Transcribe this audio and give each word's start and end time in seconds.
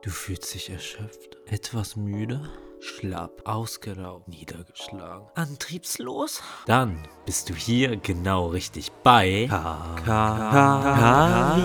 Du 0.00 0.10
fühlst 0.10 0.54
dich 0.54 0.70
erschöpft, 0.70 1.38
etwas 1.46 1.96
müde, 1.96 2.48
schlapp, 2.78 3.42
ausgeraubt, 3.44 4.28
niedergeschlagen, 4.28 5.26
antriebslos? 5.34 6.40
Dann 6.66 7.02
bist 7.26 7.50
du 7.50 7.54
hier 7.54 7.96
genau 7.96 8.46
richtig 8.46 8.92
bei 9.02 9.48
K 9.50 9.96
K 10.04 11.56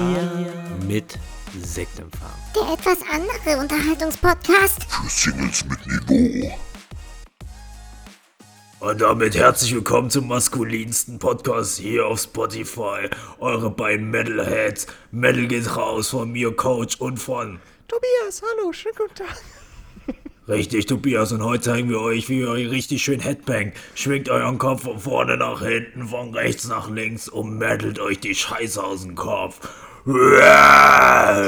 mit 0.87 1.19
Sektempfang. 1.61 2.31
Der 2.55 2.73
etwas 2.73 2.97
andere 3.07 3.61
Unterhaltungspodcast. 3.61 4.83
Für 4.85 5.09
Singles 5.09 5.63
mit 5.65 5.85
Niveau. 5.85 6.57
Und 8.79 8.99
damit 8.99 9.35
herzlich 9.35 9.75
willkommen 9.75 10.09
zum 10.09 10.27
maskulinsten 10.27 11.19
Podcast 11.19 11.77
hier 11.77 12.07
auf 12.07 12.19
Spotify. 12.19 13.09
Eure 13.39 13.69
beiden 13.69 14.09
Metalheads. 14.09 14.87
Metal 15.11 15.47
geht 15.47 15.77
raus 15.77 16.09
von 16.09 16.31
mir, 16.31 16.53
Coach, 16.55 16.99
und 16.99 17.17
von 17.17 17.61
Tobias, 17.87 18.41
hallo, 18.41 18.71
schönen 18.71 18.95
guten 18.95 19.15
Tag. 19.15 19.41
Richtig, 20.47 20.87
Tobias, 20.87 21.31
und 21.31 21.41
heute 21.41 21.63
zeigen 21.63 21.89
wir 21.89 22.01
euch, 22.01 22.27
wie 22.27 22.41
ihr 22.41 22.49
euch 22.49 22.69
richtig 22.69 23.01
schön 23.01 23.21
headbangt. 23.21 23.73
Schwingt 23.95 24.29
euren 24.29 24.57
Kopf 24.57 24.83
von 24.83 24.99
vorne 24.99 25.37
nach 25.37 25.61
hinten, 25.61 26.07
von 26.07 26.33
rechts 26.33 26.67
nach 26.67 26.89
links 26.89 27.29
und 27.29 27.57
mettelt 27.57 27.99
euch 27.99 28.19
die 28.19 28.35
Scheiße 28.35 28.83
aus 28.83 29.03
dem 29.03 29.15
Kopf. 29.15 29.59
Ja, 30.05 31.41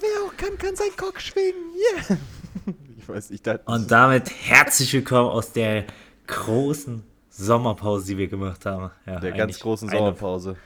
wer 0.00 0.26
auch 0.26 0.36
kann, 0.38 0.56
kann 0.56 0.74
sein 0.74 0.88
Cock 0.96 1.20
schwingen. 1.20 1.74
Yeah. 2.08 2.18
Ich 2.98 3.08
weiß 3.08 3.30
nicht, 3.30 3.44
da. 3.44 3.58
Und 3.64 3.90
damit 3.90 4.30
herzlich 4.30 4.92
willkommen 4.92 5.30
aus 5.30 5.52
der 5.52 5.84
großen 6.28 7.02
Sommerpause, 7.28 8.06
die 8.06 8.18
wir 8.18 8.28
gemacht 8.28 8.64
haben. 8.66 8.90
Ja, 9.04 9.18
der 9.18 9.32
ganz 9.32 9.58
großen 9.58 9.88
Sommerpause. 9.88 10.50
Eine, 10.50 10.58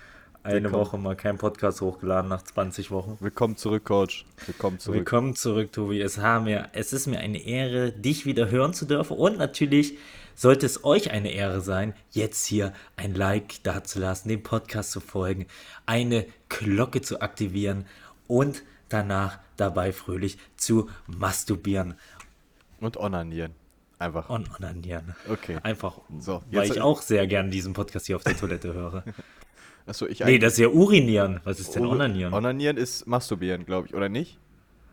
Willkommen. 0.46 0.74
Woche 0.74 0.98
mal 0.98 1.16
kein 1.16 1.38
Podcast 1.38 1.80
hochgeladen 1.80 2.28
nach 2.28 2.42
20 2.42 2.90
Wochen. 2.90 3.16
Willkommen 3.20 3.56
zurück, 3.56 3.84
Coach. 3.86 4.26
Willkommen 4.44 4.78
zurück. 4.78 4.98
Willkommen 4.98 5.34
zurück, 5.34 5.72
Tobi. 5.72 6.02
Es, 6.02 6.18
haben 6.18 6.44
wir, 6.44 6.68
es 6.74 6.92
ist 6.92 7.06
mir 7.06 7.18
eine 7.18 7.38
Ehre, 7.38 7.92
dich 7.92 8.26
wieder 8.26 8.50
hören 8.50 8.74
zu 8.74 8.84
dürfen. 8.84 9.16
Und 9.16 9.38
natürlich 9.38 9.96
sollte 10.34 10.66
es 10.66 10.84
euch 10.84 11.10
eine 11.12 11.30
Ehre 11.30 11.62
sein, 11.62 11.94
jetzt 12.10 12.44
hier 12.44 12.74
ein 12.96 13.14
Like 13.14 13.62
dazulassen, 13.62 14.28
dem 14.28 14.42
Podcast 14.42 14.90
zu 14.90 15.00
folgen, 15.00 15.46
eine 15.86 16.26
Glocke 16.50 17.00
zu 17.00 17.22
aktivieren 17.22 17.86
und 18.28 18.64
danach 18.90 19.38
dabei 19.56 19.94
fröhlich 19.94 20.36
zu 20.56 20.90
masturbieren 21.06 21.94
Und 22.80 22.98
onanieren. 22.98 23.52
Einfach. 23.98 24.28
und 24.28 24.54
onanieren. 24.56 25.14
Okay. 25.30 25.56
Einfach, 25.62 26.00
So, 26.18 26.42
weil 26.50 26.70
ich 26.70 26.82
auch 26.82 27.00
sehr 27.00 27.26
gern 27.26 27.50
diesen 27.50 27.72
Podcast 27.72 28.06
hier 28.06 28.16
auf 28.16 28.24
der 28.24 28.36
Toilette 28.36 28.74
höre. 28.74 29.04
Achso, 29.86 30.06
ich 30.06 30.20
Nee, 30.20 30.38
das 30.38 30.54
ist 30.54 30.58
ja 30.60 30.68
urinieren. 30.68 31.40
Was 31.44 31.60
ist 31.60 31.74
denn 31.74 31.84
onanieren? 31.86 32.32
Onanieren 32.32 32.76
ist 32.76 33.06
masturbieren, 33.06 33.66
glaube 33.66 33.88
ich, 33.88 33.94
oder 33.94 34.08
nicht? 34.08 34.38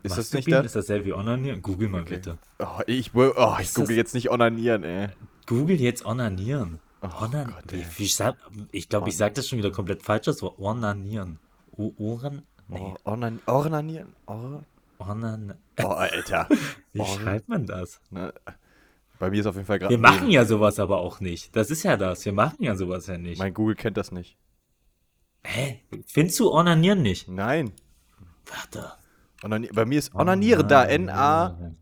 Ist 0.03 0.17
das 0.17 0.33
nicht 0.33 0.51
das? 0.51 0.65
Ist 0.65 0.75
dasselbe 0.75 1.05
wie 1.05 1.13
onanieren? 1.13 1.61
Google 1.61 1.87
mal 1.89 2.03
bitte. 2.03 2.37
Oh, 2.59 2.65
ich 2.87 3.13
oh, 3.15 3.55
ich 3.61 3.71
das- 3.73 3.89
jetzt 3.89 4.13
nicht 4.13 4.31
onanieren, 4.31 4.83
ey. 4.83 5.09
Google 5.45 5.79
jetzt 5.79 6.05
onanieren. 6.05 6.79
Onan 7.01 7.53
Gott, 7.53 7.71
ey. 7.73 7.85
wie 7.97 8.05
sag, 8.07 8.35
ich 8.71 8.89
glaube, 8.89 9.09
ich 9.09 9.17
sage 9.17 9.33
das 9.35 9.47
schon 9.47 9.57
wieder 9.59 9.71
komplett 9.71 10.03
falsch. 10.03 10.25
Das 10.25 10.41
Wort 10.41 10.59
onanieren. 10.59 11.39
O 11.75 11.93
Ohren? 11.97 12.43
Nee, 12.67 12.79
Oh, 12.79 12.95
onan 13.11 13.39
Ornanieren? 13.47 14.09
Oh, 14.27 14.59
onan. 14.99 15.55
oh 15.83 15.87
Alter. 15.87 16.47
Wie 16.93 16.99
Oh, 17.01 17.05
schreibt 17.05 17.49
man 17.49 17.65
das? 17.65 17.99
ne. 18.11 18.33
Bei 19.19 19.29
mir 19.29 19.39
ist 19.41 19.45
auf 19.45 19.55
jeden 19.55 19.67
Fall 19.67 19.79
gerade. 19.79 19.91
Wir 19.91 19.99
machen 19.99 20.29
ja 20.31 20.45
sowas 20.45 20.79
aber 20.79 20.97
auch 20.99 21.19
nicht. 21.19 21.55
Das 21.55 21.69
ist 21.69 21.83
ja 21.83 21.95
das. 21.97 22.23
Wir 22.25 22.33
machen 22.33 22.57
ja 22.63 22.75
sowas 22.75 23.07
ja 23.07 23.17
nicht. 23.17 23.39
Mein 23.39 23.53
Google 23.53 23.75
kennt 23.75 23.97
das 23.97 24.11
nicht. 24.11 24.35
Hä? 25.43 25.81
Findest 26.05 26.39
du 26.39 26.51
onanieren 26.51 27.01
nicht? 27.01 27.27
Nein. 27.27 27.71
Warte. 28.45 28.91
Onani 29.43 29.69
bei 29.73 29.85
mir 29.85 29.99
ist 29.99 30.13
Onaniere 30.15 30.65
da. 30.65 30.85
N-A. 30.85 31.73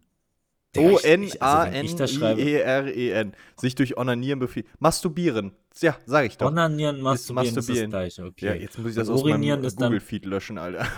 O-N-A-N-I-E-R-E-N. 0.77 1.23
Sich 3.57 3.75
durch 3.75 3.97
Onanieren 3.97 4.39
befehlen. 4.39 4.67
Masturbieren. 4.79 5.53
Ja, 5.81 5.97
sag 6.05 6.25
ich 6.27 6.38
doch. 6.38 6.47
Onanieren, 6.47 7.01
masturbieren 7.01 7.47
ist, 7.47 7.56
masturbieren. 7.56 7.91
das 7.91 8.00
gleiche. 8.00 8.25
Okay. 8.25 8.45
Ja, 8.45 8.53
jetzt 8.53 8.78
muss 8.78 8.91
ich 8.91 8.95
das 8.95 9.09
Und 9.09 9.16
aus 9.16 9.23
meinem 9.23 9.63
ist 9.63 9.78
Google-Feed 9.78 10.25
löschen, 10.25 10.57
Alter. 10.57 10.85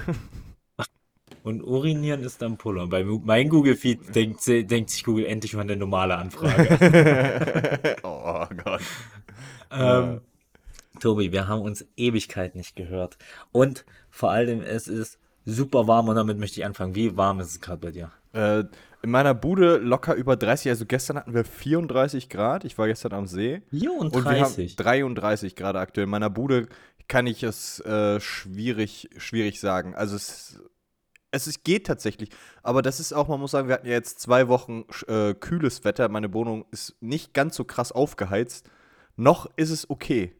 Und 1.43 1.63
urinieren 1.63 2.21
ist 2.23 2.39
dann 2.41 2.57
Puller. 2.57 2.85
Bei 2.87 3.03
mein 3.03 3.49
Google-Feed 3.49 4.13
denkt, 4.13 4.45
denkt 4.45 4.91
sich 4.91 5.03
Google 5.03 5.25
endlich 5.25 5.55
mal 5.55 5.61
eine 5.61 5.75
normale 5.75 6.15
Anfrage. 6.15 7.95
oh 8.03 8.45
Gott. 8.63 8.81
ähm, 9.71 10.21
Tobi, 11.01 11.31
wir 11.31 11.47
haben 11.47 11.61
uns 11.61 11.85
Ewigkeit 11.97 12.55
nicht 12.55 12.75
gehört. 12.75 13.17
Und 13.51 13.85
vor 14.09 14.31
allem, 14.31 14.61
es 14.61 14.87
ist 14.87 15.19
super 15.45 15.87
warm 15.87 16.07
und 16.07 16.15
damit 16.15 16.37
möchte 16.37 16.59
ich 16.59 16.65
anfangen. 16.65 16.95
Wie 16.95 17.17
warm 17.17 17.39
ist 17.39 17.49
es 17.49 17.61
gerade 17.61 17.79
bei 17.79 17.91
dir? 17.91 18.11
Äh, 18.33 18.63
in 19.03 19.09
meiner 19.09 19.33
Bude 19.33 19.77
locker 19.77 20.13
über 20.13 20.35
30. 20.35 20.69
Also 20.69 20.85
gestern 20.85 21.17
hatten 21.17 21.33
wir 21.33 21.43
34 21.43 22.29
Grad. 22.29 22.63
Ich 22.65 22.77
war 22.77 22.87
gestern 22.87 23.13
am 23.13 23.27
See. 23.27 23.61
Und 24.11 24.13
wir 24.13 24.23
haben 24.23 24.35
34. 24.35 24.75
33 24.75 25.55
Grad 25.55 25.75
aktuell. 25.75 26.05
In 26.05 26.11
meiner 26.11 26.29
Bude 26.29 26.67
kann 27.07 27.27
ich 27.27 27.43
es 27.43 27.79
äh, 27.81 28.19
schwierig, 28.19 29.09
schwierig 29.17 29.59
sagen. 29.59 29.95
Also 29.95 30.15
es, 30.15 30.61
es 31.31 31.47
ist, 31.47 31.63
geht 31.63 31.87
tatsächlich. 31.87 32.29
Aber 32.61 32.81
das 32.81 32.99
ist 32.99 33.11
auch, 33.11 33.27
man 33.27 33.39
muss 33.39 33.51
sagen, 33.51 33.67
wir 33.67 33.75
hatten 33.75 33.87
ja 33.87 33.93
jetzt 33.93 34.19
zwei 34.19 34.47
Wochen 34.47 34.85
äh, 35.07 35.33
kühles 35.33 35.83
Wetter. 35.83 36.07
Meine 36.09 36.33
Wohnung 36.33 36.65
ist 36.71 36.95
nicht 37.01 37.33
ganz 37.33 37.55
so 37.55 37.65
krass 37.65 37.91
aufgeheizt. 37.91 38.69
Noch 39.15 39.49
ist 39.55 39.71
es 39.71 39.89
okay. 39.89 40.35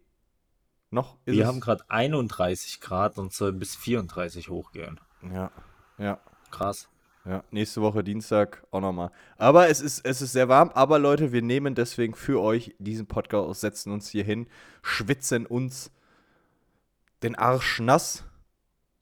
Noch 0.91 1.15
ist 1.25 1.35
Wir 1.35 1.43
es. 1.43 1.47
haben 1.47 1.59
gerade 1.61 1.83
31 1.89 2.81
Grad 2.81 3.17
und 3.17 3.33
soll 3.33 3.53
bis 3.53 3.75
34 3.75 4.49
hochgehen. 4.49 4.99
ja, 5.33 5.49
ja. 5.97 6.19
Krass. 6.51 6.89
Ja, 7.23 7.43
nächste 7.51 7.81
Woche 7.81 8.03
Dienstag 8.03 8.63
auch 8.71 8.81
nochmal. 8.81 9.11
Aber 9.37 9.69
es 9.69 9.79
ist, 9.79 10.03
es 10.05 10.21
ist 10.21 10.33
sehr 10.33 10.49
warm. 10.49 10.69
Aber 10.73 10.97
Leute, 10.99 11.31
wir 11.31 11.41
nehmen 11.43 11.75
deswegen 11.75 12.15
für 12.15 12.41
euch 12.41 12.75
diesen 12.79 13.05
Podcast 13.05 13.47
aus, 13.47 13.61
setzen 13.61 13.91
uns 13.93 14.09
hier 14.09 14.23
hin, 14.23 14.47
schwitzen 14.81 15.45
uns 15.45 15.91
den 17.21 17.35
Arsch 17.35 17.79
nass. 17.79 18.25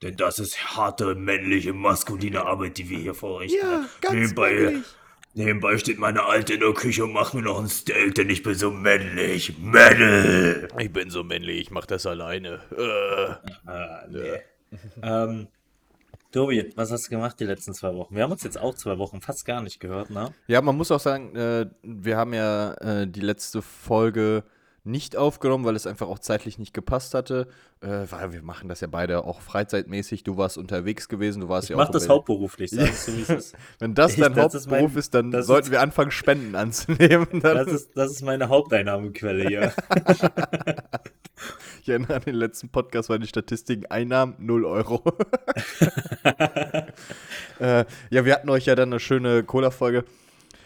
Denn 0.02 0.16
das 0.16 0.38
ist 0.38 0.76
harte, 0.76 1.14
männliche, 1.14 1.72
maskuline 1.72 2.44
Arbeit, 2.44 2.76
die 2.78 2.88
wir 2.90 2.98
hier 2.98 3.14
vor 3.14 3.36
euch 3.36 3.52
Ja, 3.52 3.86
ganz 4.00 4.14
nebenbei, 4.14 4.52
männlich. 4.52 4.86
Nebenbei 5.34 5.78
steht 5.78 5.98
meine 5.98 6.24
Alte 6.24 6.54
in 6.54 6.60
der 6.60 6.72
Küche 6.72 7.04
und 7.04 7.12
macht 7.12 7.34
mir 7.34 7.42
noch 7.42 7.60
ein 7.60 7.68
Steak, 7.68 8.14
denn 8.14 8.30
ich 8.30 8.42
bin 8.42 8.54
so 8.54 8.70
männlich. 8.70 9.58
Metal! 9.58 10.68
Ich 10.78 10.92
bin 10.92 11.10
so 11.10 11.24
männlich, 11.24 11.60
ich 11.60 11.70
mach 11.70 11.86
das 11.86 12.06
alleine. 12.06 12.60
Äh. 12.76 13.68
Ah, 13.68 14.06
nee. 14.08 14.40
ähm, 15.02 15.48
Tobi, 16.32 16.72
was 16.76 16.92
hast 16.92 17.06
du 17.06 17.10
gemacht 17.10 17.40
die 17.40 17.44
letzten 17.44 17.74
zwei 17.74 17.94
Wochen? 17.94 18.14
Wir 18.14 18.22
haben 18.22 18.30
uns 18.32 18.44
jetzt 18.44 18.58
auch 18.58 18.74
zwei 18.74 18.98
Wochen 18.98 19.20
fast 19.20 19.44
gar 19.44 19.62
nicht 19.62 19.80
gehört, 19.80 20.10
ne? 20.10 20.32
Ja, 20.46 20.62
man 20.62 20.76
muss 20.76 20.92
auch 20.92 21.00
sagen, 21.00 21.34
äh, 21.34 21.66
wir 21.82 22.16
haben 22.16 22.34
ja 22.34 22.74
äh, 22.74 23.06
die 23.08 23.20
letzte 23.20 23.62
Folge 23.62 24.44
nicht 24.82 25.16
aufgenommen, 25.16 25.64
weil 25.64 25.76
es 25.76 25.86
einfach 25.86 26.08
auch 26.08 26.18
zeitlich 26.18 26.58
nicht 26.58 26.72
gepasst 26.72 27.12
hatte. 27.14 27.48
Äh, 27.82 28.06
weil 28.10 28.32
wir 28.32 28.42
machen 28.42 28.68
das 28.68 28.80
ja 28.80 28.88
beide 28.88 29.24
auch 29.24 29.40
freizeitmäßig. 29.40 30.22
Du 30.24 30.36
warst 30.36 30.58
unterwegs 30.58 31.08
gewesen, 31.08 31.40
du 31.40 31.48
warst 31.48 31.64
Ich 31.64 31.70
ja 31.70 31.76
mach 31.76 31.88
auch 31.88 31.92
das 31.92 32.06
bei- 32.08 32.14
hauptberuflich, 32.14 32.70
sagst 32.70 33.08
du, 33.08 33.16
wie 33.16 33.22
es 33.22 33.28
ist. 33.30 33.54
Wenn 33.78 33.94
das 33.94 34.12
Ich- 34.14 34.20
dein 34.20 34.34
das 34.34 34.54
ist 34.54 34.66
Hauptberuf 34.66 34.90
mein- 34.92 34.98
ist, 34.98 35.14
dann 35.14 35.30
das 35.30 35.46
sollten 35.46 35.66
ist- 35.66 35.70
wir 35.72 35.80
anfangen, 35.80 36.10
Spenden 36.10 36.54
anzunehmen. 36.56 37.26
Das 37.42 37.68
ist, 37.68 37.90
das 37.96 38.10
ist 38.12 38.22
meine 38.22 38.48
Haupteinnahmequelle 38.48 39.46
hier. 39.48 39.72
ich 41.82 41.88
erinnere 41.88 42.16
an 42.16 42.22
den 42.22 42.34
letzten 42.34 42.68
Podcast, 42.70 43.08
war 43.08 43.18
die 43.18 43.26
Statistiken 43.26 43.86
Einnahmen 43.86 44.34
0 44.38 44.64
Euro. 44.66 45.02
äh, 47.60 47.84
ja, 48.10 48.24
wir 48.24 48.34
hatten 48.34 48.48
euch 48.50 48.66
ja 48.66 48.74
dann 48.74 48.90
eine 48.90 49.00
schöne 49.00 49.42
Cola-Folge. 49.44 50.04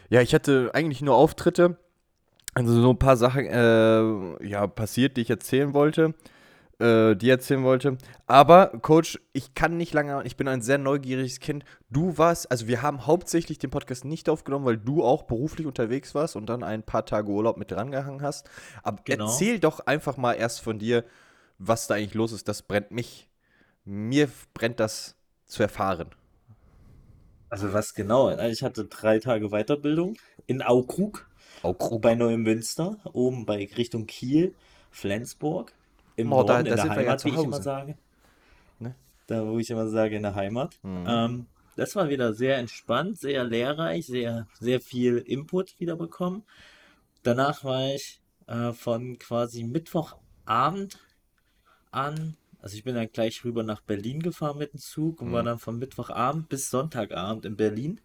Ja, 0.08 0.20
ich 0.20 0.34
hatte 0.34 0.70
eigentlich 0.74 1.02
nur 1.02 1.14
Auftritte. 1.14 1.76
Also 2.54 2.80
so 2.80 2.90
ein 2.90 2.98
paar 2.98 3.16
Sachen 3.16 3.46
äh, 3.46 4.46
ja, 4.46 4.66
passiert, 4.66 5.16
die 5.16 5.22
ich 5.22 5.30
erzählen 5.30 5.74
wollte. 5.74 6.14
Äh, 6.80 7.14
die 7.14 7.30
erzählen 7.30 7.62
wollte. 7.62 7.98
Aber, 8.26 8.66
Coach, 8.82 9.20
ich 9.32 9.54
kann 9.54 9.76
nicht 9.76 9.94
lange, 9.94 10.24
ich 10.24 10.36
bin 10.36 10.48
ein 10.48 10.60
sehr 10.60 10.76
neugieriges 10.78 11.38
Kind. 11.38 11.64
Du 11.88 12.18
warst, 12.18 12.50
also 12.50 12.66
wir 12.66 12.82
haben 12.82 13.06
hauptsächlich 13.06 13.58
den 13.58 13.70
Podcast 13.70 14.04
nicht 14.04 14.28
aufgenommen, 14.28 14.64
weil 14.64 14.76
du 14.76 15.04
auch 15.04 15.22
beruflich 15.22 15.68
unterwegs 15.68 16.16
warst 16.16 16.34
und 16.34 16.46
dann 16.46 16.64
ein 16.64 16.82
paar 16.82 17.06
Tage 17.06 17.28
Urlaub 17.30 17.58
mit 17.58 17.70
drangehangen 17.70 18.22
hast. 18.22 18.50
Aber 18.82 18.98
Genau. 19.04 19.26
erzähl 19.26 19.60
doch 19.60 19.86
einfach 19.86 20.16
mal 20.16 20.32
erst 20.32 20.62
von 20.62 20.80
dir, 20.80 21.04
was 21.58 21.86
da 21.86 21.94
eigentlich 21.94 22.14
los 22.14 22.32
ist. 22.32 22.48
Das 22.48 22.62
brennt 22.62 22.90
mich. 22.90 23.28
Mir 23.84 24.28
brennt 24.52 24.80
das 24.80 25.14
zu 25.46 25.62
erfahren. 25.62 26.08
Also 27.50 27.72
was 27.72 27.94
genau? 27.94 28.36
Ich 28.48 28.64
hatte 28.64 28.86
drei 28.86 29.20
Tage 29.20 29.50
Weiterbildung 29.50 30.16
in 30.46 30.60
Aukrug, 30.60 31.28
Auch 31.64 31.98
bei 32.00 32.14
Neumünster, 32.14 32.98
oben 33.12 33.46
bei 33.46 33.68
Richtung 33.76 34.06
Kiel, 34.06 34.54
Flensburg, 34.90 35.72
im 36.16 36.28
Oh, 36.30 36.36
Norden, 36.36 36.46
da 36.46 36.58
in 36.60 36.64
der 36.76 36.84
ja 36.84 36.88
Heimat, 36.90 37.20
zu 37.20 37.28
wie 37.28 37.30
ich 37.30 37.44
immer 37.44 37.62
sage. 37.62 37.96
Ne? 38.78 38.94
Da, 39.26 39.46
wo 39.46 39.58
ich 39.58 39.70
immer 39.70 39.88
sage, 39.88 40.16
in 40.16 40.22
der 40.22 40.34
Heimat. 40.34 40.78
Mhm. 40.82 41.06
Ähm, 41.06 41.46
das 41.76 41.96
war 41.96 42.08
wieder 42.08 42.32
sehr 42.34 42.58
entspannt, 42.58 43.18
sehr 43.18 43.44
lehrreich, 43.44 44.06
sehr, 44.06 44.46
sehr 44.60 44.80
viel 44.80 45.18
Input 45.18 45.78
wieder 45.80 45.96
bekommen. 45.96 46.44
Danach 47.22 47.64
war 47.64 47.94
ich 47.94 48.20
äh, 48.46 48.72
von 48.72 49.18
quasi 49.18 49.64
Mittwochabend 49.64 50.98
an 51.90 52.36
Also 52.60 52.76
ich 52.76 52.84
bin 52.84 52.94
dann 52.94 53.10
gleich 53.12 53.44
rüber 53.44 53.62
nach 53.62 53.80
Berlin 53.82 54.20
gefahren 54.22 54.58
mit 54.58 54.72
dem 54.72 54.80
Zug 54.80 55.20
und 55.22 55.32
war 55.32 55.42
Mhm. 55.42 55.48
dann 55.48 55.58
von 55.58 55.78
Mittwochabend 55.78 56.48
bis 56.48 56.70
Sonntagabend 56.70 57.44
in 57.44 57.56
Berlin. 57.56 58.00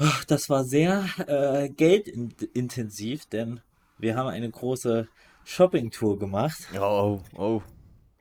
Ach, 0.00 0.24
Das 0.24 0.48
war 0.48 0.64
sehr 0.64 1.04
äh, 1.26 1.68
geldintensiv, 1.68 3.26
denn 3.26 3.60
wir 3.98 4.16
haben 4.16 4.28
eine 4.28 4.50
große 4.50 5.08
Shoppingtour 5.44 6.18
gemacht. 6.18 6.58
Oh, 6.78 7.20
oh. 7.36 7.62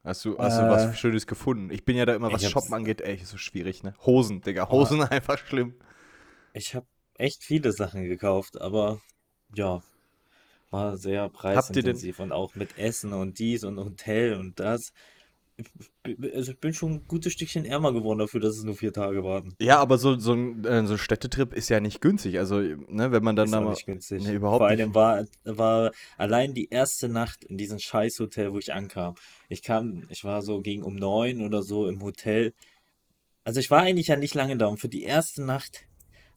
Hast 0.03 0.25
du, 0.25 0.37
hast 0.37 0.57
du 0.59 0.63
Äh, 0.65 0.69
was 0.69 0.99
Schönes 0.99 1.25
gefunden? 1.25 1.71
Ich 1.71 1.85
bin 1.85 1.95
ja 1.95 2.05
da 2.05 2.15
immer, 2.15 2.31
was 2.31 2.49
Shoppen 2.49 2.73
angeht, 2.73 3.01
ey, 3.01 3.17
so 3.23 3.37
schwierig, 3.37 3.83
ne? 3.83 3.93
Hosen, 4.05 4.41
Digga. 4.41 4.69
Hosen 4.69 5.01
einfach 5.03 5.37
schlimm. 5.37 5.73
Ich 6.53 6.75
habe 6.75 6.87
echt 7.15 7.43
viele 7.43 7.71
Sachen 7.71 8.03
gekauft, 8.03 8.59
aber 8.59 8.99
ja, 9.55 9.81
war 10.71 10.97
sehr 10.97 11.29
preisintensiv 11.29 12.19
und 12.19 12.31
auch 12.31 12.55
mit 12.55 12.77
Essen 12.77 13.13
und 13.13 13.39
dies 13.39 13.63
und 13.63 13.77
Hotel 13.77 14.33
und 14.35 14.59
das. 14.59 14.91
Ich, 16.05 16.33
also 16.33 16.51
ich 16.53 16.59
bin 16.59 16.73
schon 16.73 16.91
ein 16.93 17.07
gutes 17.07 17.33
Stückchen 17.33 17.65
ärmer 17.65 17.93
geworden 17.93 18.19
dafür, 18.19 18.39
dass 18.39 18.57
es 18.57 18.63
nur 18.63 18.75
vier 18.75 18.93
Tage 18.93 19.23
waren. 19.23 19.55
Ja, 19.59 19.79
aber 19.79 19.97
so, 19.97 20.17
so 20.17 20.33
ein 20.33 20.63
äh, 20.65 20.85
so 20.85 20.93
ein 20.93 20.97
Städtetrip 20.97 21.53
ist 21.53 21.69
ja 21.69 21.79
nicht 21.79 22.01
günstig. 22.01 22.39
Also, 22.39 22.59
ne, 22.59 23.11
wenn 23.11 23.23
man 23.23 23.35
dann 23.35 23.45
Ist 23.45 23.51
da 23.51 23.61
mal. 23.61 23.71
nicht 23.71 23.85
günstig. 23.85 24.23
Nee, 24.23 24.33
überhaupt 24.33 24.59
Vor 24.61 24.69
nicht. 24.69 24.79
allem 24.81 24.95
war, 24.95 25.25
war 25.43 25.91
allein 26.17 26.53
die 26.53 26.69
erste 26.69 27.09
Nacht 27.09 27.43
in 27.43 27.57
diesem 27.57 27.79
Scheißhotel, 27.79 28.53
wo 28.53 28.59
ich 28.59 28.73
ankam. 28.73 29.15
Ich 29.49 29.61
kam, 29.61 30.03
ich 30.09 30.23
war 30.23 30.41
so 30.41 30.61
gegen 30.61 30.83
um 30.83 30.95
neun 30.95 31.41
oder 31.41 31.61
so 31.63 31.87
im 31.87 32.01
Hotel. 32.01 32.53
Also 33.43 33.59
ich 33.59 33.69
war 33.71 33.81
eigentlich 33.81 34.07
ja 34.07 34.15
nicht 34.15 34.35
lange 34.35 34.57
da 34.57 34.67
und 34.67 34.79
für 34.79 34.89
die 34.89 35.03
erste 35.03 35.43
Nacht 35.43 35.85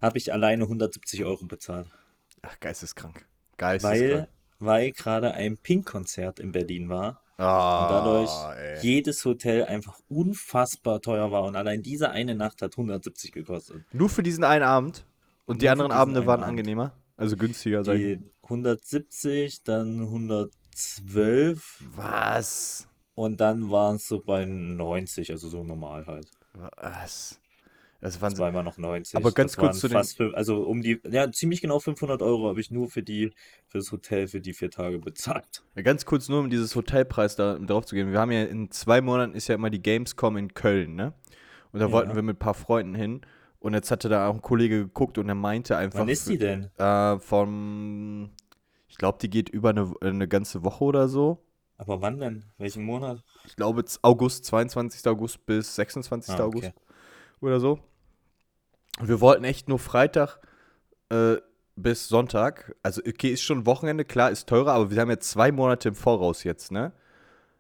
habe 0.01 0.19
ich 0.19 0.33
alleine 0.33 0.65
170 0.65 1.25
Euro 1.25 1.47
bezahlt. 1.47 1.87
Ach, 2.43 2.59
geisteskrank. 2.59 3.27
Weil, 3.59 3.79
Geisteskrank. 3.79 4.29
weil 4.59 4.91
gerade 4.93 5.33
ein 5.35 5.59
Pink-Konzert 5.59 6.41
in 6.41 6.51
Berlin 6.53 6.89
war. 6.89 7.22
Ah, 7.43 7.83
Und 7.87 7.93
dadurch 7.93 8.31
ey. 8.59 8.79
jedes 8.83 9.25
Hotel 9.25 9.65
einfach 9.65 9.99
unfassbar 10.09 11.01
teuer 11.01 11.31
war. 11.33 11.43
Und 11.45 11.57
allein 11.57 11.83
diese 11.83 12.11
eine 12.11 12.35
Nacht 12.35 12.63
hat 12.63 12.73
170 12.75 13.33
gekostet. 13.33 13.83
Nur 13.93 14.09
für 14.09 14.23
diesen 14.23 14.45
einen 14.45 14.65
Abend. 14.65 15.05
Und 15.47 15.61
die 15.63 15.67
Nur 15.67 15.71
für 15.77 15.83
anderen 15.83 15.93
Abende 15.93 16.27
waren 16.27 16.41
Abend. 16.41 16.51
angenehmer. 16.51 16.93
Also 17.17 17.37
günstiger, 17.37 17.85
sag 17.85 17.95
ich. 17.97 18.19
Die 18.19 18.21
170, 18.45 19.63
dann 19.65 20.01
112 20.01 21.83
Was? 21.97 22.89
und 23.15 23.41
dann 23.41 23.71
waren 23.71 23.97
es 23.97 24.09
so 24.09 24.21
bei 24.21 24.45
90, 24.45 25.31
also 25.31 25.49
so 25.49 25.63
normal 25.65 26.07
halt. 26.07 26.29
Was? 26.77 27.39
Das 28.03 28.21
waren 28.21 28.35
Zweimal 28.35 28.65
noch 28.65 28.79
90. 28.79 29.17
Aber 29.17 29.31
ganz 29.31 29.53
Das 29.53 29.57
kurz 29.59 29.79
zu 29.79 29.89
den- 29.89 30.35
also 30.35 30.63
um 30.65 30.83
die, 30.83 31.01
ja, 31.09 31.31
ziemlich 31.31 31.61
genau 31.61 31.79
500 31.79 32.21
Euro 32.21 32.49
habe 32.49 32.61
ich 32.61 32.73
nur 32.73 32.89
für 32.89 33.03
die, 33.03 33.31
für 33.69 33.79
das 33.79 33.93
Hotel 33.93 34.27
für 34.27 34.41
die 34.41 34.53
vier 34.55 34.71
Tage 34.73 34.99
bezahlt. 34.99 35.63
Ja, 35.77 35.83
Ganz 35.83 36.05
kurz 36.05 36.29
nur, 36.29 36.41
um 36.41 36.51
dieses 36.51 36.75
Hotelpreis 36.75 37.37
da 37.37 37.55
um 37.55 37.67
drauf 37.69 37.87
zu 37.87 37.95
gehen. 37.95 38.11
Wir 38.11 38.19
haben 38.19 38.33
ja 38.33 38.43
in 38.43 38.73
zwei 38.73 39.01
Monaten 39.01 39.35
ist 39.35 39.47
ja 39.47 39.55
immer 39.55 39.71
die 39.71 39.81
Gamescom 39.81 40.37
in 40.37 40.53
Köln, 40.53 40.97
ne? 40.97 41.15
Und 41.71 41.79
da 41.79 41.87
Ja. 41.87 41.93
wollten 41.93 42.15
wir 42.17 42.23
mit 42.23 42.37
ein 42.37 42.39
paar 42.41 42.55
Freunden 42.55 42.97
hin. 42.97 43.21
Und 43.61 43.75
jetzt 43.75 43.93
hatte 43.93 44.09
da 44.09 44.27
auch 44.29 44.35
ein 44.35 44.43
Kollege 44.43 44.79
geguckt 44.81 45.17
und 45.19 45.29
er 45.29 45.37
meinte 45.37 45.77
einfach. 45.77 46.01
Wann 46.01 46.09
ist 46.09 46.29
die 46.29 46.39
denn? 46.39 46.71
Äh, 46.79 47.21
vom. 47.21 48.31
Ich 48.89 48.99
glaube, 48.99 49.19
die 49.23 49.31
geht 49.31 49.49
über 49.49 49.71
eine, 49.71 49.95
eine 50.01 50.27
ganze 50.27 50.65
Woche 50.65 50.83
oder 50.83 51.07
so. 51.07 51.39
Aber 51.79 52.03
wann 52.03 52.19
denn? 52.19 52.45
Welchen 52.59 52.85
Monat? 52.85 53.23
Ich 53.47 53.55
glaube, 53.55 53.85
August, 54.03 54.45
22. 54.47 55.07
August 55.09 55.47
bis 55.47 55.77
26. 55.77 56.35
Ah, 56.35 56.43
August 56.45 56.67
okay. 56.69 56.75
oder 57.41 57.61
so. 57.61 57.79
Und 59.03 59.09
wir 59.09 59.21
wollten 59.21 59.43
echt 59.43 59.69
nur 59.69 59.81
Freitag 59.81 60.39
äh, 61.09 61.35
bis 61.75 62.07
Sonntag. 62.07 62.77
Also, 62.85 63.03
okay, 63.05 63.31
ist 63.31 63.43
schon 63.43 63.67
Wochenende, 63.67 64.05
klar, 64.05 64.31
ist 64.31 64.49
teurer, 64.49 64.75
aber 64.75 64.93
wir 64.93 65.01
haben 65.01 65.11
ja 65.11 65.19
zwei 65.19 65.51
Monate 65.51 65.89
im 65.89 65.97
Voraus 65.97 66.45
jetzt, 66.45 66.71
ne? 66.71 66.93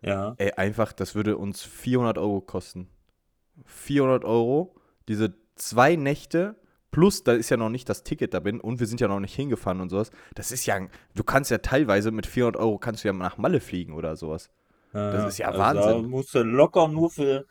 Ja. 0.02 0.36
Ey, 0.38 0.52
einfach, 0.52 0.92
das 0.92 1.16
würde 1.16 1.36
uns 1.36 1.64
400 1.64 2.16
Euro 2.16 2.42
kosten. 2.42 2.86
400 3.66 4.24
Euro, 4.24 4.76
diese 5.08 5.34
zwei 5.56 5.96
Nächte, 5.96 6.54
plus 6.92 7.24
da 7.24 7.32
ist 7.32 7.50
ja 7.50 7.56
noch 7.56 7.70
nicht 7.70 7.88
das 7.88 8.04
Ticket 8.04 8.34
da 8.34 8.38
bin 8.38 8.60
und 8.60 8.78
wir 8.78 8.86
sind 8.86 9.00
ja 9.00 9.08
noch 9.08 9.18
nicht 9.18 9.34
hingefahren 9.34 9.80
und 9.80 9.88
sowas. 9.88 10.12
Das 10.36 10.52
ist 10.52 10.64
ja, 10.66 10.78
du 11.16 11.24
kannst 11.24 11.50
ja 11.50 11.58
teilweise 11.58 12.12
mit 12.12 12.26
400 12.26 12.62
Euro 12.62 12.78
kannst 12.78 13.02
du 13.02 13.08
ja 13.08 13.14
nach 13.14 13.36
Malle 13.36 13.58
fliegen 13.58 13.94
oder 13.94 14.14
sowas. 14.14 14.48
Das 14.92 15.26
ist 15.26 15.38
ja 15.38 15.48
also 15.48 15.58
Wahnsinn. 15.58 16.02
Da 16.02 16.08
musst 16.08 16.36
du 16.36 16.44
locker 16.44 16.86
nur 16.86 17.10
für 17.10 17.46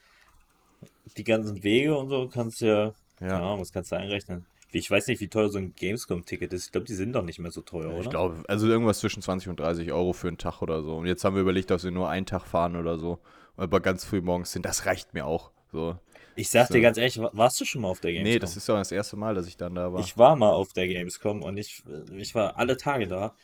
die 1.18 1.26
ganzen 1.26 1.62
Wege 1.62 1.98
und 1.98 2.08
so 2.08 2.30
kannst 2.30 2.62
du 2.62 2.68
ja, 2.68 2.94
Ja. 3.22 3.40
ja, 3.40 3.60
was 3.60 3.72
kannst 3.72 3.92
du 3.92 3.96
einrechnen? 3.98 4.46
Ich 4.74 4.90
weiß 4.90 5.08
nicht, 5.08 5.20
wie 5.20 5.28
teuer 5.28 5.50
so 5.50 5.58
ein 5.58 5.74
Gamescom-Ticket 5.76 6.54
ist. 6.54 6.66
Ich 6.68 6.72
glaube, 6.72 6.86
die 6.88 6.94
sind 6.94 7.14
doch 7.14 7.24
nicht 7.24 7.40
mehr 7.40 7.52
so 7.52 7.62
teuer, 7.62 7.92
Ich 7.92 8.00
oder? 8.00 8.10
glaube, 8.10 8.44
also 8.48 8.68
irgendwas 8.68 9.00
zwischen 9.00 9.22
20 9.22 9.50
und 9.50 9.60
30 9.60 9.92
Euro 9.92 10.14
für 10.14 10.30
einen 10.30 10.38
Tag 10.38 10.62
oder 10.62 10.82
so. 10.82 10.96
Und 10.98 11.06
jetzt 11.08 11.24
haben 11.26 11.36
wir 11.36 11.42
überlegt, 11.42 11.70
dass 11.70 11.84
wir 11.84 11.92
nur 11.92 12.10
einen 12.10 12.26
Tag 12.26 12.46
fahren 12.46 12.76
oder 12.78 12.98
so. 12.98 13.20
Aber 13.58 13.80
ganz 13.82 14.06
früh 14.06 14.22
morgens 14.22 14.52
sind, 14.54 14.66
das 14.66 14.86
reicht 14.86 15.14
mir 15.14 15.26
auch. 15.26 15.52
So. 15.74 15.98
Ich 16.38 16.50
sag 16.50 16.68
So. 16.70 16.74
dir 16.74 16.82
ganz 16.82 16.98
ehrlich, 16.98 17.20
wa- 17.20 17.30
warst 17.34 17.60
du 17.60 17.66
schon 17.66 17.82
mal 17.82 17.90
auf 17.90 18.00
der 18.00 18.12
Gamescom? 18.14 18.32
Nee, 18.34 18.40
das 18.40 18.56
ist 18.56 18.68
doch 18.70 18.76
das 18.78 18.92
erste 18.94 19.18
Mal, 19.18 19.36
dass 19.36 19.46
ich 19.48 19.58
dann 19.58 19.76
da 19.76 19.92
war. 19.92 20.00
Ich 20.00 20.18
war 20.18 20.36
mal 20.38 20.52
auf 20.52 20.72
der 20.72 20.88
Gamescom 20.88 21.44
und 21.44 21.58
ich, 21.58 21.84
ich 22.16 22.34
war 22.34 22.58
alle 22.58 22.78
Tage 22.78 23.08
da. 23.08 23.36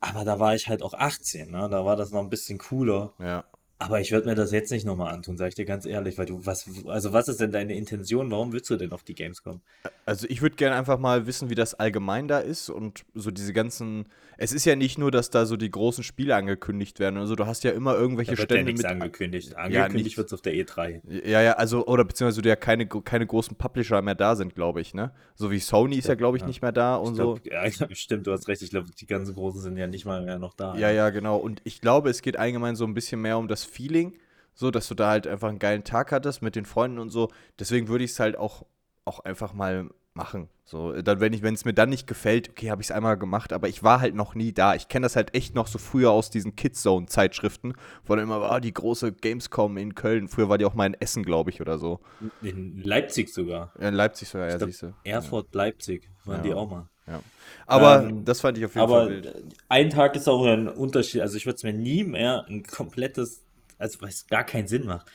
Aber 0.00 0.24
da 0.24 0.38
war 0.40 0.54
ich 0.54 0.68
halt 0.68 0.82
auch 0.82 0.94
18, 0.94 1.50
ne? 1.50 1.68
Da 1.70 1.84
war 1.84 1.96
das 1.96 2.10
noch 2.10 2.20
ein 2.20 2.30
bisschen 2.30 2.58
cooler. 2.58 3.12
ja. 3.18 3.44
Aber 3.84 4.00
ich 4.00 4.12
würde 4.12 4.28
mir 4.28 4.34
das 4.34 4.52
jetzt 4.52 4.70
nicht 4.70 4.84
nochmal 4.86 5.12
antun, 5.12 5.36
sag 5.36 5.48
ich 5.48 5.54
dir 5.54 5.64
ganz 5.64 5.86
ehrlich, 5.86 6.18
weil 6.18 6.26
du, 6.26 6.44
was, 6.46 6.68
also 6.86 7.12
was 7.12 7.28
ist 7.28 7.40
denn 7.40 7.52
deine 7.52 7.74
Intention? 7.74 8.30
Warum 8.30 8.52
willst 8.52 8.70
du 8.70 8.76
denn 8.76 8.92
auf 8.92 9.02
die 9.02 9.14
Gamescom? 9.14 9.60
Also 10.06 10.26
ich 10.28 10.42
würde 10.42 10.56
gerne 10.56 10.76
einfach 10.76 10.98
mal 10.98 11.26
wissen, 11.26 11.50
wie 11.50 11.54
das 11.54 11.74
allgemein 11.74 12.28
da 12.28 12.38
ist 12.38 12.70
und 12.70 13.04
so 13.14 13.30
diese 13.30 13.52
ganzen. 13.52 14.06
Es 14.38 14.52
ist 14.52 14.64
ja 14.64 14.74
nicht 14.74 14.98
nur, 14.98 15.10
dass 15.10 15.30
da 15.30 15.46
so 15.46 15.56
die 15.56 15.70
großen 15.70 16.02
Spiele 16.02 16.34
angekündigt 16.34 16.98
werden. 16.98 17.16
Also 17.18 17.36
du 17.36 17.46
hast 17.46 17.62
ja 17.64 17.70
immer 17.70 17.94
irgendwelche 17.94 18.32
Da 18.32 18.38
wird 18.38 18.50
ja 18.50 18.56
Stände 18.56 18.72
nichts 18.72 18.82
mit. 18.82 18.90
angekündigt. 18.90 19.50
Ja, 19.52 19.56
Angekündigt 19.58 20.04
nichts. 20.04 20.16
wird 20.16 20.26
es 20.28 20.32
auf 20.32 20.40
der 20.42 20.54
E 20.54 20.62
E3. 20.62 21.00
Ja, 21.28 21.42
ja, 21.42 21.52
also, 21.52 21.86
oder 21.86 22.04
beziehungsweise 22.04 22.42
du 22.42 22.48
ja 22.48 22.56
keine, 22.56 22.86
keine 22.86 23.26
großen 23.26 23.56
Publisher 23.56 24.00
mehr 24.02 24.14
da 24.14 24.34
sind, 24.34 24.54
glaube 24.54 24.80
ich, 24.80 24.94
ne? 24.94 25.12
So 25.34 25.50
wie 25.50 25.58
Sony 25.58 25.96
ist 25.96 26.08
ja, 26.08 26.14
glaube 26.14 26.36
ich, 26.36 26.42
ja. 26.42 26.46
nicht 26.46 26.62
mehr 26.62 26.72
da 26.72 26.96
und 26.96 27.12
Ich 27.12 27.16
so. 27.18 27.34
glaub, 27.34 27.46
ja, 27.46 27.86
stimmt, 27.92 28.26
du 28.26 28.32
hast 28.32 28.48
recht. 28.48 28.62
Ich 28.62 28.70
glaube, 28.70 28.88
die 28.98 29.06
ganzen 29.06 29.34
Großen 29.34 29.60
sind 29.60 29.76
ja 29.76 29.86
nicht 29.86 30.06
mal 30.06 30.22
mehr 30.24 30.38
noch 30.38 30.54
da. 30.54 30.76
Ja, 30.76 30.90
ja, 30.90 31.10
genau. 31.10 31.36
Und 31.36 31.60
ich 31.64 31.80
glaube, 31.80 32.10
es 32.10 32.22
geht 32.22 32.36
allgemein 32.36 32.74
so 32.74 32.84
ein 32.84 32.94
bisschen 32.94 33.20
mehr 33.20 33.38
um 33.38 33.48
das 33.48 33.64
Feeling, 33.72 34.18
so 34.54 34.70
dass 34.70 34.88
du 34.88 34.94
da 34.94 35.08
halt 35.10 35.26
einfach 35.26 35.48
einen 35.48 35.58
geilen 35.58 35.84
Tag 35.84 36.12
hattest 36.12 36.42
mit 36.42 36.56
den 36.56 36.64
Freunden 36.66 36.98
und 36.98 37.10
so. 37.10 37.28
Deswegen 37.58 37.88
würde 37.88 38.04
ich 38.04 38.12
es 38.12 38.20
halt 38.20 38.36
auch, 38.36 38.64
auch 39.04 39.20
einfach 39.20 39.52
mal 39.54 39.88
machen. 40.14 40.48
So, 40.64 40.92
dann, 40.92 41.20
wenn 41.20 41.32
ich, 41.32 41.42
wenn 41.42 41.54
es 41.54 41.64
mir 41.64 41.72
dann 41.72 41.88
nicht 41.88 42.06
gefällt, 42.06 42.50
okay, 42.50 42.70
habe 42.70 42.82
ich 42.82 42.88
es 42.88 42.92
einmal 42.92 43.16
gemacht, 43.18 43.52
aber 43.52 43.68
ich 43.68 43.82
war 43.82 44.00
halt 44.00 44.14
noch 44.14 44.34
nie 44.34 44.52
da. 44.52 44.74
Ich 44.74 44.88
kenne 44.88 45.04
das 45.04 45.16
halt 45.16 45.34
echt 45.34 45.54
noch 45.54 45.66
so 45.66 45.78
früher 45.78 46.10
aus 46.10 46.28
diesen 46.30 46.54
Kidzone-Zeitschriften, 46.54 47.74
wo 48.04 48.14
dann 48.14 48.24
immer 48.24 48.40
war, 48.40 48.60
die 48.60 48.72
große 48.72 49.12
Gamescom 49.12 49.76
in 49.78 49.94
Köln. 49.94 50.28
Früher 50.28 50.48
war 50.48 50.58
die 50.58 50.64
auch 50.64 50.74
mal 50.74 50.86
in 50.86 50.94
Essen, 50.94 51.24
glaube 51.24 51.50
ich, 51.50 51.60
oder 51.60 51.78
so. 51.78 52.00
In 52.42 52.82
Leipzig 52.82 53.32
sogar. 53.32 53.72
Ja, 53.80 53.88
In 53.88 53.94
Leipzig 53.94 54.28
sogar, 54.28 54.48
ja, 54.48 54.52
Ich 54.54 54.58
glaub, 54.58 54.70
siehst 54.70 54.82
du. 54.82 54.94
Erfurt, 55.04 55.54
Leipzig 55.54 56.08
waren 56.24 56.36
Ja. 56.38 56.42
die 56.42 56.54
auch 56.54 56.70
mal. 56.70 56.88
Ja. 57.06 57.20
Aber 57.66 58.04
Ähm, 58.04 58.24
das 58.24 58.40
fand 58.40 58.58
ich 58.58 58.64
auf 58.64 58.74
jeden 58.74 58.84
Aber 58.84 59.06
Fall 59.06 59.26
äh, 59.26 59.32
ein 59.68 59.90
Tag 59.90 60.14
ist 60.14 60.28
auch 60.28 60.44
ein 60.46 60.68
Unterschied. 60.68 61.20
Also 61.22 61.36
ich 61.36 61.46
würde 61.46 61.56
es 61.56 61.62
mir 61.64 61.72
nie 61.72 62.04
mehr 62.04 62.44
ein 62.48 62.62
komplettes, 62.62 63.42
also 63.82 64.00
weil 64.00 64.08
es 64.08 64.26
gar 64.26 64.44
keinen 64.44 64.68
Sinn 64.68 64.86
macht, 64.86 65.10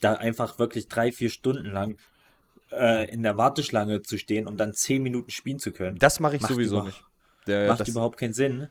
da 0.00 0.14
einfach 0.14 0.58
wirklich 0.58 0.88
drei, 0.88 1.12
vier 1.12 1.30
Stunden 1.30 1.70
lang 1.70 1.96
äh, 2.72 3.10
in 3.10 3.22
der 3.22 3.36
Warteschlange 3.36 4.02
zu 4.02 4.18
stehen 4.18 4.46
und 4.46 4.58
dann 4.58 4.74
zehn 4.74 5.02
Minuten 5.02 5.30
spielen 5.30 5.58
zu 5.58 5.72
können. 5.72 5.98
Das 5.98 6.20
mache 6.20 6.36
ich 6.36 6.42
macht 6.42 6.52
sowieso 6.52 6.82
nicht. 6.82 7.04
Der, 7.46 7.68
Macht 7.68 7.86
überhaupt 7.86 8.18
keinen 8.18 8.32
Sinn. 8.32 8.68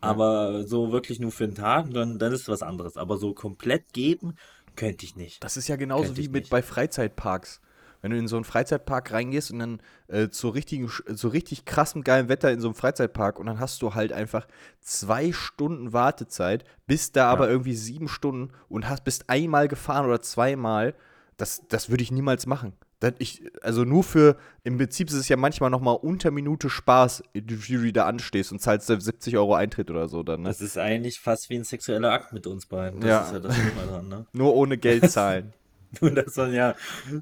Aber 0.00 0.64
so 0.66 0.92
wirklich 0.92 1.18
nur 1.18 1.32
für 1.32 1.44
einen 1.44 1.54
Tag, 1.54 1.90
dann, 1.92 2.18
dann 2.18 2.32
ist 2.32 2.48
was 2.48 2.62
anderes. 2.62 2.96
Aber 2.96 3.16
so 3.16 3.32
komplett 3.32 3.92
geben, 3.92 4.36
könnte 4.76 5.04
ich 5.06 5.16
nicht. 5.16 5.42
Das 5.42 5.56
ist 5.56 5.68
ja 5.68 5.76
genauso 5.76 6.06
Könnte 6.06 6.22
wie 6.22 6.28
mit 6.28 6.44
nicht. 6.44 6.50
bei 6.50 6.62
Freizeitparks. 6.62 7.60
Wenn 8.04 8.10
du 8.10 8.18
in 8.18 8.28
so 8.28 8.36
einen 8.36 8.44
Freizeitpark 8.44 9.12
reingehst 9.12 9.50
und 9.50 9.60
dann 9.60 9.80
äh, 10.08 10.28
zu, 10.28 10.50
richtigen, 10.50 10.90
zu 10.90 11.28
richtig 11.28 11.64
krassem 11.64 12.04
geilem 12.04 12.28
Wetter 12.28 12.52
in 12.52 12.60
so 12.60 12.68
einem 12.68 12.74
Freizeitpark 12.74 13.38
und 13.38 13.46
dann 13.46 13.60
hast 13.60 13.80
du 13.80 13.94
halt 13.94 14.12
einfach 14.12 14.46
zwei 14.82 15.32
Stunden 15.32 15.94
Wartezeit, 15.94 16.66
bist 16.86 17.16
da 17.16 17.30
aber 17.30 17.48
irgendwie 17.48 17.74
sieben 17.74 18.08
Stunden 18.08 18.52
und 18.68 18.90
hast, 18.90 19.04
bist 19.04 19.30
einmal 19.30 19.68
gefahren 19.68 20.04
oder 20.04 20.20
zweimal, 20.20 20.94
das, 21.38 21.62
das 21.70 21.88
würde 21.88 22.02
ich 22.02 22.12
niemals 22.12 22.44
machen. 22.44 22.74
Das 23.00 23.14
ich, 23.20 23.42
also 23.62 23.84
nur 23.84 24.04
für, 24.04 24.36
im 24.64 24.76
Prinzip 24.76 25.08
ist 25.08 25.14
es 25.14 25.30
ja 25.30 25.38
manchmal 25.38 25.70
nochmal 25.70 25.96
unter 25.96 26.30
Minute 26.30 26.68
Spaß, 26.68 27.22
wie 27.32 27.40
du 27.40 27.90
da 27.90 28.04
anstehst 28.04 28.52
und 28.52 28.58
zahlst 28.60 28.90
da 28.90 29.00
70 29.00 29.38
Euro 29.38 29.54
Eintritt 29.54 29.90
oder 29.90 30.08
so 30.08 30.22
dann, 30.22 30.42
ne? 30.42 30.48
Das 30.48 30.60
ist 30.60 30.76
eigentlich 30.76 31.20
fast 31.20 31.48
wie 31.48 31.56
ein 31.56 31.64
sexueller 31.64 32.12
Akt 32.12 32.34
mit 32.34 32.46
uns 32.46 32.66
beiden. 32.66 33.00
Das 33.00 33.08
Ja. 33.08 33.22
ist 33.22 33.32
ja 33.32 33.38
das 33.40 33.56
dran, 33.88 34.08
ne? 34.08 34.26
Nur 34.34 34.54
ohne 34.54 34.76
Geld 34.76 35.10
zahlen. 35.10 35.54
Nur 36.00 36.10
dass 36.12 36.36
man 36.36 36.52
ja, 36.54 36.74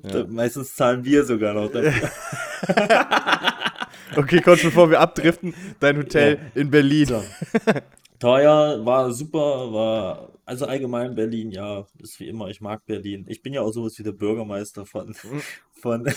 da- 0.02 0.24
meistens 0.28 0.74
zahlen 0.74 1.04
wir 1.04 1.24
sogar 1.24 1.54
noch 1.54 1.70
dafür. 1.70 2.10
Okay, 4.14 4.42
kurz 4.42 4.62
bevor 4.62 4.90
wir 4.90 5.00
abdriften, 5.00 5.54
dein 5.80 5.96
Hotel 5.96 6.38
in 6.54 6.70
Berlin. 6.70 7.06
So. 7.06 7.22
Teuer, 8.18 8.84
war 8.84 9.10
super, 9.10 9.72
war, 9.72 10.28
also 10.44 10.66
allgemein 10.66 11.14
Berlin, 11.14 11.50
ja, 11.50 11.86
ist 11.98 12.20
wie 12.20 12.28
immer, 12.28 12.48
ich 12.48 12.60
mag 12.60 12.84
Berlin. 12.84 13.24
Ich 13.28 13.40
bin 13.40 13.54
ja 13.54 13.62
auch 13.62 13.72
sowas 13.72 13.98
wie 13.98 14.02
der 14.02 14.12
Bürgermeister 14.12 14.84
von, 14.84 15.14
von, 15.80 16.06
äh, 16.06 16.12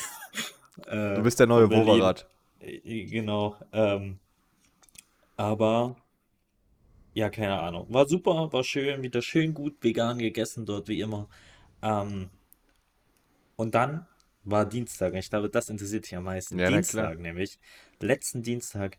Du 0.88 1.22
bist 1.24 1.40
der 1.40 1.48
neue. 1.48 1.70
Woverat. 1.70 2.28
Äh, 2.60 3.06
Genau, 3.06 3.56
ähm, 3.72 4.20
aber 5.38 5.96
ja, 7.14 7.30
keine 7.30 7.60
Ahnung. 7.62 7.86
War 7.90 8.08
super, 8.08 8.52
war 8.52 8.64
schön, 8.66 9.02
wieder 9.04 9.22
schön 9.22 9.54
gut 9.54 9.76
vegan 9.82 10.18
gegessen 10.18 10.66
dort, 10.66 10.90
wie 10.90 11.00
immer. 11.00 11.30
Ähm, 11.82 12.30
und 13.56 13.76
dann 13.76 14.08
war 14.44 14.66
Dienstag. 14.66 15.14
und 15.14 15.20
Ich 15.20 15.30
glaube, 15.30 15.50
das 15.50 15.70
interessiert 15.70 16.06
dich 16.06 16.16
am 16.16 16.24
meisten. 16.24 16.60
Ja, 16.60 16.70
Dienstag 16.70 17.20
nämlich. 17.20 17.60
Letzten 18.00 18.44
Dienstag 18.44 18.98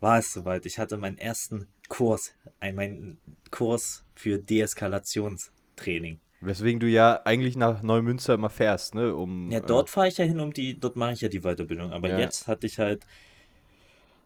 war 0.00 0.18
es 0.18 0.32
soweit. 0.32 0.66
Ich 0.66 0.78
hatte 0.78 0.96
meinen 0.96 1.18
ersten 1.18 1.66
Kurs, 1.88 2.34
ein, 2.60 2.74
meinen 2.76 3.18
Kurs 3.50 4.04
für 4.14 4.38
Deeskalationstraining. 4.38 6.20
Weswegen 6.40 6.78
du 6.80 6.86
ja 6.86 7.22
eigentlich 7.24 7.56
nach 7.56 7.82
Neumünster 7.82 8.34
immer 8.34 8.50
fährst, 8.50 8.94
ne? 8.94 9.14
Um, 9.14 9.50
Ja, 9.50 9.60
dort 9.60 9.88
fahre 9.90 10.08
ich 10.08 10.18
ja 10.18 10.24
hin, 10.24 10.38
um 10.38 10.52
die, 10.52 10.78
dort 10.78 10.96
mache 10.96 11.12
ich 11.12 11.20
ja 11.22 11.28
die 11.28 11.40
Weiterbildung. 11.40 11.92
Aber 11.92 12.08
Ja. 12.08 12.18
jetzt 12.18 12.46
hatte 12.46 12.66
ich 12.66 12.78
halt, 12.78 13.06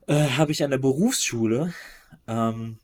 äh, 0.09 0.29
habe 0.31 0.53
ich 0.53 0.63
an 0.65 0.71
der 0.71 0.79
Berufsschule 0.79 1.73
ähm, 2.27 2.79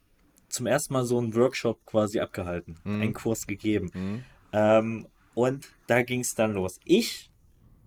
zum 0.48 0.66
ersten 0.66 0.94
Mal 0.94 1.04
so 1.04 1.18
einen 1.18 1.34
Workshop 1.34 1.84
quasi 1.84 2.20
abgehalten, 2.20 2.78
Mhm. 2.84 3.02
einen 3.02 3.14
Kurs 3.14 3.46
gegeben. 3.46 3.90
Mhm. 3.92 4.24
Ähm, 4.52 5.08
und 5.34 5.68
da 5.86 6.02
ging 6.02 6.20
es 6.20 6.34
dann 6.34 6.52
los. 6.52 6.80
Ich 6.84 7.30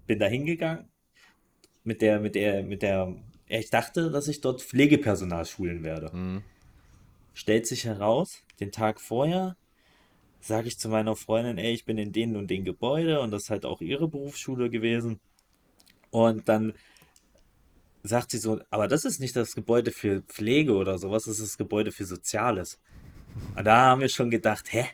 bin 0.08 0.20
da 0.20 0.27
hingegangen 0.27 0.88
mit 1.84 2.01
der, 2.01 2.20
mit 2.20 2.36
der, 2.36 2.63
mit 2.63 2.82
der, 2.82 3.15
ich 3.48 3.70
dachte, 3.70 4.12
dass 4.12 4.27
ich 4.27 4.41
dort 4.41 4.62
Pflegepersonal 4.62 5.46
schulen 5.46 5.84
werde. 5.84 6.15
Mhm. 6.15 6.44
Stellt 7.34 7.68
sich 7.68 7.86
heraus, 7.86 8.44
den 8.60 8.72
Tag 8.72 9.00
vorher 9.00 9.56
sage 10.41 10.68
ich 10.68 10.79
zu 10.79 10.89
meiner 10.89 11.15
Freundin, 11.15 11.58
ey, 11.58 11.74
ich 11.74 11.86
bin 11.86 11.98
in 11.98 12.12
den 12.12 12.36
und 12.36 12.48
den 12.48 12.63
Gebäude 12.63 13.20
und 13.20 13.32
das 13.32 13.44
ist 13.44 13.50
halt 13.50 13.65
auch 13.65 13.82
ihre 13.82 14.08
Berufsschule 14.08 14.70
gewesen. 14.70 15.20
Und 16.12 16.48
dann 16.50 16.74
sagt 18.03 18.32
sie 18.32 18.38
so, 18.38 18.62
aber 18.70 18.88
das 18.88 19.06
ist 19.06 19.20
nicht 19.20 19.36
das 19.36 19.53
Gebäude 19.53 19.91
für 19.91 20.22
Pflege 20.24 20.74
oder 20.74 20.98
sowas, 20.98 21.25
das 21.25 21.39
ist 21.39 21.51
das 21.51 21.58
Gebäude 21.58 21.91
für 21.91 22.06
Soziales. 22.06 22.79
Und 23.56 23.65
da 23.65 23.88
haben 23.88 24.01
wir 24.01 24.10
schon 24.10 24.29
gedacht, 24.29 24.72
hä? 24.72 24.86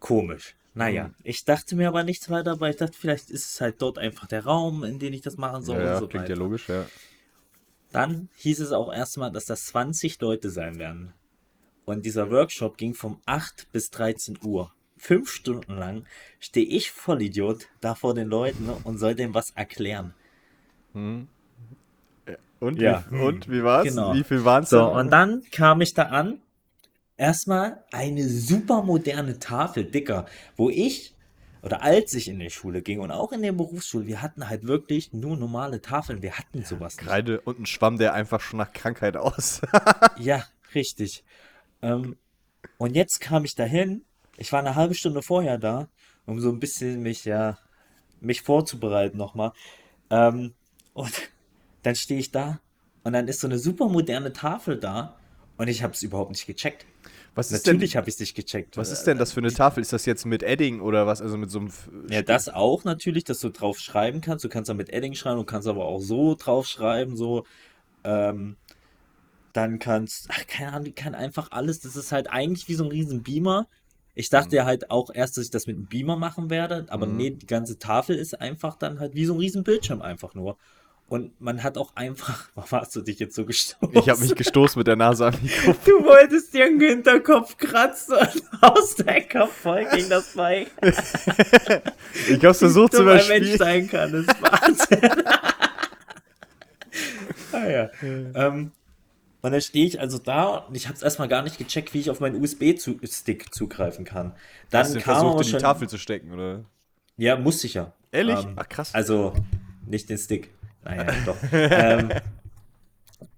Komisch. 0.00 0.56
Naja, 0.74 1.08
Mhm. 1.08 1.14
ich 1.24 1.44
dachte 1.44 1.76
mir 1.76 1.88
aber 1.88 2.02
nichts 2.02 2.30
weiter, 2.30 2.58
weil 2.60 2.70
ich 2.70 2.76
dachte, 2.78 2.96
vielleicht 2.98 3.30
ist 3.30 3.46
es 3.54 3.60
halt 3.60 3.82
dort 3.82 3.98
einfach 3.98 4.26
der 4.26 4.44
Raum, 4.44 4.84
in 4.84 4.98
dem 4.98 5.12
ich 5.12 5.20
das 5.20 5.36
machen 5.36 5.62
soll 5.62 5.76
Ja, 5.76 5.82
und 5.82 5.88
ja, 5.88 5.98
so 5.98 6.08
klingt 6.08 6.28
ja 6.28 6.34
weiter. 6.34 6.42
logisch, 6.42 6.68
ja. 6.68 6.86
Dann 7.92 8.30
hieß 8.36 8.60
es 8.60 8.72
auch 8.72 8.90
erstmal, 8.92 9.30
dass 9.30 9.44
das 9.44 9.66
20 9.66 10.18
Leute 10.20 10.48
sein 10.50 10.78
werden. 10.78 11.12
Und 11.84 12.06
dieser 12.06 12.30
Workshop 12.30 12.78
ging 12.78 12.94
von 12.94 13.18
8 13.26 13.70
bis 13.72 13.90
13 13.90 14.38
Uhr. 14.42 14.72
Fünf 14.96 15.30
Stunden 15.30 15.76
lang 15.76 16.06
stehe 16.38 16.64
ich 16.66 16.90
Vollidiot 16.92 17.68
da 17.80 17.94
vor 17.94 18.14
den 18.14 18.28
Leuten 18.28 18.70
und 18.84 18.98
soll 18.98 19.14
denen 19.14 19.34
was 19.34 19.50
erklären. 19.50 20.14
Und, 20.94 21.28
Ja. 22.80 23.04
wie, 23.10 23.18
und 23.18 23.50
wie 23.50 23.62
war's? 23.64 23.84
Genau. 23.88 24.14
Wie 24.14 24.22
viel 24.24 24.44
waren's 24.44 24.70
So, 24.70 24.88
und 24.92 25.10
dann 25.10 25.42
kam 25.50 25.80
ich 25.80 25.94
da 25.94 26.04
an. 26.04 26.40
Erstmal 27.22 27.84
eine 27.92 28.28
super 28.28 28.82
moderne 28.82 29.38
Tafel, 29.38 29.84
dicker, 29.84 30.26
wo 30.56 30.70
ich, 30.70 31.14
oder 31.62 31.80
als 31.80 32.14
ich 32.14 32.26
in 32.26 32.40
die 32.40 32.50
Schule 32.50 32.82
ging 32.82 32.98
und 32.98 33.12
auch 33.12 33.30
in 33.30 33.42
der 33.42 33.52
Berufsschule, 33.52 34.06
wir 34.08 34.22
hatten 34.22 34.48
halt 34.48 34.66
wirklich 34.66 35.12
nur 35.12 35.36
normale 35.36 35.80
Tafeln. 35.80 36.20
Wir 36.20 36.36
hatten 36.36 36.64
sowas 36.64 36.96
nicht. 36.96 37.06
Kreide 37.06 37.40
und 37.42 37.60
ein 37.60 37.66
Schwamm, 37.66 37.96
der 37.96 38.12
einfach 38.12 38.40
schon 38.40 38.58
nach 38.58 38.72
Krankheit 38.72 39.16
aus. 39.16 39.60
Ja, 40.18 40.44
richtig. 40.74 41.22
Ähm, 41.80 42.16
und 42.76 42.96
jetzt 42.96 43.20
kam 43.20 43.44
ich 43.44 43.54
dahin. 43.54 44.04
Ich 44.36 44.50
war 44.50 44.58
eine 44.58 44.74
halbe 44.74 44.96
Stunde 44.96 45.22
vorher 45.22 45.58
da, 45.58 45.86
um 46.26 46.40
so 46.40 46.50
ein 46.50 46.58
bisschen 46.58 47.02
mich, 47.04 47.24
ja, 47.24 47.56
mich 48.18 48.42
vorzubereiten 48.42 49.16
nochmal. 49.16 49.52
Ähm, 50.10 50.54
und 50.92 51.12
dann 51.84 51.94
stehe 51.94 52.18
ich 52.18 52.32
da 52.32 52.58
und 53.04 53.12
dann 53.12 53.28
ist 53.28 53.38
so 53.38 53.46
eine 53.46 53.60
super 53.60 53.88
moderne 53.88 54.32
Tafel 54.32 54.76
da 54.76 55.20
und 55.56 55.68
ich 55.68 55.82
habe 55.82 55.92
es 55.94 56.02
überhaupt 56.02 56.30
nicht 56.30 56.46
gecheckt. 56.46 56.86
Was 57.34 57.50
ist 57.50 57.66
Natürlich 57.66 57.96
habe 57.96 58.08
ich 58.08 58.16
es 58.16 58.20
nicht 58.20 58.34
gecheckt. 58.34 58.76
was 58.76 58.90
ist 58.90 59.04
denn 59.04 59.16
das 59.16 59.32
für 59.32 59.40
eine 59.40 59.52
Tafel? 59.52 59.80
Ist 59.80 59.92
das 59.92 60.04
jetzt 60.04 60.26
mit 60.26 60.42
Edding 60.42 60.80
oder 60.80 61.06
was? 61.06 61.22
Also 61.22 61.38
mit 61.38 61.50
so 61.50 61.60
einem. 61.60 61.70
Ja, 62.10 62.20
das 62.22 62.48
auch 62.50 62.84
natürlich, 62.84 63.24
dass 63.24 63.40
du 63.40 63.48
drauf 63.50 63.78
schreiben 63.78 64.20
kannst. 64.20 64.44
Du 64.44 64.50
kannst 64.50 64.68
da 64.68 64.74
mit 64.74 64.90
Edding 64.90 65.14
schreiben, 65.14 65.38
du 65.38 65.44
kannst 65.44 65.66
aber 65.66 65.86
auch 65.86 66.00
so 66.00 66.34
drauf 66.34 66.66
schreiben, 66.66 67.16
so. 67.16 67.44
Ähm, 68.04 68.56
dann 69.52 69.78
kannst, 69.78 70.28
ach, 70.30 70.46
keine 70.46 70.72
Ahnung, 70.72 70.84
die 70.84 70.92
kann 70.92 71.14
einfach 71.14 71.50
alles. 71.50 71.80
Das 71.80 71.96
ist 71.96 72.10
halt 72.12 72.30
eigentlich 72.30 72.68
wie 72.68 72.74
so 72.74 72.84
ein 72.84 72.90
riesen 72.90 73.22
Beamer. 73.22 73.66
Ich 74.14 74.28
dachte 74.28 74.56
ja 74.56 74.64
halt 74.66 74.90
auch 74.90 75.10
erst, 75.12 75.36
dass 75.36 75.44
ich 75.44 75.50
das 75.50 75.66
mit 75.66 75.76
einem 75.76 75.86
Beamer 75.86 76.16
machen 76.16 76.50
werde, 76.50 76.86
aber 76.88 77.06
Mhm. 77.06 77.16
nee, 77.16 77.30
die 77.30 77.46
ganze 77.46 77.78
Tafel 77.78 78.16
ist 78.16 78.38
einfach 78.40 78.76
dann 78.76 79.00
halt 79.00 79.14
wie 79.14 79.24
so 79.24 79.34
ein 79.34 79.38
riesen 79.38 79.62
Bildschirm 79.64 80.02
einfach 80.02 80.34
nur. 80.34 80.58
Und 81.12 81.38
man 81.42 81.62
hat 81.62 81.76
auch 81.76 81.94
einfach, 81.94 82.48
warum 82.54 82.70
hast 82.70 82.96
du 82.96 83.02
dich 83.02 83.18
jetzt 83.18 83.34
so 83.34 83.44
gestoßen? 83.44 83.90
Ich 83.92 84.08
habe 84.08 84.18
mich 84.20 84.34
gestoßen 84.34 84.80
mit 84.80 84.86
der 84.86 84.96
Nase 84.96 85.26
am 85.26 85.34
Mikrofon. 85.42 85.76
Du 85.84 86.06
wolltest 86.06 86.54
dir 86.54 86.64
einen 86.64 86.80
Hinterkopf 86.80 87.58
kratzen 87.58 88.14
und 88.16 88.42
aus 88.62 88.94
deinem 88.96 89.28
Kopf 89.28 89.52
voll 89.52 89.84
gegen 89.92 90.08
das 90.08 90.32
Bike. 90.32 90.70
Ich 92.30 92.42
hab's 92.42 92.60
versucht 92.60 92.94
zu 92.94 93.00
ein 93.00 93.04
Mensch 93.08 93.26
überspielen. 93.26 93.58
sein 93.58 93.88
kann, 93.90 94.14
ist 94.14 94.28
Wahnsinn. 94.40 95.24
ah 97.52 97.68
ja. 97.68 97.90
Ähm, 98.02 98.72
und 99.42 99.52
dann 99.52 99.60
stehe 99.60 99.84
ich 99.84 100.00
also 100.00 100.16
da 100.16 100.46
und 100.66 100.74
ich 100.74 100.86
habe 100.86 100.96
es 100.96 101.02
erstmal 101.02 101.28
gar 101.28 101.42
nicht 101.42 101.58
gecheckt, 101.58 101.92
wie 101.92 102.00
ich 102.00 102.08
auf 102.08 102.20
meinen 102.20 102.42
USB-Stick 102.42 103.52
zugreifen 103.52 104.06
kann. 104.06 104.32
Dann 104.70 104.80
Hast 104.80 104.94
du 104.94 105.00
kam 105.00 105.20
versucht, 105.20 105.44
in 105.44 105.58
die 105.58 105.62
Tafel 105.62 105.90
zu 105.90 105.98
stecken, 105.98 106.32
oder? 106.32 106.64
ja, 107.18 107.36
musste 107.36 107.66
ich 107.66 107.74
ja. 107.74 107.92
Ehrlich? 108.12 108.42
Ähm, 108.42 108.54
Ach, 108.56 108.66
krass. 108.66 108.94
Also 108.94 109.34
nicht 109.86 110.08
den 110.08 110.16
Stick. 110.16 110.50
Naja, 110.84 111.04
doch. 111.24 111.36
ähm, 111.52 112.10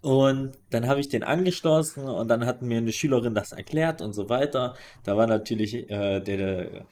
und 0.00 0.52
dann 0.70 0.86
habe 0.86 1.00
ich 1.00 1.08
den 1.08 1.22
angeschlossen 1.22 2.04
und 2.08 2.28
dann 2.28 2.46
hat 2.46 2.62
mir 2.62 2.78
eine 2.78 2.92
Schülerin 2.92 3.34
das 3.34 3.52
erklärt 3.52 4.02
und 4.02 4.12
so 4.12 4.28
weiter. 4.28 4.74
Da 5.02 5.16
war 5.16 5.26
natürlich 5.26 5.74
äh, 5.90 6.20
der, 6.20 6.86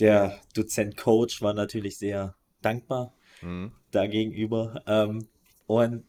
der 0.00 0.40
Dozent 0.54 0.96
Coach 0.96 1.42
war 1.42 1.54
natürlich 1.54 1.98
sehr 1.98 2.34
dankbar 2.62 3.12
Mhm. 3.42 3.72
dagegenüber. 3.92 4.82
Ähm, 4.86 5.28
und 5.66 6.04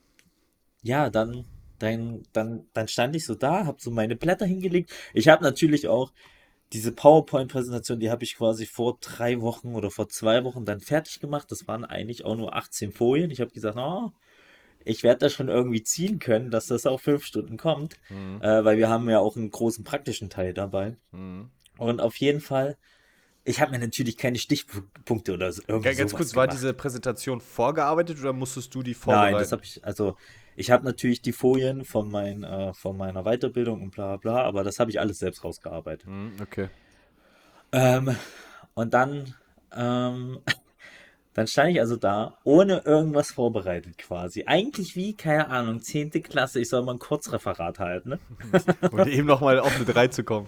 ja, 0.84 1.10
dann, 1.10 1.46
dann, 1.80 2.24
dann, 2.34 2.68
dann 2.74 2.88
stand 2.88 3.16
ich 3.16 3.26
so 3.26 3.36
da, 3.36 3.66
habe 3.66 3.78
so 3.82 3.92
meine 3.92 4.16
Blätter 4.16 4.46
hingelegt. 4.46 4.92
Ich 5.14 5.28
habe 5.30 5.44
natürlich 5.44 5.88
auch 5.88 6.14
diese 6.74 6.92
PowerPoint-Präsentation, 6.92 8.00
die 8.00 8.12
habe 8.12 8.24
ich 8.24 8.36
quasi 8.36 8.66
vor 8.66 8.98
drei 9.00 9.40
Wochen 9.42 9.74
oder 9.76 9.90
vor 9.92 10.10
zwei 10.10 10.44
Wochen 10.44 10.66
dann 10.66 10.80
fertig 10.82 11.20
gemacht. 11.20 11.52
Das 11.52 11.68
waren 11.68 11.86
eigentlich 11.86 12.26
auch 12.26 12.36
nur 12.36 12.56
18 12.56 12.92
Folien. 12.92 13.32
Ich 13.32 13.40
habe 13.42 13.52
gesagt, 13.52 13.78
oh, 13.78 14.12
ich 14.84 15.04
werde 15.04 15.20
das 15.20 15.34
schon 15.34 15.48
irgendwie 15.50 15.84
ziehen 15.84 16.20
können, 16.20 16.50
dass 16.52 16.68
das 16.68 16.86
auf 16.86 17.02
fünf 17.02 17.26
Stunden 17.26 17.58
kommt, 17.58 17.96
Mhm. 18.10 18.42
äh, 18.42 18.64
weil 18.66 18.78
wir 18.78 18.90
haben 18.90 19.10
ja 19.10 19.20
auch 19.20 19.36
einen 19.36 19.50
großen 19.52 19.84
praktischen 19.84 20.30
Teil 20.30 20.54
dabei. 20.54 20.98
Mhm. 21.12 21.50
Und 21.78 22.02
auf 22.02 22.16
jeden 22.18 22.42
Fall, 22.42 22.78
ich 23.44 23.62
habe 23.62 23.72
mir 23.72 23.80
natürlich 23.80 24.18
keine 24.18 24.38
Stichpunkte 24.38 25.34
oder 25.34 25.52
so, 25.54 25.62
Ganz 25.68 26.14
kurz, 26.14 26.36
war 26.36 26.48
gemacht. 26.48 26.58
diese 26.62 26.74
Präsentation 26.74 27.40
vorgearbeitet 27.40 28.20
oder 28.20 28.34
musstest 28.34 28.74
du 28.76 28.84
die 28.84 28.94
vorbereiten? 28.94 29.34
Nein, 29.34 29.42
das 29.42 29.52
habe 29.52 29.64
ich, 29.64 29.84
also 29.86 30.16
ich 30.58 30.72
habe 30.72 30.84
natürlich 30.84 31.22
die 31.22 31.34
Folien 31.34 31.86
von, 31.86 32.10
mein, 32.10 32.44
äh, 32.44 32.74
von 32.74 32.98
meiner 32.98 33.24
Weiterbildung 33.24 33.84
und 33.84 33.92
bla 33.92 34.18
bla, 34.18 34.42
aber 34.42 34.64
das 34.64 34.80
habe 34.80 34.90
ich 34.90 35.00
alles 35.00 35.20
selbst 35.20 35.44
rausgearbeitet. 35.44 36.08
Mhm, 36.08 36.34
okay. 36.42 36.70
Ähm, 37.72 38.16
und 38.74 38.94
dann, 38.96 39.36
ähm, 39.72 40.40
dann 41.36 41.46
stand 41.46 41.70
ich 41.70 41.80
also 41.80 41.96
da, 41.96 42.40
ohne 42.44 42.82
irgendwas 42.86 43.30
vorbereitet 43.30 44.00
quasi. 44.00 44.46
Eigentlich 44.48 44.96
wie, 44.96 45.14
keine 45.14 45.48
Ahnung, 45.50 45.80
10. 45.80 46.10
Klasse, 46.24 46.60
ich 46.60 46.70
soll 46.70 46.82
mal 46.82 46.94
ein 46.94 47.00
Kurzreferat 47.00 47.78
halten. 47.78 48.10
Ne? 48.10 48.20
Und 48.92 49.08
eben 49.08 49.28
nochmal 49.28 49.60
auf 49.60 49.76
eine 49.76 49.86
3 49.86 50.08
zu 50.08 50.24
kommen. 50.24 50.48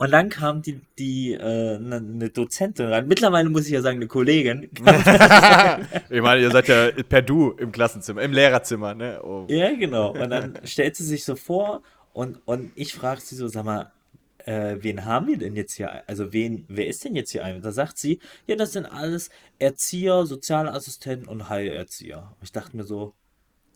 Und 0.00 0.12
dann 0.12 0.30
kam 0.30 0.62
die, 0.62 0.80
die 0.98 1.34
äh, 1.34 1.78
ne, 1.78 2.00
ne 2.00 2.30
Dozentin 2.30 2.86
rein. 2.86 3.06
Mittlerweile 3.06 3.50
muss 3.50 3.66
ich 3.66 3.72
ja 3.72 3.82
sagen, 3.82 3.98
eine 3.98 4.06
Kollegin. 4.06 4.62
ich 6.08 6.22
meine, 6.22 6.40
ihr 6.40 6.50
seid 6.50 6.68
ja 6.68 6.90
per 7.06 7.20
Du 7.20 7.50
im 7.50 7.70
Klassenzimmer, 7.70 8.22
im 8.22 8.32
Lehrerzimmer, 8.32 8.94
ne? 8.94 9.22
Oh. 9.22 9.44
Ja, 9.50 9.74
genau. 9.74 10.12
Und 10.12 10.30
dann 10.30 10.58
stellt 10.64 10.96
sie 10.96 11.04
sich 11.04 11.26
so 11.26 11.36
vor 11.36 11.82
und, 12.14 12.40
und 12.46 12.72
ich 12.76 12.94
frage 12.94 13.20
sie 13.20 13.36
so, 13.36 13.46
sag 13.48 13.66
mal, 13.66 13.92
äh, 14.46 14.76
wen 14.80 15.04
haben 15.04 15.26
wir 15.26 15.36
denn 15.36 15.54
jetzt 15.54 15.74
hier? 15.74 16.08
Also 16.08 16.32
wen, 16.32 16.64
wer 16.68 16.86
ist 16.86 17.04
denn 17.04 17.14
jetzt 17.14 17.32
hier 17.32 17.44
ein? 17.44 17.56
Und 17.56 17.64
da 17.66 17.70
sagt 17.70 17.98
sie, 17.98 18.20
ja, 18.46 18.56
das 18.56 18.72
sind 18.72 18.86
alles 18.86 19.28
Erzieher, 19.58 20.24
Sozialassistenten 20.24 21.28
und 21.28 21.50
Heilerzieher. 21.50 22.34
Und 22.38 22.44
ich 22.44 22.52
dachte 22.52 22.74
mir 22.74 22.84
so, 22.84 23.12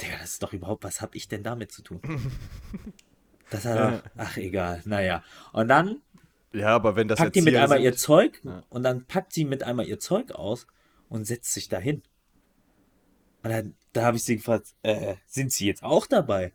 Digga, 0.01 0.15
das 0.23 0.31
ist 0.31 0.43
doch 0.43 0.55
überhaupt, 0.55 0.85
was 0.85 1.03
habe 1.03 1.19
ich 1.19 1.29
denn 1.29 1.43
damit 1.43 1.71
zu 1.71 1.83
tun? 1.83 2.01
Das 3.51 3.67
hat 3.67 3.79
doch, 3.79 4.11
ach 4.17 4.37
egal, 4.39 4.81
naja. 4.87 5.23
Und 5.53 5.69
dann 5.69 6.01
Ja, 6.55 6.69
aber 6.69 6.97
wenn 6.97 7.09
das 7.09 7.19
packt 7.19 7.35
die 7.37 7.43
mit 7.43 7.55
einmal 7.57 7.79
sind- 7.79 7.85
ihr 7.85 7.97
Zeug 7.97 8.41
Ja. 8.45 8.63
und 8.71 8.83
dann 8.85 9.05
packt 9.07 9.33
sie 9.33 9.45
mit 9.45 9.63
einmal 9.65 9.87
ihr 9.87 9.99
Zeug 9.99 10.33
aus 10.33 10.67
und 11.09 11.27
setzt 11.27 11.53
sich 11.53 11.69
dahin. 11.69 12.03
Und 13.43 13.51
dann, 13.51 13.75
da 13.93 14.05
habe 14.05 14.17
ich 14.17 14.25
sie 14.25 14.37
gefragt, 14.37 14.69
äh, 14.83 15.17
sind 15.27 15.53
Sie 15.53 15.67
jetzt 15.67 15.83
auch 15.83 16.07
dabei? 16.07 16.53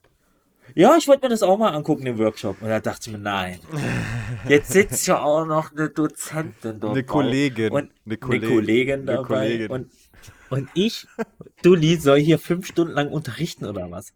Ja, 0.75 0.95
ich 0.97 1.07
wollte 1.07 1.23
mir 1.25 1.29
das 1.29 1.43
auch 1.43 1.57
mal 1.57 1.69
angucken, 1.73 2.05
den 2.05 2.17
Workshop. 2.17 2.61
Und 2.61 2.69
da 2.69 2.79
dachte 2.79 3.09
ich 3.09 3.11
mir, 3.15 3.19
nein. 3.21 3.59
Jetzt 4.47 4.71
sitzt 4.71 5.05
ja 5.07 5.19
auch 5.19 5.45
noch 5.45 5.71
eine 5.71 5.89
Dozentin 5.89 6.79
dort. 6.79 6.93
Eine 6.93 7.03
Kollegin. 7.03 7.71
Und 7.71 7.79
Eine 7.83 7.91
eine 8.05 8.17
Kollegin. 8.17 8.49
Kollegin, 8.49 8.93
Eine 9.01 9.05
dabei. 9.05 9.23
Kollegin. 9.25 9.71
Und, 9.71 9.91
und 10.51 10.69
ich, 10.75 11.07
Dulli, 11.63 11.95
soll 11.97 12.19
hier 12.19 12.37
fünf 12.39 12.67
Stunden 12.67 12.93
lang 12.93 13.09
unterrichten 13.09 13.65
oder 13.65 13.89
was? 13.91 14.13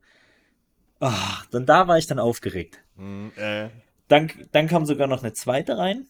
Ah, 1.00 1.42
und 1.52 1.68
da 1.68 1.88
war 1.88 1.98
ich 1.98 2.06
dann 2.08 2.20
aufgeregt. 2.20 2.80
Mhm, 2.98 3.32
äh, 3.36 3.70
dann, 4.14 4.32
dann 4.52 4.68
kam 4.68 4.86
sogar 4.86 5.08
noch 5.08 5.24
eine 5.24 5.34
zweite 5.34 5.78
rein. 5.78 6.08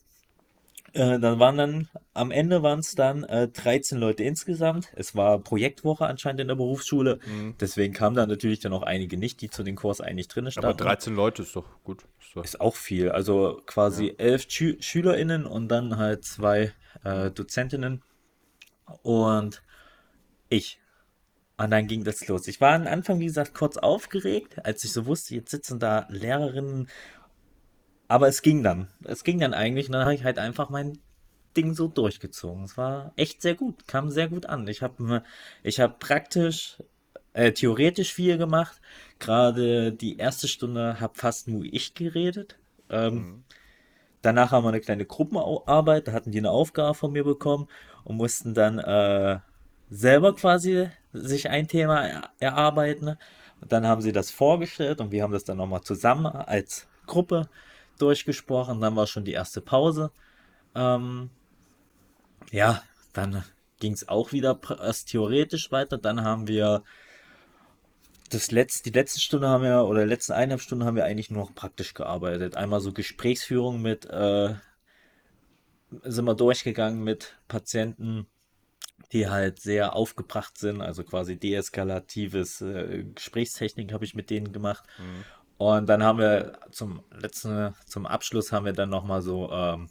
Äh, 0.94 1.20
dann 1.20 1.40
waren 1.40 1.58
dann, 1.58 1.90
am 2.14 2.30
Ende 2.30 2.62
waren 2.62 2.78
es 2.80 2.94
dann 2.94 3.24
äh, 3.24 3.48
13 3.48 3.98
Leute 3.98 4.24
insgesamt. 4.24 4.92
Es 4.96 5.16
war 5.16 5.40
Projektwoche 5.40 6.06
anscheinend 6.06 6.42
in 6.42 6.48
der 6.50 6.56
Berufsschule. 6.56 7.18
Deswegen 7.60 7.94
kamen 7.96 8.16
da 8.16 8.28
natürlich 8.28 8.60
dann 8.60 8.74
auch 8.74 8.84
einige 8.84 9.18
nicht, 9.18 9.42
die 9.42 9.50
zu 9.50 9.64
den 9.64 9.76
Kurs 9.76 10.02
eigentlich 10.02 10.28
drin 10.28 10.52
standen. 10.52 10.68
Aber 10.70 10.78
13 10.78 11.16
Leute 11.16 11.42
ist 11.42 11.56
doch 11.56 11.66
gut. 11.84 12.06
Ist 12.22 12.36
doch- 12.36 12.44
Ist 12.44 12.62
auch 12.62 12.76
viel. 12.76 13.10
Also 13.10 13.60
quasi 13.66 14.14
elf 14.20 14.46
Schü 14.48 14.78
SchülerInnen 14.80 15.46
und 15.48 15.68
dann 15.70 15.98
halt 15.98 16.26
zwei 16.26 16.72
äh, 17.04 17.32
Dozentinnen 17.32 18.04
und 19.02 19.64
ich. 20.50 20.80
Und 21.58 21.72
dann 21.72 21.88
ging 21.88 22.04
das 22.04 22.28
los. 22.28 22.48
Ich 22.48 22.62
war 22.62 22.74
am 22.74 22.86
Anfang, 22.88 23.20
wie 23.20 23.26
gesagt, 23.28 23.54
kurz 23.56 23.78
aufgeregt, 23.78 24.64
als 24.66 24.84
ich 24.84 24.92
so 24.92 25.06
wusste, 25.08 25.34
jetzt 25.36 25.52
sitzen 25.52 25.80
da 25.80 26.06
Lehrerinnen. 26.10 26.88
Aber 28.08 28.28
es 28.28 28.42
ging 28.42 28.64
dann. 28.64 28.90
Es 29.04 29.24
ging 29.24 29.40
dann 29.40 29.54
eigentlich. 29.54 29.88
Und 29.88 29.94
dann 29.94 30.04
habe 30.04 30.16
ich 30.16 30.24
halt 30.24 30.40
einfach 30.40 30.70
mein 30.70 31.00
Ding 31.56 31.74
so 31.74 31.88
durchgezogen. 31.88 32.64
Es 32.64 32.78
war 32.78 33.14
echt 33.16 33.42
sehr 33.42 33.56
gut. 33.56 33.88
Kam 33.88 34.12
sehr 34.12 34.28
gut 34.28 34.46
an. 34.46 34.68
Ich 34.68 34.82
habe 34.82 35.24
ich 35.64 35.80
hab 35.80 36.00
praktisch, 36.00 36.78
äh, 37.34 37.52
theoretisch 37.52 38.14
viel 38.14 38.38
gemacht. 38.38 38.82
Gerade 39.20 39.92
die 39.94 40.18
erste 40.18 40.48
Stunde 40.48 41.00
habe 41.00 41.14
fast 41.16 41.48
nur 41.48 41.64
ich 41.64 41.94
geredet. 41.94 42.58
Ähm, 42.90 43.44
Danach 44.24 44.52
haben 44.54 44.64
wir 44.64 44.70
eine 44.70 44.80
kleine 44.80 45.06
Gruppenarbeit, 45.06 46.08
da 46.08 46.14
hatten 46.14 46.32
die 46.32 46.38
eine 46.38 46.50
Aufgabe 46.50 46.94
von 46.94 47.12
mir 47.12 47.26
bekommen 47.26 47.68
und 48.06 48.16
mussten 48.16 48.54
dann 48.54 48.80
äh, 48.80 49.40
selber 49.90 50.34
quasi 50.34 50.90
sich 51.12 51.50
ein 51.50 51.68
Thema 51.68 52.08
er 52.08 52.30
erarbeiten. 52.40 53.18
Und 53.60 53.72
dann 53.74 53.86
haben 53.86 54.02
sie 54.02 54.14
das 54.14 54.32
vorgestellt 54.32 55.02
und 55.02 55.12
wir 55.12 55.24
haben 55.24 55.34
das 55.34 55.44
dann 55.44 55.58
nochmal 55.58 55.82
zusammen 55.82 56.28
als 56.28 56.88
Gruppe 57.06 57.50
durchgesprochen. 58.00 58.82
Dann 58.82 58.96
war 58.96 59.08
schon 59.08 59.26
die 59.26 59.34
erste 59.34 59.62
Pause. 59.62 60.12
Ähm, 60.76 61.30
ja, 62.52 62.84
dann 63.14 63.44
ging 63.80 63.94
es 63.94 64.08
auch 64.08 64.32
wieder 64.32 64.60
erst 64.80 65.10
theoretisch 65.10 65.72
weiter. 65.72 65.98
Dann 65.98 66.24
haben 66.24 66.48
wir 66.48 66.84
das 68.30 68.52
letzte, 68.52 68.90
die 68.90 68.98
letzte 68.98 69.20
Stunde 69.20 69.48
haben 69.48 69.64
wir, 69.64 69.86
oder 69.86 70.06
letzten 70.06 70.34
eineinhalb 70.34 70.62
Stunden 70.62 70.86
haben 70.86 70.96
wir 70.96 71.06
eigentlich 71.06 71.30
nur 71.30 71.44
noch 71.44 71.56
praktisch 71.56 71.94
gearbeitet. 71.94 72.56
Einmal 72.56 72.82
so 72.82 72.92
Gesprächsführung 72.92 73.82
mit, 73.82 74.06
äh, 74.06 74.56
sind 76.04 76.26
wir 76.26 76.36
durchgegangen 76.36 77.04
mit 77.04 77.38
Patienten, 77.48 78.28
die 79.12 79.30
halt 79.30 79.60
sehr 79.60 79.96
aufgebracht 79.96 80.58
sind, 80.58 80.82
also 80.82 81.04
quasi 81.04 81.36
deeskalatives 81.38 82.62
äh, 82.62 83.04
Gesprächstechnik 83.14 83.94
habe 83.94 84.06
ich 84.06 84.16
mit 84.16 84.30
denen 84.30 84.52
gemacht. 84.52 84.84
Und 85.58 85.88
dann 85.88 86.04
haben 86.04 86.20
wir 86.20 86.54
zum 86.72 87.04
letzten, 87.12 87.74
zum 87.86 88.06
Abschluss 88.06 88.52
haben 88.52 88.66
wir 88.66 88.74
dann 88.74 88.90
nochmal 88.90 89.22
so, 89.22 89.50
ähm, 89.52 89.90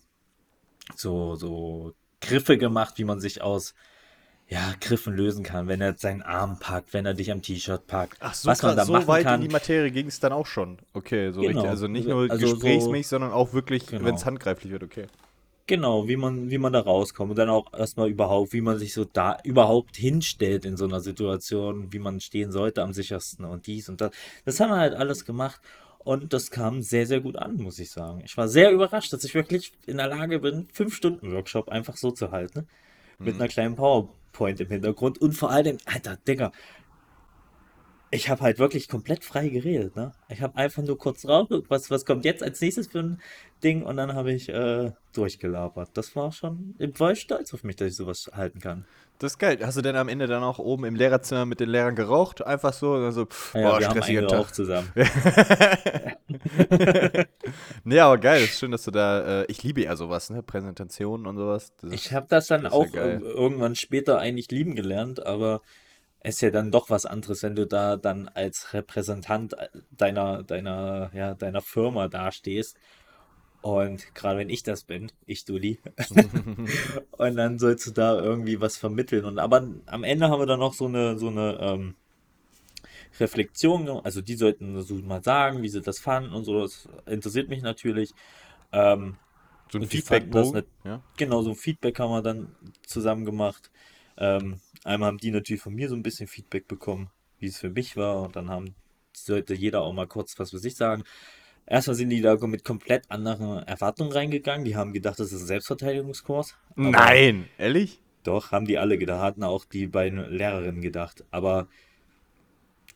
so, 0.96 1.34
so 1.36 1.94
Griffe 2.20 2.58
gemacht, 2.58 2.94
wie 2.98 3.04
man 3.04 3.20
sich 3.20 3.42
aus 3.42 3.74
ja, 4.48 4.74
Griffen 4.80 5.14
lösen 5.14 5.44
kann, 5.44 5.66
wenn 5.66 5.80
er 5.80 5.96
seinen 5.96 6.20
Arm 6.20 6.58
packt, 6.58 6.92
wenn 6.92 7.06
er 7.06 7.14
dich 7.14 7.30
am 7.32 7.40
T-Shirt 7.40 7.86
packt, 7.86 8.18
Ach 8.20 8.34
so, 8.34 8.50
was 8.50 8.60
man 8.62 8.76
da 8.76 8.84
so 8.84 8.92
machen 8.92 9.06
weit 9.06 9.24
kann. 9.24 9.40
in 9.40 9.48
die 9.48 9.52
Materie 9.52 9.90
ging 9.90 10.08
es 10.08 10.20
dann 10.20 10.32
auch 10.32 10.44
schon. 10.46 10.78
Okay, 10.92 11.30
so 11.32 11.40
Genau. 11.40 11.52
richtig. 11.60 11.70
Also 11.70 11.86
nicht 11.88 12.06
nur 12.06 12.30
Also 12.30 12.46
so- 12.46 12.52
gesprächsmäßig, 12.54 13.06
sondern 13.06 13.30
auch 13.32 13.54
wirklich, 13.54 13.86
Genau. 13.86 14.04
wenn 14.04 14.14
es 14.16 14.26
handgreiflich 14.26 14.70
wird, 14.72 14.82
okay. 14.82 15.06
Genau, 15.66 16.08
wie 16.08 16.16
man, 16.16 16.50
wie 16.50 16.58
man 16.58 16.72
da 16.72 16.80
rauskommt 16.80 17.30
und 17.30 17.36
dann 17.38 17.48
auch 17.48 17.72
erstmal 17.72 18.08
überhaupt, 18.08 18.52
wie 18.52 18.60
man 18.60 18.78
sich 18.78 18.92
so 18.92 19.04
da 19.04 19.38
überhaupt 19.44 19.96
hinstellt 19.96 20.64
in 20.64 20.76
so 20.76 20.84
einer 20.86 21.00
Situation, 21.00 21.92
wie 21.92 22.00
man 22.00 22.20
stehen 22.20 22.50
sollte 22.50 22.82
am 22.82 22.92
sichersten 22.92 23.44
und 23.44 23.66
dies 23.68 23.88
und 23.88 24.00
das. 24.00 24.10
Das 24.44 24.58
haben 24.58 24.70
wir 24.70 24.78
halt 24.78 24.94
alles 24.94 25.24
gemacht 25.24 25.60
und 25.98 26.32
das 26.32 26.50
kam 26.50 26.82
sehr, 26.82 27.06
sehr 27.06 27.20
gut 27.20 27.36
an, 27.36 27.56
muss 27.56 27.78
ich 27.78 27.90
sagen. 27.90 28.22
Ich 28.24 28.36
war 28.36 28.48
sehr 28.48 28.72
überrascht, 28.72 29.12
dass 29.12 29.22
ich 29.22 29.34
wirklich 29.34 29.72
in 29.86 29.98
der 29.98 30.08
Lage 30.08 30.40
bin, 30.40 30.66
fünf 30.72 30.96
Stunden 30.96 31.32
Workshop 31.32 31.68
einfach 31.68 31.96
so 31.96 32.10
zu 32.10 32.32
halten. 32.32 32.66
Mit 33.18 33.36
einer 33.36 33.46
kleinen 33.46 33.76
PowerPoint 33.76 34.58
im 34.58 34.68
Hintergrund 34.68 35.20
und 35.20 35.34
vor 35.34 35.50
allem, 35.50 35.78
Alter, 35.84 36.16
Digga, 36.26 36.50
ich 38.14 38.28
habe 38.28 38.42
halt 38.42 38.58
wirklich 38.60 38.86
komplett 38.88 39.24
frei 39.24 39.48
geredet, 39.48 39.96
ne? 39.96 40.12
Ich 40.28 40.40
habe 40.42 40.56
einfach 40.56 40.82
nur 40.82 40.96
kurz 40.98 41.22
drauf, 41.22 41.48
was, 41.68 41.90
was 41.90 42.04
kommt 42.04 42.24
jetzt 42.24 42.42
als 42.42 42.60
nächstes 42.60 42.86
für 42.86 43.00
ein 43.00 43.20
Ding 43.64 43.82
und 43.82 43.96
dann 43.96 44.14
habe 44.14 44.32
ich 44.32 44.48
äh, 44.48 44.92
durchgelabert. 45.14 45.90
Das 45.94 46.14
war 46.14 46.30
schon, 46.30 46.74
ich 46.78 46.98
war 47.00 47.14
stolz 47.16 47.52
auf 47.54 47.64
mich, 47.64 47.76
dass 47.76 47.88
ich 47.88 47.96
sowas 47.96 48.30
halten 48.34 48.60
kann. 48.60 48.84
Das 49.18 49.32
ist 49.32 49.38
geil. 49.38 49.58
Hast 49.62 49.76
du 49.76 49.82
denn 49.82 49.94
am 49.96 50.08
Ende 50.08 50.26
dann 50.26 50.42
auch 50.42 50.58
oben 50.58 50.84
im 50.84 50.94
Lehrerzimmer 50.96 51.46
mit 51.46 51.60
den 51.60 51.68
Lehrern 51.68 51.94
geraucht? 51.94 52.44
Einfach 52.44 52.72
so? 52.72 52.92
Also, 52.94 53.24
pff, 53.26 53.54
Naja, 53.54 53.70
boah, 53.70 53.80
wir 53.80 53.88
haben 53.88 54.02
einen 54.02 54.28
Tag. 54.28 54.38
auch 54.40 54.50
zusammen. 54.50 54.90
Nee, 57.84 57.98
aber 58.00 58.18
geil. 58.18 58.42
ist 58.44 58.58
schön, 58.58 58.70
dass 58.70 58.82
du 58.84 58.90
da. 58.90 59.42
Äh, 59.42 59.46
ich 59.48 59.62
liebe 59.62 59.82
ja 59.82 59.96
sowas, 59.96 60.30
ne? 60.30 60.42
Präsentationen 60.42 61.26
und 61.26 61.36
sowas. 61.36 61.72
Das 61.80 61.92
Ich 61.92 62.12
habe 62.12 62.26
das 62.28 62.46
dann 62.46 62.62
Das 62.62 62.72
ja 62.72 62.78
auch 62.78 62.90
geil. 62.90 63.20
ir- 63.22 63.26
irgendwann 63.26 63.74
später 63.74 64.18
eigentlich 64.18 64.50
lieben 64.50 64.74
gelernt, 64.74 65.24
aber 65.24 65.60
ist 66.24 66.40
ja 66.40 66.50
dann 66.50 66.70
doch 66.70 66.88
was 66.90 67.04
anderes, 67.06 67.42
wenn 67.42 67.54
du 67.56 67.66
da 67.66 67.96
dann 67.96 68.28
als 68.28 68.72
Repräsentant 68.74 69.54
deiner, 69.90 70.42
deiner, 70.42 71.10
ja, 71.14 71.34
deiner 71.34 71.60
Firma 71.62 72.08
dastehst. 72.08 72.76
Und 73.60 74.12
gerade 74.14 74.38
wenn 74.40 74.50
ich 74.50 74.62
das 74.64 74.82
bin, 74.84 75.10
ich 75.26 75.44
Dulli, 75.44 75.78
und 77.12 77.36
dann 77.36 77.58
sollst 77.60 77.86
du 77.86 77.90
da 77.92 78.18
irgendwie 78.20 78.60
was 78.60 78.76
vermitteln. 78.76 79.24
Und 79.24 79.38
aber 79.38 79.68
am 79.86 80.02
Ende 80.04 80.28
haben 80.28 80.40
wir 80.40 80.46
dann 80.46 80.58
noch 80.60 80.74
so 80.74 80.86
eine, 80.86 81.16
so 81.18 81.28
eine 81.28 81.58
ähm, 81.60 81.94
Reflexion, 83.20 83.88
also 83.88 84.20
die 84.20 84.34
sollten 84.34 84.80
so 84.82 84.94
mal 84.96 85.22
sagen, 85.22 85.62
wie 85.62 85.68
sie 85.68 85.80
das 85.80 85.98
fanden 86.00 86.32
und 86.32 86.44
so. 86.44 86.60
Das 86.62 86.88
interessiert 87.06 87.48
mich 87.48 87.62
natürlich. 87.62 88.12
Ähm, 88.72 89.16
so 89.70 89.78
ein 89.78 89.82
Feedbackbogen. 89.86 90.54
nicht- 90.54 90.68
Ja? 90.84 91.02
Genau, 91.16 91.42
so 91.42 91.50
ein 91.50 91.56
Feedback 91.56 91.98
haben 91.98 92.10
wir 92.10 92.22
dann 92.22 92.54
zusammen 92.86 93.24
gemacht. 93.24 93.70
Ähm, 94.18 94.60
einmal 94.84 95.08
haben 95.08 95.18
die 95.18 95.30
natürlich 95.30 95.62
von 95.62 95.74
mir 95.74 95.88
so 95.88 95.94
ein 95.94 96.02
bisschen 96.02 96.28
Feedback 96.28 96.68
bekommen, 96.68 97.10
wie 97.38 97.46
es 97.46 97.58
für 97.58 97.70
mich 97.70 97.96
war. 97.96 98.22
Und 98.22 98.36
dann 98.36 98.50
haben, 98.50 98.74
sollte 99.12 99.54
jeder 99.54 99.82
auch 99.82 99.92
mal 99.92 100.06
kurz 100.06 100.38
was 100.38 100.50
für 100.50 100.58
sich 100.58 100.76
sagen. 100.76 101.04
Erstmal 101.66 101.94
sind 101.94 102.10
die 102.10 102.20
da 102.20 102.36
mit 102.46 102.64
komplett 102.64 103.10
anderen 103.10 103.62
Erwartungen 103.66 104.12
reingegangen. 104.12 104.64
Die 104.64 104.76
haben 104.76 104.92
gedacht, 104.92 105.18
das 105.18 105.32
ist 105.32 105.42
ein 105.42 105.46
Selbstverteidigungskurs. 105.46 106.56
Nein, 106.74 107.48
ehrlich? 107.58 108.00
Doch, 108.24 108.52
haben 108.52 108.66
die 108.66 108.78
alle 108.78 108.98
gedacht, 108.98 109.20
hatten 109.20 109.44
auch 109.44 109.64
die 109.64 109.86
beiden 109.86 110.30
Lehrerinnen 110.30 110.82
gedacht. 110.82 111.24
Aber 111.30 111.68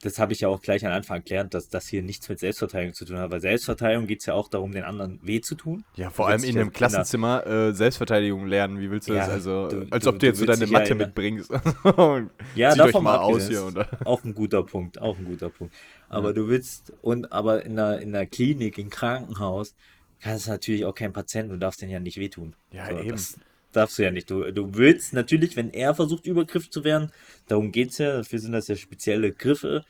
das 0.02 0.18
habe 0.18 0.32
ich 0.32 0.40
ja 0.40 0.48
auch 0.48 0.60
gleich 0.60 0.84
am 0.86 0.92
Anfang 0.92 1.18
erklärt, 1.18 1.54
dass 1.54 1.68
das 1.68 1.86
hier 1.88 2.02
nichts 2.02 2.28
mit 2.28 2.38
Selbstverteidigung 2.38 2.94
zu 2.94 3.04
tun 3.04 3.18
hat. 3.18 3.30
Weil 3.30 3.40
Selbstverteidigung 3.40 4.06
geht 4.06 4.20
es 4.20 4.26
ja 4.26 4.34
auch 4.34 4.48
darum, 4.48 4.72
den 4.72 4.84
anderen 4.84 5.18
weh 5.22 5.40
zu 5.40 5.54
tun. 5.54 5.84
Ja, 5.94 6.10
vor 6.10 6.28
allem 6.28 6.44
in 6.44 6.58
einem 6.58 6.72
Klassenzimmer 6.72 7.46
äh, 7.46 7.72
Selbstverteidigung 7.72 8.46
lernen. 8.46 8.78
Wie 8.80 8.90
willst 8.90 9.08
du 9.08 9.14
das? 9.14 9.26
Ja, 9.28 9.32
Also, 9.32 9.68
du- 9.68 9.86
als 9.90 10.04
du- 10.04 10.10
ob 10.10 10.18
du 10.18 10.26
jetzt 10.26 10.38
so 10.38 10.46
deine 10.46 10.64
ja 10.66 10.70
Mathe 10.72 10.94
der- 10.96 11.06
mitbringst. 11.06 11.50
Ja, 12.54 12.70
Zieht 12.70 12.80
davon 12.80 13.04
mal 13.04 13.18
aus 13.18 13.48
hier. 13.48 13.64
Oder? 13.64 13.88
Auch 14.04 14.22
ein 14.24 14.34
guter 14.34 14.62
Punkt, 14.62 15.00
auch 15.00 15.18
ein 15.18 15.24
guter 15.24 15.48
Punkt. 15.50 15.74
Aber 16.08 16.32
du 16.32 16.48
willst, 16.48 16.92
und 17.02 17.32
aber 17.32 17.64
in 17.64 17.76
der, 17.76 18.00
in 18.00 18.12
der 18.12 18.26
Klinik, 18.26 18.78
im 18.78 18.90
Krankenhaus, 18.90 19.74
kannst 20.20 20.46
du 20.46 20.50
natürlich 20.52 20.84
auch 20.84 20.94
keinen 20.94 21.12
Patienten, 21.12 21.50
du 21.52 21.58
darfst 21.58 21.82
den 21.82 21.90
ja 21.90 22.00
nicht 22.00 22.18
wehtun. 22.18 22.54
Ja, 22.70 22.86
So, 22.90 22.98
eben. 22.98 23.08
Das 23.10 23.36
darfst 23.76 23.98
du 23.98 24.02
ja 24.04 24.10
nicht. 24.10 24.30
Du, 24.30 24.50
du 24.52 24.74
willst 24.74 25.12
natürlich, 25.12 25.56
wenn 25.56 25.70
er 25.70 25.94
versucht, 25.94 26.26
Übergriff 26.26 26.70
zu 26.70 26.82
werden, 26.84 27.12
darum 27.48 27.72
geht 27.72 27.90
es 27.90 27.98
ja, 27.98 28.16
dafür 28.16 28.38
sind 28.38 28.52
das 28.52 28.68
ja 28.68 28.76
spezielle 28.76 29.32
Griffe, 29.32 29.84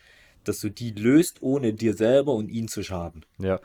dass 0.45 0.61
du 0.61 0.69
die 0.71 0.91
löst, 0.93 1.39
ohne 1.43 1.73
dir 1.73 1.95
selber 1.95 2.33
und 2.35 2.49
ihn 2.49 2.69
zu 2.69 2.83
schaden. 2.83 3.25
Ja. 3.39 3.61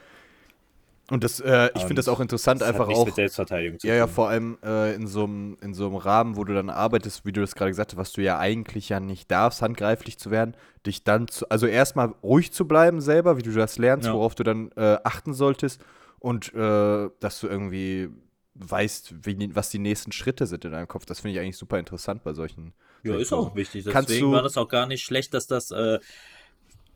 Und 1.10 1.26
das, 1.26 1.42
äh, 1.42 1.70
ich 1.76 1.82
finde 1.82 1.96
das 1.96 2.08
auch 2.08 2.22
interessant, 2.22 2.62
Das 2.62 2.70
einfach 2.70 2.88
auch. 2.88 3.06
mit 3.06 3.16
Selbstverteidigung 3.16 3.80
zu 3.80 3.88
Ja, 3.88 3.96
ja, 3.96 4.06
tun. 4.06 4.14
vor 4.16 4.30
allem 4.30 4.58
äh, 4.64 4.96
in 4.96 5.08
so 5.08 5.26
einem 5.26 5.58
in 5.62 5.74
so 5.74 5.88
einem 5.88 5.98
Rahmen, 5.98 6.38
wo 6.38 6.46
du 6.46 6.54
dann 6.54 6.70
arbeitest, 6.70 7.26
wie 7.26 7.34
du 7.34 7.42
das 7.42 7.54
gerade 7.54 7.70
gesagt 7.72 7.92
hast, 7.92 7.98
was 7.98 8.14
du 8.14 8.22
ja 8.22 8.40
eigentlich 8.40 8.88
ja 8.88 9.02
nicht 9.02 9.30
darfst, 9.30 9.62
handgreiflich 9.62 10.18
zu 10.18 10.32
werden, 10.32 10.56
dich 10.86 11.04
dann 11.04 11.28
zu, 11.28 11.50
also 11.50 11.68
erstmal 11.68 12.14
ruhig 12.24 12.54
zu 12.54 12.66
bleiben 12.66 13.02
selber, 13.02 13.38
wie 13.38 13.42
du 13.42 13.52
das 13.52 13.78
lernst, 13.78 14.08
Ja. 14.08 14.14
worauf 14.14 14.36
du 14.36 14.44
dann 14.44 14.72
äh, 14.78 15.00
achten 15.04 15.34
solltest 15.34 15.82
und 16.20 16.54
äh, 16.54 17.10
dass 17.20 17.42
du 17.42 17.48
irgendwie 17.48 18.08
weißt, 18.70 19.26
wie, 19.26 19.56
was 19.56 19.70
die 19.70 19.80
nächsten 19.80 20.12
Schritte 20.12 20.46
sind 20.48 20.66
in 20.66 20.72
deinem 20.72 20.88
Kopf. 20.88 21.06
Das 21.06 21.20
finde 21.22 21.36
ich 21.38 21.42
eigentlich 21.42 21.58
super 21.58 21.80
interessant 21.80 22.24
bei 22.24 22.34
solchen. 22.34 22.74
Ja, 23.04 23.16
ist 23.18 23.34
auch 23.34 23.56
wichtig. 23.56 23.86
Kannst 23.86 24.10
Deswegen 24.10 24.28
du- 24.28 24.34
war 24.34 24.44
das 24.44 24.58
auch 24.58 24.68
gar 24.68 24.86
nicht 24.88 25.04
schlecht, 25.04 25.34
dass 25.34 25.48
das 25.48 25.72
äh, 25.72 26.00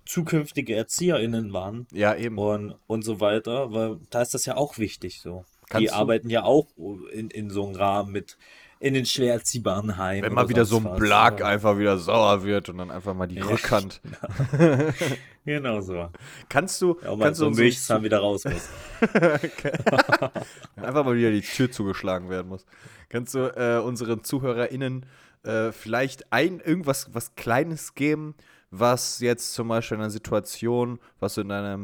zukünftige 0.06 0.76
ErzieherInnen 0.76 1.52
waren. 1.54 1.88
Ja, 1.92 2.16
eben. 2.16 2.38
und, 2.38 2.76
und 2.88 3.04
so 3.04 3.20
weiter, 3.20 3.72
weil 3.74 3.98
da 4.10 4.22
ist 4.22 4.34
das 4.34 4.46
ja 4.46 4.56
auch 4.56 4.78
wichtig 4.78 5.22
so. 5.22 5.46
Kannst 5.68 5.82
die 5.84 5.88
du- 5.88 5.96
arbeiten 5.96 6.30
ja 6.30 6.44
auch 6.44 6.68
in, 7.12 7.30
in 7.32 7.50
so 7.50 7.66
einem 7.66 7.76
Rahmen 7.76 8.12
mit 8.12 8.38
in 8.80 8.94
den 8.94 9.06
schwer 9.06 9.34
erziehbaren 9.34 9.98
Heimen. 9.98 10.24
Wenn 10.24 10.34
mal 10.34 10.50
wieder 10.50 10.66
so 10.66 10.78
ein. 10.78 11.00
Blag 11.00 11.40
Ja, 11.40 11.48
einfach 11.48 11.78
wieder 11.78 11.98
sauer 11.98 12.44
wird 12.44 12.70
und 12.70 12.78
dann 12.78 12.92
einfach 12.92 13.14
mal 13.14 13.28
die 13.28 13.40
Rückhand. 13.40 14.02
Genau 15.46 15.80
so. 15.80 16.10
Kannst 16.50 16.82
du, 16.82 16.98
Ja, 17.04 17.16
kannst 17.16 17.40
so 17.40 17.52
du 17.52 17.56
Milchzahn 17.56 18.04
wieder 18.04 18.18
raus 18.18 18.46
muss. 18.46 18.68
Einfach 20.76 21.06
mal 21.06 21.16
wieder 21.16 21.30
die 21.30 21.42
Tür 21.42 21.70
zugeschlagen 21.72 22.32
werden 22.32 22.48
muss. 22.48 22.66
Kannst 23.10 23.36
du 23.36 23.56
äh, 23.56 23.80
unseren 23.80 24.24
ZuhörerInnen 24.24 25.06
äh, 25.44 25.72
vielleicht 25.72 26.34
ein 26.34 26.60
irgendwas 26.60 27.14
was 27.14 27.36
Kleines 27.36 27.94
geben, 27.94 28.34
was 28.72 29.20
jetzt 29.20 29.54
zum 29.54 29.68
Beispiel 29.68 29.98
in 29.98 30.02
einer 30.02 30.10
Situation, 30.10 30.98
was 31.20 31.36
du 31.36 31.42
in 31.42 31.50
deiner 31.50 31.78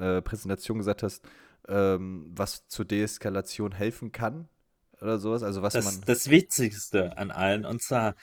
äh, 0.00 0.22
Präsentation 0.22 0.78
gesagt 0.78 1.02
hast, 1.02 1.28
ähm, 1.68 2.32
was 2.34 2.66
zur 2.68 2.86
Deeskalation 2.86 3.72
helfen 3.72 4.12
kann 4.12 4.48
oder 5.00 5.18
sowas? 5.18 5.42
Also 5.42 5.62
was 5.62 5.72
Das, 5.74 5.84
man. 5.84 6.02
das 6.06 6.30
Witzigste 6.30 7.16
an 7.18 7.30
allen, 7.30 7.64
und 7.64 7.82
zwar 7.82 8.14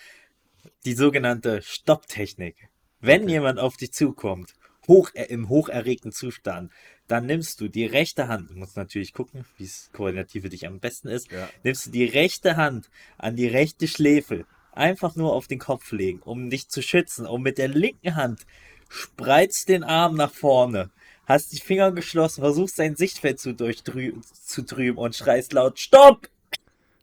die 0.85 0.93
sogenannte 0.93 1.61
Stopptechnik. 1.61 2.69
Wenn 2.99 3.27
jemand 3.27 3.59
auf 3.59 3.77
dich 3.77 3.93
zukommt, 3.93 4.53
hoch, 4.87 5.09
äh, 5.13 5.25
im 5.25 5.49
hocherregten 5.49 6.11
Zustand, 6.11 6.71
dann 7.07 7.25
nimmst 7.25 7.59
du 7.61 7.67
die 7.67 7.85
rechte 7.85 8.27
Hand, 8.27 8.51
du 8.51 8.55
musst 8.55 8.77
natürlich 8.77 9.13
gucken, 9.13 9.45
wie 9.57 9.65
es 9.65 9.89
koordinativ 9.91 10.43
für 10.43 10.49
dich 10.49 10.67
am 10.67 10.79
besten 10.79 11.07
ist, 11.07 11.31
Ja. 11.31 11.49
nimmst 11.63 11.87
du 11.87 11.89
die 11.91 12.05
rechte 12.05 12.57
Hand 12.57 12.89
an 13.17 13.35
die 13.35 13.47
rechte 13.47 13.87
Schläfe, 13.87 14.45
einfach 14.71 15.15
nur 15.15 15.33
auf 15.33 15.47
den 15.47 15.59
Kopf 15.59 15.91
legen, 15.91 16.19
um 16.23 16.49
dich 16.49 16.69
zu 16.69 16.81
schützen, 16.81 17.25
und 17.25 17.41
mit 17.41 17.57
der 17.57 17.67
linken 17.67 18.15
Hand 18.15 18.45
spreizt 18.87 19.69
den 19.69 19.83
Arm 19.83 20.15
nach 20.15 20.33
vorne, 20.33 20.91
hast 21.25 21.51
die 21.53 21.59
Finger 21.59 21.91
geschlossen, 21.91 22.41
versuchst 22.41 22.75
sein 22.75 22.95
Sichtfeld 22.95 23.39
zu, 23.39 23.53
durchdrü 23.53 24.13
zu 24.43 24.61
trüben 24.63 24.97
und 24.97 25.15
schreist 25.15 25.53
laut 25.53 25.79
Stopp! 25.79 26.29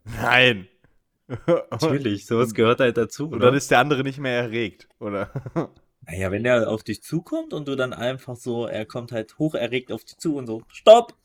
Nein! 0.03 0.67
Natürlich, 1.71 2.25
sowas 2.25 2.53
gehört 2.53 2.79
halt 2.79 2.97
dazu. 2.97 3.29
Und 3.29 3.39
dann 3.41 3.53
ist 3.53 3.69
der 3.69 3.79
andere 3.79 4.03
nicht 4.03 4.19
mehr 4.19 4.37
erregt, 4.37 4.87
oder? 4.99 5.31
Naja, 6.07 6.31
wenn 6.31 6.43
er 6.43 6.71
auf 6.71 6.81
dich 6.81 7.03
zukommt 7.03 7.53
und 7.53 7.67
du 7.67 7.75
dann 7.75 7.93
einfach 7.93 8.35
so, 8.35 8.65
er 8.65 8.85
kommt 8.87 9.11
halt 9.11 9.37
hoch 9.37 9.53
erregt 9.53 9.91
auf 9.91 10.03
dich 10.05 10.17
zu 10.17 10.37
und 10.37 10.47
so, 10.47 10.63
stopp! 10.69 11.18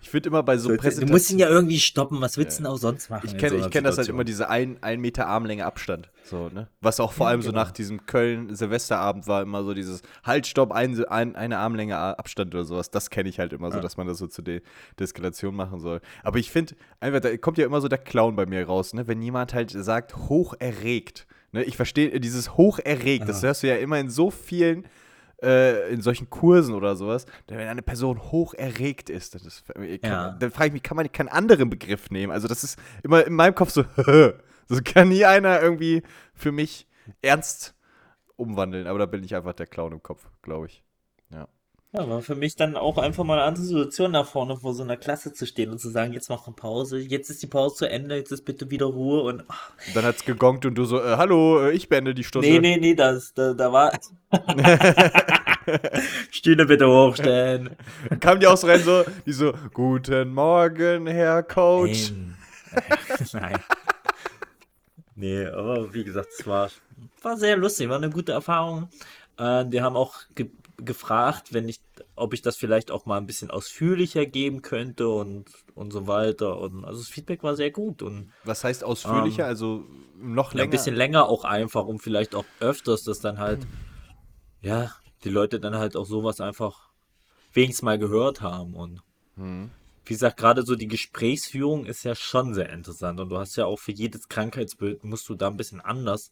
Ich 0.00 0.10
finde 0.10 0.28
immer 0.28 0.42
bei 0.42 0.56
so 0.58 0.68
Du 0.70 0.76
Präsentationen. 0.76 1.12
musst 1.12 1.30
ihn 1.30 1.38
ja 1.38 1.48
irgendwie 1.48 1.78
stoppen, 1.78 2.20
was 2.20 2.36
willst 2.38 2.58
du 2.58 2.62
denn 2.62 2.72
auch 2.72 2.76
sonst 2.78 3.10
machen? 3.10 3.26
Ich 3.26 3.36
kenne 3.36 3.62
so 3.62 3.68
kenn 3.68 3.84
das 3.84 3.98
halt 3.98 4.08
immer, 4.08 4.24
diese 4.24 4.48
ein, 4.48 4.78
ein 4.82 5.00
Meter 5.00 5.26
Armlänge 5.26 5.66
Abstand. 5.66 6.10
So, 6.24 6.48
ne? 6.48 6.68
Was 6.80 7.00
auch 7.00 7.12
vor 7.12 7.26
Ja, 7.26 7.30
allem 7.30 7.42
so 7.42 7.50
genau. 7.50 7.62
nach 7.62 7.70
diesem 7.72 8.06
Köln-Silvesterabend 8.06 9.26
war, 9.26 9.42
immer 9.42 9.64
so 9.64 9.74
dieses 9.74 10.02
Halt, 10.24 10.46
Stopp, 10.46 10.72
ein, 10.72 11.04
ein, 11.06 11.36
eine 11.36 11.58
Armlänge 11.58 11.96
Abstand 11.96 12.54
oder 12.54 12.64
sowas. 12.64 12.90
Das 12.90 13.10
kenne 13.10 13.28
ich 13.28 13.38
halt 13.38 13.52
immer 13.52 13.70
so, 13.70 13.76
Ja. 13.78 13.82
dass 13.82 13.96
man 13.96 14.06
das 14.06 14.18
so 14.18 14.26
zur 14.26 14.44
De 14.44 14.62
Deeskalation 14.98 15.54
machen 15.54 15.80
soll. 15.80 16.00
Aber 16.22 16.38
ich 16.38 16.50
finde, 16.50 16.74
einfach, 17.00 17.20
da 17.20 17.36
kommt 17.36 17.58
ja 17.58 17.66
immer 17.66 17.80
so 17.80 17.88
der 17.88 17.98
Clown 17.98 18.36
bei 18.36 18.46
mir 18.46 18.64
raus, 18.66 18.94
ne? 18.94 19.06
Wenn 19.08 19.20
jemand 19.22 19.54
halt 19.54 19.70
sagt, 19.70 20.16
hoch 20.28 20.54
erregt. 20.58 21.26
Ne? 21.52 21.64
Ich 21.64 21.76
verstehe, 21.76 22.20
dieses 22.20 22.56
hoch 22.56 22.78
erregt, 22.78 23.28
das 23.28 23.42
Ja. 23.42 23.48
hörst 23.48 23.62
du 23.62 23.68
ja 23.68 23.76
immer 23.76 23.98
in 23.98 24.10
so 24.10 24.30
vielen 24.30 24.84
äh, 25.42 25.92
in 25.92 26.00
solchen 26.02 26.28
Kursen 26.30 26.74
oder 26.74 26.96
sowas, 26.96 27.26
wenn 27.46 27.68
eine 27.68 27.82
Person 27.82 28.20
hoch 28.32 28.54
erregt 28.54 29.08
ist, 29.10 29.34
ist 29.34 29.64
kann, 29.66 29.84
Ja. 30.02 30.30
dann 30.30 30.50
frage 30.50 30.68
ich 30.68 30.72
mich, 30.72 30.82
kann 30.82 30.96
man 30.96 31.10
keinen 31.12 31.28
anderen 31.28 31.70
Begriff 31.70 32.10
nehmen? 32.10 32.32
Also 32.32 32.48
das 32.48 32.64
ist 32.64 32.78
immer 33.02 33.24
in 33.26 33.34
meinem 33.34 33.54
Kopf 33.54 33.70
so, 33.70 33.84
das 34.68 34.84
kann 34.84 35.08
nie 35.10 35.24
einer 35.24 35.60
irgendwie 35.62 36.02
für 36.34 36.50
mich 36.52 36.86
ernst 37.22 37.74
umwandeln, 38.36 38.86
aber 38.86 38.98
da 38.98 39.06
bin 39.06 39.22
ich 39.24 39.34
einfach 39.34 39.54
der 39.54 39.66
Clown 39.66 39.92
im 39.92 40.02
Kopf, 40.02 40.26
glaube 40.42 40.66
ich. 40.66 40.82
Ja, 41.30 41.46
aber 41.92 42.20
für 42.20 42.34
mich 42.34 42.54
dann 42.54 42.76
auch 42.76 42.98
einfach 42.98 43.24
mal 43.24 43.38
eine 43.38 43.44
andere 43.44 43.64
Situation 43.64 44.12
nach 44.12 44.26
vorne 44.26 44.56
vor 44.56 44.74
so 44.74 44.82
einer 44.82 44.98
Klasse 44.98 45.32
zu 45.32 45.46
stehen 45.46 45.70
und 45.70 45.78
zu 45.78 45.88
sagen, 45.88 46.12
jetzt 46.12 46.28
machen 46.28 46.54
Pause, 46.54 46.98
jetzt 46.98 47.30
ist 47.30 47.42
die 47.42 47.46
Pause 47.46 47.76
zu 47.76 47.88
Ende, 47.88 48.16
jetzt 48.16 48.30
ist 48.30 48.44
bitte 48.44 48.70
wieder 48.70 48.86
Ruhe 48.86 49.22
und 49.22 49.44
ach, 49.48 49.70
dann 49.94 50.04
hat's 50.04 50.24
gegongt 50.24 50.66
und 50.66 50.74
du 50.74 50.84
so, 50.84 51.00
äh, 51.00 51.16
hallo, 51.16 51.66
äh, 51.66 51.72
ich 51.72 51.88
beende 51.88 52.14
die 52.14 52.24
Stunde. 52.24 52.48
nee, 52.48 52.58
nee, 52.58 52.76
nee, 52.76 52.94
das, 52.94 53.32
da, 53.32 53.54
da 53.54 53.72
war 53.72 53.98
Stühle 56.30 56.66
bitte 56.66 56.86
hochstellen. 56.86 57.70
Dann 58.10 58.20
kamen 58.20 58.40
die 58.40 58.46
auch 58.46 58.56
so 58.58 58.66
rein 58.66 58.82
so, 58.82 59.04
die 59.24 59.32
so, 59.32 59.54
guten 59.72 60.32
Morgen, 60.34 61.06
Herr 61.06 61.42
Coach. 61.42 62.12
Nein. 62.12 62.36
Nein. 63.32 63.58
Nee, 65.14 65.46
aber 65.46 65.92
wie 65.94 66.04
gesagt, 66.04 66.28
es 66.38 66.46
war, 66.46 66.70
war 67.22 67.36
sehr 67.38 67.56
lustig, 67.56 67.88
war 67.88 67.96
eine 67.96 68.10
gute 68.10 68.32
Erfahrung. 68.32 68.88
Äh, 69.38 69.64
wir 69.68 69.82
haben 69.82 69.96
auch 69.96 70.14
gefragt, 70.78 71.52
wenn 71.52 71.68
ich, 71.68 71.80
ob 72.14 72.34
ich 72.34 72.42
das 72.42 72.56
vielleicht 72.56 72.90
auch 72.90 73.04
mal 73.04 73.18
ein 73.18 73.26
bisschen 73.26 73.50
ausführlicher 73.50 74.26
geben 74.26 74.62
könnte 74.62 75.08
und, 75.08 75.46
und 75.74 75.92
so 75.92 76.06
weiter. 76.06 76.58
Und 76.58 76.84
also 76.84 77.00
das 77.00 77.08
Feedback 77.08 77.42
war 77.42 77.56
sehr 77.56 77.70
gut 77.70 78.02
und 78.02 78.30
Was 78.44 78.64
heißt 78.64 78.84
ausführlicher? 78.84 79.44
Ähm, 79.44 79.48
also 79.48 79.84
noch 80.16 80.54
länger? 80.54 80.64
ein 80.64 80.70
bisschen 80.70 80.94
länger 80.94 81.28
auch 81.28 81.44
einfach, 81.44 81.84
um 81.84 81.98
vielleicht 81.98 82.34
auch 82.34 82.44
öfters 82.60 83.02
das 83.02 83.20
dann 83.20 83.38
halt, 83.38 83.66
ja, 84.60 84.92
die 85.24 85.30
Leute 85.30 85.60
dann 85.60 85.76
halt 85.76 85.96
auch 85.96 86.06
sowas 86.06 86.40
einfach 86.40 86.88
wenigstens 87.52 87.82
mal 87.82 87.98
gehört 87.98 88.40
haben 88.40 88.74
und 88.74 89.02
Hm. 89.36 89.70
wie 90.04 90.12
gesagt, 90.14 90.36
gerade 90.36 90.62
so 90.62 90.74
die 90.74 90.88
Gesprächsführung 90.88 91.86
ist 91.86 92.04
ja 92.04 92.14
schon 92.14 92.54
sehr 92.54 92.70
interessant 92.70 93.20
und 93.20 93.28
du 93.30 93.38
hast 93.38 93.56
ja 93.56 93.66
auch 93.66 93.78
für 93.78 93.92
jedes 93.92 94.28
Krankheitsbild 94.28 95.04
musst 95.04 95.28
du 95.28 95.34
da 95.34 95.48
ein 95.48 95.56
bisschen 95.56 95.80
anders, 95.80 96.30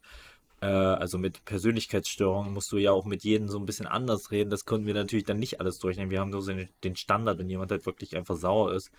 äh, 0.60 0.66
also 0.66 1.18
mit 1.18 1.44
Persönlichkeitsstörungen 1.44 2.52
musst 2.52 2.72
du 2.72 2.78
ja 2.78 2.92
auch 2.92 3.04
mit 3.04 3.24
jedem 3.24 3.48
so 3.48 3.58
ein 3.58 3.66
bisschen 3.66 3.86
anders 3.86 4.30
reden. 4.30 4.50
Das 4.50 4.64
konnten 4.64 4.86
wir 4.86 4.94
natürlich 4.94 5.24
dann 5.24 5.38
nicht 5.38 5.60
alles 5.60 5.78
durchnehmen. 5.78 6.10
Wir 6.10 6.20
haben 6.20 6.30
nur 6.30 6.42
so 6.42 6.52
den, 6.84 6.96
Standard, 6.96 7.38
wenn 7.38 7.50
jemand 7.50 7.70
halt 7.70 7.86
wirklich 7.86 8.16
einfach 8.16 8.36
sauer 8.36 8.72
ist, 8.72 8.90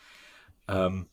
ähm, 0.67 1.08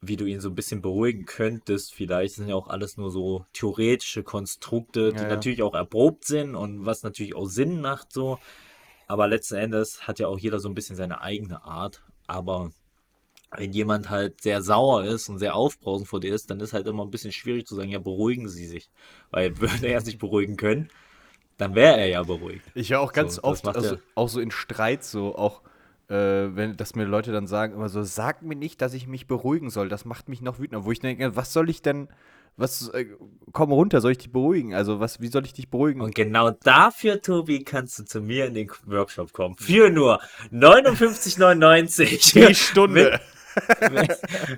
wie 0.00 0.16
du 0.16 0.24
ihn 0.24 0.40
so 0.40 0.48
ein 0.48 0.54
bisschen 0.54 0.82
beruhigen 0.82 1.26
könntest. 1.26 1.94
Vielleicht 1.94 2.34
sind 2.34 2.48
ja 2.48 2.54
auch 2.54 2.68
alles 2.68 2.96
nur 2.96 3.10
so 3.10 3.46
theoretische 3.52 4.22
Konstrukte, 4.22 5.12
die 5.12 5.16
Ja, 5.16 5.22
ja. 5.24 5.28
natürlich 5.28 5.62
auch 5.62 5.74
erprobt 5.74 6.24
sind 6.24 6.54
und 6.54 6.86
was 6.86 7.02
natürlich 7.02 7.34
auch 7.34 7.46
Sinn 7.46 7.80
macht 7.80 8.12
so. 8.12 8.38
Aber 9.06 9.26
letzten 9.26 9.56
Endes 9.56 10.06
hat 10.06 10.18
ja 10.18 10.28
auch 10.28 10.38
jeder 10.38 10.58
so 10.58 10.68
ein 10.68 10.74
bisschen 10.74 10.96
seine 10.96 11.20
eigene 11.20 11.64
Art. 11.64 12.02
Aber 12.26 12.70
wenn 13.56 13.72
jemand 13.72 14.10
halt 14.10 14.40
sehr 14.40 14.62
sauer 14.62 15.04
ist 15.04 15.28
und 15.28 15.38
sehr 15.38 15.54
aufbrausend 15.54 16.08
vor 16.08 16.20
dir 16.20 16.34
ist, 16.34 16.50
dann 16.50 16.60
ist 16.60 16.72
halt 16.72 16.86
immer 16.86 17.04
ein 17.04 17.10
bisschen 17.10 17.32
schwierig 17.32 17.66
zu 17.66 17.74
sagen, 17.74 17.90
ja, 17.90 17.98
beruhigen 17.98 18.48
Sie 18.48 18.66
sich. 18.66 18.90
Weil 19.30 19.56
würde 19.60 19.86
er 19.86 20.00
sich 20.00 20.18
beruhigen 20.18 20.56
können, 20.56 20.88
dann 21.58 21.74
wäre 21.74 21.98
er 21.98 22.06
ja 22.08 22.22
beruhigt. 22.22 22.64
Ich 22.74 22.90
höre 22.90 23.00
auch 23.00 23.12
ganz 23.12 23.36
So, 23.36 23.44
oft, 23.44 23.66
also, 23.68 23.98
auch 24.14 24.28
so 24.28 24.40
in 24.40 24.50
Streit, 24.50 25.04
so 25.04 25.36
auch, 25.36 25.62
äh, 26.08 26.14
wenn, 26.14 26.76
dass 26.76 26.94
mir 26.94 27.04
Leute 27.04 27.32
dann 27.32 27.46
sagen, 27.46 27.74
immer 27.74 27.88
so, 27.88 28.02
sag 28.02 28.42
mir 28.42 28.56
nicht, 28.56 28.80
dass 28.80 28.94
ich 28.94 29.06
mich 29.06 29.26
beruhigen 29.26 29.70
soll, 29.70 29.88
das 29.88 30.04
macht 30.04 30.28
mich 30.28 30.40
noch 30.40 30.58
wütender. 30.58 30.84
Wo 30.84 30.92
ich 30.92 31.00
denke, 31.00 31.36
was 31.36 31.52
soll 31.52 31.68
ich 31.68 31.82
denn, 31.82 32.08
was, 32.56 32.88
äh, 32.88 33.06
komm 33.52 33.70
runter, 33.70 34.00
soll 34.00 34.12
ich 34.12 34.18
dich 34.18 34.32
beruhigen? 34.32 34.74
Also, 34.74 34.98
was, 34.98 35.20
wie 35.20 35.28
soll 35.28 35.44
ich 35.44 35.52
dich 35.52 35.70
beruhigen? 35.70 36.00
Und 36.00 36.14
genau 36.14 36.50
dafür, 36.50 37.20
Tobi, 37.20 37.64
kannst 37.64 37.98
du 37.98 38.04
zu 38.04 38.20
mir 38.22 38.46
in 38.46 38.54
den 38.54 38.70
Workshop 38.86 39.32
kommen. 39.32 39.56
Für 39.56 39.90
nur 39.90 40.20
59,99. 40.52 42.48
Die 42.48 42.54
Stunde. 42.54 43.10
Mit, 43.12 43.20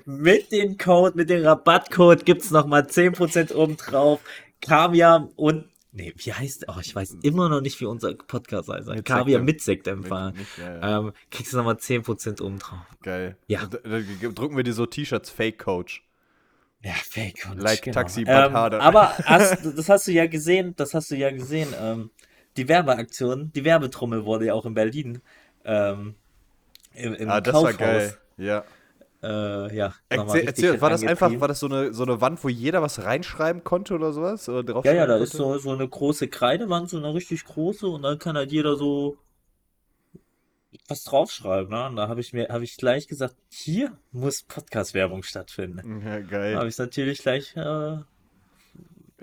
mit 0.04 0.52
dem 0.52 0.78
Code, 0.78 1.16
mit 1.16 1.30
dem 1.30 1.44
Rabattcode 1.44 2.24
gibt's 2.24 2.50
noch 2.50 2.66
mal 2.66 2.83
10% 2.83 3.54
obendrauf. 3.54 4.20
Kaviar 4.61 5.28
und, 5.37 5.68
nee, 5.92 6.12
wie 6.16 6.33
heißt, 6.33 6.66
oh, 6.68 6.78
ich 6.80 6.94
weiß 6.94 7.18
immer 7.22 7.48
noch 7.48 7.61
nicht, 7.61 7.80
wie 7.80 7.87
unser 7.87 8.14
Podcast 8.14 8.68
heißt. 8.68 8.88
Mit 8.88 9.04
Kaviar 9.04 9.40
Sekt, 9.40 9.44
mit 9.44 9.61
Sektempfang. 9.62 10.35
Ja, 10.59 10.74
ja. 10.80 10.98
Ähm, 11.00 11.12
kriegst 11.30 11.52
du 11.52 11.59
noch 11.59 11.64
mal 11.64 11.74
10% 11.74 12.42
obendrauf. 12.42 12.80
Geil. 13.02 13.37
Ja. 13.46 13.64
Und, 13.64 13.74
äh, 13.85 14.02
dann 14.22 14.35
drücken 14.35 14.57
wir 14.57 14.64
dir 14.64 14.72
so 14.72 14.87
T-Shirts, 14.87 15.30
Fake 15.30 15.59
Coach. 15.59 16.02
Ja, 16.83 16.92
Fake. 16.92 17.46
Und 17.50 17.61
Like 17.62 17.90
Taxi, 17.92 18.24
but 18.24 18.35
ähm. 18.35 18.54
Aber 18.57 19.16
hast, 19.24 19.64
das 19.76 19.88
hast 19.88 20.07
du 20.07 20.12
ja 20.12 20.26
gesehen, 20.26 20.74
das 20.76 20.92
hast 20.94 21.11
du 21.11 21.16
ja 21.16 21.30
gesehen. 21.30 21.68
Ähm, 21.80 22.11
die 22.57 22.68
Werbeaktion, 22.68 23.52
die 23.54 23.64
Werbetrommel 23.64 24.24
wurde 24.24 24.46
ja 24.46 24.54
auch 24.54 24.66
in 24.66 24.74
Berlin 24.74 25.20
ähm, 25.64 26.14
im, 26.94 27.14
im 27.14 27.28
Ah, 27.30 27.40
das 27.40 27.52
Kaufhaus. 27.52 27.64
war 27.64 27.87
geil. 27.87 28.18
Ja. 28.37 28.64
Äh, 29.24 29.74
ja, 29.74 29.94
Erzähl, 30.08 30.44
erzähl, 30.46 30.80
war 30.82 30.90
das 30.90 31.02
einfach, 31.02 31.40
war 31.40 31.48
das 31.48 31.60
so 31.60 31.66
eine, 31.66 31.94
so 31.94 32.02
eine 32.02 32.20
Wand, 32.20 32.44
wo 32.44 32.48
jeder 32.50 32.82
was 32.82 33.02
reinschreiben 33.02 33.64
konnte 33.64 33.94
oder 33.94 34.12
sowas? 34.12 34.48
Oder 34.48 34.82
Ja, 34.84 34.92
ja, 34.92 35.06
da 35.06 35.16
ist 35.16 35.30
konnte? 35.32 35.37
so, 35.38 35.58
so 35.58 35.70
eine 35.72 35.88
große 35.88 36.28
Kreidewand, 36.28 36.90
so 36.90 36.98
eine 36.98 37.14
richtig 37.14 37.44
große, 37.44 37.87
und 37.87 38.02
dann 38.02 38.18
kann 38.18 38.37
halt 38.37 38.52
jeder 38.52 38.76
so 38.76 39.16
was 40.88 41.04
draufschreiben. 41.04 41.70
Ne? 41.70 41.87
Und 41.87 41.96
da 41.96 42.08
habe 42.08 42.20
ich 42.20 42.32
mir, 42.32 42.48
habe 42.50 42.64
ich 42.64 42.76
gleich 42.76 43.08
gesagt, 43.08 43.37
hier 43.48 43.96
muss 44.12 44.42
Podcast-Werbung 44.42 45.22
stattfinden. 45.22 46.02
Ja, 46.04 46.20
Da 46.20 46.20
geil. 46.20 46.56
habe 46.56 46.68
ich 46.68 46.76
natürlich 46.76 47.18
gleich, 47.20 47.56
äh, 47.56 47.96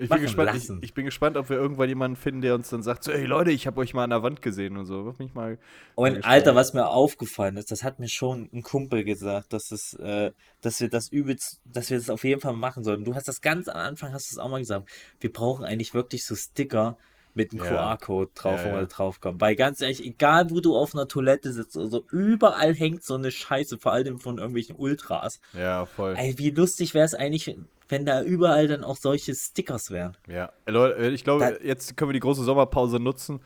Ich 0.02 0.10
bin, 0.10 0.20
gespannt, 0.20 0.50
ich, 0.54 0.70
ich 0.82 0.94
bin 0.94 1.04
gespannt, 1.04 1.36
ob 1.36 1.48
wir 1.48 1.56
irgendwann 1.56 1.88
jemanden 1.88 2.16
finden, 2.16 2.40
der 2.40 2.54
uns 2.54 2.68
dann 2.70 2.82
sagt, 2.82 3.04
so, 3.04 3.12
ey 3.12 3.24
Leute, 3.24 3.50
ich 3.50 3.66
habe 3.66 3.80
euch 3.80 3.94
mal 3.94 4.04
an 4.04 4.10
der 4.10 4.22
Wand 4.22 4.42
gesehen 4.42 4.76
und 4.76 4.86
so. 4.86 5.04
Wird 5.04 5.18
mich 5.18 5.34
mal. 5.34 5.58
Und 5.94 6.14
gespannt. 6.14 6.26
Alter, 6.26 6.54
was 6.54 6.74
mir 6.74 6.88
aufgefallen 6.88 7.56
ist, 7.56 7.70
das 7.70 7.84
hat 7.84 8.00
mir 8.00 8.08
schon 8.08 8.50
ein 8.52 8.62
Kumpel 8.62 9.04
gesagt, 9.04 9.52
dass 9.52 9.70
es, 9.70 9.94
äh, 9.94 10.32
dass 10.60 10.80
wir 10.80 10.88
das 10.88 11.08
übelst, 11.08 11.60
dass 11.64 11.90
wir 11.90 11.98
das 11.98 12.10
auf 12.10 12.24
jeden 12.24 12.40
Fall 12.40 12.54
machen 12.54 12.84
sollten. 12.84 13.04
Du 13.04 13.14
hast 13.14 13.28
das 13.28 13.40
ganz 13.40 13.68
am 13.68 13.76
Anfang, 13.76 14.12
hast 14.12 14.30
du 14.30 14.34
es 14.34 14.38
auch 14.38 14.48
mal 14.48 14.58
gesagt. 14.58 14.88
Wir 15.20 15.32
brauchen 15.32 15.64
eigentlich 15.64 15.94
wirklich 15.94 16.24
so 16.24 16.34
Sticker 16.34 16.96
mit 17.34 17.52
einem 17.52 17.64
Ja. 17.64 17.96
QR-Code 17.96 18.30
drauf, 18.34 18.58
Ja, 18.58 18.64
wo 18.64 18.68
ja. 18.68 18.74
man 18.74 18.88
drauf 18.88 19.20
kommt. 19.20 19.40
Weil 19.40 19.56
ganz 19.56 19.80
ehrlich, 19.80 20.04
egal 20.04 20.50
wo 20.50 20.60
du 20.60 20.76
auf 20.76 20.94
einer 20.94 21.08
Toilette 21.08 21.52
sitzt, 21.52 21.78
also 21.78 22.04
überall 22.10 22.74
hängt 22.74 23.04
so 23.04 23.14
eine 23.14 23.30
Scheiße, 23.30 23.78
vor 23.78 23.92
allem 23.92 24.18
von 24.18 24.36
irgendwelchen 24.38 24.76
Ultras. 24.76 25.40
Ja, 25.54 25.86
voll. 25.86 26.14
Ey, 26.16 26.36
wie 26.38 26.50
lustig 26.50 26.92
wäre 26.92 27.06
es 27.06 27.14
eigentlich, 27.14 27.56
wenn 27.92 28.04
da 28.06 28.22
überall 28.22 28.66
dann 28.68 28.82
auch 28.82 28.96
solche 28.96 29.34
Stickers 29.34 29.90
wären. 29.90 30.16
Ja. 30.28 30.50
Leute, 30.66 30.96
äh, 30.98 31.10
ich 31.10 31.22
glaube, 31.24 31.44
Da- 31.58 31.64
jetzt 31.66 31.96
können 31.96 32.08
wir 32.08 32.14
die 32.14 32.20
große 32.20 32.42
Sommerpause 32.42 32.98
nutzen 32.98 33.40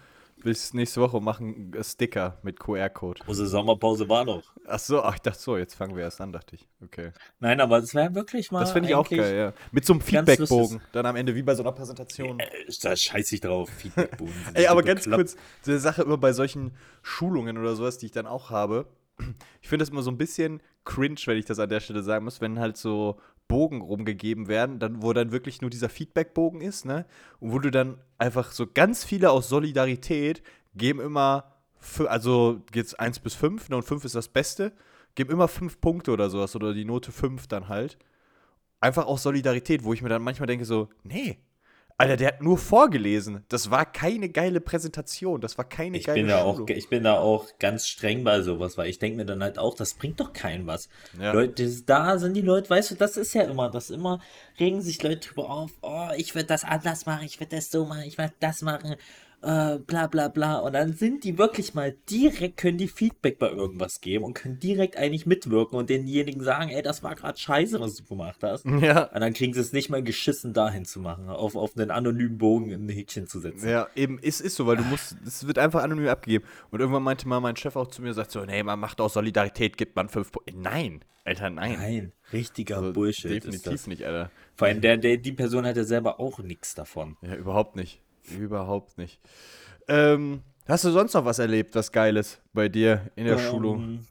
bis 0.44 0.74
nächste 0.74 1.00
Woche 1.00 1.16
und 1.16 1.24
machen 1.24 1.72
äh, 1.74 1.82
Sticker 1.82 2.38
mit 2.42 2.60
QR-Code. 2.60 3.22
Unsere 3.26 3.48
Sommerpause 3.48 4.08
war 4.08 4.24
noch. 4.24 4.42
Ach 4.68 4.78
so, 4.78 5.02
ach, 5.02 5.14
ich 5.16 5.22
dachte 5.22 5.38
so, 5.40 5.56
jetzt 5.56 5.74
fangen 5.74 5.96
wir 5.96 6.04
erst 6.04 6.20
an, 6.20 6.30
dachte 6.32 6.54
ich. 6.56 6.68
Okay. 6.84 7.12
Nein, 7.40 7.60
aber 7.60 7.80
das 7.80 7.94
wäre 7.94 8.14
wirklich 8.14 8.52
mal 8.52 8.60
Das 8.60 8.72
finde 8.72 8.88
ich 8.90 8.94
auch 8.94 9.08
geil, 9.08 9.36
ja. 9.36 9.52
Mit 9.72 9.84
so 9.84 9.94
einem 9.94 10.02
Feedbackbogen. 10.02 10.80
Dann 10.92 11.06
am 11.06 11.16
Ende 11.16 11.34
wie 11.34 11.42
bei 11.42 11.54
so 11.54 11.62
einer 11.62 11.72
Präsentation. 11.72 12.38
Äh, 12.38 12.46
Da 12.82 12.94
scheiß 12.94 13.32
ich 13.32 13.40
drauf. 13.40 13.68
Feedbackboden 13.70 14.34
sind 14.44 14.54
Ey, 14.58 14.66
aber 14.68 14.82
ganz 14.82 15.04
bekloppt. 15.04 15.18
kurz, 15.32 15.36
so 15.62 15.70
eine 15.72 15.80
Sache 15.80 16.02
immer 16.02 16.18
bei 16.18 16.32
solchen 16.32 16.74
Schulungen 17.02 17.58
oder 17.58 17.74
sowas, 17.74 17.98
die 17.98 18.06
ich 18.06 18.12
dann 18.12 18.26
auch 18.26 18.50
habe. 18.50 18.86
ich 19.62 19.68
finde 19.68 19.82
das 19.84 19.88
immer 19.90 20.02
so 20.02 20.10
ein 20.10 20.18
bisschen 20.18 20.60
cringe, 20.84 21.16
wenn 21.24 21.38
ich 21.38 21.46
das 21.46 21.58
an 21.58 21.68
der 21.70 21.80
Stelle 21.80 22.02
sagen 22.02 22.24
muss, 22.24 22.40
wenn 22.40 22.60
halt 22.60 22.76
so 22.76 23.18
Bogen 23.48 23.80
rumgegeben 23.80 24.48
werden, 24.48 24.78
dann, 24.78 25.02
wo 25.02 25.12
dann 25.12 25.32
wirklich 25.32 25.60
nur 25.60 25.70
dieser 25.70 25.88
Feedback-Bogen 25.88 26.60
ist, 26.60 26.84
ne? 26.84 27.06
Und 27.40 27.52
wo 27.52 27.58
du 27.58 27.70
dann 27.70 27.98
einfach 28.18 28.52
so 28.52 28.66
ganz 28.66 29.04
viele 29.04 29.30
aus 29.30 29.48
Solidarität 29.48 30.42
geben 30.74 31.00
immer, 31.00 31.54
also 32.06 32.62
geht's 32.72 32.94
1 32.94 33.20
bis 33.20 33.34
5, 33.34 33.68
ne? 33.68 33.76
Und 33.76 33.82
5 33.82 34.04
ist 34.04 34.14
das 34.14 34.28
Beste, 34.28 34.72
geben 35.14 35.30
immer 35.30 35.48
5 35.48 35.80
Punkte 35.80 36.12
oder 36.12 36.30
sowas 36.30 36.54
oder 36.56 36.74
die 36.74 36.84
Note 36.84 37.12
5 37.12 37.46
dann 37.46 37.68
halt. 37.68 37.98
Einfach 38.80 39.06
aus 39.06 39.22
Solidarität, 39.22 39.84
wo 39.84 39.92
ich 39.92 40.02
mir 40.02 40.08
dann 40.08 40.22
manchmal 40.22 40.46
denke 40.46 40.64
so, 40.64 40.88
nee, 41.02 41.38
Alter, 41.98 42.18
der 42.18 42.28
hat 42.28 42.42
nur 42.42 42.58
vorgelesen. 42.58 43.44
Das 43.48 43.70
war 43.70 43.90
keine 43.90 44.28
geile 44.28 44.60
Präsentation, 44.60 45.40
das 45.40 45.56
war 45.56 45.66
keine 45.66 45.96
Ich 45.96 46.04
geile 46.04 46.20
bin 46.20 46.28
da 46.28 46.42
auch, 46.42 46.68
ich 46.68 46.90
bin 46.90 47.04
da 47.04 47.18
auch 47.18 47.46
ganz 47.58 47.88
streng 47.88 48.22
bei 48.22 48.42
sowas, 48.42 48.76
weil 48.76 48.90
ich 48.90 48.98
denke 48.98 49.16
mir 49.16 49.24
dann 49.24 49.42
halt 49.42 49.58
auch, 49.58 49.74
das 49.74 49.94
bringt 49.94 50.20
doch 50.20 50.34
keinen 50.34 50.66
was. 50.66 50.90
Ja. 51.18 51.32
Leute, 51.32 51.66
da 51.86 52.18
sind 52.18 52.34
die 52.34 52.42
Leute, 52.42 52.68
weißt 52.68 52.90
du, 52.90 52.94
das 52.96 53.16
ist 53.16 53.32
ja 53.32 53.42
immer, 53.44 53.70
das 53.70 53.88
immer 53.88 54.20
regen 54.60 54.82
sich 54.82 55.02
Leute 55.02 55.28
drüber 55.28 55.48
auf, 55.48 55.70
oh, 55.80 56.08
ich 56.16 56.34
würde 56.34 56.48
das 56.48 56.64
anders 56.64 57.06
machen, 57.06 57.24
ich 57.24 57.40
würde 57.40 57.56
das 57.56 57.70
so 57.70 57.86
machen, 57.86 58.02
ich 58.02 58.18
würde 58.18 58.34
das 58.40 58.60
machen, 58.60 58.96
äh, 59.46 59.78
bla 59.78 60.08
bla 60.08 60.26
bla. 60.28 60.58
Und 60.58 60.72
dann 60.72 60.92
sind 60.92 61.22
die 61.22 61.38
wirklich 61.38 61.72
mal 61.72 61.94
direkt, 62.10 62.56
können 62.56 62.78
die 62.78 62.88
Feedback 62.88 63.38
bei 63.38 63.48
irgendwas 63.48 64.00
geben 64.00 64.24
und 64.24 64.34
können 64.34 64.58
direkt 64.58 64.96
eigentlich 64.96 65.24
mitwirken 65.24 65.78
und 65.78 65.88
denjenigen 65.88 66.42
sagen, 66.42 66.70
ey, 66.70 66.82
das 66.82 67.02
war 67.04 67.14
gerade 67.14 67.38
scheiße, 67.38 67.78
was 67.78 67.94
du 67.94 68.04
gemacht 68.04 68.42
hast. 68.42 68.64
Ja, 68.86 69.04
Und 69.04 69.20
dann 69.20 69.32
kriegen 69.32 69.54
sie 69.54 69.60
es 69.60 69.72
nicht 69.72 69.88
mal 69.88 70.02
geschissen, 70.02 70.52
dahin 70.52 70.84
zu 70.84 71.00
machen, 71.00 71.28
auf, 71.28 71.56
auf 71.56 71.76
einen 71.76 71.90
anonymen 71.90 72.36
Bogen 72.38 72.72
ein 72.72 72.88
Häkchen 72.88 73.26
zu 73.26 73.40
setzen. 73.40 73.68
Ja, 73.68 73.86
eben, 73.94 74.18
ist, 74.18 74.40
ist 74.40 74.56
so, 74.56 74.66
weil 74.66 74.76
du 74.76 74.84
musst, 74.84 75.16
es 75.26 75.46
wird 75.46 75.58
einfach 75.58 75.82
anonym 75.82 76.08
abgegeben. 76.08 76.44
Und 76.70 76.80
irgendwann 76.80 77.02
meinte 77.04 77.26
mal 77.28 77.40
mein 77.40 77.56
Chef 77.56 77.76
auch 77.76 77.86
zu 77.86 78.02
mir, 78.02 78.12
sagt 78.12 78.32
so, 78.32 78.44
nee, 78.44 78.62
man 78.62 78.78
macht 78.80 79.00
aus 79.00 79.14
Solidarität, 79.14 79.76
gibt 79.76 79.96
man 79.96 80.08
fünf 80.08 80.32
Punkte. 80.32 80.54
Nein, 80.56 81.00
Alter, 81.24 81.50
nein. 81.50 81.76
Nein, 81.78 82.12
richtiger 82.32 82.78
Also 82.78 82.92
Bullshit 82.92 83.30
Definitiv 83.30 83.72
ist 83.72 83.82
das. 83.82 83.86
nicht, 83.86 84.04
Alter. 84.04 84.30
Vor 84.54 84.68
allem 84.68 84.80
der, 84.80 84.96
der, 84.96 85.16
die 85.16 85.32
Person 85.32 85.66
hat 85.66 85.76
ja 85.76 85.84
selber 85.84 86.20
auch 86.20 86.38
nichts 86.40 86.74
davon. 86.74 87.16
Ja, 87.22 87.34
überhaupt 87.34 87.76
nicht. 87.76 88.00
Überhaupt 88.30 88.98
nicht. 88.98 89.20
Ähm, 89.88 90.42
hast 90.66 90.84
du 90.84 90.90
sonst 90.90 91.14
noch 91.14 91.24
was 91.24 91.38
erlebt, 91.38 91.74
was 91.74 91.92
Geiles 91.92 92.40
bei 92.52 92.68
dir 92.68 93.10
in 93.16 93.26
der 93.26 93.38
Schulung? 93.38 93.82
Ähm, 93.82 94.06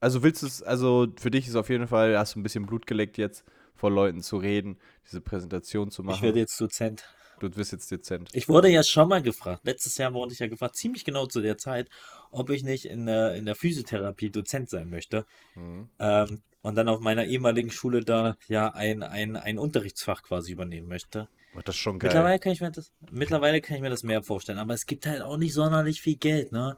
Also 0.00 0.22
willst 0.22 0.42
du 0.42 0.46
es, 0.46 0.62
also 0.62 1.08
für 1.18 1.30
dich 1.30 1.46
ist 1.46 1.56
auf 1.56 1.68
jeden 1.68 1.86
Fall, 1.86 2.18
hast 2.18 2.34
du 2.34 2.40
ein 2.40 2.42
bisschen 2.42 2.66
Blut 2.66 2.86
geleckt 2.86 3.18
jetzt, 3.18 3.44
vor 3.74 3.90
Leuten 3.90 4.22
zu 4.22 4.36
reden, 4.38 4.78
diese 5.06 5.20
Präsentation 5.20 5.90
zu 5.90 6.02
Ich 6.02 6.06
machen. 6.06 6.22
werde 6.22 6.38
jetzt 6.38 6.60
Dozent. 6.60 7.04
du 7.38 7.54
wirst 7.56 7.72
jetzt 7.72 7.90
dezent. 7.90 8.28
Ich 8.34 8.48
wurde 8.48 8.68
ja 8.68 8.82
schon 8.82 9.08
mal 9.08 9.22
gefragt, 9.22 9.62
letztes 9.64 9.96
Jahr 9.98 10.12
wurde 10.12 10.32
ich 10.32 10.38
ja 10.38 10.48
gefragt, 10.48 10.76
ziemlich 10.76 11.04
genau 11.04 11.26
zu 11.26 11.40
der 11.40 11.56
Zeit, 11.58 11.88
ob 12.30 12.50
ich 12.50 12.62
nicht 12.62 12.84
in 12.86 13.06
der, 13.06 13.34
in 13.34 13.46
der 13.46 13.54
Physiotherapie 13.54 14.30
Dozent 14.30 14.68
sein 14.68 14.90
möchte. 14.90 15.24
Mhm. 15.54 15.88
Ähm, 15.98 16.42
und 16.62 16.74
dann 16.74 16.88
auf 16.90 17.00
meiner 17.00 17.24
ehemaligen 17.24 17.70
Schule 17.70 18.00
da 18.04 18.36
ja 18.48 18.68
ein, 18.74 19.02
ein, 19.02 19.36
ein 19.36 19.58
Unterrichtsfach 19.58 20.22
quasi 20.22 20.52
übernehmen 20.52 20.88
möchte. 20.88 21.28
Oh, 21.56 21.60
das 21.64 21.74
ist 21.74 21.80
schon 21.80 21.98
geil. 21.98 22.10
Mittlerweile 22.10 22.38
kann 22.38 22.52
ich 22.52 22.60
mir 22.60 22.70
das, 22.70 22.92
mittlerweile 23.10 23.60
kann 23.60 23.76
ich 23.76 23.82
mir 23.82 23.90
das 23.90 24.02
mehr 24.02 24.22
vorstellen, 24.22 24.58
aber 24.58 24.74
es 24.74 24.86
gibt 24.86 25.06
halt 25.06 25.22
auch 25.22 25.36
nicht 25.36 25.52
sonderlich 25.52 26.00
viel 26.00 26.16
Geld, 26.16 26.52
ne? 26.52 26.76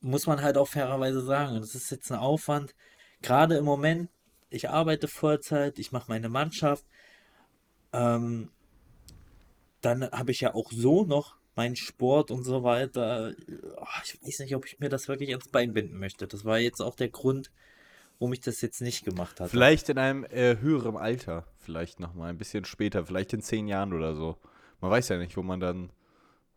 Muss 0.00 0.26
man 0.26 0.42
halt 0.42 0.56
auch 0.56 0.68
fairerweise 0.68 1.20
sagen. 1.22 1.56
Und 1.56 1.62
das 1.62 1.74
ist 1.74 1.90
jetzt 1.90 2.12
ein 2.12 2.18
Aufwand. 2.18 2.74
Gerade 3.20 3.56
im 3.56 3.64
Moment, 3.64 4.10
ich 4.48 4.70
arbeite 4.70 5.08
Vollzeit, 5.08 5.78
ich 5.80 5.90
mache 5.90 6.06
meine 6.08 6.28
Mannschaft. 6.28 6.84
Ähm, 7.92 8.50
dann 9.80 10.08
habe 10.10 10.30
ich 10.30 10.40
ja 10.40 10.54
auch 10.54 10.70
so 10.70 11.04
noch 11.04 11.36
meinen 11.56 11.74
Sport 11.74 12.30
und 12.30 12.44
so 12.44 12.62
weiter. 12.62 13.34
Oh, 13.76 13.84
ich 14.04 14.22
weiß 14.22 14.38
nicht, 14.40 14.54
ob 14.54 14.66
ich 14.66 14.78
mir 14.78 14.88
das 14.88 15.08
wirklich 15.08 15.30
ans 15.30 15.48
Bein 15.48 15.72
binden 15.72 15.98
möchte. 15.98 16.28
Das 16.28 16.44
war 16.44 16.60
jetzt 16.60 16.80
auch 16.80 16.94
der 16.94 17.08
Grund, 17.08 17.50
warum 18.18 18.32
ich 18.32 18.40
das 18.40 18.60
jetzt 18.60 18.80
nicht 18.80 19.04
gemacht 19.04 19.40
hatte. 19.40 19.50
Vielleicht 19.50 19.88
in 19.88 19.98
einem 19.98 20.24
äh, 20.24 20.56
höheren 20.58 20.96
Alter, 20.96 21.44
vielleicht 21.58 22.00
nochmal, 22.00 22.30
ein 22.30 22.38
bisschen 22.38 22.64
später, 22.64 23.04
vielleicht 23.06 23.32
in 23.32 23.42
zehn 23.42 23.68
Jahren 23.68 23.92
oder 23.92 24.14
so. 24.14 24.36
Man 24.80 24.90
weiß 24.90 25.08
ja 25.08 25.18
nicht, 25.18 25.36
wo 25.36 25.42
man 25.42 25.60
dann 25.60 25.90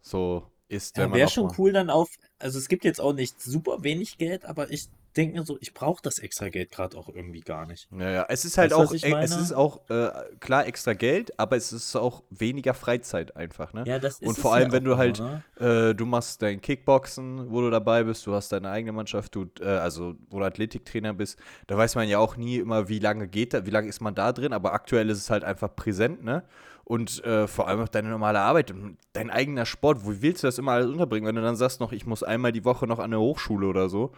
so 0.01 0.47
ist, 0.67 0.97
Ja, 0.97 1.11
wäre 1.13 1.29
schon 1.29 1.47
mal- 1.47 1.55
cool 1.57 1.73
dann 1.73 1.89
auf, 1.89 2.09
also 2.39 2.57
es 2.57 2.67
gibt 2.67 2.85
jetzt 2.85 3.01
auch 3.01 3.13
nicht 3.13 3.41
super 3.41 3.83
wenig 3.83 4.17
Geld, 4.17 4.45
aber 4.45 4.71
ich 4.71 4.87
denke 5.13 5.37
mir 5.37 5.45
so, 5.45 5.57
ich 5.59 5.73
brauche 5.73 6.01
das 6.01 6.19
extra 6.19 6.49
Geld 6.49 6.71
gerade 6.71 6.97
auch 6.97 7.09
irgendwie 7.09 7.41
gar 7.41 7.65
nicht. 7.65 7.87
Ja, 7.91 8.09
ja, 8.09 8.25
es 8.29 8.45
ist 8.45 8.57
halt 8.57 8.71
Weißt 8.71 8.79
auch, 8.79 8.93
es 8.93 9.35
ist 9.35 9.53
auch 9.53 9.89
äh, 9.89 10.09
klar 10.39 10.67
extra 10.67 10.93
Geld, 10.93 11.37
aber 11.39 11.57
es 11.57 11.73
ist 11.73 11.95
auch 11.95 12.23
weniger 12.29 12.73
Freizeit 12.73 13.35
einfach, 13.35 13.73
ne? 13.73 13.83
Ja, 13.85 13.99
das 13.99 14.19
ist 14.19 14.27
Und 14.27 14.37
vor 14.37 14.51
ja 14.51 14.63
allem, 14.63 14.71
wenn 14.71 14.83
auch 14.83 14.91
du 14.91 14.97
halt, 14.97 15.19
ne? 15.19 15.43
äh, 15.89 15.95
du 15.95 16.05
machst 16.05 16.41
dein 16.41 16.61
Kickboxen, 16.61 17.51
wo 17.51 17.61
du 17.61 17.69
dabei 17.69 18.03
bist, 18.03 18.25
du 18.25 18.33
hast 18.33 18.51
deine 18.51 18.69
eigene 18.69 18.91
Mannschaft, 18.91 19.35
du, 19.35 19.47
äh, 19.59 19.65
also 19.65 20.15
wo 20.29 20.39
du 20.39 20.45
Athletiktrainer 20.45 21.13
bist, 21.13 21.37
da 21.67 21.77
weiß 21.77 21.95
man 21.95 22.07
ja 22.07 22.19
auch 22.19 22.37
nie 22.37 22.57
immer, 22.57 22.87
wie 22.87 22.99
lange 22.99 23.27
geht 23.27 23.53
da, 23.53 23.65
wie 23.65 23.71
lange 23.71 23.87
ist 23.87 24.01
man 24.01 24.15
da 24.15 24.31
drin, 24.31 24.53
aber 24.53 24.73
aktuell 24.73 25.09
ist 25.09 25.17
es 25.17 25.29
halt 25.29 25.43
einfach 25.43 25.75
präsent, 25.75 26.23
ne? 26.23 26.43
Und 26.83 27.23
äh, 27.23 27.47
vor 27.47 27.67
allem 27.67 27.79
auch 27.81 27.87
deine 27.87 28.09
normale 28.09 28.39
Arbeit 28.39 28.71
und 28.71 28.97
dein 29.13 29.29
eigener 29.29 29.65
Sport, 29.65 30.05
wo 30.05 30.21
willst 30.21 30.43
du 30.43 30.47
das 30.47 30.57
immer 30.57 30.73
alles 30.73 30.89
unterbringen, 30.89 31.25
wenn 31.27 31.35
du 31.35 31.41
dann 31.41 31.55
sagst 31.55 31.79
noch, 31.79 31.91
ich 31.93 32.05
muss 32.05 32.21
einmal 32.23 32.51
die 32.51 32.65
Woche 32.65 32.85
noch 32.85 32.99
an 32.99 33.05
eine 33.05 33.19
Hochschule 33.19 33.67
oder 33.67 33.87
so 33.87 34.11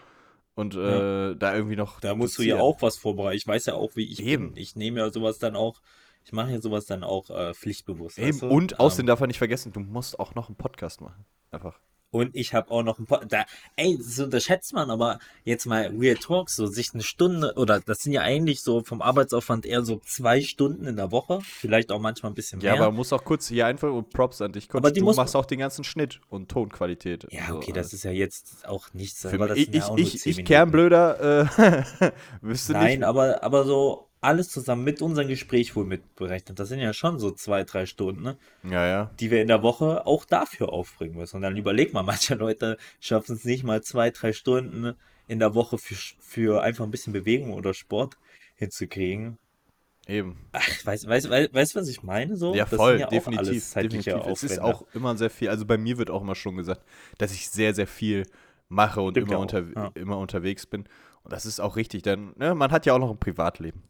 und 0.56 0.76
äh, 0.76 1.36
da 1.36 1.56
irgendwie 1.56 1.76
noch 1.76 2.00
Da 2.00 2.16
musst 2.16 2.38
du 2.38 2.44
ja 2.44 2.60
auch 2.60 2.82
was 2.82 2.98
vorbereiten. 2.98 3.38
Ich 3.38 3.48
weiß 3.48 3.66
ja 3.66 3.74
auch, 3.74 3.96
wie 3.96 4.12
ich 4.12 4.22
Eben. 4.22 4.54
bin. 4.54 4.62
Ich 4.62 4.76
nehme 4.76 5.00
ja 5.00 5.12
sowas 5.12 5.40
dann 5.40 5.56
auch, 5.56 5.82
ich 6.24 6.32
mache 6.32 6.52
ja 6.52 6.62
sowas 6.62 6.86
dann 6.86 7.04
auch 7.04 7.30
äh, 7.30 7.54
pflichtbewusst. 7.54 8.20
Eben, 8.20 8.30
weißt 8.30 8.42
du? 8.44 8.48
und 8.48 8.72
Ähm, 8.74 8.80
außerdem 8.80 9.08
darf 9.08 9.20
man 9.20 9.28
nicht 9.28 9.40
vergessen, 9.40 9.74
du 9.74 9.80
musst 9.80 10.20
auch 10.20 10.36
noch 10.36 10.50
einen 10.50 10.56
Podcast 10.56 11.02
machen. 11.02 11.26
Einfach. 11.52 11.80
Und 12.14 12.36
ich 12.36 12.54
habe 12.54 12.70
auch 12.72 12.84
noch 12.84 13.00
ein 13.00 13.08
paar. 13.08 13.26
Da, 13.26 13.44
ey, 13.76 13.98
das 13.98 14.20
unterschätzt 14.20 14.72
man, 14.74 14.92
aber 14.92 15.18
jetzt 15.46 15.66
mal 15.66 15.88
Real 16.00 16.16
Talk, 16.16 16.50
so 16.52 16.68
sich 16.68 16.94
eine 16.94 17.02
Stunde, 17.02 17.54
oder 17.58 17.80
das 17.80 17.98
sind 18.04 18.14
ja 18.14 18.22
eigentlich 18.22 18.62
so 18.62 18.84
vom 18.84 19.02
Arbeitsaufwand 19.02 19.66
eher 19.66 19.84
so 19.84 20.00
zwei 20.06 20.42
Stunden 20.42 20.86
in 20.86 20.96
der 20.96 21.12
Woche, 21.12 21.40
vielleicht 21.42 21.92
auch 21.92 22.00
manchmal 22.00 22.32
ein 22.32 22.36
bisschen 22.36 22.62
Ja, 22.62 22.74
mehr. 22.74 22.82
aber 22.82 22.92
man 22.92 22.98
muss 22.98 23.12
auch 23.12 23.24
kurz 23.24 23.48
hier 23.48 23.66
einfach 23.66 23.92
und 23.92 24.12
Props 24.12 24.42
an 24.42 24.52
dich. 24.52 24.70
Coach. 24.70 24.78
Aber 24.78 24.92
die 24.92 25.00
du 25.00 25.06
muss- 25.08 25.18
machst 25.18 25.36
auch 25.36 25.46
den 25.46 25.58
ganzen 25.60 25.84
Schnitt 25.84 26.22
und 26.30 26.50
Tonqualität. 26.50 27.26
ja, 27.32 27.48
So, 27.50 27.56
okay, 27.58 27.72
äh, 27.72 27.74
das 27.74 27.94
ist 27.94 28.04
ja 28.04 28.12
jetzt 28.12 28.68
auch 28.68 28.94
nichts. 28.94 29.22
für 29.22 29.34
aber 29.34 29.48
das 29.48 29.58
ich, 29.58 29.66
sind 29.66 29.76
ja 29.76 29.96
ich, 29.98 30.14
ich, 30.16 30.22
10 30.22 30.30
ich 30.30 30.38
Minuten. 30.38 30.48
Kernblöder, 30.48 31.50
äh, 32.00 32.12
wüsste 32.42 32.74
Nein, 32.74 33.00
nicht. 33.00 33.04
aber, 33.08 33.42
aber 33.44 33.66
so 33.66 34.08
alles 34.24 34.50
zusammen 34.50 34.84
mit 34.84 35.02
unserem 35.02 35.28
Gespräch 35.28 35.76
wohl 35.76 35.86
mitberechnet. 35.86 36.60
Das 36.60 36.70
sind 36.70 36.80
ja 36.80 36.94
schon 36.94 37.20
so 37.20 37.32
zwei, 37.32 37.64
drei 37.64 37.86
Stunden, 37.86 38.24
ne? 38.24 38.38
Ja, 38.64 38.88
ja. 38.88 39.12
die 39.20 39.32
wir 39.32 39.42
in 39.42 39.48
der 39.48 39.64
Woche 39.64 40.06
auch 40.06 40.26
dafür 40.26 40.72
aufbringen 40.72 41.16
müssen. 41.16 41.38
Und 41.38 41.42
dann 41.42 41.58
überleg 41.58 41.94
mal, 41.94 42.04
manche 42.04 42.36
Leute 42.36 42.78
schaffen 43.00 43.36
es 43.36 43.46
nicht 43.46 43.64
mal 43.64 43.82
zwei, 43.82 44.12
drei 44.12 44.34
Stunden 44.34 44.96
in 45.28 45.40
der 45.40 45.56
Woche 45.56 45.78
für, 45.78 45.96
für 46.20 46.64
einfach 46.64 46.84
ein 46.86 46.92
bisschen 46.92 47.14
Bewegung 47.14 47.54
oder 47.54 47.74
Sport 47.74 48.18
hinzukriegen. 48.56 49.38
Eben. 50.08 50.38
Ach, 50.52 50.86
weißt 50.86 51.06
du, 51.06 51.08
weiß, 51.08 51.30
weiß, 51.30 51.54
weiß, 51.54 51.76
was 51.76 51.88
ich 51.88 52.04
meine? 52.04 52.36
So? 52.36 52.54
Ja, 52.54 52.66
voll, 52.66 53.00
ja 53.00 53.08
definitiv. 53.08 53.74
definitiv. 53.74 54.26
Es 54.28 54.44
ist 54.44 54.60
auch 54.60 54.84
immer 54.94 55.16
sehr 55.18 55.30
viel. 55.30 55.50
Also 55.50 55.66
bei 55.66 55.78
mir 55.78 55.98
wird 55.98 56.10
auch 56.10 56.22
immer 56.22 56.36
schon 56.36 56.58
gesagt, 56.58 56.84
dass 57.18 57.34
ich 57.34 57.50
sehr, 57.50 57.74
sehr 57.74 57.88
viel 57.88 58.26
mache 58.68 59.02
und 59.02 59.14
Stimmt 59.14 59.32
immer, 59.32 59.40
unter, 59.40 59.64
ja. 59.76 59.92
immer 59.96 60.18
unterwegs 60.18 60.66
bin. 60.66 60.84
Und 61.24 61.32
das 61.32 61.46
ist 61.46 61.62
auch 61.62 61.78
richtig, 61.78 62.04
denn 62.04 62.34
ne, 62.36 62.54
man 62.54 62.72
hat 62.72 62.86
ja 62.86 62.94
auch 62.94 63.00
noch 63.00 63.12
ein 63.12 63.18
Privatleben. 63.18 63.84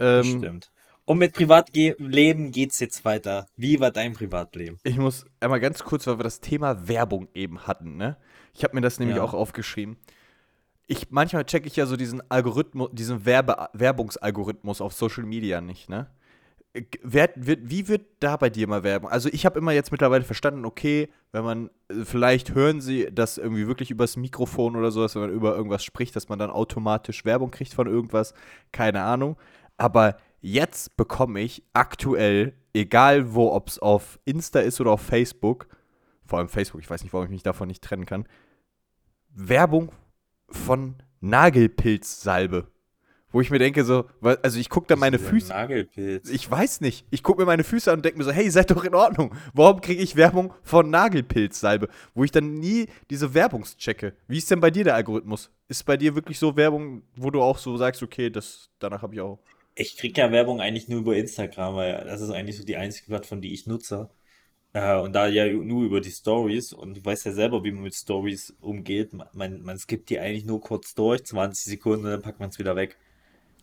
Ähm, 0.00 0.24
stimmt. 0.24 0.70
Und 1.04 1.18
mit 1.18 1.32
Privatleben 1.34 2.52
geht's 2.52 2.78
jetzt 2.78 3.04
weiter. 3.04 3.46
Wie 3.56 3.80
war 3.80 3.90
dein 3.90 4.12
Privatleben? 4.12 4.78
Ich 4.84 4.96
muss 4.96 5.24
einmal 5.40 5.60
ganz 5.60 5.82
kurz, 5.82 6.06
weil 6.06 6.18
wir 6.18 6.24
das 6.24 6.40
Thema 6.40 6.86
Werbung 6.88 7.28
eben 7.34 7.66
hatten, 7.66 7.96
ne? 7.96 8.16
Ich 8.54 8.62
habe 8.64 8.74
mir 8.76 8.80
das 8.80 8.98
nämlich 8.98 9.16
Ja. 9.16 9.22
auch 9.24 9.34
aufgeschrieben. 9.34 9.96
Ich, 10.86 11.10
manchmal 11.10 11.44
checke 11.44 11.66
ich 11.68 11.76
ja 11.76 11.86
so 11.86 11.96
diesen 11.96 12.22
Algorithmus, 12.30 12.90
diesen 12.92 13.24
Werbe, 13.24 13.68
Werbungsalgorithmus 13.72 14.80
auf 14.80 14.92
Social 14.92 15.24
Media 15.24 15.60
nicht, 15.60 15.88
ne? 15.88 16.08
Wer, 17.02 17.30
wird, 17.34 17.68
wie 17.68 17.88
wird 17.88 18.02
da 18.20 18.36
bei 18.36 18.48
dir 18.48 18.68
mal 18.68 18.84
Werbung? 18.84 19.10
Also 19.10 19.28
ich 19.32 19.44
habe 19.44 19.58
immer 19.58 19.72
jetzt 19.72 19.90
mittlerweile 19.90 20.22
verstanden, 20.22 20.64
okay, 20.64 21.08
wenn 21.32 21.42
man, 21.42 21.70
äh, 21.88 22.04
vielleicht 22.04 22.54
hören 22.54 22.80
sie 22.80 23.08
das 23.12 23.38
irgendwie 23.38 23.66
wirklich 23.66 23.90
übers 23.90 24.16
Mikrofon 24.16 24.76
oder 24.76 24.92
sowas, 24.92 25.16
wenn 25.16 25.22
man 25.22 25.32
über 25.32 25.56
irgendwas 25.56 25.82
spricht, 25.82 26.14
dass 26.14 26.28
man 26.28 26.38
dann 26.38 26.50
automatisch 26.50 27.24
Werbung 27.24 27.50
kriegt 27.50 27.74
von 27.74 27.88
irgendwas, 27.88 28.34
keine 28.70 29.02
Ahnung. 29.02 29.36
Aber 29.80 30.18
jetzt 30.42 30.98
bekomme 30.98 31.40
ich 31.40 31.64
aktuell, 31.72 32.52
egal 32.74 33.32
wo, 33.32 33.50
ob 33.52 33.68
es 33.68 33.78
auf 33.78 34.20
Insta 34.26 34.60
ist 34.60 34.78
oder 34.78 34.90
auf 34.90 35.00
Facebook, 35.00 35.68
vor 36.26 36.38
allem 36.38 36.48
Facebook, 36.48 36.82
ich 36.82 36.90
weiß 36.90 37.02
nicht, 37.02 37.14
warum 37.14 37.24
ich 37.24 37.30
mich 37.30 37.42
davon 37.42 37.66
nicht 37.66 37.82
trennen 37.82 38.04
kann, 38.04 38.26
Werbung 39.30 39.90
von 40.50 40.96
Nagelpilzsalbe. 41.20 42.66
Wo 43.32 43.40
ich 43.40 43.50
mir 43.50 43.60
denke, 43.60 43.84
so, 43.84 44.06
also 44.20 44.58
ich 44.58 44.68
gucke 44.68 44.88
da 44.88 44.96
meine 44.96 45.18
Füße. 45.18 45.50
Nagelpilz. 45.50 46.28
Ich 46.28 46.50
weiß 46.50 46.80
nicht. 46.80 47.06
Ich 47.10 47.22
gucke 47.22 47.40
mir 47.40 47.46
meine 47.46 47.62
Füße 47.62 47.90
an 47.90 48.00
und 48.00 48.04
denke 48.04 48.18
mir 48.18 48.24
so, 48.24 48.32
hey, 48.32 48.50
seid 48.50 48.70
doch 48.72 48.84
in 48.84 48.94
Ordnung. 48.94 49.34
Warum 49.54 49.80
kriege 49.80 50.02
ich 50.02 50.16
Werbung 50.16 50.52
von 50.62 50.90
Nagelpilzsalbe? 50.90 51.88
Wo 52.12 52.24
ich 52.24 52.32
dann 52.32 52.54
nie 52.54 52.88
diese 53.08 53.32
Werbungs 53.32 53.76
checke. 53.76 54.14
Wie 54.26 54.38
ist 54.38 54.50
denn 54.50 54.60
bei 54.60 54.72
dir 54.72 54.82
der 54.82 54.96
Algorithmus? 54.96 55.50
Ist 55.68 55.86
bei 55.86 55.96
dir 55.96 56.16
wirklich 56.16 56.38
so 56.38 56.56
Werbung, 56.56 57.02
wo 57.14 57.30
du 57.30 57.40
auch 57.40 57.56
so 57.56 57.76
sagst, 57.76 58.02
okay, 58.02 58.30
das, 58.30 58.68
danach 58.80 59.02
habe 59.02 59.14
ich 59.14 59.20
auch. 59.20 59.38
Ich 59.80 59.96
kriege 59.96 60.20
ja 60.20 60.30
Werbung 60.30 60.60
eigentlich 60.60 60.88
nur 60.88 61.00
über 61.00 61.16
Instagram, 61.16 61.74
weil 61.74 62.04
das 62.04 62.20
ist 62.20 62.30
eigentlich 62.30 62.58
so 62.58 62.64
die 62.64 62.76
einzige 62.76 63.06
Plattform, 63.06 63.40
die 63.40 63.54
ich 63.54 63.66
nutze. 63.66 64.10
Äh, 64.74 64.98
und 64.98 65.14
da 65.14 65.26
ja 65.26 65.46
nur 65.46 65.84
über 65.84 66.00
die 66.02 66.10
Stories 66.10 66.72
und 66.74 66.98
du 66.98 67.04
weißt 67.04 67.24
ja 67.24 67.32
selber, 67.32 67.64
wie 67.64 67.72
man 67.72 67.84
mit 67.84 67.94
Stories 67.94 68.54
umgeht. 68.60 69.12
Man, 69.32 69.62
man 69.62 69.78
skippt 69.78 70.10
die 70.10 70.20
eigentlich 70.20 70.44
nur 70.44 70.60
kurz 70.60 70.94
durch, 70.94 71.24
20 71.24 71.64
Sekunden, 71.64 72.04
dann 72.04 72.22
packt 72.22 72.40
man 72.40 72.50
es 72.50 72.58
wieder 72.58 72.76
weg. 72.76 72.98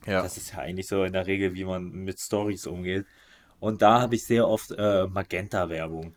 Ja. 0.07 0.21
Das 0.23 0.37
ist 0.37 0.53
ja 0.53 0.59
eigentlich 0.59 0.87
so 0.87 1.03
in 1.03 1.13
der 1.13 1.27
Regel, 1.27 1.53
wie 1.53 1.65
man 1.65 1.91
mit 1.91 2.19
Stories 2.19 2.65
umgeht. 2.65 3.05
Und 3.59 3.81
da 3.83 4.01
habe 4.01 4.15
ich 4.15 4.25
sehr 4.25 4.47
oft 4.47 4.71
äh, 4.71 5.07
Magenta-Werbung 5.07 6.15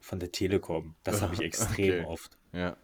von 0.00 0.18
der 0.18 0.32
Telekom. 0.32 0.96
Das 1.04 1.22
habe 1.22 1.34
ich 1.34 1.40
extrem 1.42 2.00
Okay. 2.00 2.04
oft. 2.04 2.36
Ja. 2.52 2.76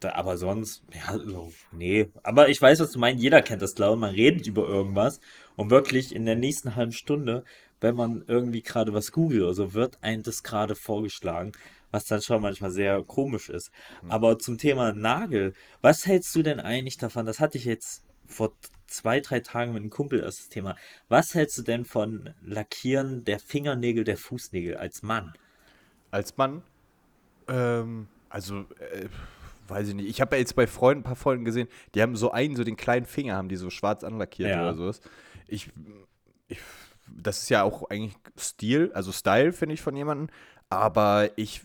Da, 0.00 0.14
aber 0.14 0.36
sonst, 0.36 0.82
ja, 0.92 1.16
so, 1.18 1.52
nee. 1.70 2.10
Aber 2.24 2.48
ich 2.48 2.60
weiß, 2.60 2.80
was 2.80 2.90
du 2.90 2.98
meinst. 2.98 3.22
Jeder 3.22 3.40
kennt 3.40 3.62
das, 3.62 3.74
glaube 3.76 3.94
ich. 3.94 4.00
Man 4.00 4.14
redet 4.14 4.46
über 4.48 4.66
irgendwas 4.68 5.20
und 5.56 5.70
wirklich 5.70 6.14
in 6.14 6.24
der 6.24 6.36
nächsten 6.36 6.76
halben 6.76 6.92
Stunde, 6.92 7.44
wenn 7.80 7.94
man 7.94 8.24
irgendwie 8.26 8.62
gerade 8.62 8.94
was 8.94 9.12
googelt 9.12 9.42
oder 9.42 9.54
so, 9.54 9.74
wird 9.74 10.02
einem 10.02 10.22
das 10.22 10.42
gerade 10.42 10.74
vorgeschlagen, 10.74 11.52
was 11.90 12.04
dann 12.06 12.22
schon 12.22 12.40
manchmal 12.40 12.70
sehr 12.70 13.02
komisch 13.02 13.48
ist. 13.48 13.70
Aber 14.08 14.38
zum 14.38 14.56
Thema 14.58 14.92
Nagel, 14.92 15.52
was 15.80 16.06
hältst 16.06 16.34
du 16.34 16.42
denn 16.42 16.60
eigentlich 16.60 16.96
davon? 16.96 17.26
Das 17.26 17.40
hatte 17.40 17.58
ich 17.58 17.64
jetzt 17.64 18.04
vor 18.26 18.52
zwei, 18.86 19.20
drei 19.20 19.40
Tagen 19.40 19.72
mit 19.72 19.82
einem 19.82 19.90
Kumpel 19.90 20.20
erst 20.20 20.40
das 20.40 20.48
Thema. 20.48 20.76
Was 21.08 21.34
hältst 21.34 21.58
du 21.58 21.62
denn 21.62 21.84
von 21.84 22.30
Lackieren 22.42 23.24
der 23.24 23.38
Fingernägel, 23.38 24.04
der 24.04 24.16
Fußnägel 24.16 24.76
als 24.76 25.02
Mann? 25.02 25.32
Als 26.10 26.36
Mann, 26.36 26.62
ähm, 27.48 28.08
also, 28.28 28.60
äh, 28.78 29.08
weiß 29.68 29.88
ich 29.88 29.94
nicht. 29.94 30.08
Ich 30.08 30.20
habe 30.20 30.36
ja 30.36 30.40
jetzt 30.40 30.54
bei 30.54 30.66
Freunden, 30.66 31.00
ein 31.00 31.04
paar 31.04 31.16
Freunden 31.16 31.44
gesehen, 31.44 31.68
die 31.94 32.02
haben 32.02 32.16
so 32.16 32.30
einen, 32.30 32.56
so 32.56 32.64
den 32.64 32.76
kleinen 32.76 33.06
Finger, 33.06 33.36
haben 33.36 33.48
die 33.48 33.56
so 33.56 33.70
schwarz 33.70 34.04
anlackiert 34.04 34.50
Ja. 34.50 34.62
oder 34.62 34.74
sowas. 34.74 35.00
Ich, 35.52 35.70
ich, 36.48 36.58
das 37.08 37.42
ist 37.42 37.48
ja 37.48 37.62
auch 37.62 37.90
eigentlich 37.90 38.16
Stil, 38.38 38.90
also 38.94 39.12
Style, 39.12 39.52
finde 39.52 39.74
ich, 39.74 39.82
von 39.82 39.96
jemandem. 39.96 40.28
Aber 40.70 41.30
ich, 41.36 41.62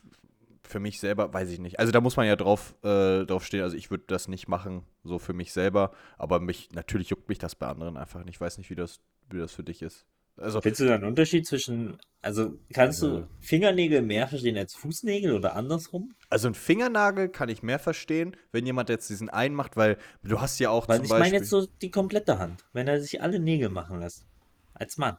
für 0.64 0.80
mich 0.80 1.00
selber, 1.00 1.34
weiß 1.34 1.50
ich 1.50 1.60
nicht. 1.60 1.80
Also 1.80 1.92
da 1.92 2.02
muss 2.02 2.18
man 2.18 2.28
ja 2.28 2.36
drauf, 2.36 2.76
äh, 2.84 3.26
drauf 3.26 3.46
stehen. 3.46 3.64
Also 3.64 3.78
ich 3.78 3.90
würde 3.90 4.04
das 4.08 4.28
nicht 4.28 4.48
machen, 4.48 4.84
so 5.04 5.20
für 5.20 5.34
mich 5.34 5.54
selber. 5.54 5.92
Aber 6.18 6.40
mich, 6.40 6.72
natürlich 6.74 7.10
juckt 7.10 7.30
mich 7.30 7.40
das 7.40 7.56
bei 7.56 7.68
anderen 7.68 7.98
einfach 7.98 8.24
nicht. 8.24 8.36
Ich 8.36 8.42
weiß 8.42 8.58
nicht, 8.58 8.70
wie 8.70 8.76
das, 8.76 9.00
wie 9.30 9.40
das 9.40 9.54
für 9.54 9.64
dich 9.64 9.82
ist. 9.82 10.06
Also, 10.38 10.62
Findest 10.62 10.82
du 10.82 10.86
da 10.86 10.96
einen 10.96 11.04
Unterschied 11.06 11.48
zwischen, 11.48 11.98
also 12.22 12.58
kannst 12.72 13.02
du 13.02 13.28
Fingernägel 13.40 14.02
mehr 14.04 14.28
verstehen 14.28 14.58
als 14.58 14.76
Fußnägel 14.76 15.34
oder 15.34 15.56
andersrum? 15.56 16.14
Also 16.30 16.48
ein 16.48 16.54
Fingernagel 16.54 17.30
kann 17.30 17.50
ich 17.50 17.64
mehr 17.64 17.80
verstehen, 17.80 18.36
wenn 18.52 18.66
jemand 18.66 18.90
jetzt 18.90 19.10
diesen 19.10 19.30
einen 19.30 19.56
macht, 19.56 19.78
weil 19.78 19.98
du 20.24 20.40
hast 20.40 20.60
ja 20.60 20.70
auch 20.70 20.88
Weil 20.88 20.98
zum 20.98 21.06
ich 21.06 21.10
Beispiel. 21.10 21.26
meine 21.32 21.38
jetzt 21.38 21.50
so 21.50 21.66
die 21.82 21.90
komplette 21.92 22.38
Hand, 22.38 22.66
wenn 22.74 22.88
er 22.88 23.02
sich 23.02 23.22
alle 23.22 23.40
Nägel 23.40 23.70
machen 23.70 24.00
lässt. 24.00 24.26
Als 24.74 24.98
Mann. 24.98 25.18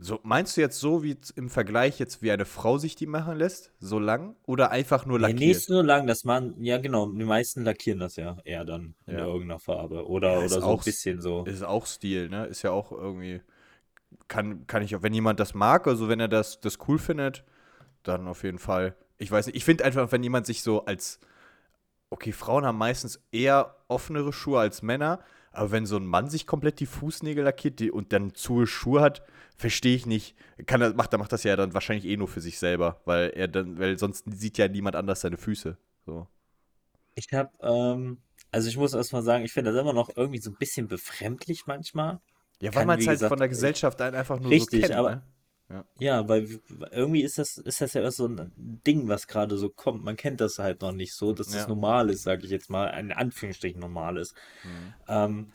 So, 0.00 0.20
meinst 0.22 0.56
du 0.56 0.60
jetzt 0.60 0.78
so 0.78 1.02
wie 1.02 1.16
im 1.34 1.50
Vergleich 1.50 1.98
jetzt, 1.98 2.22
wie 2.22 2.30
eine 2.30 2.44
Frau 2.44 2.78
sich 2.78 2.94
die 2.94 3.06
machen 3.06 3.36
lässt? 3.36 3.72
So 3.80 3.98
lang? 3.98 4.36
Oder 4.46 4.70
einfach 4.70 5.06
nur 5.06 5.18
lackiert? 5.18 5.40
nicht 5.40 5.66
so 5.66 5.82
lang, 5.82 6.06
dass 6.06 6.22
man, 6.24 6.54
ja 6.62 6.78
genau, 6.78 7.06
die 7.10 7.24
meisten 7.24 7.64
lackieren 7.64 7.98
das 7.98 8.14
ja 8.14 8.36
eher 8.44 8.64
dann 8.64 8.94
in 9.06 9.14
Ja. 9.14 9.26
irgendeiner 9.26 9.58
Farbe. 9.58 10.06
Oder, 10.06 10.34
Ja, 10.34 10.38
oder 10.38 10.48
so 10.48 10.66
auch 10.66 10.78
ein 10.78 10.84
bisschen 10.84 11.20
so. 11.20 11.44
Ist 11.44 11.64
auch 11.64 11.84
Stil, 11.86 12.28
ne? 12.28 12.46
Ist 12.46 12.62
ja 12.62 12.70
auch 12.70 12.92
irgendwie. 12.92 13.42
Kann, 14.28 14.66
kann 14.66 14.82
ich 14.82 14.94
auch, 14.94 15.02
wenn 15.02 15.14
jemand 15.14 15.40
das 15.40 15.54
mag, 15.54 15.86
also 15.86 16.08
wenn 16.08 16.20
er 16.20 16.28
das, 16.28 16.60
das 16.60 16.78
cool 16.86 16.98
findet, 16.98 17.44
dann 18.02 18.26
auf 18.28 18.42
jeden 18.44 18.58
Fall. 18.58 18.94
Ich 19.18 19.30
weiß 19.30 19.46
nicht, 19.46 19.56
ich 19.56 19.64
finde 19.64 19.84
einfach, 19.84 20.12
wenn 20.12 20.22
jemand 20.22 20.46
sich 20.46 20.62
so 20.62 20.84
als. 20.84 21.18
Okay, 22.10 22.32
Frauen 22.32 22.64
haben 22.64 22.78
meistens 22.78 23.20
eher 23.32 23.76
offenere 23.88 24.32
Schuhe 24.32 24.60
als 24.60 24.80
Männer, 24.82 25.20
aber 25.58 25.70
wenn 25.72 25.86
so 25.86 25.96
ein 25.96 26.06
Mann 26.06 26.30
sich 26.30 26.46
komplett 26.46 26.80
die 26.80 26.86
Fußnägel 26.86 27.44
lackiert 27.44 27.80
und 27.90 28.12
dann 28.12 28.34
zu 28.34 28.64
Schuhe 28.66 29.00
hat, 29.00 29.22
verstehe 29.56 29.94
ich 29.96 30.06
nicht. 30.06 30.36
Kann 30.66 30.80
er, 30.80 30.94
macht, 30.94 31.12
er 31.12 31.18
macht 31.18 31.32
das 31.32 31.42
ja 31.42 31.56
dann 31.56 31.74
wahrscheinlich 31.74 32.04
eh 32.06 32.16
nur 32.16 32.28
für 32.28 32.40
sich 32.40 32.58
selber, 32.58 33.00
weil 33.04 33.30
er 33.30 33.48
dann, 33.48 33.78
weil 33.78 33.98
sonst 33.98 34.24
sieht 34.30 34.56
ja 34.58 34.68
niemand 34.68 34.96
anders 34.96 35.20
seine 35.20 35.36
Füße. 35.36 35.76
So. 36.06 36.26
Ich 37.14 37.26
habe, 37.32 37.50
ähm, 37.60 38.18
also 38.52 38.68
ich 38.68 38.76
muss 38.76 38.94
erst 38.94 39.12
mal 39.12 39.22
sagen, 39.22 39.44
ich 39.44 39.52
finde 39.52 39.72
das 39.72 39.80
immer 39.80 39.92
noch 39.92 40.10
irgendwie 40.16 40.40
so 40.40 40.50
ein 40.50 40.56
bisschen 40.56 40.86
befremdlich 40.88 41.64
manchmal. 41.66 42.20
Ja, 42.60 42.74
weil 42.74 42.86
man 42.86 42.98
es 42.98 43.06
halt 43.06 43.16
gesagt, 43.16 43.30
von 43.30 43.38
der 43.38 43.48
Gesellschaft 43.48 44.00
ein- 44.00 44.14
einfach 44.14 44.38
nur 44.40 44.50
Richtig, 44.50 44.80
so 44.82 44.86
kennt. 44.86 44.98
aber- 44.98 45.10
ne? 45.16 45.22
Ja, 45.98 46.28
weil 46.28 46.60
irgendwie 46.92 47.22
ist 47.22 47.38
das, 47.38 47.58
ist 47.58 47.80
das 47.80 47.92
ja 47.92 48.00
erst 48.00 48.18
so 48.18 48.26
ein 48.26 48.52
Ding, 48.56 49.08
was 49.08 49.26
gerade 49.26 49.58
so 49.58 49.68
kommt. 49.68 50.02
Man 50.04 50.16
kennt 50.16 50.40
das 50.40 50.58
halt 50.58 50.80
noch 50.80 50.92
nicht 50.92 51.12
so, 51.12 51.32
dass 51.32 51.48
das 51.48 51.62
Ja. 51.62 51.68
normal 51.68 52.08
ist, 52.10 52.22
sage 52.22 52.44
ich 52.44 52.50
jetzt 52.50 52.70
mal, 52.70 52.88
in 52.98 53.12
Anführungsstrichen 53.12 53.80
normal 53.80 54.16
ist. 54.16 54.34
Mhm. 54.64 54.94
Ähm, 55.08 55.52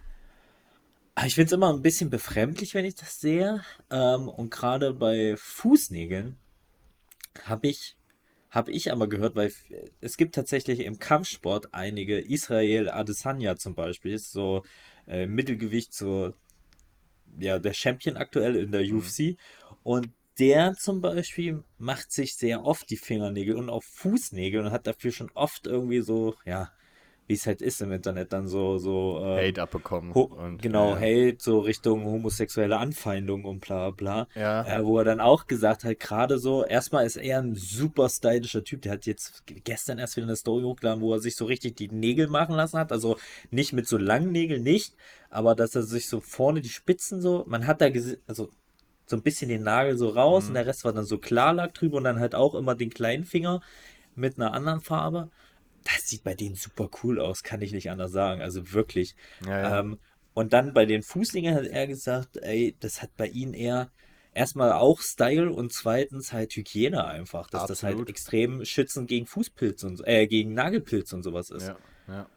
aber 1.15 1.27
ich 1.27 1.35
finde 1.35 1.47
es 1.47 1.51
immer 1.53 1.71
ein 1.73 1.81
bisschen 1.81 2.09
befremdlich, 2.09 2.73
wenn 2.73 2.85
ich 2.85 2.95
das 2.95 3.19
sehe. 3.19 3.63
Ähm, 3.89 4.27
und 4.27 4.49
gerade 4.51 4.93
bei 4.93 5.35
Fußnägeln 5.37 6.37
habe 7.45 7.67
ich, 7.67 7.95
habe 8.49 8.71
ich 8.71 8.91
aber 8.91 9.07
gehört, 9.07 9.35
weil 9.35 9.51
es 10.01 10.17
gibt 10.17 10.35
tatsächlich 10.35 10.79
im 10.81 10.99
Kampfsport 10.99 11.73
einige, 11.73 12.19
Israel 12.19 12.89
Adesanya 12.89 13.55
zum 13.55 13.75
Beispiel, 13.75 14.13
ist 14.13 14.31
so 14.31 14.63
äh, 15.07 15.25
Mittelgewicht, 15.27 15.93
so 15.93 16.33
ja, 17.39 17.59
der 17.59 17.73
Champion 17.73 18.17
aktuell 18.17 18.55
in 18.55 18.71
der 18.71 18.81
UFC. 18.81 19.37
Und 19.83 20.09
der 20.39 20.73
zum 20.73 21.01
Beispiel 21.01 21.63
macht 21.77 22.11
sich 22.11 22.35
sehr 22.35 22.63
oft 22.63 22.89
die 22.89 22.97
Fingernägel 22.97 23.55
und 23.55 23.69
auch 23.69 23.83
Fußnägel 23.83 24.65
und 24.65 24.71
hat 24.71 24.87
dafür 24.87 25.11
schon 25.11 25.29
oft 25.33 25.67
irgendwie 25.67 26.01
so, 26.01 26.35
ja, 26.45 26.71
wie 27.27 27.33
es 27.35 27.47
halt 27.47 27.61
ist 27.61 27.81
im 27.81 27.91
Internet, 27.93 28.33
dann 28.33 28.47
so, 28.47 28.77
so, 28.77 29.19
ähm, 29.23 29.37
Hate 29.47 29.61
abbekommen. 29.61 30.11
und, 30.11 30.61
genau, 30.61 30.95
ja. 30.95 30.99
Hate, 30.99 31.37
so 31.39 31.59
Richtung 31.59 32.03
homosexuelle 32.05 32.77
Anfeindung 32.77 33.45
und 33.45 33.61
bla 33.61 33.91
bla. 33.91 34.27
Ja. 34.35 34.63
Äh, 34.65 34.83
wo 34.85 34.97
er 34.97 35.05
dann 35.05 35.21
auch 35.21 35.47
gesagt 35.47 35.85
hat, 35.85 35.99
gerade 36.01 36.37
so, 36.37 36.65
erstmal 36.65 37.05
ist 37.05 37.15
er 37.15 37.39
ein 37.39 37.55
super 37.55 38.09
stylischer 38.09 38.63
Typ, 38.63 38.81
der 38.81 38.91
hat 38.93 39.05
jetzt 39.05 39.43
gestern 39.45 39.99
erst 39.99 40.17
wieder 40.17 40.27
eine 40.27 40.35
Story 40.35 40.63
hochgeladen, 40.63 41.01
wo 41.01 41.13
er 41.13 41.19
sich 41.19 41.35
so 41.37 41.45
richtig 41.45 41.77
die 41.77 41.87
Nägel 41.87 42.27
machen 42.27 42.55
lassen 42.55 42.77
hat, 42.77 42.91
also 42.91 43.17
nicht 43.51 43.71
mit 43.71 43.87
so 43.87 43.97
langen 43.97 44.31
Nägeln, 44.33 44.63
nicht, 44.63 44.93
aber 45.29 45.55
dass 45.55 45.75
er 45.75 45.83
sich 45.83 46.09
so 46.09 46.19
vorne 46.19 46.59
die 46.61 46.69
Spitzen 46.69 47.21
so, 47.21 47.45
man 47.47 47.67
hat 47.67 47.79
da 47.81 47.89
gesehen, 47.89 48.17
also 48.27 48.49
so 49.05 49.15
ein 49.15 49.21
bisschen 49.21 49.49
den 49.49 49.63
Nagel 49.63 49.97
so 49.97 50.09
raus 50.09 50.43
Mhm. 50.43 50.49
und 50.49 50.53
der 50.55 50.65
Rest 50.65 50.83
war 50.85 50.93
dann 50.93 51.05
so 51.05 51.17
Klarlack 51.17 51.73
drüber 51.73 51.97
und 51.97 52.03
dann 52.03 52.19
halt 52.19 52.35
auch 52.35 52.53
immer 52.55 52.75
den 52.75 52.89
kleinen 52.89 53.23
Finger 53.25 53.61
mit 54.15 54.37
einer 54.37 54.53
anderen 54.53 54.81
Farbe. 54.81 55.29
Das 55.83 56.07
sieht 56.07 56.23
bei 56.23 56.33
denen 56.33 56.55
super 56.55 56.89
cool 57.03 57.19
aus, 57.19 57.43
kann 57.43 57.61
ich 57.61 57.73
nicht 57.73 57.89
anders 57.89 58.11
sagen. 58.11 58.41
Also 58.41 58.71
wirklich. 58.73 59.15
Ja, 59.45 59.61
ja. 59.61 59.79
Ähm, 59.79 59.99
und 60.33 60.53
dann 60.53 60.73
bei 60.73 60.85
den 60.85 61.03
Fußnägeln 61.03 61.55
hat 61.55 61.65
er 61.65 61.87
gesagt, 61.87 62.37
ey, 62.37 62.75
das 62.79 63.01
hat 63.01 63.15
bei 63.17 63.27
ihnen 63.27 63.53
eher 63.53 63.91
erstmal 64.33 64.71
auch 64.71 65.01
Style 65.01 65.51
und 65.51 65.71
zweitens 65.71 66.33
halt 66.33 66.55
Hygiene 66.55 67.05
einfach, 67.05 67.49
dass 67.49 67.67
das 67.67 67.83
halt 67.83 67.93
Absolut. 67.93 68.09
extrem 68.09 68.65
schützend 68.65 69.07
gegen 69.07 69.27
Fußpilz 69.27 69.83
und 69.83 70.05
äh, 70.07 70.27
gegen 70.27 70.53
Nagelpilz 70.53 71.13
und 71.13 71.23
sowas 71.23 71.51
ist. 71.51 71.67
ja, 71.67 71.77
ja. 72.07 72.27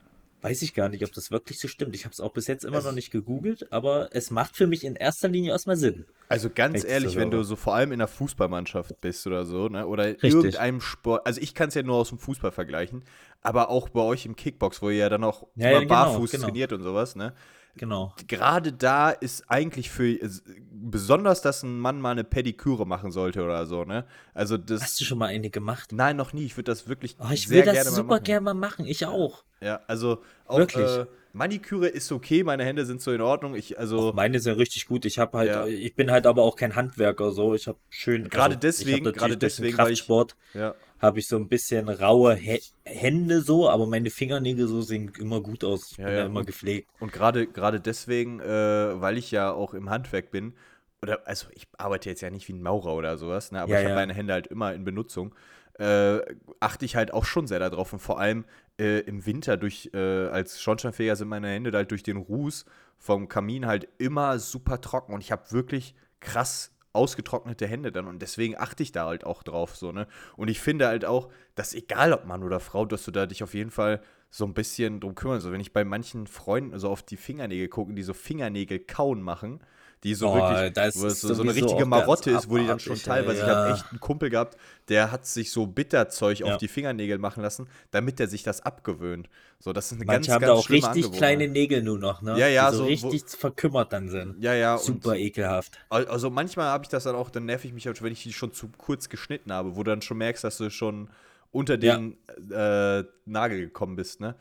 Weiß 0.43 0.63
ich 0.63 0.75
gar 0.75 0.89
nicht, 0.89 1.03
ob 1.03 1.13
das 1.13 1.31
wirklich 1.31 1.59
so 1.59 1.67
stimmt. 1.67 1.95
Ich 1.95 2.05
habe 2.05 2.13
es 2.13 2.21
auch 2.21 2.33
bis 2.33 2.47
jetzt 2.47 2.65
immer 2.65 2.83
noch 2.83 2.93
nicht 2.93 3.11
gegoogelt, 3.11 3.73
aber 3.73 4.11
es 4.13 4.31
macht 4.31 4.57
für 4.57 4.67
mich 4.67 4.85
in 4.85 4.95
erster 4.95 5.29
Linie 5.29 5.51
erstmal 5.51 5.77
Sinn. 5.77 6.05
Also 6.29 6.51
ganz 6.51 6.85
ehrlich, 6.85 7.13
so 7.13 7.19
wenn 7.19 7.31
du 7.31 7.43
so 7.43 7.57
vor 7.57 7.75
allem 7.75 7.93
in 7.93 7.99
der 8.01 8.09
Fußballmannschaft 8.09 9.01
bist 9.01 9.27
oder 9.27 9.45
so, 9.45 9.69
ne? 9.69 9.87
Oder 9.87 10.05
Richtig. 10.07 10.33
irgendeinem 10.33 10.81
Sport, 10.81 11.27
also 11.27 11.41
ich 11.41 11.55
kann 11.55 11.69
es 11.69 11.75
ja 11.75 11.83
nur 11.83 11.97
aus 11.97 12.11
dem 12.11 12.19
Fußball 12.19 12.53
vergleichen, 12.53 13.05
aber 13.43 13.71
auch 13.71 13.89
bei 13.89 14.01
euch 14.01 14.27
im 14.27 14.37
Kickbox, 14.37 14.83
wo 14.83 14.91
ihr 14.91 14.97
ja 14.97 15.09
dann 15.09 15.25
auch 15.25 15.47
Ja, 15.55 15.71
ja, 15.71 15.79
genau, 15.81 15.89
barfuß 15.89 16.33
genau. 16.33 16.45
trainiert 16.45 16.73
und 16.73 16.83
sowas, 16.83 17.17
ne? 17.17 17.33
Genau. 17.79 18.15
Gerade 18.27 18.73
da 18.73 19.11
ist 19.11 19.45
eigentlich 19.51 19.91
für 19.91 20.09
ist 20.11 20.45
besonders, 20.71 21.43
dass 21.43 21.63
ein 21.63 21.79
Mann 21.79 22.01
mal 22.01 22.13
eine 22.13 22.25
Pediküre 22.25 22.87
machen 22.87 23.11
sollte 23.11 23.43
oder 23.45 23.67
so, 23.67 23.85
ne? 23.85 24.07
Also 24.35 24.57
das. 24.57 24.83
Hast 24.83 25.01
du 25.01 25.05
schon 25.05 25.19
mal 25.19 25.27
eine 25.27 25.51
gemacht? 25.51 25.93
Nein, 25.93 26.17
noch 26.17 26.33
nie. 26.33 26.45
Ich 26.45 26.57
würde 26.57 26.71
das 26.73 26.89
wirklich 26.89 27.17
Oh, 27.19 27.27
ich 27.33 27.49
sehr 27.49 27.59
will 27.59 27.65
das 27.65 27.75
gerne 27.75 27.91
mal 27.91 27.97
super 27.97 28.09
machen. 28.15 28.25
gerne 28.25 28.41
mal 28.43 28.55
machen. 28.55 28.87
Ich 28.87 29.05
auch. 29.05 29.45
Ja, 29.61 29.81
also 29.87 30.23
auch 30.47 30.59
Wirklich. 30.59 30.87
Äh, 30.87 31.07
Maniküre 31.33 31.89
ist 31.89 32.11
okay, 32.13 32.45
meine 32.45 32.65
Hände 32.65 32.87
sind 32.87 33.03
so 33.03 33.13
in 33.13 33.21
Ordnung. 33.21 33.55
Ich 33.57 33.79
also 33.79 34.13
Meine 34.15 34.41
sind 34.41 34.57
richtig 34.57 34.87
gut. 34.87 35.05
Ich 35.05 35.19
habe 35.19 35.37
halt, 35.37 35.51
Ja. 35.51 35.67
ich 35.67 35.95
bin 35.95 36.11
halt 36.11 36.27
aber 36.27 36.43
auch 36.43 36.57
kein 36.57 36.77
Handwerker 36.77 37.31
so. 37.33 37.55
Ich 37.55 37.67
habe 37.69 37.79
schön. 37.91 38.31
Gerade 38.31 38.55
also, 38.55 38.61
deswegen- 38.61 39.05
gerade 39.13 39.37
deswegen, 39.37 39.77
weil 39.77 39.93
ich- 39.93 39.99
Kraftsport 40.01 40.35
ja. 40.55 40.75
Habe 40.99 41.19
ich 41.21 41.29
so 41.29 41.37
ein 41.37 41.49
bisschen 41.49 41.89
raue 41.89 42.35
Hä- 42.35 42.63
Hände 42.85 43.43
so, 43.43 43.69
aber 43.69 43.87
meine 43.87 44.11
Fingernägel 44.11 44.69
so 44.69 44.83
sehen 44.83 45.13
immer 45.19 45.41
gut 45.43 45.65
aus. 45.65 45.91
Ich 45.93 45.99
Ja, 45.99 46.11
bin 46.11 46.17
ja 46.17 46.25
ja. 46.25 46.27
immer 46.27 46.45
gepflegt. 46.45 46.91
Und 46.99 47.13
gerade 47.13 47.47
gerade 47.47 47.81
deswegen, 47.81 48.41
äh, 48.41 49.01
weil 49.01 49.19
ich 49.19 49.31
ja 49.31 49.53
auch 49.53 49.75
im 49.75 49.91
Handwerk 49.91 50.31
bin, 50.31 50.55
oder 51.03 51.27
also 51.27 51.49
ich 51.53 51.69
arbeite 51.79 52.09
jetzt 52.09 52.23
ja 52.23 52.31
nicht 52.31 52.49
wie 52.49 52.55
ein 52.55 52.63
Maurer 52.63 52.95
oder 52.95 53.19
sowas, 53.19 53.53
ne, 53.53 53.61
aber 53.61 53.73
Ja, 53.73 53.77
ich 53.77 53.85
habe 53.85 53.95
meine 53.95 54.15
Hände 54.15 54.33
halt 54.33 54.47
immer 54.47 54.73
in 54.75 54.85
Benutzung, 54.85 55.35
äh, 55.79 56.21
achte 56.61 56.85
ich 56.87 56.97
halt 56.97 57.13
auch 57.13 57.25
schon 57.27 57.47
sehr 57.47 57.59
darauf. 57.59 57.93
Und 57.93 57.99
vor 58.01 58.19
allem 58.21 58.47
äh, 58.81 59.01
im 59.01 59.27
Winter 59.27 59.57
durch, 59.59 59.91
äh, 59.95 59.99
als 60.29 60.61
Schornsteinfeger 60.63 61.17
sind 61.17 61.29
meine 61.29 61.49
Hände 61.49 61.73
halt 61.73 61.91
durch 61.91 62.03
den 62.03 62.17
Ruß 62.17 62.65
vom 62.99 63.29
Kamin 63.29 63.67
halt 63.67 63.89
immer 63.99 64.39
super 64.39 64.81
trocken 64.81 65.13
und 65.15 65.21
ich 65.23 65.33
habe 65.33 65.53
wirklich 65.53 65.95
krass 66.21 66.73
ausgetrocknete 66.97 67.67
Hände 67.67 67.93
dann 67.93 68.07
und 68.07 68.21
deswegen 68.21 68.57
achte 68.57 68.83
ich 68.83 68.93
da 68.93 69.07
halt 69.07 69.25
auch 69.25 69.43
drauf 69.43 69.77
so, 69.77 69.93
ne? 69.93 70.07
Und 70.37 70.49
ich 70.49 70.61
finde 70.61 70.89
halt 70.89 71.05
auch, 71.05 71.31
dass 71.55 71.75
egal 71.75 72.13
ob 72.13 72.25
Mann 72.25 72.43
oder 72.43 72.61
Frau, 72.61 72.85
dass 72.85 73.05
du 73.05 73.11
da 73.11 73.27
dich 73.27 73.43
auf 73.43 73.55
jeden 73.55 73.71
Fall 73.71 74.01
so 74.31 74.45
ein 74.45 74.55
bisschen 74.55 75.01
drum 75.01 75.15
kümmerst. 75.15 75.45
Also 75.45 75.53
wenn 75.53 75.61
ich 75.61 75.73
bei 75.73 75.85
manchen 75.85 76.27
Freunden 76.27 76.79
so 76.79 76.91
auf 76.91 77.03
die 77.03 77.17
Fingernägel 77.17 77.69
gucke, 77.69 77.95
die 77.95 78.03
so 78.03 78.15
Fingernägel 78.15 78.81
kauen 78.81 79.23
machen, 79.23 79.61
die 80.07 80.15
so 80.15 80.29
Oh, 80.29 80.35
wirklich, 80.37 80.95
wo 80.95 81.09
so, 81.09 81.35
so 81.35 81.43
eine 81.43 81.53
richtige 81.55 81.85
Marotte 81.85 82.31
ist, 82.31 82.49
wo 82.49 82.57
die 82.59 82.67
dann 82.67 82.79
schon 82.79 82.97
teilweise, 82.97 83.41
ich 83.43 83.47
ja. 83.49 83.55
habe 83.57 83.73
echt 83.75 83.85
einen 83.91 83.99
Kumpel 83.99 84.31
gehabt, 84.31 84.57
der 84.89 85.11
hat 85.11 85.27
sich 85.27 85.51
so 85.51 85.67
Bitterzeug 85.67 86.39
Ja. 86.39 86.47
auf 86.47 86.59
die 86.59 86.69
Fingernägel 86.69 87.19
machen 87.19 87.43
lassen, 87.43 87.67
damit 87.91 88.21
er 88.21 88.29
sich 88.29 88.45
das 88.45 88.61
abgewöhnt. 88.61 89.29
So, 89.59 89.73
das 89.73 89.87
ist 89.87 89.99
eine 89.99 90.05
Manche 90.05 90.29
ganz, 90.31 90.35
haben 90.35 90.41
ganz 90.43 90.51
da 90.53 90.55
auch 90.55 90.71
richtig 90.71 90.91
Angewohnheit. 90.91 91.19
kleine 91.19 91.49
Nägel 91.49 91.83
nur 91.83 91.99
noch, 91.99 92.23
ne? 92.23 92.39
Ja, 92.39 92.47
ja, 92.47 92.71
die 92.71 92.77
so, 92.77 92.83
so, 92.85 93.03
wo- 93.03 93.09
richtig 93.11 93.39
verkümmert 93.41 93.93
dann 93.93 94.09
sind. 94.09 94.37
Ja, 94.43 94.55
ja, 94.55 94.79
Super 94.79 95.11
und 95.11 95.17
ekelhaft. 95.17 95.77
Al- 95.89 96.07
Also 96.07 96.31
manchmal 96.31 96.67
habe 96.69 96.85
ich 96.85 96.89
das 96.89 97.03
dann 97.05 97.17
auch, 97.17 97.29
dann 97.29 97.45
nerv 97.47 97.65
ich 97.65 97.73
mich, 97.73 97.87
halt, 97.89 98.01
wenn 98.01 98.13
ich 98.13 98.23
die 98.23 98.33
schon 98.33 98.53
zu 98.53 98.69
kurz 98.79 99.09
geschnitten 99.09 99.53
habe, 99.53 99.75
wo 99.75 99.83
du 99.83 99.91
dann 99.91 100.03
schon 100.03 100.19
merkst, 100.19 100.45
dass 100.45 100.57
du 100.59 100.71
schon 100.71 101.11
unter 101.51 101.75
Ja. 101.83 101.97
den 101.97 102.17
äh, 102.53 103.03
Nagel 103.25 103.59
gekommen 103.59 103.97
bist, 103.97 104.21
ne? 104.21 104.37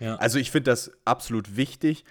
Ja. 0.00 0.16
Also 0.16 0.38
ich 0.40 0.50
finde 0.50 0.70
das 0.72 0.90
absolut 1.04 1.56
wichtig. 1.56 2.04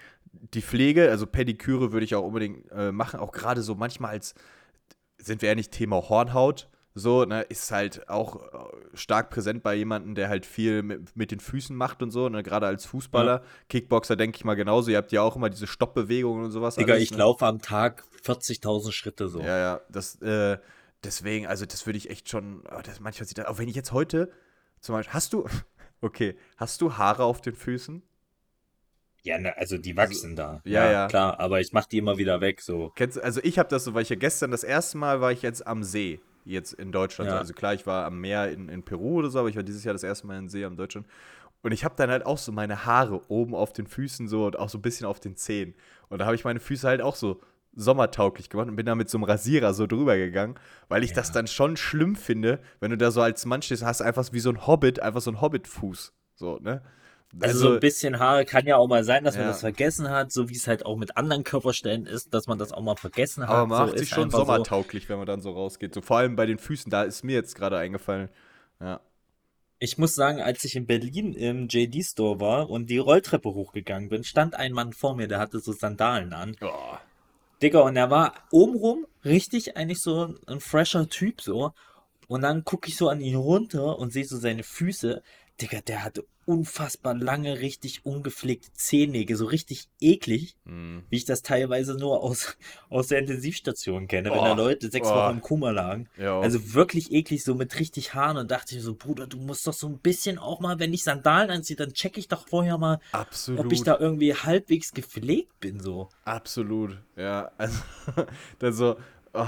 Die 0.54 0.62
Pflege, 0.62 1.10
also 1.10 1.26
Pediküre 1.26 1.92
würde 1.92 2.04
ich 2.04 2.14
auch 2.14 2.24
unbedingt 2.24 2.70
äh, 2.70 2.92
machen, 2.92 3.20
auch 3.20 3.32
gerade 3.32 3.62
so 3.62 3.74
manchmal 3.74 4.10
als, 4.10 4.34
sind 5.18 5.42
wir 5.42 5.48
ehrlich, 5.48 5.70
Thema 5.70 6.08
Hornhaut, 6.08 6.68
so, 6.96 7.24
ne, 7.24 7.42
ist 7.42 7.72
halt 7.72 8.08
auch 8.08 8.36
äh, 8.36 8.96
stark 8.96 9.30
präsent 9.30 9.64
bei 9.64 9.74
jemandem, 9.74 10.14
der 10.14 10.28
halt 10.28 10.46
viel 10.46 10.82
mit, 10.82 11.16
mit 11.16 11.32
den 11.32 11.40
Füßen 11.40 11.74
macht 11.74 12.02
und 12.02 12.12
so, 12.12 12.28
ne, 12.28 12.44
gerade 12.44 12.66
als 12.66 12.86
Fußballer, 12.86 13.42
Kickboxer 13.68 14.14
denke 14.14 14.36
ich 14.36 14.44
mal 14.44 14.54
genauso, 14.54 14.92
ihr 14.92 14.98
habt 14.98 15.10
ja 15.10 15.22
auch 15.22 15.34
immer 15.34 15.50
diese 15.50 15.66
Stoppbewegungen 15.66 16.44
und 16.44 16.50
sowas. 16.52 16.76
Digga, 16.76 16.92
alles, 16.92 17.04
ich 17.04 17.10
ne? 17.10 17.18
laufe 17.18 17.46
am 17.46 17.60
Tag 17.60 18.04
40.000 18.24 18.92
Schritte 18.92 19.28
so. 19.28 19.40
Ja, 19.40 19.58
ja, 19.58 19.80
das, 19.88 20.22
äh, 20.22 20.58
deswegen, 21.02 21.48
also 21.48 21.66
das 21.66 21.84
würde 21.84 21.96
ich 21.96 22.10
echt 22.10 22.28
schon, 22.28 22.62
oh, 22.70 22.80
das 22.82 23.00
manchmal 23.00 23.26
sieht 23.26 23.38
das, 23.38 23.46
auch 23.46 23.58
wenn 23.58 23.68
ich 23.68 23.74
jetzt 23.74 23.90
heute, 23.90 24.30
zum 24.80 24.94
Beispiel, 24.94 25.14
hast 25.14 25.32
du, 25.32 25.46
okay, 26.00 26.36
hast 26.56 26.80
du 26.80 26.96
Haare 26.96 27.24
auf 27.24 27.40
den 27.40 27.56
Füßen? 27.56 28.02
Ja, 29.24 29.38
ne, 29.38 29.56
also 29.56 29.78
die 29.78 29.96
wachsen 29.96 30.36
da. 30.36 30.60
ja, 30.64 30.90
ja. 30.90 31.06
Klar, 31.08 31.40
aber 31.40 31.60
ich 31.60 31.72
mach 31.72 31.86
die 31.86 31.98
immer 31.98 32.18
wieder 32.18 32.40
weg, 32.40 32.60
so. 32.60 32.92
Kennst, 32.94 33.20
also 33.20 33.40
ich 33.42 33.58
habe 33.58 33.70
das 33.70 33.84
so, 33.84 33.94
weil 33.94 34.02
ich 34.02 34.10
ja 34.10 34.16
gestern 34.16 34.50
das 34.50 34.64
erste 34.64 34.98
Mal 34.98 35.20
war 35.22 35.32
ich 35.32 35.40
jetzt 35.40 35.66
am 35.66 35.82
See, 35.82 36.20
jetzt 36.44 36.74
in 36.74 36.92
Deutschland. 36.92 37.30
Ja. 37.30 37.38
Also 37.38 37.54
klar, 37.54 37.72
ich 37.72 37.86
war 37.86 38.04
am 38.04 38.20
Meer 38.20 38.52
in, 38.52 38.68
in 38.68 38.82
Peru 38.82 39.18
oder 39.20 39.30
so, 39.30 39.38
aber 39.38 39.48
ich 39.48 39.56
war 39.56 39.62
dieses 39.62 39.82
Jahr 39.82 39.94
das 39.94 40.02
erste 40.02 40.26
Mal 40.26 40.38
in 40.38 40.50
See 40.50 40.64
am 40.64 40.76
Deutschland. 40.76 41.06
Und 41.62 41.72
ich 41.72 41.84
habe 41.84 41.94
dann 41.96 42.10
halt 42.10 42.26
auch 42.26 42.36
so 42.36 42.52
meine 42.52 42.84
Haare 42.84 43.22
oben 43.30 43.54
auf 43.54 43.72
den 43.72 43.86
Füßen 43.86 44.28
so 44.28 44.44
und 44.44 44.58
auch 44.58 44.68
so 44.68 44.76
ein 44.76 44.82
bisschen 44.82 45.06
auf 45.06 45.20
den 45.20 45.36
Zehen. 45.36 45.74
Und 46.10 46.18
da 46.18 46.26
habe 46.26 46.34
ich 46.34 46.44
meine 46.44 46.60
Füße 46.60 46.86
halt 46.86 47.00
auch 47.00 47.16
so 47.16 47.40
sommertauglich 47.74 48.50
gemacht 48.50 48.68
und 48.68 48.76
bin 48.76 48.84
da 48.84 48.94
mit 48.94 49.08
so 49.08 49.16
einem 49.16 49.24
Rasierer 49.24 49.72
so 49.72 49.86
drüber 49.86 50.16
gegangen, 50.16 50.56
weil 50.88 51.02
ich 51.02 51.14
das 51.14 51.32
dann 51.32 51.46
schon 51.46 51.76
schlimm 51.78 52.14
finde, 52.14 52.60
wenn 52.80 52.90
du 52.90 52.98
da 52.98 53.10
so 53.10 53.22
als 53.22 53.46
Mann 53.46 53.62
stehst, 53.62 53.82
hast 53.82 54.00
du 54.00 54.04
einfach 54.04 54.30
wie 54.32 54.40
so 54.40 54.50
ein 54.50 54.66
Hobbit, 54.66 55.00
einfach 55.00 55.22
so 55.22 55.30
ein 55.30 55.40
Hobbit-Fuß. 55.40 56.12
So, 56.34 56.58
ne? 56.58 56.82
Also, 57.40 57.58
so 57.58 57.72
ein 57.74 57.80
bisschen 57.80 58.18
Haare 58.18 58.44
kann 58.44 58.66
ja 58.66 58.76
auch 58.76 58.86
mal 58.86 59.02
sein, 59.04 59.24
dass 59.24 59.34
man 59.34 59.44
Ja. 59.46 59.50
das 59.50 59.60
vergessen 59.60 60.08
hat, 60.10 60.30
so 60.32 60.48
wie 60.48 60.54
es 60.54 60.66
halt 60.68 60.86
auch 60.86 60.96
mit 60.96 61.16
anderen 61.16 61.42
Körperstellen 61.44 62.06
ist, 62.06 62.32
dass 62.32 62.46
man 62.46 62.58
das 62.58 62.72
auch 62.72 62.82
mal 62.82 62.96
vergessen 62.96 63.42
hat. 63.44 63.50
Aber 63.50 63.66
man 63.66 63.78
so 63.78 63.84
macht 63.86 63.98
sich 63.98 64.08
ist 64.08 64.14
schon 64.14 64.24
einfach 64.24 64.38
so. 64.40 64.44
sommertauglich, 64.44 65.08
wenn 65.08 65.18
man 65.18 65.26
dann 65.26 65.40
so 65.40 65.50
rausgeht. 65.52 65.94
So 65.94 66.00
vor 66.00 66.18
allem 66.18 66.36
bei 66.36 66.46
den 66.46 66.58
Füßen, 66.58 66.90
da 66.90 67.02
ist 67.02 67.24
mir 67.24 67.32
jetzt 67.34 67.54
gerade 67.56 67.76
eingefallen. 67.78 68.28
Ja. 68.80 69.00
Ich 69.80 69.98
muss 69.98 70.14
sagen, 70.14 70.40
als 70.40 70.64
ich 70.64 70.76
in 70.76 70.86
Berlin 70.86 71.32
im 71.34 71.68
JD 71.68 72.04
Store 72.04 72.40
war 72.40 72.70
und 72.70 72.88
die 72.88 72.98
Rolltreppe 72.98 73.48
hochgegangen 73.52 74.08
bin, 74.08 74.24
stand 74.24 74.54
ein 74.54 74.72
Mann 74.72 74.92
vor 74.92 75.16
mir, 75.16 75.26
der 75.28 75.40
hatte 75.40 75.58
so 75.60 75.72
Sandalen 75.72 76.32
an. 76.32 76.56
Oh. 76.62 76.96
Digga, 77.62 77.80
und 77.80 77.96
er 77.96 78.10
war 78.10 78.34
obenrum 78.50 79.06
richtig 79.24 79.76
eigentlich 79.76 80.00
so 80.00 80.26
ein, 80.26 80.38
ein 80.46 80.60
fresher 80.60 81.08
Typ 81.08 81.40
so. 81.40 81.72
Und 82.28 82.42
dann 82.42 82.64
gucke 82.64 82.88
ich 82.88 82.96
so 82.96 83.08
an 83.08 83.20
ihn 83.20 83.36
runter 83.36 83.98
und 83.98 84.12
sehe 84.12 84.24
so 84.24 84.38
seine 84.38 84.62
Füße. 84.62 85.22
Digga, 85.60 85.80
der 85.82 86.04
hatte 86.04 86.24
unfassbar 86.46 87.14
lange, 87.14 87.60
richtig 87.60 88.04
ungepflegte 88.04 88.72
Zehennägel, 88.74 89.36
so 89.36 89.46
richtig 89.46 89.88
eklig, 90.00 90.56
Hm. 90.66 91.04
wie 91.10 91.16
ich 91.16 91.24
das 91.24 91.42
teilweise 91.42 91.94
nur 91.94 92.22
aus, 92.22 92.56
aus 92.90 93.08
der 93.08 93.18
Intensivstation 93.20 94.06
kenne, 94.08 94.30
wenn 94.30 94.38
Oh, 94.38 94.44
da 94.44 94.52
Leute 94.54 94.90
sechs 94.90 95.08
oh. 95.08 95.14
Wochen 95.14 95.34
im 95.36 95.40
Koma 95.40 95.70
lagen. 95.70 96.08
Ja. 96.18 96.40
Also 96.40 96.74
wirklich 96.74 97.12
eklig, 97.12 97.44
so 97.44 97.54
mit 97.54 97.78
richtig 97.78 98.14
Haaren. 98.14 98.36
Und 98.36 98.50
dachte 98.50 98.76
ich 98.76 98.82
so, 98.82 98.94
Bruder, 98.94 99.26
du 99.26 99.36
musst 99.38 99.66
doch 99.66 99.72
so 99.74 99.88
ein 99.88 99.98
bisschen 99.98 100.38
auch 100.38 100.60
mal, 100.60 100.78
wenn 100.78 100.92
ich 100.92 101.04
Sandalen 101.04 101.50
anziehe, 101.50 101.76
dann 101.76 101.92
check 101.92 102.16
ich 102.18 102.28
doch 102.28 102.46
vorher 102.48 102.78
mal, 102.78 103.00
absolut. 103.12 103.60
ob 103.60 103.72
ich 103.72 103.82
da 103.82 103.98
irgendwie 103.98 104.34
halbwegs 104.34 104.92
gepflegt 104.92 105.60
bin, 105.60 105.80
so. 105.80 106.08
absolut. 106.24 106.98
Ja, 107.16 107.50
also, 107.58 107.78
dann 108.58 108.72
so. 108.72 108.96
Oh. 109.32 109.46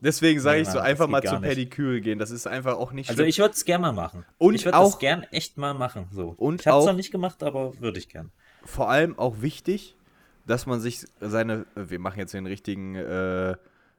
Deswegen 0.00 0.40
sage 0.40 0.60
ich 0.60 0.68
so, 0.68 0.78
einfach 0.78 1.06
mal 1.08 1.22
zur 1.22 1.40
nicht. 1.40 1.48
Pediküre 1.50 2.00
gehen. 2.00 2.18
Das 2.18 2.30
ist 2.30 2.46
einfach 2.46 2.76
auch 2.76 2.92
nicht 2.92 3.08
Also 3.10 3.18
schlimm. 3.18 3.28
ich 3.28 3.38
würde 3.38 3.54
es 3.54 3.64
gerne 3.64 3.82
mal 3.82 3.92
machen. 3.92 4.24
Und 4.38 4.54
ich 4.54 4.64
würde 4.64 4.78
auch- 4.78 4.90
das 4.92 4.98
gern 4.98 5.22
echt 5.30 5.58
mal 5.58 5.74
machen. 5.74 6.06
So. 6.10 6.34
Und 6.36 6.60
ich 6.60 6.66
habe 6.66 6.78
es 6.80 6.86
noch 6.86 6.94
nicht 6.94 7.10
gemacht, 7.12 7.42
aber 7.42 7.78
würde 7.80 7.98
ich 7.98 8.08
gern. 8.08 8.30
Vor 8.64 8.88
allem 8.90 9.18
auch 9.18 9.40
wichtig, 9.42 9.96
dass 10.46 10.66
man 10.66 10.80
sich 10.80 11.04
seine. 11.20 11.66
Wir 11.74 11.98
machen 11.98 12.18
jetzt 12.18 12.34
den 12.34 12.46
richtigen. 12.46 12.94
Äh, 12.94 13.56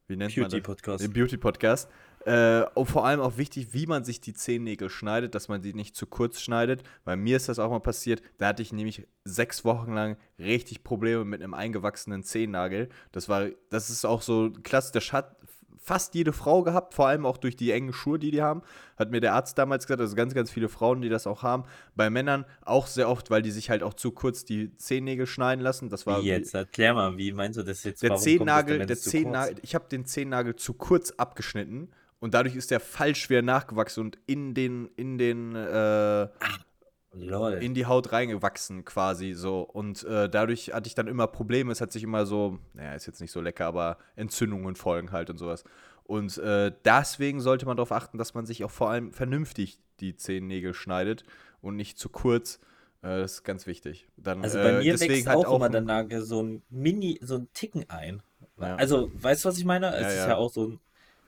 wie 0.07 0.15
nennt 0.17 0.35
man 0.35 0.43
das? 0.45 0.51
Beauty-Podcast. 0.53 1.03
Den 1.03 1.13
Beauty-Podcast. 1.13 1.89
Äh, 2.25 2.63
und 2.75 2.85
vor 2.87 3.05
allem 3.05 3.19
auch 3.19 3.37
wichtig, 3.37 3.73
wie 3.73 3.87
man 3.87 4.03
sich 4.03 4.21
die 4.21 4.33
Zehennägel 4.33 4.89
schneidet, 4.89 5.33
dass 5.33 5.47
man 5.47 5.61
die 5.63 5.73
nicht 5.73 5.95
zu 5.95 6.05
kurz 6.05 6.39
schneidet. 6.41 6.83
Bei 7.03 7.15
mir 7.15 7.37
ist 7.37 7.49
das 7.49 7.57
auch 7.57 7.71
mal 7.71 7.79
passiert. 7.79 8.21
Da 8.37 8.47
hatte 8.47 8.61
ich 8.61 8.71
nämlich 8.73 9.07
sechs 9.23 9.65
Wochen 9.65 9.93
lang 9.93 10.17
richtig 10.37 10.83
Probleme 10.83 11.25
mit 11.25 11.41
einem 11.41 11.53
eingewachsenen 11.55 12.21
Zehennagel. 12.23 12.89
Das 13.11 13.27
war, 13.29 13.47
das 13.71 13.89
ist 13.89 14.05
auch 14.05 14.21
so 14.21 14.51
klassisch. 14.63 14.91
Das 14.91 15.13
hat 15.13 15.35
fast 15.81 16.13
jede 16.13 16.31
Frau 16.31 16.61
gehabt, 16.61 16.93
vor 16.93 17.07
allem 17.07 17.25
auch 17.25 17.37
durch 17.37 17.55
die 17.55 17.71
engen 17.71 17.91
Schuhe, 17.91 18.19
die 18.19 18.29
die 18.29 18.41
haben. 18.41 18.61
Hat 18.97 19.09
mir 19.09 19.19
der 19.19 19.33
Arzt 19.33 19.57
damals 19.57 19.87
gesagt, 19.87 19.99
also 19.99 20.15
ganz, 20.15 20.35
ganz 20.35 20.51
viele 20.51 20.69
Frauen, 20.69 21.01
die 21.01 21.09
das 21.09 21.25
auch 21.25 21.41
haben. 21.41 21.63
Bei 21.95 22.09
Männern 22.11 22.45
auch 22.63 22.85
sehr 22.85 23.09
oft, 23.09 23.31
weil 23.31 23.41
die 23.41 23.49
sich 23.51 23.69
halt 23.71 23.81
auch 23.81 23.95
zu 23.95 24.11
kurz 24.11 24.45
die 24.45 24.77
Zehennägel 24.77 25.25
schneiden 25.25 25.61
lassen. 25.61 25.89
Das 25.89 26.05
war 26.05 26.21
Wie 26.21 26.27
jetzt? 26.27 26.53
Erklär 26.53 26.93
mal, 26.93 27.17
wie 27.17 27.33
meinst 27.33 27.57
du 27.57 27.63
das 27.63 27.83
jetzt? 27.83 28.03
der 28.03 28.11
Warum 28.11 28.23
Zehennagel, 28.23 28.85
der 28.85 28.97
Zehennagel, 28.97 29.55
ich 29.63 29.73
habe 29.73 29.85
den 29.89 30.05
Zehennagel 30.05 30.55
zu 30.55 30.73
kurz 30.73 31.11
abgeschnitten 31.11 31.89
und 32.19 32.35
dadurch 32.35 32.55
ist 32.55 32.69
der 32.69 32.79
falsch 32.79 33.23
schwer 33.23 33.41
nachgewachsen 33.41 34.01
und 34.01 34.19
in 34.27 34.53
den, 34.53 34.87
in 34.95 35.17
den, 35.17 35.55
äh, 35.55 36.27
kurz- 36.39 36.59
Lol. 37.13 37.53
in 37.53 37.73
die 37.73 37.85
Haut 37.85 38.11
reingewachsen 38.11 38.85
quasi 38.85 39.33
so. 39.33 39.61
Und 39.61 40.03
äh, 40.03 40.29
dadurch 40.29 40.73
hatte 40.73 40.87
ich 40.87 40.95
dann 40.95 41.07
immer 41.07 41.27
Probleme. 41.27 41.71
Es 41.71 41.81
hat 41.81 41.91
sich 41.91 42.03
immer 42.03 42.25
so, 42.25 42.59
naja, 42.73 42.93
ist 42.93 43.05
jetzt 43.05 43.21
nicht 43.21 43.31
so 43.31 43.41
lecker, 43.41 43.65
aber 43.65 43.97
Entzündungen 44.15 44.75
folgen 44.75 45.11
halt 45.11 45.29
und 45.29 45.37
sowas. 45.37 45.63
Und 46.03 46.37
äh, 46.37 46.71
deswegen 46.85 47.41
sollte 47.41 47.65
man 47.65 47.77
darauf 47.77 47.91
achten, 47.91 48.17
dass 48.17 48.33
man 48.33 48.45
sich 48.45 48.63
auch 48.63 48.71
vor 48.71 48.89
allem 48.89 49.11
vernünftig 49.13 49.79
die 49.99 50.15
Zehennägel 50.15 50.73
schneidet 50.73 51.23
und 51.61 51.75
nicht 51.75 51.97
zu 51.99 52.09
kurz. 52.09 52.59
Äh, 53.01 53.19
das 53.19 53.33
ist 53.33 53.43
ganz 53.43 53.67
wichtig. 53.67 54.07
Dann, 54.17 54.43
Also 54.43 54.57
bei 54.59 54.69
äh, 54.69 54.77
mir 54.79 54.93
deswegen 54.93 55.13
wächst 55.13 55.27
halt 55.27 55.45
auch 55.45 55.55
immer 55.55 55.69
der 55.69 55.81
Nagel 55.81 56.21
so 56.21 56.41
ein 56.41 56.63
Mini, 56.69 57.19
so 57.21 57.35
ein 57.35 57.49
Ticken 57.53 57.89
ein. 57.89 58.23
Ja. 58.59 58.75
Also, 58.75 59.11
weißt 59.13 59.43
du, 59.45 59.49
was 59.49 59.57
ich 59.57 59.65
meine? 59.65 59.87
Es 59.95 60.01
Ja, 60.01 60.07
ist 60.09 60.15
ja. 60.17 60.27
ja 60.29 60.35
auch 60.37 60.51
so 60.51 60.67
ein, 60.67 60.79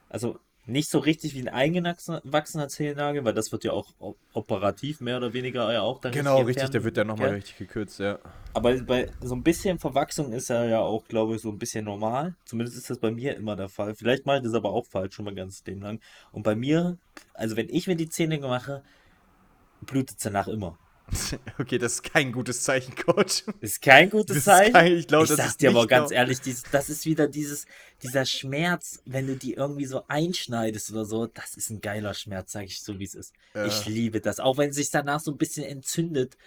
also 0.09 0.39
nicht 0.66 0.89
so 0.89 0.99
richtig 0.99 1.36
wie 1.36 1.41
ein 1.41 1.49
eingewachsener 1.49 2.68
Zehennagel, 2.70 3.26
weil 3.26 3.34
das 3.34 3.51
wird 3.51 3.66
ja 3.66 3.74
auch 3.74 3.93
operativ 4.34 5.01
mehr 5.01 5.18
oder 5.18 5.34
weniger 5.34 5.72
ja 5.74 5.82
auch 5.82 5.99
dann 5.99 6.14
Genau, 6.14 6.41
richtig, 6.41 6.70
der 6.70 6.84
wird 6.86 6.95
dann 6.95 7.07
nochmal 7.07 7.32
richtig 7.32 7.57
gekürzt, 7.57 7.99
ja. 7.99 8.20
Aber 8.53 8.74
bei 8.82 9.09
so 9.22 9.36
ein 9.36 9.43
bisschen 9.43 9.80
Verwachsung 9.80 10.32
ist 10.32 10.49
er 10.49 10.66
ja 10.66 10.80
auch, 10.80 11.05
glaube 11.07 11.36
ich, 11.36 11.41
so 11.41 11.49
ein 11.49 11.57
bisschen 11.57 11.84
normal. 11.86 12.36
Zumindest 12.45 12.78
ist 12.78 12.89
das 12.89 12.99
bei 12.99 13.11
mir 13.11 13.36
immer 13.36 13.55
der 13.55 13.68
Fall. 13.68 13.93
Vielleicht 13.95 14.26
mache 14.26 14.38
ich 14.38 14.43
das 14.43 14.53
aber 14.53 14.70
auch 14.70 14.86
falsch, 14.86 15.16
schon 15.16 15.26
mal 15.26 15.36
ganz 15.36 15.66
Leben 15.66 15.82
lang. 15.82 15.99
Und 16.32 16.43
bei 16.43 16.55
mir, 16.55 16.97
also 17.34 17.57
wenn 17.57 17.68
ich 17.70 17.88
mir 17.88 17.95
die 17.95 18.09
Zähne 18.09 18.39
mache, 18.39 18.84
blutet 19.82 20.18
es 20.18 20.24
danach 20.24 20.47
immer. 20.47 20.78
Okay, 21.60 21.78
das 21.78 21.93
ist 21.95 22.04
kein 22.04 22.32
gutes 22.32 22.64
Zeichen, 22.64 22.95
Coach. 22.95 23.43
Ist 23.62 23.82
kein 23.82 24.10
gutes 24.10 24.38
ist 24.38 24.45
Zeichen. 24.45 24.74
kein- 24.74 24.93
ich 24.93 25.08
glaube, 25.08 25.28
das 25.28 25.38
sag 25.38 25.47
ist 25.47 25.62
dir 25.62 25.70
aber 25.70 25.86
ganz 25.88 26.12
ehrlich, 26.12 26.41
dies, 26.41 26.64
das 26.72 26.89
ist 26.89 27.06
wieder 27.06 27.28
dieses, 27.28 27.66
dieser 28.01 28.26
Schmerz, 28.26 29.01
wenn 29.06 29.28
du 29.28 29.36
die 29.36 29.54
irgendwie 29.54 29.86
so 29.86 30.04
einschneidest 30.08 30.91
oder 30.91 31.06
so. 31.06 31.28
Das 31.28 31.56
ist 31.56 31.70
ein 31.70 31.82
geiler 31.82 32.14
Schmerz, 32.14 32.51
sage 32.54 32.66
ich 32.66 32.82
so, 32.82 32.99
wie 32.99 33.04
es 33.06 33.16
ist. 33.16 33.34
Ja. 33.54 33.66
Ich 33.66 33.86
liebe 33.86 34.22
das. 34.22 34.39
Auch 34.39 34.58
wenn 34.58 34.70
es 34.72 34.76
sich 34.78 34.89
danach 34.89 35.20
so 35.20 35.32
ein 35.32 35.38
bisschen 35.38 35.66
entzündet, 35.66 36.38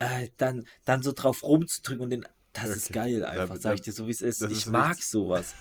äh, 0.00 0.28
dann, 0.36 0.64
dann 0.84 1.02
so 1.02 1.12
drauf 1.12 1.42
rumzudrücken 1.42 2.02
und 2.04 2.10
den. 2.10 2.26
Das 2.54 2.70
ist 2.70 2.86
Okay. 2.86 2.92
geil 2.94 3.20
Da- 3.20 3.28
einfach, 3.28 3.54
da- 3.56 3.60
sag 3.60 3.74
ich 3.74 3.82
dir 3.82 3.92
so, 3.92 4.06
wie 4.06 4.10
es 4.12 4.22
ist. 4.22 4.42
Ich 4.42 4.50
ist 4.50 4.66
mag 4.66 4.96
nichts. 4.96 5.10
sowas. 5.10 5.54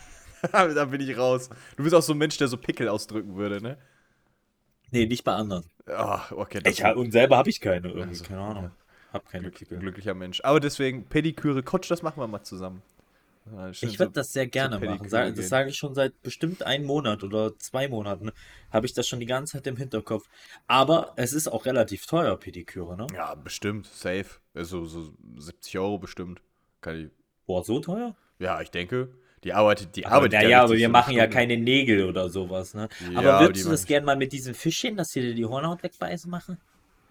da 0.52 0.86
bin 0.86 1.02
ich 1.02 1.16
raus. 1.18 1.50
Du 1.76 1.84
bist 1.84 1.93
auch 1.95 2.02
so 2.02 2.14
ein 2.14 2.18
Mensch, 2.18 2.38
der 2.38 2.48
so 2.48 2.58
Pickel 2.58 2.88
ausdrücken 2.89 3.36
würde, 3.36 3.62
ne? 3.62 3.78
Nee, 4.92 5.06
nicht 5.06 5.24
bei 5.24 5.34
anderen. 5.34 5.66
Ach, 5.88 6.32
okay. 6.32 6.62
Ich, 6.66 6.84
und 6.84 7.12
selber 7.12 7.38
habe 7.38 7.50
ich 7.50 7.60
keine 7.62 7.88
irgendwie, 7.90 8.10
Also, 8.10 8.24
keine 8.26 8.42
Ahnung. 8.42 8.72
Hab 9.14 9.30
keine 9.30 9.44
Glück, 9.44 9.56
Pickel. 9.56 9.80
glücklicher 9.80 10.14
Mensch. 10.14 10.42
Aber 10.44 10.60
deswegen, 10.60 11.06
Pediküre, 11.08 11.64
Coach, 11.64 11.88
das 11.88 12.02
machen 12.04 12.20
wir 12.22 12.28
mal 12.28 12.44
zusammen. 12.44 12.82
Ja, 13.50 13.70
Ich 13.70 13.82
würde 13.84 13.98
so- 13.98 14.10
das 14.12 14.34
sehr 14.34 14.48
gerne 14.48 14.76
Pediküre 14.78 14.98
machen. 14.98 15.10
Sag, 15.10 15.36
das 15.36 15.48
sage 15.48 15.70
ich 15.70 15.78
schon 15.78 15.96
seit 15.96 16.22
bestimmt 16.22 16.64
einem 16.64 16.86
Monat 16.86 17.24
oder 17.24 17.58
zwei 17.58 17.88
Monaten. 17.88 18.32
Habe 18.72 18.86
ich 18.86 18.94
das 18.94 19.08
schon 19.08 19.22
die 19.22 19.26
ganze 19.26 19.54
Zeit 19.54 19.68
im 19.68 19.78
Hinterkopf. 19.78 20.28
Aber 20.68 21.14
es 21.16 21.32
ist 21.32 21.48
auch 21.48 21.66
relativ 21.66 22.06
teuer, 22.06 22.36
Pediküre, 22.38 22.98
ne? 22.98 23.08
Ja, 23.14 23.36
bestimmt, 23.36 23.86
safe. 23.88 24.26
Also 24.54 24.84
so 24.86 25.14
70 25.38 25.80
Euro 25.80 25.98
bestimmt. 25.98 26.42
Kann 26.82 27.06
ich. 27.06 27.10
Boah, 27.46 27.64
so 27.64 27.80
teuer? 27.80 28.18
Ja, 28.40 28.60
ich 28.62 28.72
denke. 28.72 29.16
Die 29.44 29.54
arbeitet, 29.54 29.96
die 29.96 30.06
Aber, 30.06 30.16
arbeitet 30.16 30.42
naja, 30.42 30.64
aber 30.64 30.74
wir 30.76 30.90
machen 30.90 31.14
ja 31.14 31.24
Stunden. 31.24 31.34
keine 31.34 31.58
Nägel 31.58 32.06
oder 32.06 32.30
sowas, 32.30 32.74
ne? 32.74 32.90
Ja, 33.14 33.20
aber 33.20 33.40
würdest 33.42 33.66
du 33.66 33.70
das 33.70 33.82
machen- 33.82 33.88
gern 33.88 34.06
mal 34.06 34.16
mit 34.18 34.32
diesem 34.34 34.54
Fischchen, 34.56 34.98
dass 34.98 35.10
sie 35.10 35.22
dir 35.22 35.36
die 35.36 35.46
Hornhaut 35.46 35.84
wegbeißen 35.84 36.30
machen? 36.30 36.58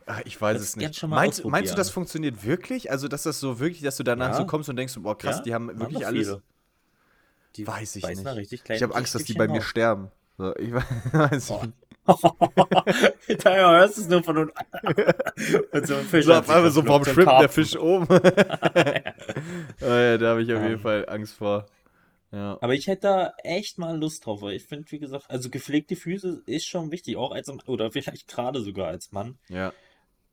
Ach, 0.07 0.21
ich 0.25 0.41
weiß 0.41 0.59
Das 0.59 0.69
es 0.71 0.77
nicht. 0.77 1.03
Meinst, 1.05 1.45
meinst 1.45 1.73
du, 1.73 1.77
das 1.77 1.91
funktioniert 1.91 2.45
wirklich? 2.45 2.91
Also, 2.91 3.09
dass 3.09 3.23
das 3.25 3.41
so 3.41 3.59
wirklich, 3.61 3.83
dass 3.83 3.97
du 3.97 4.03
danach 4.03 4.29
Ja. 4.31 4.35
so 4.35 4.47
kommst 4.47 4.69
und 4.69 4.77
denkst, 4.77 4.95
boah, 4.99 5.17
krass, 5.17 5.39
Ja, 5.39 5.43
die 5.43 5.55
haben 5.55 5.69
wirklich 5.79 6.01
doch 6.01 6.07
alles. 6.07 6.27
viele. 6.29 6.43
Die 7.57 7.67
Weiß 7.67 7.97
ich 7.97 8.07
nicht. 8.07 8.27
richtig 8.27 8.63
Ich 8.69 8.83
habe 8.83 8.95
Angst, 8.95 9.15
dass 9.15 9.25
die 9.25 9.33
bei 9.35 9.49
mir 9.49 9.59
auf. 9.59 9.65
sterben. 9.67 10.11
So, 10.37 10.55
ich 10.57 10.73
weiß 11.13 11.51
nicht. 11.51 11.73
Daher 13.45 13.69
hörst 13.71 13.97
du 13.97 14.03
es 14.03 14.09
nur 14.09 14.23
von 14.23 14.39
unten. 14.39 14.55
Und 15.73 15.87
so 15.89 15.95
ein 15.97 16.05
Fisch 16.05 16.25
So, 16.25 16.35
auf 16.35 16.49
einmal 16.51 16.71
so, 16.71 16.87
warum 16.87 17.05
schwimmt 17.05 17.31
der. 17.41 17.49
Fisch 17.49 17.77
oben? 17.77 18.07
Ah 18.11 18.21
ja, 19.81 20.19
da 20.19 20.29
habe 20.31 20.43
ich 20.43 20.53
auf 20.53 20.61
jeden 20.63 20.75
Ähm. 20.75 20.81
Fall 20.81 21.05
Angst 21.09 21.35
vor. 21.35 21.67
Ja. 22.33 22.59
Aber 22.61 22.75
ich 22.75 22.87
hätte 22.87 23.03
da 23.03 23.33
echt 23.45 23.79
mal 23.79 23.99
Lust 23.99 24.27
drauf, 24.27 24.43
weil 24.43 24.55
ich 24.57 24.65
finde, 24.65 24.91
wie 24.91 24.99
gesagt, 24.99 25.31
also 25.31 25.49
gepflegte 25.49 25.97
Füße 25.97 26.43
ist 26.47 26.67
schon 26.67 26.91
wichtig, 26.91 27.17
auch 27.17 27.31
als, 27.33 27.49
oder 27.67 27.91
vielleicht 27.93 28.29
gerade 28.29 28.61
sogar 28.61 28.89
als 28.89 29.13
Mann, 29.13 29.39
ja. 29.49 29.73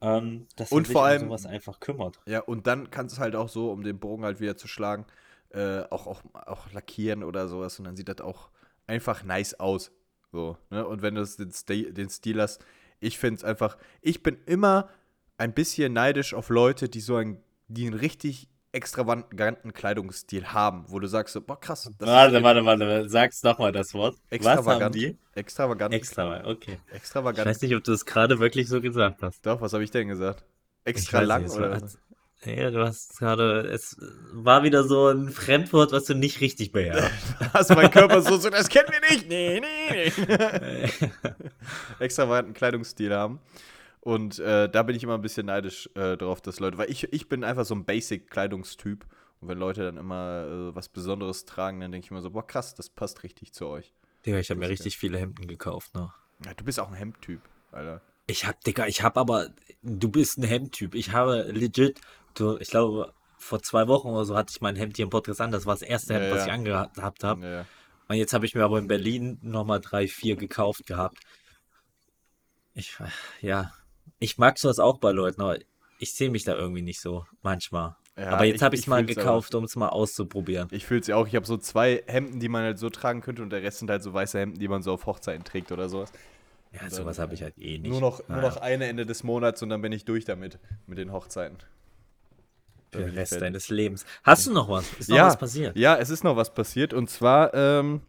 ähm, 0.02 0.48
dass 0.56 0.72
Und 0.72 0.80
man 0.80 0.86
sich 0.86 0.94
vor 0.94 1.02
um 1.04 1.08
allem- 1.08 1.22
sowas 1.22 1.46
einfach 1.46 1.80
kümmert. 1.80 2.20
Ja, 2.26 2.40
und 2.40 2.68
dann 2.68 2.90
kannst 2.90 3.18
du 3.18 3.22
halt 3.22 3.36
auch 3.36 3.50
so, 3.50 3.72
um 3.72 3.84
den 3.84 4.00
Bogen 4.00 4.24
halt 4.26 4.40
wieder 4.40 4.58
zu 4.58 4.68
schlagen, 4.68 5.06
äh, 5.52 5.82
auch, 5.92 6.08
auch, 6.08 6.24
auch 6.34 6.72
lackieren 6.72 7.24
oder 7.24 7.48
sowas 7.48 7.78
und 7.80 7.86
dann 7.86 7.96
sieht 7.96 8.10
das 8.10 8.22
auch 8.22 8.50
einfach 8.88 9.24
nice 9.24 9.60
aus. 9.60 9.92
So, 10.32 10.58
ne? 10.72 10.86
Und 10.88 11.04
wenn 11.04 11.14
du 11.16 11.24
den, 11.24 11.52
Stil, 11.52 11.94
den 11.94 12.10
Stil 12.10 12.42
hast, 12.42 12.66
ich 13.00 13.20
finde 13.20 13.38
es 13.38 13.44
einfach, 13.44 13.78
ich 14.02 14.24
bin 14.24 14.38
immer 14.48 14.90
ein 15.38 15.54
bisschen 15.54 15.94
neidisch 15.94 16.34
auf 16.34 16.50
Leute, 16.50 16.90
die 16.90 17.02
so 17.02 17.16
ein, 17.18 17.42
die 17.68 17.86
einen 17.86 17.94
richtig 17.96 18.50
extravaganten 18.74 19.72
Kleidungsstil 19.72 20.48
haben, 20.48 20.84
wo 20.88 21.00
du 21.00 21.08
sagst 21.08 21.34
so, 21.34 21.42
boah 21.42 21.60
krass, 21.60 21.90
das 21.98 22.08
Warte, 22.08 22.44
warte, 22.44 22.66
warte, 22.66 23.08
sag's 23.10 23.42
nochmal 23.44 23.72
das 23.72 23.94
Wort. 23.94 24.16
Was 24.16 24.22
haben 24.46 24.58
extravagant. 24.58 24.96
die? 24.96 25.18
Extravagant. 25.36 25.94
Extra, 25.94 26.46
okay. 26.48 26.80
Ich 26.90 26.96
Extravagant. 26.96 27.48
weiß 27.48 27.62
nicht, 27.62 27.76
ob 27.76 27.84
du 27.84 27.94
es 27.94 28.06
gerade 28.06 28.40
wirklich 28.40 28.68
so 28.68 28.82
gesagt 28.82 29.22
hast. 29.24 29.46
Doch, 29.46 29.62
was 29.62 29.74
habe 29.74 29.84
ich 29.84 29.92
denn 29.92 30.08
gesagt? 30.10 30.44
Extra 30.86 31.20
Ich 31.22 31.22
weiß 31.22 31.28
lang 31.30 31.50
oder 31.52 31.72
war- 31.72 31.82
was? 31.82 31.98
Ja, 32.46 32.72
du 32.72 32.84
hast 32.86 33.18
gerade, 33.20 33.62
es 33.62 33.96
war 34.34 34.64
wieder 34.64 34.84
so 34.84 35.08
ein 35.08 35.30
Fremdwort, 35.30 35.94
was 35.94 36.04
du 36.04 36.14
nicht 36.14 36.42
richtig 36.42 36.74
beherrschst. 36.74 37.14
Hast 37.54 37.70
mein 37.74 37.90
Körper 37.90 38.22
so, 38.22 38.36
so, 38.36 38.50
das 38.50 38.68
kennen 38.68 38.90
wir 38.92 39.00
nicht. 39.10 39.30
Nee, 39.30 39.62
nee, 39.62 40.12
nee. 40.28 40.90
extravaganten 42.00 42.54
Kleidungsstil 42.54 43.14
haben. 43.16 43.40
Und 44.04 44.38
äh, 44.40 44.68
da 44.70 44.84
bin 44.84 44.98
ich 44.98 45.04
immer 45.04 45.14
ein 45.14 45.22
bisschen 45.22 45.46
neidisch 45.46 45.90
äh, 45.96 46.18
drauf, 46.18 46.42
dass 46.42 46.60
Leute, 46.60 46.78
weil 46.78 46.92
ich, 46.92 47.06
ich 47.14 47.30
bin 47.30 47.46
einfach 47.46 47.64
so 47.64 47.74
ein 47.74 47.86
Basic-Kleidungstyp. 47.86 49.06
Und 49.40 49.48
wenn 49.48 49.58
Leute 49.58 49.84
dann 49.84 49.96
immer 49.96 50.46
äh, 50.46 50.76
was 50.76 50.90
Besonderes 50.90 51.46
tragen, 51.46 51.80
dann 51.80 51.94
denke 51.94 52.06
ich 52.06 52.12
immer 52.12 52.22
so, 52.22 52.32
boah, 52.32 52.46
krass, 52.46 52.76
das 52.76 52.90
passt 52.90 53.24
richtig 53.24 53.54
zu 53.54 53.66
euch. 53.68 53.94
Digga, 54.26 54.40
ich 54.40 54.50
habe 54.50 54.60
mir 54.60 54.68
richtig 54.68 54.98
viele 54.98 55.18
Hemden 55.18 55.48
gekauft, 55.48 55.96
ne? 55.96 56.12
Ja, 56.46 56.54
du 56.54 56.66
bist 56.66 56.82
auch 56.82 56.90
ein 56.90 56.96
Hemdtyp, 56.96 57.40
Alter. 57.72 58.02
Ich 58.28 58.46
hab, 58.46 58.62
Digga, 58.66 58.88
ich 58.88 59.04
hab 59.04 59.18
aber, 59.18 59.52
du 59.82 60.10
bist 60.10 60.38
ein 60.38 60.44
Hemdtyp. 60.44 60.96
Ich 60.96 61.14
habe 61.14 61.44
legit, 61.44 62.02
du, 62.34 62.58
ich 62.58 62.70
glaube, 62.70 63.14
vor 63.38 63.62
zwei 63.62 63.88
Wochen 63.88 64.10
oder 64.10 64.26
so 64.26 64.36
hatte 64.36 64.52
ich 64.54 64.60
mein 64.60 64.76
Hemd 64.76 64.98
hier 64.98 65.04
im 65.04 65.12
Podcast 65.12 65.40
an. 65.40 65.52
Das 65.52 65.66
war 65.66 65.76
das 65.76 65.82
erste 65.82 66.14
Hemd, 66.16 66.26
Ja, 66.26 66.32
was 66.32 66.40
ja. 66.40 66.48
ich 66.48 66.52
angehabt 66.52 67.24
habe. 67.24 67.46
Ja. 67.46 67.66
Und 68.10 68.18
jetzt 68.18 68.34
habe 68.34 68.46
ich 68.46 68.54
mir 68.54 68.66
aber 68.66 68.80
in 68.80 68.88
Berlin 68.88 69.40
nochmal 69.42 69.80
drei, 69.80 70.10
vier 70.10 70.36
gekauft 70.36 70.86
gehabt. 70.88 71.20
Ich, 72.74 72.98
ja, 73.42 73.72
ich 74.20 74.38
mag 74.38 74.58
sowas 74.58 74.80
auch 74.80 74.98
bei 74.98 75.12
Leuten, 75.12 75.42
aber 75.42 75.58
ich 76.00 76.14
sehe 76.14 76.30
mich 76.30 76.44
da 76.44 76.56
irgendwie 76.56 76.82
nicht 76.82 77.00
so, 77.02 77.26
manchmal. 77.42 77.96
Ja, 78.18 78.30
aber 78.30 78.46
jetzt 78.46 78.62
habe 78.62 78.76
ich 78.76 78.82
es 78.82 78.88
mal 78.88 79.04
gekauft, 79.04 79.56
um 79.56 79.64
es 79.64 79.76
mal 79.76 79.90
auszuprobieren. 79.90 80.68
Ich 80.72 80.86
fühle 80.86 81.00
es 81.00 81.08
ja 81.08 81.16
auch. 81.16 81.28
Ich 81.28 81.36
habe 81.36 81.48
so 81.48 81.58
zwei 81.58 82.04
Hemden, 82.06 82.40
die 82.40 82.48
man 82.48 82.64
halt 82.64 82.78
so 82.78 82.90
tragen 82.90 83.22
könnte 83.22 83.42
und 83.42 83.50
der 83.50 83.64
Rest 83.64 83.80
sind 83.80 83.90
halt 83.90 84.04
so 84.04 84.14
weiße 84.14 84.38
Hemden, 84.38 84.60
die 84.60 84.68
man 84.68 84.84
so 84.84 84.94
auf 84.94 85.08
Hochzeiten 85.08 85.44
trägt 85.44 85.72
oder 85.72 85.90
sowas. 85.90 86.12
Ja, 86.72 86.90
sowas 86.90 87.20
habe 87.20 87.34
ich 87.34 87.42
halt 87.42 87.58
eh 87.58 87.78
nicht. 87.80 87.90
Nur 87.90 88.02
noch, 88.02 88.20
nur 88.28 88.38
Naja, 88.38 88.50
noch 88.50 88.58
eine 88.58 88.86
Ende 88.86 89.06
des 89.06 89.24
Monats 89.24 89.62
und 89.64 89.70
dann 89.70 89.82
bin 89.82 89.92
ich 89.92 90.06
durch 90.06 90.26
damit, 90.26 90.60
mit 90.88 90.98
den 90.98 91.12
Hochzeiten. 91.12 91.58
für 92.92 93.00
den 93.00 93.10
Rest 93.10 93.42
deines 93.42 93.70
Lebens. 93.70 94.06
Hast 94.24 94.46
du 94.48 94.54
noch 94.54 94.70
was? 94.70 94.86
Ist 95.00 95.10
noch 95.10 95.18
ja, 95.18 95.28
was 95.28 95.38
passiert? 95.38 95.76
Ja, 95.76 95.98
es 95.98 96.10
ist 96.10 96.24
noch 96.24 96.36
was 96.36 96.54
passiert 96.54 96.94
und 96.94 97.10
zwar 97.10 97.54
ähm, 97.54 98.02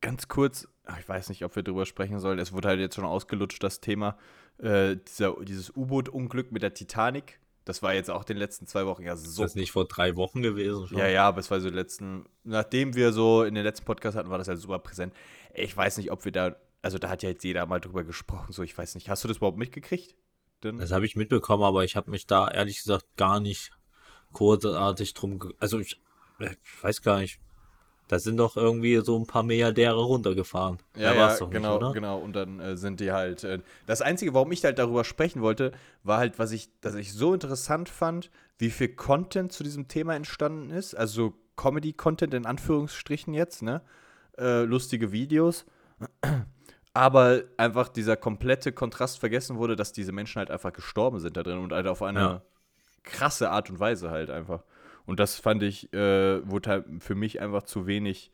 ganz 0.00 0.28
kurz, 0.28 0.68
ich 0.98 1.08
weiß 1.08 1.28
nicht, 1.28 1.44
ob 1.44 1.54
wir 1.56 1.62
drüber 1.62 1.86
sprechen 1.86 2.18
sollen. 2.20 2.38
Es 2.38 2.52
wurde 2.52 2.68
halt 2.68 2.80
jetzt 2.80 2.94
schon 2.94 3.04
ausgelutscht, 3.04 3.62
das 3.62 3.80
Thema. 3.80 4.16
Äh, 4.58 4.96
dieser, 4.96 5.36
dieses 5.42 5.74
U-Boot-Unglück 5.76 6.52
mit 6.52 6.62
der 6.62 6.74
Titanic. 6.74 7.38
Das 7.64 7.82
war 7.82 7.94
jetzt 7.94 8.10
auch 8.10 8.24
den 8.24 8.36
letzten 8.36 8.66
zwei 8.66 8.86
Wochen 8.86 9.02
ja 9.02 9.12
Ist 9.12 9.24
so. 9.34 9.42
das 9.42 9.54
nicht 9.54 9.70
vor 9.70 9.86
drei 9.86 10.16
Wochen 10.16 10.42
gewesen 10.42 10.86
schon? 10.86 10.98
Ja, 10.98 11.08
ja, 11.08 11.28
aber 11.28 11.40
es 11.40 11.50
war 11.50 11.60
so 11.60 11.68
die 11.70 11.76
letzten, 11.76 12.24
nachdem 12.42 12.94
wir 12.94 13.12
so 13.12 13.44
in 13.44 13.54
den 13.54 13.64
letzten 13.64 13.84
Podcast 13.84 14.16
hatten, 14.16 14.30
war 14.30 14.38
das 14.38 14.48
halt 14.48 14.58
super 14.58 14.78
präsent. 14.78 15.14
Ich 15.54 15.76
weiß 15.76 15.98
nicht, 15.98 16.10
ob 16.10 16.24
wir 16.24 16.32
da, 16.32 16.56
also 16.82 16.98
da 16.98 17.10
hat 17.10 17.22
ja 17.22 17.28
jetzt 17.28 17.44
jeder 17.44 17.66
mal 17.66 17.80
drüber 17.80 18.02
gesprochen, 18.02 18.52
so 18.52 18.62
ich 18.62 18.76
weiß 18.76 18.94
nicht. 18.94 19.08
Hast 19.08 19.22
du 19.22 19.28
das 19.28 19.36
überhaupt 19.36 19.58
mitgekriegt? 19.58 20.16
Denn, 20.64 20.78
Das 20.78 20.90
habe 20.90 21.06
ich 21.06 21.16
mitbekommen, 21.16 21.62
aber 21.62 21.84
ich 21.84 21.96
habe 21.96 22.10
mich 22.10 22.26
da 22.26 22.48
ehrlich 22.50 22.78
gesagt 22.78 23.06
gar 23.16 23.40
nicht 23.40 23.72
großartig 24.32 25.14
drum. 25.14 25.38
Also 25.58 25.78
ich, 25.78 26.00
ich 26.40 26.82
weiß 26.82 27.02
gar 27.02 27.18
nicht. 27.20 27.40
Da 28.10 28.18
sind 28.18 28.38
doch 28.38 28.56
irgendwie 28.56 28.96
so 29.04 29.16
ein 29.16 29.24
paar 29.28 29.44
Milliardäre 29.44 30.02
runtergefahren. 30.02 30.78
Ja, 30.96 31.14
ja, 31.14 31.38
doch 31.38 31.48
genau, 31.48 31.74
nicht, 31.74 31.82
oder? 31.84 31.92
genau. 31.92 32.18
Und 32.18 32.34
dann 32.34 32.58
äh, 32.58 32.76
sind 32.76 32.98
die 32.98 33.12
halt. 33.12 33.44
Äh, 33.44 33.60
das 33.86 34.02
Einzige, 34.02 34.34
warum 34.34 34.50
ich 34.50 34.64
halt 34.64 34.80
darüber 34.80 35.04
sprechen 35.04 35.42
wollte, 35.42 35.70
war 36.02 36.18
halt, 36.18 36.40
was 36.40 36.50
ich, 36.50 36.70
dass 36.80 36.96
ich 36.96 37.12
so 37.12 37.32
interessant 37.32 37.88
fand, 37.88 38.32
wie 38.58 38.70
viel 38.70 38.88
Content 38.88 39.52
zu 39.52 39.62
diesem 39.62 39.86
Thema 39.86 40.16
entstanden 40.16 40.70
ist. 40.70 40.94
Also 40.94 41.34
Comedy-Content 41.54 42.34
in 42.34 42.46
Anführungsstrichen 42.46 43.32
jetzt, 43.32 43.62
ne? 43.62 43.80
Äh, 44.36 44.64
lustige 44.64 45.12
Videos. 45.12 45.64
Aber 46.92 47.42
einfach 47.58 47.88
dieser 47.90 48.16
komplette 48.16 48.72
Kontrast 48.72 49.20
vergessen 49.20 49.56
wurde, 49.56 49.76
dass 49.76 49.92
diese 49.92 50.10
Menschen 50.10 50.40
halt 50.40 50.50
einfach 50.50 50.72
gestorben 50.72 51.20
sind 51.20 51.36
da 51.36 51.44
drin 51.44 51.58
und 51.58 51.72
halt 51.72 51.86
auf 51.86 52.02
eine 52.02 52.18
Ja. 52.20 52.42
krasse 53.04 53.50
Art 53.50 53.70
und 53.70 53.78
Weise 53.78 54.10
halt 54.10 54.30
einfach. 54.30 54.64
Und 55.10 55.20
das 55.20 55.36
fand 55.36 55.62
ich, 55.62 55.92
äh, 55.92 56.48
wurde 56.48 56.70
halt 56.70 56.86
für 57.00 57.14
mich 57.14 57.40
einfach 57.40 57.64
zu 57.64 57.86
wenig 57.86 58.32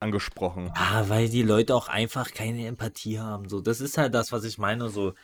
angesprochen. 0.00 0.72
Ah, 0.74 1.08
weil 1.08 1.28
die 1.28 1.42
Leute 1.42 1.74
auch 1.74 1.88
einfach 1.88 2.32
keine 2.32 2.66
Empathie 2.66 3.18
haben. 3.18 3.48
So, 3.48 3.60
das 3.60 3.80
ist 3.80 3.96
halt 3.98 4.14
das, 4.14 4.30
was 4.32 4.44
ich 4.44 4.58
meine. 4.58 4.88
So, 4.90 5.14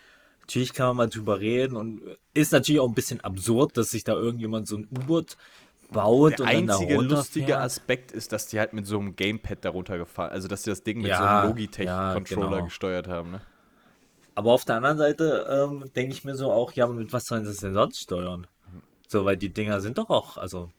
natürlich 0.41 0.73
kann 0.75 0.89
man 0.89 0.97
mal 0.97 1.09
drüber 1.11 1.41
reden 1.41 1.77
und 1.77 2.03
ist 2.35 2.53
natürlich 2.53 2.81
auch 2.81 2.89
ein 2.89 2.95
bisschen 2.95 3.21
absurd, 3.23 3.77
dass 3.77 3.91
sich 3.93 4.05
da 4.05 4.15
irgendjemand 4.15 4.69
so 4.69 4.77
ein 4.79 4.89
U-Boot 4.91 5.37
baut 5.93 6.41
Der 6.41 6.43
und 6.43 6.69
dann 6.69 6.69
einzige 6.69 6.97
lustige 6.97 7.59
runterfährt. 7.59 7.61
Aspekt 7.61 8.11
ist, 8.13 8.33
dass 8.33 8.47
die 8.49 8.59
halt 8.59 8.73
mit 8.73 8.87
so 8.87 8.99
einem 8.99 9.15
Gamepad 9.15 9.65
darunter 9.65 9.99
gefahren, 9.99 10.31
also 10.33 10.49
dass 10.49 10.65
sie 10.65 10.71
das 10.71 10.83
Ding 10.83 11.01
mit 11.01 11.15
Ja, 11.15 11.17
so 11.17 11.25
einem 11.27 11.39
ja, 11.85 12.19
Logitech-Controller 12.19 12.61
genau. 12.61 12.63
gesteuert 12.63 13.07
haben, 13.09 13.31
ne? 13.31 13.43
Aber 14.35 14.53
auf 14.53 14.65
der 14.65 14.77
anderen 14.77 14.99
Seite 14.99 15.47
ähm, 15.49 15.91
denke 15.95 16.13
ich 16.15 16.25
mir 16.25 16.35
so 16.35 16.51
auch, 16.53 16.73
ja, 16.73 16.87
mit 16.87 17.13
was 17.13 17.27
sollen 17.27 17.45
sie 17.45 17.51
es 17.51 17.59
denn 17.59 17.75
sonst 17.75 18.01
steuern? 18.01 18.47
So, 19.09 19.25
weil 19.25 19.37
die 19.37 19.53
Dinger 19.53 19.81
sind 19.81 19.99
doch 19.99 20.11
auch, 20.11 20.39
also, 20.39 20.71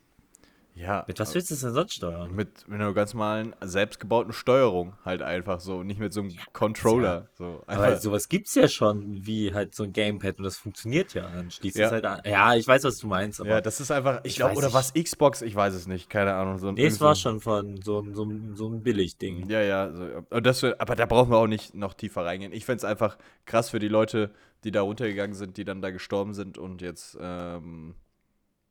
Ja. 0.75 1.03
mit 1.07 1.19
was 1.19 1.35
willst 1.35 1.51
du 1.51 1.53
es 1.53 1.61
denn 1.61 1.73
sonst 1.73 1.93
steuern? 1.93 2.33
Mit, 2.33 2.67
mit 2.67 2.81
einer 2.81 2.93
ganz 2.93 3.13
normalen, 3.13 3.55
selbstgebauten 3.61 4.33
Steuerung 4.33 4.93
halt 5.05 5.21
einfach 5.21 5.59
so, 5.59 5.83
nicht 5.83 5.99
mit 5.99 6.13
so 6.13 6.21
einem 6.21 6.31
Controller. 6.51 7.27
So. 7.33 7.63
Aber 7.67 7.83
Einfach, 7.83 8.01
sowas 8.01 8.27
gibt's 8.27 8.55
ja 8.55 8.67
schon, 8.67 9.25
wie 9.25 9.53
halt 9.53 9.75
so 9.75 9.83
ein 9.83 9.93
Gamepad 9.93 10.39
und 10.39 10.45
das 10.45 10.57
funktioniert 10.57 11.13
ja. 11.13 11.29
Dann 11.29 11.51
schließt 11.51 11.77
Ja. 11.77 11.85
es 11.85 11.91
halt 11.91 12.05
an. 12.05 12.21
Ja, 12.25 12.55
ich 12.55 12.67
weiß, 12.67 12.83
was 12.85 12.97
du 12.97 13.07
meinst, 13.07 13.39
aber 13.39 13.49
ja, 13.51 13.61
das 13.61 13.79
ist 13.79 13.91
einfach, 13.91 14.21
ich 14.23 14.31
Ich 14.31 14.35
glaube, 14.37 14.55
oder 14.55 14.73
was 14.73 14.93
Xbox, 14.93 15.41
ich 15.43 15.53
weiß 15.53 15.73
es 15.75 15.85
nicht, 15.87 16.09
keine 16.09 16.33
Ahnung. 16.33 16.57
So 16.57 16.69
ein, 16.69 16.73
nee, 16.73 16.85
es 16.85 16.99
war 16.99 17.13
so- 17.15 17.21
schon 17.21 17.39
von 17.39 17.79
so, 17.81 17.99
ein- 18.01 18.15
so, 18.15 18.27
so 18.55 18.67
ein 18.69 18.81
Billigding. 18.81 19.47
Ja, 19.49 19.61
ja, 19.61 19.91
so, 19.93 20.07
und 20.31 20.45
das, 20.45 20.63
aber 20.63 20.95
da 20.95 21.05
brauchen 21.05 21.29
wir 21.29 21.37
auch 21.37 21.47
nicht 21.47 21.75
noch 21.75 21.93
tiefer 21.93 22.25
reingehen. 22.25 22.51
Ich 22.51 22.65
finde 22.65 22.77
es 22.77 22.83
einfach 22.83 23.17
krass 23.45 23.69
für 23.69 23.79
die 23.79 23.89
Leute, 23.89 24.31
die 24.63 24.71
da 24.71 24.81
runtergegangen 24.81 25.35
sind, 25.35 25.57
die 25.57 25.65
dann 25.65 25.81
da 25.81 25.91
gestorben 25.91 26.33
sind 26.33 26.57
und 26.57 26.81
jetzt, 26.81 27.15
ähm, 27.21 27.93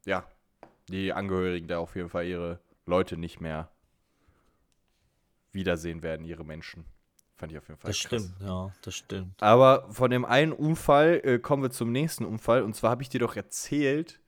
ja, 0.04 0.24
die 0.88 1.12
Angehörigen 1.12 1.68
da 1.68 1.78
auf 1.78 1.94
jeden 1.96 2.08
Fall 2.08 2.26
ihre 2.26 2.60
Leute 2.86 3.16
nicht 3.16 3.40
mehr 3.40 3.70
wiedersehen 5.52 6.02
werden, 6.02 6.24
ihre 6.24 6.44
Menschen. 6.44 6.84
Fand 7.36 7.52
ich 7.52 7.58
auf 7.58 7.68
jeden 7.68 7.78
Fall 7.80 7.90
Das 7.90 7.98
krass. 8.00 8.22
stimmt, 8.22 8.34
ja, 8.40 8.72
das 8.82 8.94
stimmt. 8.94 9.42
Aber 9.42 9.86
von 9.92 10.10
dem 10.10 10.24
einen 10.24 10.52
Unfall 10.52 11.20
äh, 11.24 11.38
kommen 11.38 11.62
wir 11.62 11.70
zum 11.70 11.90
nächsten 11.92 12.24
Unfall. 12.24 12.62
Und 12.62 12.74
zwar 12.76 12.90
habe 12.90 13.02
ich 13.02 13.08
dir 13.08 13.20
doch 13.20 13.36
erzählt. 13.36 14.20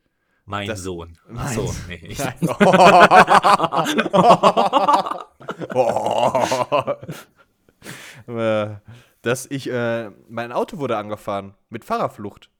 Mein 0.46 0.66
Das- 0.68 0.80
Sohn. 0.82 1.16
Mein- 1.28 1.38
Achso, 1.46 1.74
nee. 1.88 1.96
Ich, 2.08 2.18
Äh, 8.26 8.76
dass 9.22 9.46
ich, 9.46 9.68
äh, 9.70 10.10
mein 10.28 10.52
Auto 10.52 10.78
wurde 10.78 10.96
angefahren 10.96 11.54
mit 11.68 11.84
Fahrerflucht. 11.84 12.50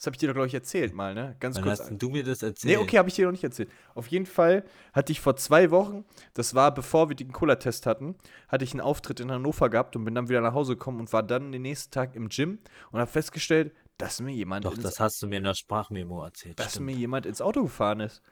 Das 0.00 0.06
habe 0.06 0.14
ich 0.14 0.18
dir 0.18 0.28
doch, 0.28 0.34
glaube 0.34 0.46
ich, 0.46 0.54
erzählt 0.54 0.94
mal, 0.94 1.12
ne? 1.14 1.36
Ganz 1.40 1.56
wann 1.56 1.64
kurz. 1.64 1.80
hast 1.80 1.90
du 1.98 2.08
mir 2.08 2.24
das 2.24 2.40
Nee, 2.40 2.48
erzählt? 2.48 2.78
okay, 2.78 2.96
habe 2.96 3.10
ich 3.10 3.16
dir 3.16 3.26
noch 3.26 3.32
nicht 3.32 3.44
erzählt. 3.44 3.68
Auf 3.94 4.06
jeden 4.06 4.24
Fall 4.24 4.64
hatte 4.94 5.12
ich 5.12 5.20
vor 5.20 5.36
zwei 5.36 5.70
Wochen, 5.70 6.06
das 6.32 6.54
war 6.54 6.72
bevor 6.72 7.10
wir 7.10 7.16
den 7.16 7.32
Cola-Test 7.32 7.84
hatten, 7.84 8.16
hatte 8.48 8.64
ich 8.64 8.72
einen 8.72 8.80
Auftritt 8.80 9.20
in 9.20 9.30
Hannover 9.30 9.68
gehabt 9.68 9.96
und 9.96 10.06
bin 10.06 10.14
dann 10.14 10.30
wieder 10.30 10.40
nach 10.40 10.54
Hause 10.54 10.72
gekommen 10.76 11.00
und 11.00 11.12
war 11.12 11.22
dann 11.22 11.52
den 11.52 11.60
nächsten 11.60 11.90
Tag 11.90 12.16
im 12.16 12.30
Gym 12.30 12.60
und 12.92 12.98
habe 12.98 13.10
festgestellt, 13.10 13.74
dass 13.98 14.22
mir 14.22 14.32
jemand 14.32 14.64
Doch, 14.64 14.72
ins 14.72 14.84
das 14.84 15.00
hast 15.00 15.20
du 15.22 15.26
mir 15.26 15.36
in 15.36 15.44
der 15.44 15.52
Sprachmemo 15.52 16.24
erzählt. 16.24 16.58
dass 16.58 16.70
stimmt. 16.70 16.86
mir 16.86 16.92
jemand 16.96 17.26
ins 17.26 17.42
Auto 17.42 17.64
gefahren 17.64 18.00
ist 18.00 18.22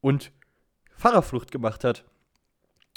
und 0.00 0.32
Fahrerflucht 0.96 1.52
gemacht 1.52 1.84
hat. 1.84 2.04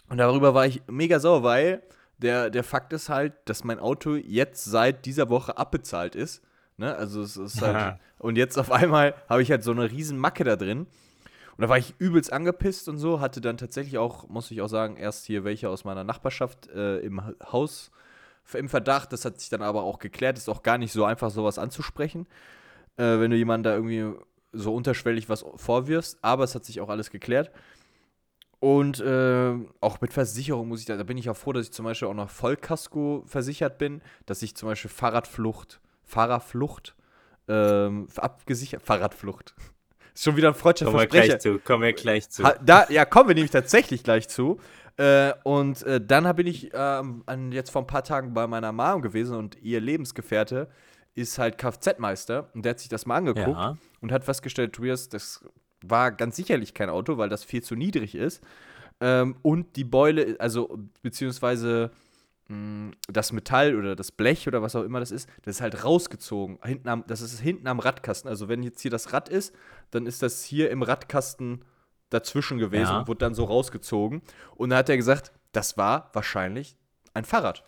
Und 0.09 0.17
darüber 0.17 0.55
war 0.55 0.65
ich 0.65 0.81
mega 0.87 1.19
sauer, 1.19 1.43
weil 1.43 1.83
der, 2.17 2.49
der 2.49 2.63
Fakt 2.63 2.93
ist 2.93 3.09
halt, 3.09 3.33
dass 3.45 3.63
mein 3.63 3.77
Auto 3.77 4.15
jetzt 4.15 4.63
seit 4.65 5.05
dieser 5.05 5.29
Woche 5.29 5.57
abbezahlt 5.59 6.15
ist. 6.15 6.41
Ne? 6.77 6.95
Also 6.95 7.21
es 7.21 7.37
ist 7.37 7.61
halt. 7.61 7.99
und 8.19 8.37
jetzt 8.37 8.57
auf 8.57 8.71
einmal 8.71 9.13
habe 9.29 9.41
ich 9.41 9.51
halt 9.51 9.63
so 9.63 9.71
eine 9.71 9.89
riesen 9.91 10.17
Macke 10.17 10.43
da 10.43 10.55
drin. 10.55 10.87
Und 11.57 11.61
da 11.63 11.69
war 11.69 11.77
ich 11.77 11.93
übelst 11.99 12.33
angepisst 12.33 12.87
und 12.89 12.97
so, 12.97 13.19
hatte 13.19 13.41
dann 13.41 13.57
tatsächlich 13.57 13.97
auch, 13.97 14.27
muss 14.29 14.49
ich 14.51 14.61
auch 14.61 14.67
sagen, 14.69 14.95
erst 14.95 15.25
hier 15.25 15.43
welche 15.43 15.69
aus 15.69 15.83
meiner 15.83 16.03
Nachbarschaft 16.03 16.67
äh, 16.69 16.99
im 16.99 17.23
Ha- 17.23 17.33
Haus 17.51 17.91
im 18.53 18.69
Verdacht. 18.69 19.13
Das 19.13 19.25
hat 19.25 19.39
sich 19.39 19.49
dann 19.49 19.61
aber 19.61 19.83
auch 19.83 19.99
geklärt. 19.99 20.37
Ist 20.37 20.49
auch 20.49 20.63
gar 20.63 20.77
nicht 20.77 20.91
so 20.91 21.05
einfach, 21.05 21.29
sowas 21.29 21.59
anzusprechen, 21.59 22.25
äh, 22.97 23.19
wenn 23.19 23.31
du 23.31 23.37
jemandem 23.37 23.71
da 23.71 23.75
irgendwie 23.75 24.19
so 24.53 24.73
unterschwellig 24.73 25.29
was 25.29 25.45
vorwirfst. 25.55 26.17
Aber 26.21 26.43
es 26.45 26.55
hat 26.55 26.65
sich 26.65 26.81
auch 26.81 26.89
alles 26.89 27.11
geklärt. 27.11 27.51
Und 28.59 28.99
äh, 28.99 29.53
auch 29.81 30.01
mit 30.01 30.13
Versicherung 30.13 30.67
muss 30.67 30.81
ich 30.81 30.85
da, 30.85 30.95
da 30.95 31.03
bin 31.03 31.17
ich 31.17 31.29
auch 31.29 31.37
froh, 31.37 31.51
dass 31.51 31.65
ich 31.65 31.73
zum 31.73 31.85
Beispiel 31.85 32.07
auch 32.07 32.13
noch 32.13 32.29
Vollkasko 32.29 33.23
versichert 33.25 33.77
bin, 33.79 34.01
dass 34.27 34.41
ich 34.43 34.55
zum 34.55 34.69
Beispiel 34.69 34.91
Fahrradflucht, 34.91 35.81
Fahrerflucht, 36.11 36.95
ähm, 37.47 38.07
abgesichert, 38.17 38.81
Fahrradflucht. 38.81 39.55
Ist 40.13 40.25
schon 40.25 40.35
wieder 40.35 40.49
ein 40.49 40.55
freudscher 40.55 40.85
Kommen 40.85 40.99
wir 40.99 41.07
gleich 41.07 41.39
zu, 41.39 41.57
kommen 41.59 41.83
wir 41.83 41.93
gleich 41.93 42.29
zu. 42.29 42.43
Da, 42.65 42.85
ja, 42.89 43.05
kommen 43.05 43.29
wir 43.29 43.35
nämlich 43.35 43.51
tatsächlich 43.51 44.03
gleich 44.03 44.27
zu. 44.27 44.59
Äh, 44.97 45.31
und 45.43 45.83
äh, 45.83 46.05
dann 46.05 46.35
bin 46.35 46.47
ich 46.47 46.71
ähm, 46.73 47.23
an, 47.25 47.53
jetzt 47.53 47.71
vor 47.71 47.81
ein 47.81 47.87
paar 47.87 48.03
Tagen 48.03 48.33
bei 48.33 48.45
meiner 48.45 48.73
Mom 48.73 49.01
gewesen 49.01 49.37
und 49.37 49.57
ihr 49.61 49.79
Lebensgefährte 49.79 50.67
ist 51.15 51.37
halt 51.39 51.57
Kfz-Meister 51.57 52.49
und 52.53 52.65
der 52.65 52.71
hat 52.71 52.79
sich 52.79 52.89
das 52.89 53.05
mal 53.05 53.15
angeguckt 53.15 53.47
Ja. 53.57 53.77
und 54.01 54.11
hat 54.11 54.25
festgestellt, 54.25 54.73
Tobias, 54.73 55.07
das 55.07 55.45
war 55.81 56.11
ganz 56.11 56.35
sicherlich 56.35 56.73
kein 56.73 56.89
Auto, 56.89 57.17
weil 57.17 57.29
das 57.29 57.45
viel 57.45 57.63
zu 57.63 57.75
niedrig 57.75 58.15
ist. 58.15 58.43
Ähm, 58.99 59.37
und 59.41 59.77
die 59.77 59.85
Beule, 59.85 60.35
also 60.39 60.77
beziehungsweise 61.01 61.91
mh, 62.51 62.91
das 63.07 63.31
Metall 63.31 63.75
oder 63.75 63.95
das 63.95 64.11
Blech 64.11 64.47
oder 64.47 64.61
was 64.61 64.75
auch 64.75 64.83
immer 64.83 64.99
das 64.99 65.11
ist, 65.11 65.29
das 65.43 65.55
ist 65.55 65.61
halt 65.61 65.83
rausgezogen. 65.83 66.59
Hinten 66.63 66.89
am, 66.89 67.03
das 67.07 67.21
ist 67.21 67.39
hinten 67.39 67.67
am 67.67 67.79
Radkasten. 67.79 68.29
Also 68.29 68.49
wenn 68.49 68.63
jetzt 68.63 68.81
hier 68.81 68.91
das 68.91 69.13
Rad 69.13 69.29
ist, 69.29 69.55
dann 69.91 70.05
ist 70.05 70.21
das 70.21 70.43
hier 70.43 70.69
im 70.69 70.83
Radkasten 70.83 71.63
dazwischen 72.09 72.57
gewesen 72.57 72.91
Ja. 72.91 72.99
und 72.99 73.07
wurde 73.07 73.19
dann 73.19 73.33
so 73.33 73.45
rausgezogen. 73.45 74.21
Und 74.55 74.69
da 74.71 74.77
hat 74.77 74.89
er 74.89 74.97
gesagt, 74.97 75.31
das 75.53 75.77
war 75.77 76.09
wahrscheinlich 76.13 76.75
ein 77.13 77.25
Fahrrad. 77.25 77.63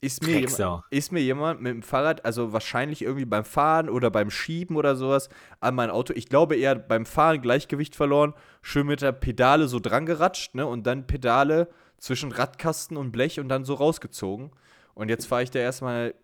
Ist 0.00 0.26
mir, 0.26 0.40
jemand, 0.40 0.82
ist 0.90 1.12
mir 1.12 1.20
jemand 1.20 1.62
mit 1.62 1.72
dem 1.72 1.82
Fahrrad, 1.84 2.24
also 2.24 2.52
wahrscheinlich 2.52 3.02
irgendwie 3.02 3.24
beim 3.24 3.44
Fahren 3.44 3.88
oder 3.88 4.10
beim 4.10 4.30
Schieben 4.30 4.74
oder 4.76 4.96
sowas, 4.96 5.28
an 5.60 5.76
mein 5.76 5.90
Auto, 5.90 6.12
ich 6.16 6.28
glaube 6.28 6.56
eher 6.56 6.74
beim 6.74 7.06
Fahren 7.06 7.40
Gleichgewicht 7.40 7.94
verloren, 7.94 8.34
schön 8.62 8.88
mit 8.88 9.00
der 9.00 9.12
Pedale 9.12 9.68
so 9.68 9.78
dran 9.78 10.04
geratscht, 10.04 10.56
ne, 10.56 10.66
und 10.66 10.88
dann 10.88 11.06
Pedale 11.06 11.68
zwischen 12.02 12.32
Radkasten 12.32 12.96
und 12.96 13.12
Blech 13.12 13.38
und 13.38 13.48
dann 13.48 13.64
so 13.64 13.74
rausgezogen. 13.74 14.50
Und 14.94 15.08
jetzt 15.08 15.26
fahre 15.26 15.44
ich 15.44 15.52
da 15.52 15.60
erstmal 15.60 16.14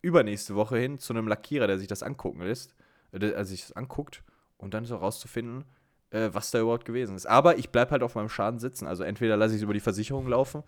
übernächste 0.00 0.54
Woche 0.54 0.78
hin 0.78 0.98
zu 0.98 1.12
einem 1.12 1.28
Lackierer, 1.28 1.66
der 1.66 1.78
sich 1.78 1.88
das 1.88 2.02
angucken 2.02 2.40
lässt, 2.40 2.74
äh, 3.12 3.18
der 3.18 3.36
also 3.36 3.50
sich 3.50 3.60
das 3.60 3.72
anguckt 3.72 4.24
und 4.56 4.72
dann 4.72 4.86
so 4.86 4.96
rauszufinden, 4.96 5.64
äh, 6.10 6.30
was 6.32 6.50
da 6.50 6.58
überhaupt 6.60 6.86
gewesen 6.86 7.14
ist. 7.14 7.26
Aber 7.26 7.58
ich 7.58 7.68
bleibe 7.68 7.90
halt 7.90 8.02
auf 8.02 8.14
meinem 8.14 8.30
Schaden 8.30 8.58
sitzen. 8.58 8.86
Also 8.86 9.04
entweder 9.04 9.36
lasse 9.36 9.52
ich 9.52 9.58
es 9.58 9.62
über 9.62 9.74
die 9.74 9.80
Versicherung 9.80 10.26
laufen 10.26 10.62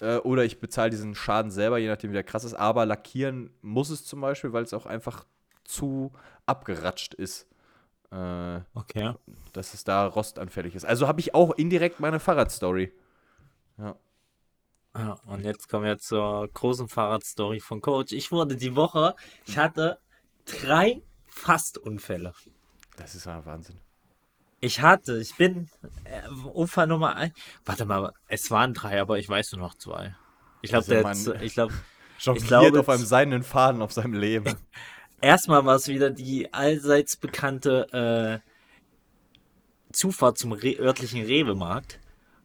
äh, 0.00 0.16
oder 0.18 0.44
ich 0.44 0.60
bezahle 0.60 0.90
diesen 0.90 1.14
Schaden 1.14 1.50
selber, 1.50 1.78
je 1.78 1.88
nachdem 1.88 2.10
wie 2.10 2.14
der 2.14 2.24
krass 2.24 2.44
ist. 2.44 2.54
Aber 2.54 2.84
lackieren 2.84 3.48
muss 3.62 3.88
es 3.88 4.04
zum 4.04 4.20
Beispiel, 4.20 4.52
weil 4.52 4.64
es 4.64 4.74
auch 4.74 4.84
einfach 4.84 5.24
zu 5.64 6.12
abgeratscht 6.44 7.14
ist. 7.14 7.46
Äh, 8.12 8.60
Okay. 8.74 9.14
dass 9.54 9.72
es 9.72 9.82
da 9.82 10.06
rostanfällig 10.06 10.74
ist. 10.74 10.84
Also 10.84 11.08
habe 11.08 11.20
ich 11.20 11.34
auch 11.34 11.52
indirekt 11.52 12.00
meine 12.00 12.20
Fahrradstory. 12.20 12.92
Ja, 13.78 13.96
und 15.26 15.44
jetzt 15.44 15.68
kommen 15.68 15.84
wir 15.84 15.98
zur 15.98 16.48
großen 16.48 16.88
Fahrradstory 16.88 17.60
von 17.60 17.82
Coach. 17.82 18.12
Ich 18.12 18.32
wurde 18.32 18.56
die 18.56 18.74
Woche, 18.76 19.14
ich 19.44 19.58
hatte 19.58 19.98
drei 20.46 21.02
Fastunfälle. 21.26 22.32
Das 22.96 23.14
ist 23.14 23.26
ja 23.26 23.44
Wahnsinn. 23.44 23.78
Ich 24.60 24.80
hatte, 24.80 25.18
ich 25.18 25.36
bin 25.36 25.68
äh, 26.04 26.26
Unfall 26.48 26.86
Nummer 26.86 27.14
ein. 27.14 27.32
Warte 27.66 27.84
mal, 27.84 28.12
es 28.26 28.50
waren 28.50 28.72
drei, 28.72 29.00
aber 29.00 29.18
ich 29.18 29.28
weiß 29.28 29.52
nur 29.52 29.60
noch 29.60 29.74
zwei. 29.74 30.16
Ich 30.62 30.70
glaube, 30.70 31.06
Also 31.06 31.32
der, 31.32 31.42
ich 31.42 31.52
glaube, 31.52 31.74
glaube, 32.46 32.80
auf 32.80 32.88
einem 32.88 33.04
seidenen 33.04 33.42
Faden 33.42 33.82
auf 33.82 33.92
seinem 33.92 34.14
Leben. 34.14 34.56
erstmal 35.20 35.64
war 35.66 35.76
es 35.76 35.88
wieder 35.88 36.10
die 36.10 36.54
allseits 36.54 37.16
bekannte 37.16 38.42
äh, 38.42 39.92
Zufahrt 39.92 40.38
zum 40.38 40.52
Re 40.52 40.78
örtlichen 40.78 41.22
Rewe-Markt, 41.22 42.00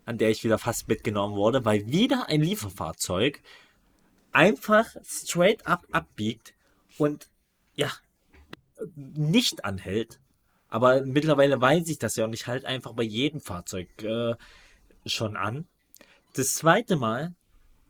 an 0.05 0.17
der 0.17 0.29
ich 0.29 0.43
wieder 0.43 0.57
fast 0.57 0.87
mitgenommen 0.87 1.35
wurde, 1.35 1.65
weil 1.65 1.87
wieder 1.87 2.27
ein 2.27 2.41
Lieferfahrzeug 2.41 3.41
einfach 4.31 4.87
straight 5.03 5.65
up 5.67 5.85
abbiegt 5.91 6.53
und 6.97 7.29
ja, 7.75 7.91
nicht 8.95 9.65
anhält. 9.65 10.19
Aber 10.69 11.01
mittlerweile 11.01 11.59
weiß 11.59 11.89
ich 11.89 11.99
das 11.99 12.15
ja 12.15 12.25
und 12.25 12.33
ich 12.33 12.47
halte 12.47 12.67
einfach 12.67 12.93
bei 12.93 13.03
jedem 13.03 13.41
Fahrzeug 13.41 13.89
äh, 14.03 14.35
schon 15.05 15.35
an. 15.35 15.67
Das 16.33 16.55
zweite 16.55 16.95
Mal 16.95 17.35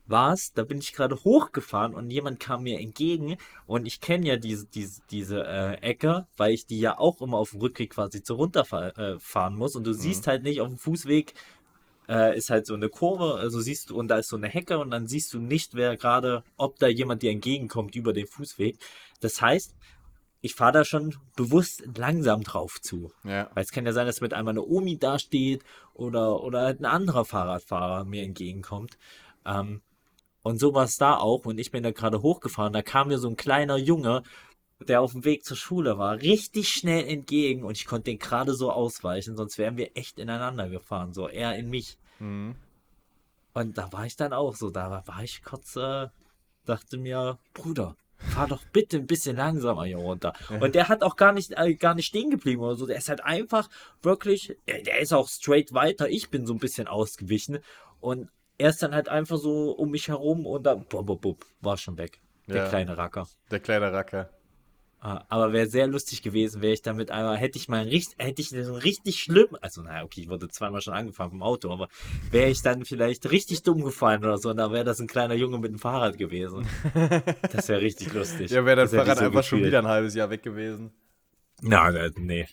war 0.06 0.32
es, 0.32 0.52
da 0.52 0.64
bin 0.64 0.78
ich 0.78 0.92
gerade 0.92 1.16
hochgefahren 1.22 1.94
und 1.94 2.10
jemand 2.10 2.40
kam 2.40 2.64
mir 2.64 2.80
entgegen 2.80 3.36
und 3.66 3.86
ich 3.86 4.00
kenne 4.00 4.26
ja 4.26 4.36
diese, 4.36 4.66
diese, 4.66 5.00
diese 5.10 5.44
äh, 5.46 5.74
Ecke, 5.80 6.26
weil 6.36 6.52
ich 6.52 6.66
die 6.66 6.80
ja 6.80 6.98
auch 6.98 7.22
immer 7.22 7.38
auf 7.38 7.50
dem 7.50 7.60
Rückweg 7.60 7.90
quasi 7.90 8.22
zu 8.22 8.34
runterfahren 8.34 9.54
äh, 9.54 9.56
muss 9.56 9.76
und 9.76 9.84
du 9.84 9.92
siehst 9.94 10.26
halt 10.26 10.42
nicht 10.42 10.60
auf 10.60 10.68
dem 10.68 10.78
Fußweg 10.78 11.34
äh, 12.08 12.36
ist 12.36 12.50
halt 12.50 12.66
so 12.66 12.74
eine 12.74 12.88
Kurve, 12.88 13.34
also 13.38 13.60
siehst 13.60 13.90
du 13.90 13.96
und 13.96 14.08
da 14.08 14.18
ist 14.18 14.28
so 14.28 14.36
eine 14.36 14.48
Hecke 14.48 14.78
und 14.78 14.90
dann 14.90 15.06
siehst 15.06 15.32
du 15.34 15.38
nicht, 15.38 15.74
wer 15.74 15.96
gerade, 15.96 16.44
ob 16.56 16.78
da 16.78 16.88
jemand 16.88 17.22
dir 17.22 17.30
entgegenkommt 17.30 17.94
über 17.94 18.12
den 18.12 18.26
Fußweg. 18.26 18.78
Das 19.20 19.40
heißt, 19.40 19.74
ich 20.40 20.54
fahre 20.54 20.72
da 20.72 20.84
schon 20.84 21.14
bewusst 21.36 21.84
langsam 21.96 22.42
drauf 22.42 22.80
zu. 22.80 23.12
ja. 23.24 23.48
Weil 23.54 23.62
es 23.62 23.70
kann 23.70 23.86
ja 23.86 23.92
sein, 23.92 24.06
dass 24.06 24.20
mit 24.20 24.34
einmal 24.34 24.52
eine 24.52 24.64
Omi 24.64 24.98
dasteht 24.98 25.62
oder, 25.94 26.42
oder 26.42 26.62
halt 26.62 26.80
ein 26.80 26.84
anderer 26.84 27.24
Fahrradfahrer 27.24 28.04
mir 28.04 28.24
entgegenkommt. 28.24 28.98
Ähm, 29.46 29.82
und 30.42 30.58
so 30.58 30.74
war 30.74 30.84
es 30.84 30.96
da 30.96 31.16
auch. 31.16 31.46
Und 31.46 31.58
ich 31.58 31.70
bin 31.70 31.84
da 31.84 31.92
gerade 31.92 32.22
hochgefahren. 32.22 32.72
Da 32.72 32.82
kam 32.82 33.08
mir 33.08 33.18
so 33.18 33.28
ein 33.28 33.36
kleiner 33.36 33.76
Junge, 33.76 34.24
der 34.88 35.00
auf 35.00 35.12
dem 35.12 35.24
Weg 35.24 35.44
zur 35.44 35.56
Schule 35.56 35.98
war, 35.98 36.20
richtig 36.20 36.68
schnell 36.68 37.06
entgegen. 37.06 37.64
Und 37.64 37.76
ich 37.76 37.86
konnte 37.86 38.10
den 38.10 38.18
gerade 38.18 38.54
so 38.54 38.70
ausweichen, 38.72 39.36
sonst 39.36 39.58
wären 39.58 39.76
wir 39.76 39.96
echt 39.96 40.18
ineinander 40.18 40.68
gefahren. 40.68 41.12
So 41.12 41.28
er 41.28 41.56
in 41.56 41.68
mich. 41.70 41.98
Mhm. 42.18 42.56
Und 43.54 43.76
da 43.78 43.92
war 43.92 44.06
ich 44.06 44.16
dann 44.16 44.32
auch 44.32 44.54
so. 44.56 44.70
Da 44.70 45.02
war 45.06 45.22
ich 45.22 45.42
kurz, 45.42 45.76
äh, 45.76 46.08
dachte 46.64 46.96
mir, 46.96 47.38
Bruder, 47.54 47.96
fahr 48.16 48.46
doch 48.46 48.62
bitte 48.72 48.96
ein 48.96 49.06
bisschen 49.06 49.36
langsamer 49.36 49.84
hier 49.84 49.98
runter. 49.98 50.32
Und 50.60 50.74
der 50.74 50.88
hat 50.88 51.02
auch 51.02 51.16
gar 51.16 51.32
nicht, 51.32 51.52
äh, 51.56 51.74
gar 51.74 51.94
nicht 51.94 52.06
stehen 52.06 52.30
geblieben 52.30 52.62
oder 52.62 52.76
so. 52.76 52.86
Der 52.86 52.96
ist 52.96 53.08
halt 53.08 53.22
einfach 53.24 53.68
wirklich, 54.00 54.56
der, 54.68 54.82
der 54.82 55.00
ist 55.00 55.12
auch 55.12 55.28
straight 55.28 55.74
weiter. 55.74 56.08
Ich 56.08 56.30
bin 56.30 56.46
so 56.46 56.54
ein 56.54 56.58
bisschen 56.58 56.86
ausgewichen. 56.88 57.58
Und 58.00 58.30
er 58.58 58.70
ist 58.70 58.82
dann 58.82 58.94
halt 58.94 59.08
einfach 59.08 59.38
so 59.38 59.72
um 59.72 59.90
mich 59.90 60.08
herum 60.08 60.46
und 60.46 60.62
dann, 60.64 60.84
bub, 60.86 61.06
bub, 61.06 61.20
bub, 61.20 61.44
war 61.60 61.76
schon 61.76 61.98
weg. 61.98 62.20
Der 62.48 62.64
Ja. 62.64 62.68
kleine 62.68 62.96
Racker. 62.96 63.28
Der 63.50 63.60
kleine 63.60 63.92
Racker. 63.92 64.30
Ah, 65.04 65.24
Aber 65.30 65.52
wäre 65.52 65.66
sehr 65.66 65.88
lustig 65.88 66.22
gewesen, 66.22 66.62
wäre 66.62 66.74
ich 66.74 66.82
damit 66.82 67.10
einmal, 67.10 67.36
hätte 67.36 67.58
ich 67.58 67.68
mal 67.68 67.82
richtig, 67.82 68.14
hätte 68.24 68.40
ich 68.40 68.50
so 68.50 68.74
richtig 68.74 69.18
schlimm, 69.18 69.48
also 69.60 69.82
naja, 69.82 70.04
okay, 70.04 70.20
ich 70.20 70.28
wurde 70.28 70.48
zweimal 70.48 70.80
schon 70.80 70.94
angefahren 70.94 71.30
vom 71.32 71.42
Auto, 71.42 71.72
aber 71.72 71.88
wäre 72.30 72.48
ich 72.50 72.62
dann 72.62 72.84
vielleicht 72.84 73.28
richtig 73.32 73.64
dumm 73.64 73.82
gefallen 73.82 74.22
oder 74.24 74.38
so, 74.38 74.50
und 74.50 74.58
dann 74.58 74.70
wäre 74.70 74.84
das 74.84 75.00
ein 75.00 75.08
kleiner 75.08 75.34
Junge 75.34 75.58
mit 75.58 75.72
dem 75.72 75.80
Fahrrad 75.80 76.18
gewesen. 76.18 76.68
Das 77.52 77.68
wäre 77.68 77.80
richtig 77.80 78.12
lustig. 78.12 78.52
Ja, 78.52 78.64
wäre 78.64 78.76
Das 78.76 78.92
ich 78.92 78.98
Fahrrad 79.00 79.18
so 79.18 79.24
einfach 79.24 79.42
schon 79.42 79.58
gefühlt. 79.58 79.72
wieder 79.72 79.80
ein 79.80 79.88
halbes 79.88 80.14
Jahr 80.14 80.30
weg 80.30 80.44
gewesen. 80.44 80.92
Na, 81.60 81.90
äh, 81.90 82.12
nee. 82.16 82.46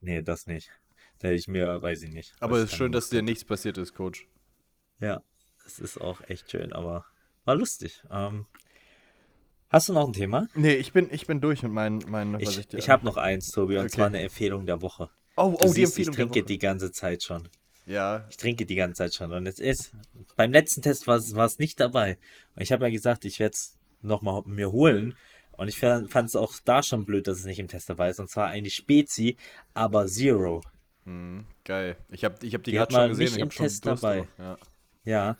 Nee, 0.00 0.20
das 0.20 0.48
nicht. 0.48 0.68
Da 1.20 1.28
hätte 1.28 1.36
ich 1.38 1.46
mir, 1.46 1.80
weiß 1.80 2.02
ich 2.02 2.10
nicht. 2.12 2.34
Aber 2.40 2.56
es 2.58 2.64
ist 2.72 2.76
schön, 2.76 2.90
dass 2.90 3.08
dir 3.08 3.22
nichts 3.22 3.44
passiert 3.44 3.78
ist, 3.78 3.94
Coach. 3.94 4.26
Ja, 4.98 5.22
es 5.64 5.78
ist 5.78 6.00
auch 6.00 6.22
echt 6.28 6.50
schön, 6.50 6.72
aber 6.72 7.04
war 7.44 7.54
lustig. 7.54 8.02
Ähm, 8.10 8.46
hast 9.72 9.88
du 9.88 9.92
noch 9.94 10.06
ein 10.06 10.12
Thema? 10.12 10.46
Nee, 10.54 10.74
ich 10.74 10.92
bin, 10.92 11.08
ich 11.10 11.26
bin 11.26 11.40
durch 11.40 11.62
mit 11.62 11.72
meinen, 11.72 11.98
meinen 12.08 12.38
Ich, 12.38 12.66
dir- 12.68 12.78
ich 12.78 12.88
habe 12.90 13.04
noch 13.04 13.16
eins, 13.16 13.48
Tobi, 13.50 13.76
und 13.78 13.86
Okay. 13.86 13.94
zwar 13.96 14.06
eine 14.06 14.20
Empfehlung 14.20 14.66
der 14.66 14.80
Woche. 14.82 15.08
Oh, 15.36 15.50
Du 15.58 15.64
oh, 15.64 15.66
die 15.68 15.86
siehst, 15.86 15.96
Empfehlung. 15.98 16.12
ich 16.12 16.16
trinke 16.32 16.42
die 16.46 16.58
ganze 16.58 16.92
Zeit 16.92 17.22
schon. 17.22 17.48
Ja, 17.86 18.26
Ich 18.30 18.36
trinke 18.36 18.64
die 18.66 18.76
ganze 18.76 18.98
Zeit 18.98 19.14
schon. 19.14 19.32
Und 19.32 19.46
es 19.46 19.58
ist, 19.58 19.92
beim 20.36 20.52
letzten 20.52 20.82
Test 20.82 21.06
war 21.08 21.16
es 21.16 21.58
nicht 21.58 21.80
dabei. 21.80 22.16
Und 22.54 22.62
ich 22.62 22.70
habe 22.70 22.84
ja 22.84 22.90
gesagt, 22.90 23.24
ich 23.24 23.40
werde 23.40 23.54
es 23.54 23.76
nochmal 24.02 24.42
mir 24.46 24.70
holen. 24.70 25.16
Und 25.52 25.68
ich 25.68 25.78
fand 25.78 26.12
es 26.14 26.36
auch 26.36 26.54
da 26.64 26.82
schon 26.82 27.04
blöd, 27.04 27.26
dass 27.26 27.38
es 27.40 27.44
nicht 27.44 27.58
im 27.58 27.68
Test 27.68 27.88
dabei 27.90 28.10
ist. 28.10 28.20
Und 28.20 28.30
zwar 28.30 28.46
eine 28.48 28.70
Spezi, 28.70 29.36
aber 29.74 30.06
Zero. 30.06 30.60
mhm, 31.04 31.44
geil. 31.64 31.96
Ich 32.10 32.24
habe 32.24 32.36
ich 32.46 32.54
hab 32.54 32.62
die, 32.62 32.70
Die 32.70 32.76
gerade 32.76 32.92
schon 32.94 33.08
gesehen. 33.08 33.24
nicht 33.24 33.36
Ich 33.36 33.42
im 33.42 33.50
Test 33.50 33.84
dabei. 33.86 34.28
Ja. 34.38 34.56
Ja. 35.04 35.36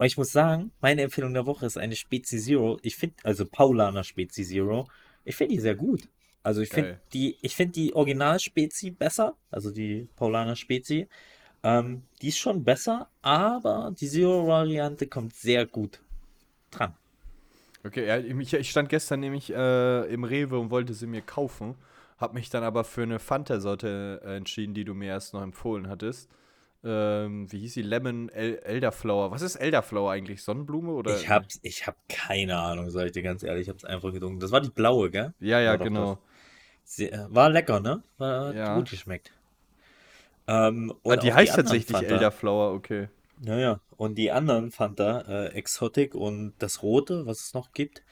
Aber 0.00 0.06
ich 0.06 0.16
muss 0.16 0.32
sagen, 0.32 0.72
meine 0.80 1.02
Empfehlung 1.02 1.34
der 1.34 1.44
Woche 1.44 1.66
ist 1.66 1.76
eine 1.76 1.94
Spezi 1.94 2.38
Zero. 2.38 2.78
Ich 2.80 2.96
finde, 2.96 3.16
also 3.22 3.44
Paulaner 3.44 4.02
Spezi 4.02 4.46
Zero. 4.46 4.88
Ich 5.26 5.36
finde 5.36 5.54
die 5.54 5.60
sehr 5.60 5.74
gut. 5.74 6.08
Also 6.42 6.62
ich 6.62 6.70
finde 6.70 6.98
die, 7.12 7.36
ich 7.42 7.54
finde 7.54 7.72
die 7.72 7.94
Original-Spezi 7.94 8.92
besser. 8.92 9.36
Also 9.50 9.70
die 9.70 10.08
Paulaner 10.16 10.56
Spezi. 10.56 11.06
Ähm, 11.62 12.04
die 12.22 12.28
ist 12.28 12.38
schon 12.38 12.64
besser, 12.64 13.10
aber 13.20 13.94
die 13.94 14.08
Zero-Variante 14.08 15.06
kommt 15.06 15.34
sehr 15.34 15.66
gut 15.66 16.00
dran. 16.70 16.94
Okay, 17.84 18.06
ja, 18.06 18.16
ich, 18.16 18.54
ich 18.54 18.70
stand 18.70 18.88
gestern 18.88 19.20
nämlich 19.20 19.52
äh, 19.52 20.10
im 20.10 20.24
Rewe 20.24 20.58
und 20.58 20.70
wollte 20.70 20.94
sie 20.94 21.08
mir 21.08 21.20
kaufen. 21.20 21.74
hab 22.16 22.32
mich 22.32 22.48
dann 22.48 22.64
aber 22.64 22.84
für 22.84 23.02
eine 23.02 23.18
Fanta-Sorte 23.18 24.22
äh, 24.24 24.36
entschieden, 24.38 24.72
die 24.72 24.84
du 24.84 24.94
mir 24.94 25.08
erst 25.08 25.34
noch 25.34 25.42
empfohlen 25.42 25.90
hattest. 25.90 26.30
Ähm, 26.82 27.50
wie 27.52 27.58
hieß 27.58 27.74
die? 27.74 27.82
Lemon 27.82 28.30
El 28.30 28.58
Elderflower. 28.58 29.30
Was 29.30 29.42
ist 29.42 29.56
Elderflower 29.56 30.12
eigentlich? 30.12 30.42
Sonnenblume 30.42 30.92
oder? 30.92 31.14
Ich 31.14 31.28
hab, 31.28 31.44
ich 31.62 31.86
hab 31.86 31.96
keine 32.08 32.58
Ahnung, 32.58 32.90
sag 32.90 33.06
ich 33.06 33.12
dir 33.12 33.22
ganz 33.22 33.42
ehrlich. 33.42 33.62
Ich 33.62 33.68
hab's 33.68 33.84
einfach 33.84 34.12
getrunken. 34.12 34.40
Das 34.40 34.50
war 34.50 34.60
die 34.62 34.70
blaue, 34.70 35.10
gell? 35.10 35.34
Ja, 35.40 35.60
ja, 35.60 35.78
War 35.78 35.78
genau. 35.78 36.18
Sie, 36.84 37.10
äh, 37.10 37.26
war 37.28 37.50
lecker, 37.50 37.80
ne? 37.80 38.02
War 38.18 38.54
Ja. 38.54 38.76
gut 38.76 38.90
geschmeckt. 38.90 39.32
Ähm, 40.48 40.92
Ah, 40.92 40.96
und 41.02 41.22
die 41.22 41.32
heißt 41.32 41.50
anderen 41.52 41.66
tatsächlich 41.66 41.96
Fanta. 41.96 42.14
Elderflower, 42.14 42.72
okay. 42.74 43.08
Ja, 43.44 43.58
ja. 43.58 43.80
Und 43.96 44.16
die 44.16 44.30
anderen 44.30 44.70
Fanta, 44.70 45.20
äh, 45.28 45.46
Exotic 45.54 46.14
und 46.14 46.54
das 46.58 46.82
Rote, 46.82 47.26
was 47.26 47.40
es 47.40 47.54
noch 47.54 47.72
gibt, 47.72 48.02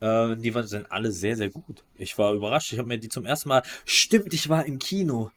äh, 0.00 0.36
die 0.36 0.54
waren, 0.54 0.66
sind 0.66 0.90
alle 0.92 1.10
sehr, 1.12 1.36
sehr 1.36 1.50
gut. 1.50 1.84
Ich 1.96 2.18
war 2.18 2.32
überrascht. 2.34 2.72
Ich 2.72 2.78
habe 2.78 2.88
mir 2.88 2.98
die 2.98 3.08
zum 3.08 3.26
ersten 3.26 3.48
Mal. 3.48 3.62
Stimmt, 3.84 4.34
ich 4.34 4.48
war 4.48 4.64
im 4.66 4.78
Kino. 4.78 5.30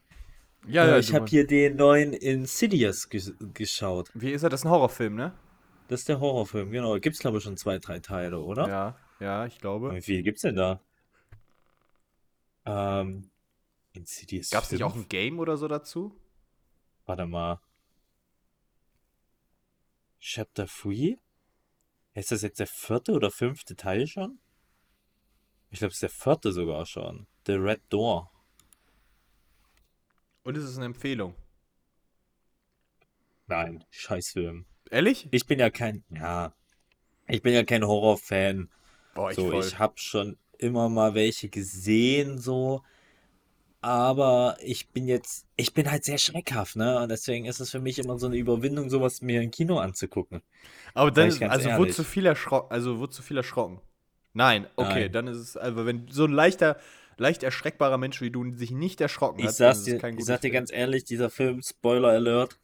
Ja, 0.66 0.86
ja, 0.86 0.98
ich 0.98 1.12
habe 1.12 1.26
hier 1.26 1.46
den 1.46 1.76
neuen 1.76 2.12
Insidious 2.12 3.08
ges 3.08 3.34
geschaut. 3.52 4.10
Wie 4.14 4.30
ist 4.30 4.42
er? 4.42 4.48
Das 4.48 4.60
ist 4.60 4.64
ein 4.64 4.70
Horrorfilm, 4.70 5.16
ne? 5.16 5.32
Das 5.88 6.00
ist 6.00 6.08
der 6.08 6.20
Horrorfilm, 6.20 6.70
genau. 6.70 6.98
Gibt's, 6.98 7.18
glaube 7.18 7.38
ich, 7.38 7.44
schon 7.44 7.56
zwei, 7.56 7.78
drei 7.78 7.98
Teile, 7.98 8.40
oder? 8.40 8.68
Ja, 8.68 8.98
ja, 9.20 9.46
ich 9.46 9.58
glaube. 9.58 9.94
Wie 9.94 10.00
viel 10.00 10.22
gibt's 10.22 10.42
denn 10.42 10.56
da? 10.56 10.80
Ähm, 12.64 13.30
Insidious 13.92 14.50
Gab 14.50 14.64
es 14.64 14.72
nicht 14.72 14.82
auch 14.84 14.92
5? 14.92 15.04
ein 15.04 15.08
Game 15.08 15.38
oder 15.38 15.56
so 15.56 15.68
dazu? 15.68 16.16
Warte 17.06 17.26
mal. 17.26 17.60
Chapter 20.20 20.66
3? 20.66 21.18
Ist 22.14 22.30
das 22.30 22.42
jetzt 22.42 22.60
der 22.60 22.66
vierte 22.66 23.12
oder 23.12 23.30
fünfte 23.30 23.74
Teil 23.74 24.06
schon? 24.06 24.38
Ich 25.70 25.78
glaube, 25.78 25.90
es 25.90 25.96
ist 25.96 26.02
der 26.02 26.10
vierte 26.10 26.52
sogar 26.52 26.86
schon. 26.86 27.26
The 27.46 27.54
Red 27.54 27.80
Door. 27.88 28.31
Und 30.44 30.56
es 30.56 30.64
ist 30.64 30.76
eine 30.76 30.86
Empfehlung. 30.86 31.34
Nein, 33.46 33.84
Scheißfilm. 33.90 34.66
Ehrlich? 34.90 35.28
Ich 35.30 35.46
bin 35.46 35.58
ja 35.58 35.70
kein, 35.70 36.04
ja, 36.10 36.52
ich 37.28 37.42
bin 37.42 37.54
ja 37.54 37.64
kein 37.64 37.84
Horrorfan. 37.86 38.68
Boah, 39.14 39.30
ich 39.30 39.36
So, 39.36 39.50
voll. 39.50 39.64
ich 39.64 39.78
habe 39.78 39.94
schon 39.96 40.36
immer 40.58 40.88
mal 40.88 41.14
welche 41.14 41.48
gesehen, 41.48 42.38
so. 42.38 42.82
Aber 43.80 44.56
ich 44.60 44.90
bin 44.90 45.08
jetzt, 45.08 45.46
ich 45.56 45.74
bin 45.74 45.90
halt 45.90 46.04
sehr 46.04 46.18
schreckhaft, 46.18 46.76
ne? 46.76 47.00
Und 47.00 47.10
deswegen 47.10 47.46
ist 47.46 47.58
es 47.58 47.70
für 47.70 47.80
mich 47.80 47.98
immer 47.98 48.16
so 48.16 48.26
eine 48.26 48.36
Überwindung, 48.36 48.90
sowas 48.90 49.22
mir 49.22 49.42
im 49.42 49.50
Kino 49.50 49.78
anzugucken. 49.78 50.40
Aber 50.94 51.10
dann, 51.10 51.36
ganz 51.36 51.52
also 51.52 51.70
wurde 51.78 51.90
zu 51.90 52.04
viel 52.04 52.26
erschrocken, 52.26 52.70
also 52.70 52.98
wurde 52.98 53.12
zu 53.12 53.22
viel 53.22 53.36
erschrocken. 53.36 53.80
Nein, 54.34 54.66
okay, 54.76 55.02
Nein. 55.02 55.12
dann 55.12 55.26
ist 55.26 55.36
es, 55.38 55.56
also 55.56 55.84
wenn 55.84 56.06
so 56.08 56.24
ein 56.24 56.32
leichter, 56.32 56.78
leicht 57.16 57.42
erschreckbarer 57.42 57.98
Mensch 57.98 58.20
wie 58.20 58.30
du 58.30 58.54
sich 58.56 58.70
nicht 58.70 59.00
erschrocken 59.00 59.40
Ich 59.40 59.46
hat, 59.46 59.54
sag's 59.54 59.84
dir, 59.84 59.98
kein 59.98 60.18
ich 60.18 60.24
sag 60.24 60.40
dir 60.40 60.50
ganz 60.50 60.72
ehrlich, 60.72 61.04
dieser 61.04 61.30
Film, 61.30 61.62
Spoiler 61.62 62.08
Alert. 62.08 62.58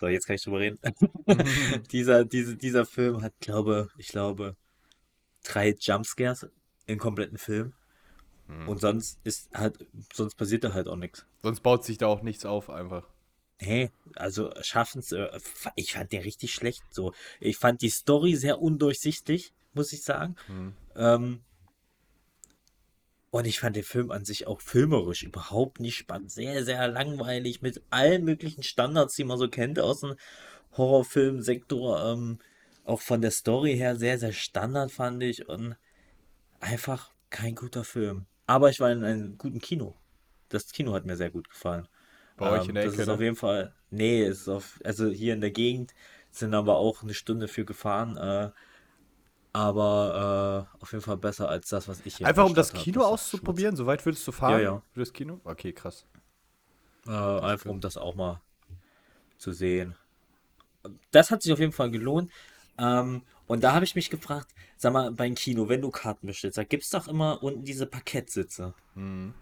So, 0.00 0.08
jetzt 0.08 0.26
kann 0.26 0.36
ich 0.36 0.42
drüber 0.42 0.60
reden. 0.60 0.78
dieser, 1.92 2.24
diese, 2.24 2.56
dieser 2.56 2.86
Film 2.86 3.22
hat, 3.22 3.34
glaube, 3.40 3.90
ich 3.98 4.08
glaube, 4.08 4.56
drei 5.44 5.74
Jumpscares 5.78 6.48
im 6.86 6.98
kompletten 6.98 7.36
Film. 7.36 7.74
Hm. 8.46 8.68
Und 8.68 8.80
sonst 8.80 9.20
ist 9.24 9.50
halt, 9.54 9.86
sonst 10.12 10.36
passiert 10.36 10.64
da 10.64 10.72
halt 10.72 10.88
auch 10.88 10.96
nichts. 10.96 11.26
Sonst 11.42 11.60
baut 11.60 11.84
sich 11.84 11.98
da 11.98 12.06
auch 12.06 12.22
nichts 12.22 12.46
auf 12.46 12.70
einfach. 12.70 13.06
Nee, 13.60 13.90
also 14.16 14.50
schaffen's, 14.62 15.12
äh, 15.12 15.28
ich 15.76 15.92
fand 15.92 16.12
der 16.12 16.24
richtig 16.24 16.54
schlecht 16.54 16.82
so. 16.90 17.12
Ich 17.38 17.58
fand 17.58 17.82
die 17.82 17.90
Story 17.90 18.34
sehr 18.36 18.60
undurchsichtig, 18.60 19.52
muss 19.74 19.92
ich 19.92 20.02
sagen. 20.02 20.36
Hm. 20.46 20.72
Ähm, 20.96 21.40
und 23.30 23.46
ich 23.46 23.60
fand 23.60 23.76
den 23.76 23.84
Film 23.84 24.10
an 24.10 24.24
sich 24.24 24.46
auch 24.46 24.60
filmerisch 24.60 25.22
überhaupt 25.22 25.80
nicht 25.80 25.96
spannend. 25.96 26.32
Sehr, 26.32 26.64
sehr 26.64 26.88
langweilig 26.88 27.62
mit 27.62 27.82
allen 27.90 28.24
möglichen 28.24 28.62
Standards, 28.62 29.14
die 29.14 29.24
man 29.24 29.38
so 29.38 29.48
kennt 29.48 29.78
aus 29.78 30.00
dem 30.00 30.16
Horrorfilmsektor. 30.76 32.12
Ähm, 32.12 32.38
auch 32.84 33.00
von 33.00 33.22
der 33.22 33.30
Story 33.30 33.76
her 33.76 33.96
sehr, 33.96 34.18
sehr 34.18 34.32
Standard 34.32 34.90
fand 34.90 35.22
ich 35.22 35.48
und 35.48 35.76
einfach 36.58 37.12
kein 37.30 37.54
guter 37.54 37.84
Film. 37.84 38.26
Aber 38.46 38.68
ich 38.68 38.80
war 38.80 38.90
in 38.90 39.04
einem 39.04 39.38
guten 39.38 39.60
Kino. 39.60 39.94
Das 40.48 40.72
Kino 40.72 40.92
hat 40.92 41.06
mir 41.06 41.16
sehr 41.16 41.30
gut 41.30 41.48
gefallen. 41.48 41.86
Bei 42.36 42.50
euch 42.50 42.68
in 42.68 42.74
der 42.74 42.84
das 42.84 42.94
Ecke, 42.94 43.02
ist 43.02 43.08
auf 43.08 43.18
ne? 43.18 43.26
jeden 43.26 43.36
Fall, 43.36 43.74
nee, 43.90 44.24
ist 44.24 44.48
auf, 44.48 44.80
also 44.82 45.08
hier 45.08 45.34
in 45.34 45.40
der 45.40 45.52
Gegend 45.52 45.94
sind 46.32 46.54
aber 46.54 46.76
auch 46.76 47.02
eine 47.02 47.14
Stunde 47.14 47.46
für 47.46 47.64
gefahren. 47.64 48.16
Äh, 48.16 48.50
aber 49.52 50.68
äh, 50.78 50.82
auf 50.82 50.92
jeden 50.92 51.02
Fall 51.02 51.16
besser 51.16 51.48
als 51.48 51.68
das, 51.68 51.88
was 51.88 52.00
ich 52.04 52.16
hier 52.16 52.24
in 52.24 52.28
Einfach 52.28 52.46
um 52.46 52.54
das 52.54 52.72
hab. 52.72 52.80
Kino 52.80 53.00
Das 53.00 53.08
ist 53.08 53.12
auszuprobieren, 53.12 53.76
so 53.76 53.86
weit 53.86 54.04
würdest 54.06 54.26
du 54.26 54.32
fahren? 54.32 54.52
Ja, 54.52 54.58
ja. 54.60 54.82
Für 54.92 55.00
das 55.00 55.12
Kino? 55.12 55.40
Okay, 55.44 55.72
krass. 55.72 56.06
Äh, 57.06 57.10
einfach 57.10 57.70
um 57.70 57.80
das 57.80 57.96
auch 57.96 58.14
mal 58.14 58.40
zu 59.38 59.52
sehen. 59.52 59.96
Das 61.10 61.30
hat 61.30 61.42
sich 61.42 61.52
auf 61.52 61.58
jeden 61.58 61.72
Fall 61.72 61.90
gelohnt. 61.90 62.30
Ähm, 62.78 63.22
und 63.46 63.64
da 63.64 63.72
habe 63.74 63.84
ich 63.84 63.94
mich 63.94 64.10
gefragt, 64.10 64.54
sag 64.76 64.92
mal, 64.92 65.10
beim 65.10 65.34
Kino, 65.34 65.68
wenn 65.68 65.82
du 65.82 65.90
Karten 65.90 66.26
bestellst, 66.26 66.56
da 66.56 66.64
gibt 66.64 66.84
es 66.84 66.90
doch 66.90 67.08
immer 67.08 67.42
unten 67.42 67.64
diese 67.64 67.86
Parkettsitze. 67.86 68.74
Mhm. 68.94 69.34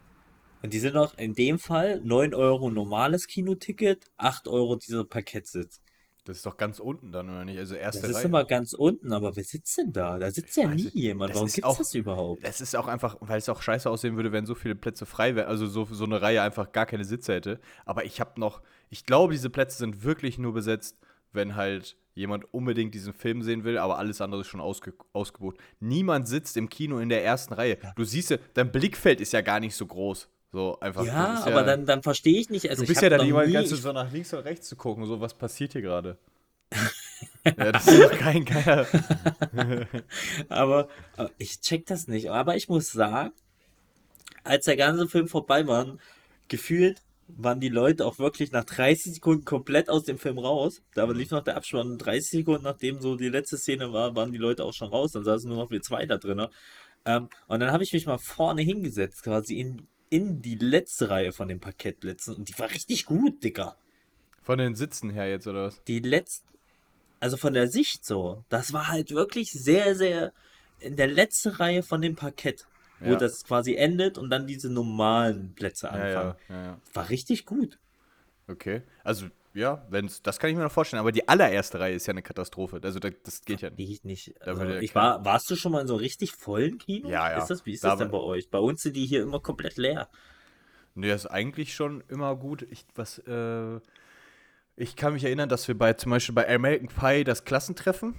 Und 0.63 0.73
die 0.73 0.81
sind 0.81 0.95
doch 0.95 1.17
in 1.19 1.35
dem 1.35 1.59
Fall 1.59 2.01
9 2.03 2.35
Euro 2.35 2.71
normales 2.71 3.29
Kinoticket, 3.29 4.11
8 4.17 4.49
Euro 4.49 4.77
dieser 4.77 5.05
Parkettsitz. 5.05 5.81
Das 6.25 6.37
ist 6.39 6.45
doch 6.47 6.59
ganz 6.59 6.79
unten 6.79 7.11
dann, 7.11 7.31
oder 7.31 7.45
nicht? 7.47 7.59
Also 7.59 7.75
erste 7.75 8.03
Das 8.03 8.11
ist 8.11 8.17
Reihe. 8.19 8.25
immer 8.27 8.45
ganz 8.45 8.75
unten, 8.75 9.13
aber 9.15 9.35
wer 9.35 9.45
sitzt 9.45 9.79
denn 9.79 9.93
da? 9.93 10.19
Da 10.19 10.31
sitzt 10.31 10.57
ja 10.59 10.65
nie 10.69 10.85
Also, 10.87 10.99
jemand. 10.99 11.31
das 11.31 11.37
Warum 11.37 11.49
gibt's 11.49 11.63
auch- 11.65 11.79
das 11.79 11.95
überhaupt? 11.95 12.41
Es 12.45 12.61
ist 12.61 12.77
auch 12.77 12.87
einfach, 12.87 13.17
weil 13.21 13.39
es 13.39 13.49
auch 13.49 13.63
scheiße 13.63 13.89
aussehen 13.89 14.17
würde, 14.17 14.31
wenn 14.33 14.45
so 14.45 14.55
viele 14.55 14.75
Plätze 14.75 15.07
frei 15.07 15.37
wären. 15.37 15.49
Also 15.49 15.67
so, 15.67 15.87
so 15.87 16.05
eine 16.05 16.21
Reihe 16.21 16.43
einfach 16.43 16.73
gar 16.73 16.85
keine 16.85 17.05
Sitze 17.05 17.33
hätte. 17.35 17.61
Aber 17.87 18.05
ich 18.05 18.21
habe 18.21 18.39
noch, 18.39 18.61
ich 18.91 19.07
glaube, 19.07 19.33
diese 19.33 19.49
Plätze 19.49 19.79
sind 19.79 20.03
wirklich 20.05 20.37
nur 20.39 20.53
besetzt, 20.53 20.99
wenn 21.33 21.57
halt 21.57 21.97
jemand 22.15 22.53
unbedingt 22.53 22.95
diesen 22.95 23.15
Film 23.15 23.43
sehen 23.43 23.65
will, 23.65 23.79
aber 23.79 23.97
alles 23.99 24.21
andere 24.21 24.41
ist 24.41 24.49
schon 24.49 24.61
ausge 24.61 24.93
ausgebucht. 25.13 25.57
Niemand 25.79 26.27
sitzt 26.29 26.57
im 26.57 26.69
Kino 26.69 26.99
in 26.99 27.09
der 27.09 27.25
ersten 27.25 27.55
Reihe. 27.55 27.79
Du 27.97 28.05
siehst 28.05 28.31
ja, 28.31 28.39
dein 28.55 28.71
Blickfeld 28.73 29.21
ist 29.21 29.33
ja 29.33 29.41
gar 29.41 29.61
nicht 29.61 29.77
so 29.77 29.87
groß. 29.87 30.29
So 30.51 30.81
einfach. 30.81 31.05
Ja, 31.05 31.45
aber 31.45 31.63
dann, 31.63 31.85
dann 31.85 32.03
verstehe 32.03 32.41
ich 32.41 32.49
nicht. 32.49 32.71
Also 32.71 32.83
Du 32.83 32.89
bist 32.89 33.03
ja 33.03 33.11
dann 33.11 33.27
jemand, 33.27 33.49
ich, 33.49 33.69
so 33.69 33.93
nach 33.93 34.11
links 34.11 34.33
und 34.33 34.41
rechts 34.41 34.69
zu 34.69 34.77
gucken, 34.77 35.05
so 35.05 35.21
was 35.21 35.35
passiert 35.35 35.73
hier 35.73 35.83
gerade. 35.83 36.17
ja, 37.45 37.73
das 37.73 37.87
ist 37.87 38.03
doch 38.03 38.19
kein 38.19 38.45
geiler. 38.45 38.87
aber 40.49 40.89
äh, 41.17 41.29
ich 41.37 41.61
check 41.61 41.87
das 41.87 42.09
nicht. 42.09 42.31
Aber 42.31 42.57
ich 42.57 42.69
muss 42.69 42.91
sagen, 42.91 43.33
als 44.45 44.65
der 44.65 44.77
ganze 44.77 45.07
Film 45.09 45.29
vorbei 45.29 45.67
war, 45.67 45.99
gefühlt 46.49 47.03
waren 47.29 47.61
die 47.61 47.69
Leute 47.69 48.07
auch 48.07 48.19
wirklich 48.19 48.53
nach 48.53 48.65
30 48.65 49.15
Sekunden 49.15 49.45
komplett 49.45 49.91
aus 49.91 50.05
dem 50.05 50.19
Film 50.19 50.39
raus. 50.39 50.81
Da 50.95 51.05
lief 51.05 51.31
noch 51.31 51.45
der 51.45 51.57
Abspann. 51.57 51.93
Und 51.93 51.99
30 51.99 52.31
Sekunden 52.31 52.65
nachdem 52.65 53.01
so 53.01 53.17
die 53.17 53.29
letzte 53.29 53.59
Szene 53.59 53.93
war, 53.93 54.17
waren 54.17 54.33
die 54.33 54.39
Leute 54.39 54.65
auch 54.65 54.73
schon 54.73 54.89
raus. 54.89 55.13
Dann 55.13 55.25
saßen 55.25 55.49
nur 55.49 55.59
noch 55.63 55.71
wir 55.71 55.83
zwei 55.83 56.07
da 56.07 56.17
drin. 56.17 56.47
Ähm, 57.05 57.29
und 57.47 57.61
dann 57.61 57.71
habe 57.71 57.83
ich 57.83 57.93
mich 57.93 58.07
mal 58.07 58.19
vorne 58.19 58.63
hingesetzt, 58.63 59.23
quasi 59.23 59.61
in, 59.61 59.87
in 60.11 60.43
die 60.43 60.55
letzte 60.57 61.11
Reihe 61.11 61.33
von 61.33 61.49
den 61.49 61.61
Parkettplätzen. 61.61 62.35
Und 62.37 62.49
die 62.49 62.59
war 62.59 62.71
richtig 62.71 63.07
gut, 63.07 63.43
Dicker. 63.45 63.77
Von 64.43 64.59
den 64.59 64.75
Sitzen 64.75 65.11
her 65.11 65.29
jetzt, 65.29 65.47
oder 65.47 65.65
was? 65.67 65.83
die 65.85 66.01
letzten, 66.01 66.49
also 67.21 67.37
von 67.37 67.53
der 67.55 67.69
Sicht 67.69 68.05
so, 68.05 68.45
das 68.49 68.73
war 68.73 68.89
halt 68.89 69.11
wirklich 69.11 69.53
sehr, 69.53 69.95
sehr 69.95 70.33
in 70.81 70.97
der 70.97 71.09
letzten 71.09 71.51
Reihe 71.51 71.83
von 71.83 72.01
dem 72.01 72.15
Parkett, 72.17 72.67
wo 73.01 73.11
Ja. 73.11 73.17
das 73.17 73.45
quasi 73.45 73.75
endet 73.75 74.17
und 74.17 74.31
dann 74.31 74.47
diese 74.47 74.71
normalen 74.71 75.55
Plätze 75.55 75.91
anfangen. 75.91 76.35
ja, 76.49 76.63
ja. 76.65 76.81
War 76.95 77.09
richtig 77.11 77.45
gut. 77.47 77.79
Okay. 78.47 78.83
Also, 79.05 79.27
ja, 79.59 79.85
wenn's, 79.91 80.23
das 80.23 80.39
kann 80.39 80.51
ich 80.51 80.57
mir 80.57 80.63
noch 80.63 80.73
vorstellen. 80.73 81.01
Aber 81.01 81.13
die 81.13 81.29
allererste 81.29 81.81
Reihe 81.81 81.95
ist 81.95 82.07
ja 82.07 82.13
eine 82.13 82.23
Katastrophe. 82.23 82.81
Also, 82.83 82.99
da, 83.01 83.11
das 83.11 83.43
geht 83.43 83.61
ja 83.61 83.71
nicht. 83.71 83.91
Ich 83.91 84.05
nicht. 84.05 84.41
Also 84.41 84.63
ja 84.63 84.81
ich 84.81 84.95
war, 84.95 85.25
warst 85.25 85.51
du 85.51 85.57
schon 85.57 85.73
mal 85.73 85.81
in 85.81 85.87
so 85.89 85.97
richtig 85.97 86.33
vollen 86.33 86.79
Kino? 86.79 87.09
Ja, 87.09 87.31
ja. 87.31 87.39
Ist 87.39 87.49
das, 87.51 87.67
wie 87.67 87.73
ist 87.73 87.83
Da 87.85 87.91
das 87.91 87.99
denn 87.99 88.11
bei 88.11 88.19
euch? 88.19 88.51
Bei 88.51 88.59
uns 88.59 88.83
sind 88.83 88.95
die 88.97 89.05
hier 89.07 89.23
immer 89.23 89.41
komplett 89.41 89.77
leer. 89.77 90.09
Nee, 90.95 91.09
das 91.09 91.25
ist 91.25 91.31
eigentlich 91.31 91.75
schon 91.75 92.03
immer 92.09 92.35
gut. 92.37 92.63
Ich, 92.71 92.87
was, 92.95 93.19
äh, 93.27 93.81
ich 94.77 94.97
kann 94.97 95.13
mich 95.13 95.25
erinnern, 95.25 95.49
dass 95.49 95.67
wir 95.69 95.77
bei 95.77 95.93
zum 95.95 96.11
Beispiel 96.11 96.35
bei 96.35 96.49
American 96.49 96.89
Pie 96.89 97.25
das 97.25 97.45
Klassentreffen, 97.45 98.15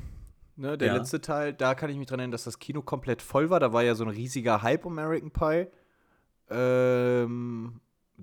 ne, 0.57 0.77
der 0.77 0.89
Ja. 0.89 0.97
letzte 0.97 1.21
Teil, 1.21 1.53
da 1.53 1.73
kann 1.73 1.89
ich 1.89 1.97
mich 1.97 2.07
dran 2.07 2.19
erinnern, 2.19 2.31
dass 2.33 2.43
das 2.43 2.59
Kino 2.59 2.81
komplett 2.81 3.21
voll 3.21 3.49
war. 3.49 3.59
Da 3.59 3.71
war 3.73 3.83
ja 3.83 3.95
so 3.95 4.03
ein 4.03 4.09
riesiger 4.09 4.61
Hype 4.61 4.85
um 4.85 4.97
American 4.99 5.31
Pie. 5.31 5.67
Ähm, 6.49 7.79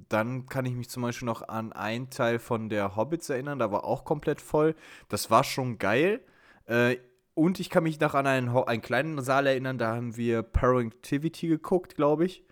dann 0.08 0.46
kann 0.46 0.66
ich 0.66 0.74
mich 0.74 0.88
zum 0.88 1.02
Beispiel 1.02 1.26
noch 1.26 1.48
an 1.48 1.72
einen 1.72 2.10
Teil 2.10 2.38
von 2.38 2.68
der 2.68 2.96
Hobbits 2.96 3.30
erinnern, 3.30 3.58
da 3.58 3.70
war 3.70 3.84
auch 3.84 4.04
komplett 4.04 4.40
voll. 4.40 4.74
Das 5.08 5.30
war 5.30 5.44
schon 5.44 5.78
geil. 5.78 6.20
Äh, 6.66 6.96
und 7.34 7.60
ich 7.60 7.68
kann 7.70 7.82
mich 7.82 8.00
noch 8.00 8.14
an 8.14 8.26
einen, 8.26 8.48
einen 8.48 8.82
kleinen 8.82 9.20
Saal 9.22 9.46
erinnern, 9.46 9.78
da 9.78 9.94
haben 9.94 10.16
wir 10.16 10.42
Parentivity 10.42 11.48
geguckt, 11.48 11.94
glaube 11.94 12.24
ich. 12.24 12.44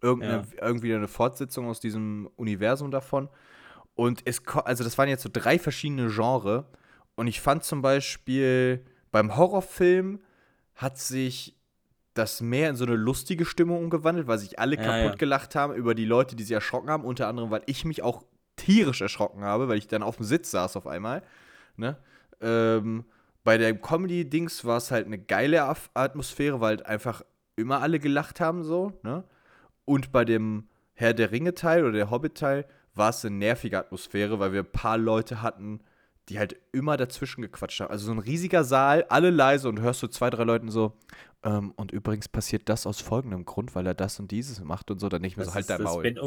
Irgendeine, 0.00 0.46
Irgendwie 0.60 0.94
eine 0.94 1.08
Fortsetzung 1.08 1.68
aus 1.68 1.80
diesem 1.80 2.30
Universum 2.36 2.90
davon. 2.90 3.28
Und 3.94 4.22
es, 4.24 4.42
also 4.64 4.84
das 4.84 4.98
waren 4.98 5.08
jetzt 5.08 5.22
so 5.22 5.30
drei 5.32 5.58
verschiedene 5.58 6.08
Genre. 6.08 6.66
Und 7.14 7.26
ich 7.26 7.40
fand 7.40 7.64
zum 7.64 7.80
Beispiel 7.80 8.84
beim 9.10 9.36
Horrorfilm 9.36 10.20
hat 10.74 10.98
sich 10.98 11.56
das 12.14 12.40
mehr 12.40 12.70
in 12.70 12.76
so 12.76 12.84
eine 12.84 12.94
lustige 12.94 13.44
Stimmung 13.44 13.84
umgewandelt, 13.84 14.26
weil 14.26 14.38
sich 14.38 14.58
alle 14.58 14.76
Ja, 14.76 14.82
kaputt 14.82 15.12
ja. 15.12 15.14
gelacht 15.16 15.54
haben 15.54 15.74
über 15.74 15.94
die 15.94 16.04
Leute, 16.04 16.36
die 16.36 16.44
sich 16.44 16.52
erschrocken 16.54 16.90
haben. 16.90 17.04
Unter 17.04 17.28
anderem, 17.28 17.50
weil 17.50 17.62
ich 17.66 17.84
mich 17.84 18.02
auch 18.02 18.24
tierisch 18.56 19.00
erschrocken 19.00 19.42
habe, 19.42 19.68
weil 19.68 19.78
ich 19.78 19.88
dann 19.88 20.02
auf 20.02 20.16
dem 20.16 20.24
Sitz 20.24 20.50
saß 20.52 20.76
auf 20.76 20.86
einmal. 20.86 21.22
Ne? 21.76 21.96
Ähm, 22.40 23.04
bei 23.42 23.58
der 23.58 23.74
Comedy-Dings 23.74 24.64
war 24.64 24.78
es 24.78 24.90
halt 24.90 25.06
eine 25.06 25.18
geile 25.18 25.64
Atmosphäre, 25.94 26.60
weil 26.60 26.76
halt 26.76 26.86
einfach 26.86 27.22
immer 27.56 27.80
alle 27.82 27.98
gelacht 27.98 28.40
haben 28.40 28.62
so. 28.62 28.92
Ne? 29.02 29.24
Und 29.84 30.12
bei 30.12 30.24
dem 30.24 30.68
Herr 30.94 31.14
der 31.14 31.32
Ringe-Teil 31.32 31.82
oder 31.84 31.92
der 31.92 32.10
Hobbit-Teil 32.10 32.64
war 32.94 33.10
es 33.10 33.24
eine 33.24 33.36
nervige 33.36 33.78
Atmosphäre, 33.78 34.38
weil 34.38 34.52
wir 34.52 34.60
ein 34.60 34.72
paar 34.72 34.98
Leute 34.98 35.42
hatten, 35.42 35.80
die 36.28 36.38
halt 36.38 36.56
immer 36.72 36.96
dazwischen 36.96 37.42
gequatscht 37.42 37.80
haben. 37.80 37.90
Also 37.90 38.06
so 38.06 38.12
ein 38.12 38.18
riesiger 38.18 38.64
Saal, 38.64 39.04
alle 39.08 39.30
leise 39.30 39.68
und 39.68 39.80
hörst 39.80 40.02
du 40.02 40.06
zwei, 40.08 40.30
drei 40.30 40.44
Leuten 40.44 40.70
so, 40.70 40.96
ähm, 41.42 41.72
und 41.76 41.92
übrigens 41.92 42.28
passiert 42.28 42.70
das 42.70 42.86
aus 42.86 43.00
folgendem 43.02 43.44
Grund, 43.44 43.74
weil 43.74 43.86
er 43.86 43.92
das 43.94 44.18
und 44.18 44.30
dieses 44.30 44.60
macht 44.64 44.90
und 44.90 44.98
so, 44.98 45.10
dann 45.10 45.20
nicht 45.20 45.36
mehr 45.36 45.44
so, 45.44 45.52
halt 45.52 45.62
ist, 45.62 45.70
dein 45.70 45.82
das, 45.82 45.92
Maul. 45.92 46.02
bin 46.02 46.18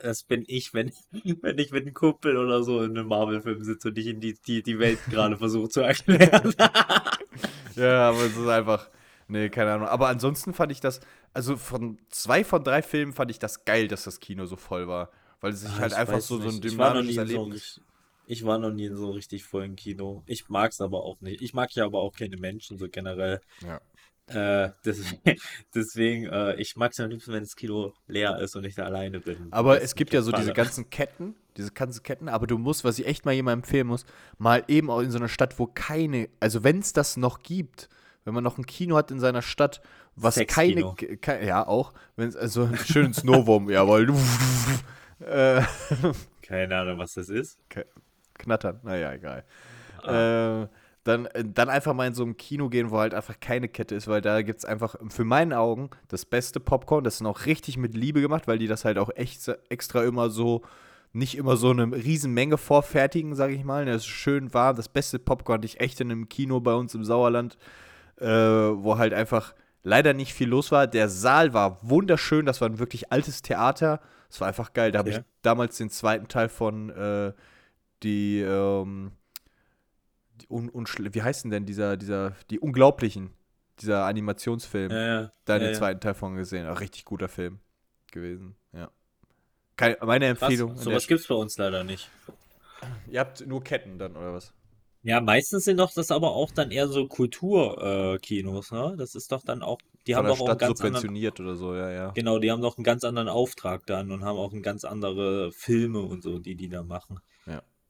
das 0.00 0.22
bin 0.24 0.42
ich, 0.48 0.74
wenn, 0.74 0.90
wenn 1.42 1.58
ich 1.58 1.70
mit 1.70 1.84
einem 1.84 1.94
Kumpel 1.94 2.36
oder 2.36 2.64
so 2.64 2.82
in 2.82 2.98
einem 2.98 3.06
Marvel-Film 3.06 3.62
sitze 3.62 3.88
und 3.90 3.98
ich 3.98 4.08
in 4.08 4.20
die, 4.20 4.34
die, 4.46 4.62
die 4.64 4.78
Welt 4.80 4.98
gerade 5.10 5.36
versuche 5.36 5.68
zu 5.68 5.80
erklären. 5.82 6.52
Ja, 7.76 8.10
aber 8.10 8.18
es 8.24 8.36
ist 8.36 8.46
einfach, 8.48 8.88
nee, 9.28 9.48
keine 9.48 9.72
Ahnung. 9.72 9.88
Aber 9.88 10.08
ansonsten 10.08 10.54
fand 10.54 10.70
ich 10.70 10.80
das, 10.80 11.00
also 11.32 11.56
von 11.56 11.98
zwei 12.10 12.44
von 12.44 12.62
drei 12.62 12.82
Filmen 12.82 13.12
fand 13.12 13.30
ich 13.32 13.38
das 13.38 13.64
geil, 13.64 13.88
dass 13.88 14.04
das 14.04 14.20
Kino 14.20 14.46
so 14.46 14.56
voll 14.56 14.86
war. 14.86 15.10
Weil 15.40 15.52
es 15.52 15.62
sich 15.62 15.72
Ah, 15.72 15.80
halt 15.80 15.94
einfach 15.94 16.20
so, 16.20 16.40
so 16.40 16.48
ein 16.48 16.60
dynamisches 16.60 17.14
so 17.14 17.20
Erlebnis. 17.20 17.54
richtig- 17.54 17.82
Ich 18.26 18.44
war 18.44 18.58
noch 18.58 18.70
nie 18.70 18.86
in 18.86 18.96
so 18.96 19.10
richtig 19.10 19.44
vollen 19.44 19.76
Kino. 19.76 20.22
Ich 20.26 20.48
mag 20.48 20.72
es 20.72 20.80
aber 20.80 21.02
auch 21.04 21.20
nicht. 21.20 21.42
Ich 21.42 21.52
mag 21.54 21.72
ja 21.74 21.84
aber 21.84 22.00
auch 22.00 22.14
keine 22.14 22.36
Menschen 22.36 22.78
so 22.78 22.88
generell. 22.88 23.40
Ja. 23.62 23.80
Äh, 24.26 24.70
deswegen, 24.84 25.20
deswegen 25.74 26.26
äh, 26.26 26.54
ich 26.56 26.76
mag 26.76 26.92
es 26.92 27.00
am 27.00 27.10
liebsten, 27.10 27.32
wenn 27.32 27.42
das 27.42 27.56
Kino 27.56 27.92
leer 28.06 28.38
ist 28.38 28.56
und 28.56 28.64
ich 28.64 28.74
da 28.74 28.84
alleine 28.84 29.20
bin. 29.20 29.48
Aber 29.50 29.82
es 29.82 29.94
gibt 29.94 30.14
ja 30.14 30.22
so 30.22 30.32
diese 30.32 30.52
ganzen 30.54 30.88
Ketten, 30.88 31.34
diese 31.58 31.72
ganzen 31.72 32.02
Ketten, 32.02 32.30
aber 32.30 32.46
du 32.46 32.56
musst, 32.56 32.84
was 32.84 32.98
ich 32.98 33.06
echt 33.06 33.26
mal 33.26 33.32
jemandem 33.32 33.60
empfehlen 33.64 33.86
muss, 33.86 34.06
mal 34.38 34.64
eben 34.68 34.88
auch 34.90 35.00
in 35.00 35.10
so 35.10 35.18
einer 35.18 35.28
Stadt, 35.28 35.58
wo 35.58 35.66
keine, 35.66 36.30
also 36.40 36.64
wenn 36.64 36.78
es 36.78 36.94
das 36.94 37.18
noch 37.18 37.42
gibt, 37.42 37.90
wenn 38.24 38.32
man 38.32 38.42
noch 38.42 38.56
ein 38.56 38.64
Kino 38.64 38.96
hat 38.96 39.10
in 39.10 39.20
seiner 39.20 39.42
Stadt, 39.42 39.82
was 40.16 40.36
keine, 40.46 40.94
ke- 41.20 41.44
ja 41.44 41.66
auch, 41.66 41.92
wenn 42.16 42.34
also 42.34 42.62
ein 42.64 42.78
schönes 42.78 43.24
Novum, 43.24 43.68
jawohl, 43.68 44.10
äh, 45.20 45.60
Keine 46.40 46.76
Ahnung, 46.78 46.98
was 46.98 47.12
das 47.14 47.28
ist. 47.28 47.58
Knattern, 48.34 48.80
naja, 48.82 49.12
egal. 49.12 49.44
Äh, 50.02 50.66
dann, 51.04 51.26
äh, 51.26 51.44
dann 51.44 51.68
einfach 51.68 51.94
mal 51.94 52.06
in 52.06 52.14
so 52.14 52.22
einem 52.22 52.36
Kino 52.36 52.68
gehen, 52.68 52.90
wo 52.90 52.98
halt 52.98 53.14
einfach 53.14 53.38
keine 53.40 53.68
Kette 53.68 53.94
ist, 53.94 54.08
weil 54.08 54.20
da 54.20 54.42
gibt 54.42 54.58
es 54.60 54.64
einfach 54.64 54.96
für 55.08 55.24
meinen 55.24 55.52
Augen 55.52 55.90
das 56.08 56.24
beste 56.24 56.60
Popcorn. 56.60 57.04
Das 57.04 57.16
ist 57.20 57.26
auch 57.26 57.46
richtig 57.46 57.76
mit 57.76 57.94
Liebe 57.94 58.20
gemacht, 58.20 58.46
weil 58.46 58.58
die 58.58 58.66
das 58.66 58.84
halt 58.84 58.98
auch 58.98 59.10
echt 59.14 59.46
extra 59.68 60.02
immer 60.04 60.30
so, 60.30 60.62
nicht 61.12 61.36
immer 61.36 61.56
so 61.56 61.70
eine 61.70 61.92
Riesenmenge 61.94 62.56
vorfertigen, 62.58 63.34
sage 63.34 63.54
ich 63.54 63.64
mal. 63.64 63.84
Das 63.84 63.96
ist 63.96 64.06
schön 64.06 64.52
warm. 64.54 64.76
Das 64.76 64.88
beste 64.88 65.18
Popcorn 65.18 65.58
hatte 65.58 65.66
ich 65.66 65.80
echt 65.80 66.00
in 66.00 66.10
einem 66.10 66.28
Kino 66.28 66.60
bei 66.60 66.74
uns 66.74 66.94
im 66.94 67.04
Sauerland, 67.04 67.56
äh, 68.18 68.26
wo 68.26 68.96
halt 68.98 69.12
einfach 69.14 69.54
leider 69.82 70.14
nicht 70.14 70.32
viel 70.32 70.48
los 70.48 70.72
war. 70.72 70.86
Der 70.86 71.08
Saal 71.10 71.52
war 71.52 71.78
wunderschön. 71.82 72.46
Das 72.46 72.60
war 72.62 72.68
ein 72.68 72.78
wirklich 72.78 73.12
altes 73.12 73.42
Theater. 73.42 74.00
Es 74.30 74.40
war 74.40 74.48
einfach 74.48 74.72
geil. 74.72 74.90
Da 74.90 75.00
habe 75.00 75.10
Ja. 75.10 75.18
ich 75.18 75.24
damals 75.42 75.76
den 75.76 75.90
zweiten 75.90 76.28
Teil 76.28 76.48
von 76.48 76.88
äh, 76.90 77.32
die, 78.04 78.40
ähm, 78.40 79.12
die 80.40 80.46
un, 80.48 80.70
unschl- 80.70 81.14
wie 81.14 81.22
heißt 81.22 81.44
denn 81.44 81.50
denn 81.50 81.66
dieser, 81.66 81.96
dieser, 81.96 82.36
die 82.50 82.60
Unglaublichen, 82.60 83.30
dieser 83.80 84.04
Animationsfilm, 84.04 84.90
Ja, 84.92 85.06
ja. 85.22 85.32
da 85.44 85.54
ja, 85.54 85.58
den 85.58 85.68
ja. 85.72 85.74
zweiten 85.74 86.00
Teil 86.00 86.14
von 86.14 86.36
gesehen. 86.36 86.68
Auch 86.68 86.80
richtig 86.80 87.04
guter 87.04 87.28
Film 87.28 87.58
gewesen, 88.12 88.54
ja. 88.72 88.90
Keine, 89.76 89.96
meine 90.02 90.26
Empfehlung. 90.26 90.74
Krass, 90.74 90.84
sowas 90.84 91.02
der- 91.02 91.08
gibt 91.08 91.20
es 91.22 91.26
bei 91.26 91.34
uns 91.34 91.58
leider 91.58 91.82
nicht. 91.82 92.08
Ihr 93.10 93.18
habt 93.20 93.44
nur 93.46 93.64
Ketten 93.64 93.98
dann, 93.98 94.14
oder 94.16 94.32
was? 94.34 94.52
Ja, 95.02 95.20
meistens 95.20 95.64
sind 95.64 95.78
doch 95.80 95.92
das 95.92 96.10
aber 96.10 96.30
auch 96.32 96.50
dann 96.50 96.70
eher 96.70 96.86
so 96.88 97.06
Kulturkinos, 97.08 98.70
äh, 98.70 98.74
ne? 98.74 98.94
Das 98.96 99.14
ist 99.14 99.32
doch 99.32 99.42
dann 99.42 99.62
auch, 99.62 99.78
die 100.06 100.14
Von 100.14 100.18
haben 100.26 100.28
doch 100.28 100.40
auch 100.40 100.48
einen 100.48 100.58
Stadt 100.58 100.58
ganz 100.60 100.80
anderen, 100.80 100.94
subventioniert 100.94 101.40
oder 101.40 101.56
so, 101.56 101.74
ja, 101.74 101.90
ja. 101.90 102.10
genau, 102.12 102.38
die 102.38 102.50
haben 102.50 102.62
doch 102.62 102.78
einen 102.78 102.84
ganz 102.84 103.04
anderen 103.04 103.28
Auftrag 103.28 103.84
dann 103.86 104.10
und 104.12 104.24
haben 104.24 104.38
auch 104.38 104.52
einen 104.52 104.62
ganz 104.62 104.84
andere 104.84 105.52
Filme 105.52 106.00
und 106.00 106.22
so, 106.22 106.38
die 106.38 106.54
die 106.54 106.68
da 106.68 106.82
machen. 106.82 107.20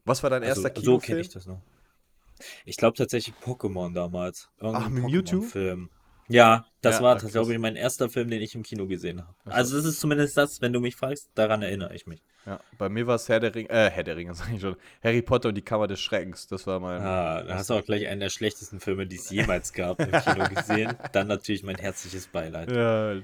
Was 0.04 0.22
war 0.22 0.30
dein 0.30 0.42
Also, 0.42 0.62
erster 0.62 0.80
so 0.82 0.98
kenne 0.98 1.18
Kinofilm? 1.18 1.20
ich 1.20 1.28
das 1.30 1.46
noch. 1.46 1.60
Ich 2.64 2.76
glaube 2.76 2.96
tatsächlich 2.96 3.34
Pokémon 3.44 3.94
damals. 3.94 4.50
Irgendein 4.60 4.82
Ach, 4.84 4.88
mit 4.90 5.04
Mewtwo? 5.04 5.36
Pokémon-Film. 5.38 5.90
Ja, 6.26 6.64
das 6.80 6.96
Ja, 6.96 7.02
war, 7.02 7.16
ah, 7.16 7.18
krass. 7.18 7.32
glaube 7.32 7.52
ich, 7.52 7.58
mein 7.58 7.76
erster 7.76 8.08
Film, 8.08 8.30
den 8.30 8.40
ich 8.40 8.54
im 8.54 8.62
Kino 8.62 8.86
gesehen 8.86 9.20
habe. 9.20 9.34
So. 9.44 9.50
Also 9.50 9.76
das 9.76 9.84
ist 9.84 10.00
zumindest 10.00 10.36
das, 10.38 10.62
wenn 10.62 10.72
du 10.72 10.80
mich 10.80 10.96
fragst, 10.96 11.30
daran 11.34 11.60
erinnere 11.62 11.94
ich 11.94 12.06
mich. 12.06 12.22
Ja, 12.46 12.60
bei 12.78 12.88
mir 12.88 13.06
war 13.06 13.16
es 13.16 13.28
Herr 13.28 13.40
der 13.40 13.54
Ringe, 13.54 13.68
äh, 13.70 13.90
Herr 13.90 14.04
der 14.04 14.16
Ringe, 14.16 14.34
sag 14.34 14.50
ich 14.52 14.60
schon. 14.60 14.76
Harry 15.02 15.20
Potter 15.22 15.50
und 15.50 15.54
die 15.54 15.62
Kammer 15.62 15.86
des 15.86 16.00
Schreckens. 16.00 16.46
Das 16.46 16.66
war 16.66 16.80
mein. 16.80 17.00
Ah, 17.02 17.42
da 17.42 17.54
hast 17.56 17.68
du 17.70 17.74
auch 17.74 17.84
gleich 17.84 18.06
einen 18.06 18.20
der 18.20 18.30
schlechtesten 18.30 18.80
Filme, 18.80 19.06
die 19.06 19.16
es 19.16 19.28
jemals 19.30 19.72
gab, 19.74 20.00
im 20.00 20.12
Kino 20.12 20.48
gesehen. 20.54 20.94
Dann 21.12 21.26
natürlich 21.26 21.62
mein 21.62 21.76
herzliches 21.76 22.26
Beileid. 22.26 22.70
Ja, 22.72 23.16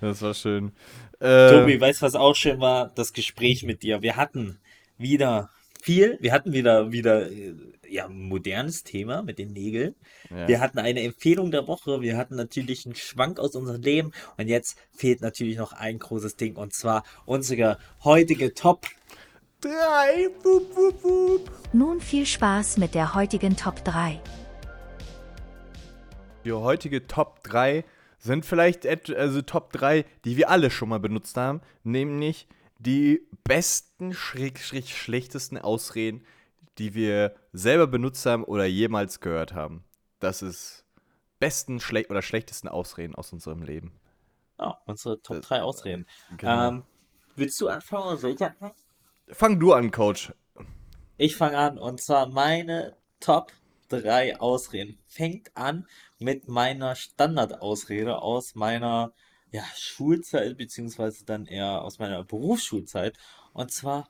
das 0.00 0.20
war 0.22 0.34
schön. 0.34 0.72
Äh, 1.20 1.48
Tobi, 1.50 1.80
weißt 1.80 2.02
du, 2.02 2.06
was 2.06 2.14
auch 2.16 2.34
schön 2.34 2.60
war? 2.60 2.90
Das 2.94 3.12
Gespräch 3.12 3.62
mit 3.62 3.82
dir. 3.84 4.02
Wir 4.02 4.16
hatten 4.16 4.58
wieder 4.98 5.50
viel, 5.82 6.16
wir 6.20 6.32
hatten 6.32 6.52
wieder, 6.52 6.92
wieder, 6.92 7.30
äh, 7.30 7.54
ja, 7.88 8.06
ein 8.06 8.28
modernes 8.28 8.84
Thema 8.84 9.22
mit 9.22 9.38
den 9.38 9.52
Nägeln. 9.52 9.94
ja. 10.30 10.48
Wir 10.48 10.60
hatten 10.60 10.78
eine 10.78 11.02
Empfehlung 11.02 11.50
der 11.50 11.66
Woche, 11.66 12.00
wir 12.00 12.16
hatten 12.16 12.36
natürlich 12.36 12.86
einen 12.86 12.94
Schwank 12.94 13.38
aus 13.38 13.56
unserem 13.56 13.82
Leben 13.82 14.12
und 14.38 14.48
jetzt 14.48 14.78
fehlt 14.92 15.20
natürlich 15.20 15.58
noch 15.58 15.72
ein 15.72 15.98
großes 15.98 16.36
Ding 16.36 16.56
und 16.56 16.72
zwar 16.72 17.02
unsere 17.26 17.78
heutige 18.04 18.54
Top. 18.54 18.86
Drei. 19.60 20.28
Wup, 20.42 20.76
wup, 20.76 21.04
wup. 21.04 21.50
Nun 21.72 22.00
viel 22.00 22.26
Spaß 22.26 22.78
mit 22.78 22.94
der 22.94 23.14
heutigen 23.14 23.56
Top 23.56 23.84
3. 23.84 24.20
Die 26.44 26.52
heutige 26.52 27.06
Top 27.06 27.42
3 27.44 27.84
sind 28.18 28.46
vielleicht 28.46 28.86
also 28.86 29.42
Top 29.42 29.72
3, 29.72 30.04
die 30.24 30.36
wir 30.36 30.48
alle 30.48 30.70
schon 30.70 30.88
mal 30.88 31.00
benutzt 31.00 31.36
haben, 31.36 31.60
nämlich 31.84 32.46
die 32.78 33.22
besten, 33.44 33.91
schräg, 34.10 34.58
schräg, 34.58 34.88
schlechtesten 34.88 35.58
Ausreden, 35.58 36.24
die 36.78 36.94
wir 36.94 37.34
selber 37.52 37.86
benutzt 37.86 38.26
haben 38.26 38.44
oder 38.44 38.64
jemals 38.64 39.20
gehört 39.20 39.54
haben. 39.54 39.84
Das 40.18 40.42
ist 40.42 40.84
besten 41.38 41.80
schle 41.80 42.06
oder 42.08 42.22
schlechtesten 42.22 42.68
Ausreden 42.68 43.14
aus 43.14 43.32
unserem 43.32 43.62
Leben. 43.62 44.00
Oh, 44.58 44.72
unsere 44.86 45.20
Top 45.22 45.42
3 45.42 45.62
Ausreden. 45.62 46.06
Genau. 46.36 46.68
Ähm, 46.68 46.82
willst 47.36 47.60
du 47.60 47.68
anfangen 47.68 48.06
oder 48.06 48.16
soll 48.16 48.30
ich 48.32 48.42
anfangen? 48.42 48.74
Fang 49.28 49.58
du 49.58 49.72
an, 49.72 49.90
Coach. 49.90 50.32
Ich 51.16 51.36
fange 51.36 51.58
an 51.58 51.78
und 51.78 52.00
zwar 52.00 52.28
meine 52.28 52.96
Top 53.20 53.52
3 53.88 54.40
Ausreden. 54.40 54.98
Fängt 55.06 55.56
an 55.56 55.86
mit 56.18 56.48
meiner 56.48 56.94
Standardausrede 56.94 58.20
aus 58.22 58.54
meiner 58.54 59.12
ja, 59.50 59.64
Schulzeit, 59.76 60.56
beziehungsweise 60.56 61.24
dann 61.24 61.46
eher 61.46 61.82
aus 61.82 61.98
meiner 61.98 62.24
Berufsschulzeit. 62.24 63.18
Und 63.52 63.70
zwar, 63.70 64.08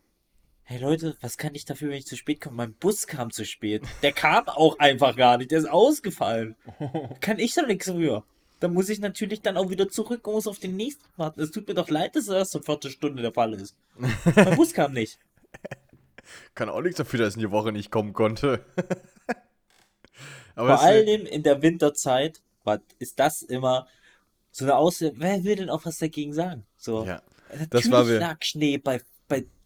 hey 0.64 0.78
Leute, 0.80 1.16
was 1.20 1.36
kann 1.36 1.55
ich 1.55 1.64
dafür, 1.64 1.90
wenn 1.90 1.99
ich 1.99 2.07
zu 2.07 2.16
spät 2.16 2.40
komme? 2.40 2.57
Mein 2.57 2.74
Bus 2.74 3.07
kam 3.07 3.30
zu 3.30 3.45
spät. 3.45 3.82
Der 4.03 4.12
kam 4.12 4.49
auch 4.49 4.78
einfach 4.78 5.16
gar 5.16 5.38
nicht, 5.38 5.51
der 5.51 5.59
ist 5.59 5.68
ausgefallen. 5.70 6.57
Kann 7.20 7.38
ich 7.38 7.55
doch 7.55 7.66
nichts 7.66 7.86
für. 7.90 8.24
Da 8.61 8.68
muss 8.68 8.88
ich 8.88 9.01
natürlich 9.01 9.40
dann 9.43 9.57
auch 9.57 9.70
wieder 9.70 9.88
zurück 9.88 10.24
und 10.26 10.34
muss 10.34 10.47
auf 10.47 10.61
den 10.61 10.76
nächsten 10.76 11.05
warten. 11.16 11.40
Es 11.40 11.51
tut 11.51 11.66
mir 11.66 11.74
doch 11.74 11.90
leid, 11.90 12.14
dass 12.14 12.26
das 12.26 12.36
erst 12.36 12.53
zur 12.53 12.62
Viertelstunde 12.62 13.20
der 13.20 13.32
Fall 13.32 13.55
ist. 13.55 13.74
Mein 14.36 14.55
Bus 14.57 14.72
kam 14.72 14.93
nicht. 14.93 15.18
Kann 16.55 16.68
auch 16.68 16.80
nichts 16.80 16.99
dafür, 16.99 17.18
dass 17.18 17.30
ich 17.30 17.43
in 17.43 17.49
die 17.49 17.51
Woche 17.51 17.72
nicht 17.72 17.90
kommen 17.90 18.12
konnte. 18.12 18.64
Vor 20.55 20.68
äh, 20.68 20.72
allem 20.72 21.26
in 21.26 21.43
der 21.43 21.62
Winterzeit 21.62 22.40
ist 22.99 23.18
das 23.18 23.43
immer 23.43 23.88
so 24.53 24.64
eine 24.64 24.76
Aussage. 24.76 25.14
Wer 25.16 25.43
will 25.45 25.57
denn 25.57 25.70
auch 25.70 25.84
was 25.84 25.99
dagegen 25.99 26.32
sagen? 26.32 26.64
So, 26.76 27.05
Ja, 27.05 27.20
natürlich 27.51 27.70
das 27.70 27.90
war 27.90 28.07
wir- 28.07 28.20
lag 28.20 28.36
Schnee 28.45 28.78
bei 28.78 29.01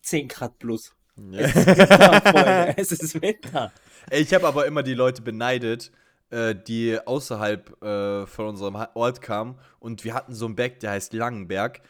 10 0.06 0.28
Grad 0.28 0.58
plus. 0.58 0.94
Ja. 1.16 1.40
Es 1.40 1.54
ist 1.56 1.66
Winter, 1.66 2.20
Freunde. 2.22 2.74
Es 2.76 2.92
ist 2.92 3.22
Winter. 3.22 3.72
Ich 4.10 4.32
habe 4.34 4.46
aber 4.46 4.66
immer 4.66 4.82
die 4.82 4.94
Leute 4.94 5.22
beneidet, 5.22 5.90
äh, 6.30 6.54
die 6.54 6.98
außerhalb 7.04 7.82
äh, 7.82 8.26
von 8.26 8.46
unserem 8.46 8.76
Ort 8.94 9.20
kamen. 9.20 9.58
Und 9.80 10.04
wir 10.04 10.14
hatten 10.14 10.34
so 10.34 10.46
einen 10.46 10.54
Berg, 10.56 10.80
der 10.80 10.92
heißt 10.92 11.12
Langenberg. 11.12 11.80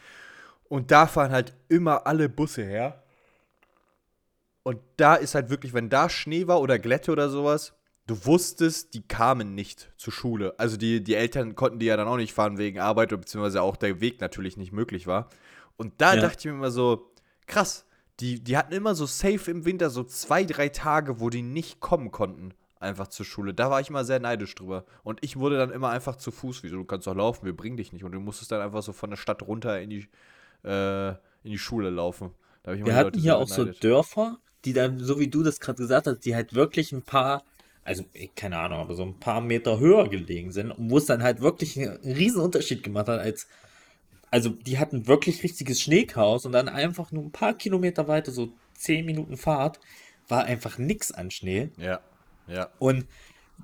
Und 0.69 0.91
da 0.91 1.07
fahren 1.07 1.31
halt 1.31 1.53
immer 1.69 2.07
alle 2.07 2.27
Busse 2.29 2.63
her. 2.63 3.03
Und 4.63 4.79
da 4.97 5.15
ist 5.15 5.35
halt 5.35 5.49
wirklich, 5.49 5.73
wenn 5.73 5.89
da 5.89 6.09
Schnee 6.09 6.47
war 6.47 6.59
oder 6.59 6.77
Glätte 6.79 7.11
oder 7.11 7.29
sowas, 7.29 7.73
du 8.07 8.25
wusstest, 8.25 8.93
die 8.95 9.01
kamen 9.07 9.55
nicht 9.55 9.91
zur 9.97 10.11
Schule. 10.11 10.55
Also 10.57 10.75
die, 10.77 11.03
die 11.03 11.15
Eltern 11.15 11.55
konnten 11.55 11.79
die 11.79 11.85
ja 11.85 11.95
dann 11.97 12.07
auch 12.07 12.17
nicht 12.17 12.33
fahren 12.33 12.57
wegen 12.57 12.79
Arbeit, 12.79 13.13
oder 13.13 13.19
beziehungsweise 13.21 13.61
auch 13.61 13.75
der 13.77 14.01
Weg 14.01 14.19
natürlich 14.21 14.57
nicht 14.57 14.71
möglich 14.73 15.05
war. 15.07 15.29
Und 15.77 15.93
da 16.01 16.15
Ja. 16.15 16.21
dachte 16.21 16.39
ich 16.39 16.45
mir 16.45 16.51
immer 16.51 16.71
so, 16.71 17.11
krass, 17.45 17.85
die, 18.19 18.43
die 18.43 18.57
hatten 18.57 18.73
immer 18.73 18.95
so 18.95 19.05
safe 19.05 19.51
im 19.51 19.65
Winter 19.65 19.89
so 19.89 20.03
zwei, 20.03 20.43
drei 20.43 20.69
Tage, 20.69 21.19
wo 21.19 21.29
die 21.29 21.43
nicht 21.43 21.79
kommen 21.79 22.11
konnten. 22.11 22.53
einfach 22.79 23.07
zur 23.07 23.25
Schule. 23.25 23.53
Da 23.53 23.69
war 23.69 23.81
ich 23.81 23.89
immer 23.89 24.05
sehr 24.05 24.19
neidisch 24.19 24.53
drüber. 24.55 24.85
Und 25.03 25.23
ich 25.23 25.37
wurde 25.37 25.57
dann 25.57 25.71
immer 25.71 25.89
einfach 25.89 26.15
zu 26.15 26.31
Fuß. 26.31 26.63
Wieso, 26.63 26.77
du 26.77 26.85
kannst 26.85 27.07
doch 27.07 27.15
laufen, 27.15 27.45
wir 27.45 27.55
bringen 27.55 27.77
dich 27.77 27.91
nicht. 27.93 28.03
Und 28.03 28.11
du 28.11 28.19
musstest 28.19 28.51
dann 28.51 28.61
einfach 28.61 28.83
so 28.83 28.93
von 28.93 29.09
der 29.09 29.17
Stadt 29.17 29.41
runter 29.43 29.79
in 29.81 29.89
die, 29.89 30.07
äh, 30.63 31.09
in 31.09 31.51
die 31.51 31.57
Schule 31.57 31.89
laufen. 31.89 32.31
Da 32.63 32.73
Wir 32.73 32.95
hatten 32.95 33.05
Leute 33.09 33.19
hier 33.19 33.37
auch 33.37 33.47
so. 33.47 33.65
Dörfer, 33.65 34.37
die 34.65 34.73
dann, 34.73 34.99
so 34.99 35.19
wie 35.19 35.27
du 35.27 35.43
das 35.43 35.59
gerade 35.59 35.77
gesagt 35.77 36.07
hast, 36.07 36.19
die 36.19 36.35
halt 36.35 36.53
wirklich 36.53 36.91
ein 36.91 37.01
paar, 37.01 37.43
also 37.83 38.03
keine 38.35 38.57
Ahnung, 38.59 38.79
aber 38.79 38.95
so 38.95 39.03
ein 39.03 39.19
paar 39.19 39.41
Meter 39.41 39.79
höher 39.79 40.09
gelegen 40.09 40.51
sind 40.51 40.71
und 40.71 40.89
wo 40.91 40.97
es 40.97 41.05
dann 41.05 41.23
halt 41.23 41.41
wirklich 41.41 41.79
einen 41.79 41.97
riesen 42.03 42.41
Unterschied 42.41 42.83
gemacht 42.83 43.07
hat, 43.07 43.19
als, 43.19 43.47
also 44.31 44.49
die 44.49 44.77
hatten 44.79 45.07
wirklich 45.07 45.43
richtiges 45.43 45.81
Schneechaos 45.81 46.45
und 46.45 46.51
dann 46.51 46.69
einfach 46.69 47.11
nur 47.11 47.23
ein 47.23 47.31
paar 47.31 47.53
Kilometer 47.53 48.07
weiter, 48.07 48.31
so 48.31 48.49
zehn 48.73 49.05
Minuten 49.05 49.37
Fahrt, 49.37 49.79
war 50.27 50.43
einfach 50.43 50.77
nix 50.77 51.11
an 51.11 51.31
Schnee 51.31 51.69
Ja, 51.77 52.01
ja. 52.47 52.69
und 52.79 53.07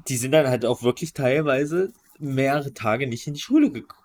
die 0.07 0.17
sind 0.17 0.31
dann 0.31 0.47
halt 0.47 0.65
auch 0.65 0.81
wirklich 0.81 1.13
teilweise 1.13 1.91
mehrere 2.19 2.73
Tage 2.73 3.07
nicht 3.07 3.27
in 3.27 3.33
die 3.33 3.39
Schule 3.39 3.71
gekommen. 3.71 3.99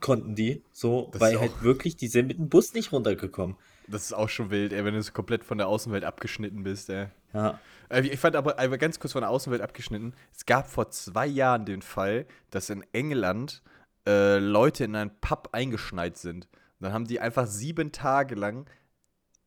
Konnten 0.00 0.34
die, 0.34 0.62
so, 0.72 1.10
Das 1.12 1.20
weil 1.20 1.38
halt 1.38 1.62
wirklich, 1.62 1.96
die 1.96 2.08
sind 2.08 2.26
mit 2.26 2.38
dem 2.38 2.48
Bus 2.48 2.74
nicht 2.74 2.90
runtergekommen. 2.90 3.56
Das 3.86 4.02
ist 4.02 4.12
auch 4.12 4.28
schon 4.28 4.50
wild, 4.50 4.72
ey, 4.72 4.84
wenn 4.84 4.94
du 4.94 5.02
so 5.02 5.12
komplett 5.12 5.44
von 5.44 5.58
der 5.58 5.68
Außenwelt 5.68 6.02
abgeschnitten 6.02 6.64
bist, 6.64 6.90
ey. 6.90 7.06
Ja. 7.32 7.60
Äh, 7.88 8.00
Ich 8.00 8.18
fand 8.18 8.34
aber, 8.34 8.58
aber 8.58 8.78
ganz 8.78 8.98
kurz 8.98 9.12
von 9.12 9.20
der 9.22 9.30
Außenwelt 9.30 9.62
abgeschnitten. 9.62 10.14
Es 10.34 10.44
gab 10.44 10.68
vor 10.68 10.90
zwei 10.90 11.26
Jahren 11.26 11.66
den 11.66 11.82
Fall, 11.82 12.26
dass 12.50 12.68
in 12.70 12.84
England 12.92 13.62
äh, 14.06 14.38
Leute 14.38 14.84
in 14.84 14.96
einen 14.96 15.18
Pub 15.20 15.50
eingeschneit 15.52 16.16
sind. 16.16 16.46
Und 16.46 16.86
dann 16.86 16.92
haben 16.92 17.06
die 17.06 17.20
einfach 17.20 17.46
sieben 17.46 17.92
Tage 17.92 18.34
lang, 18.34 18.66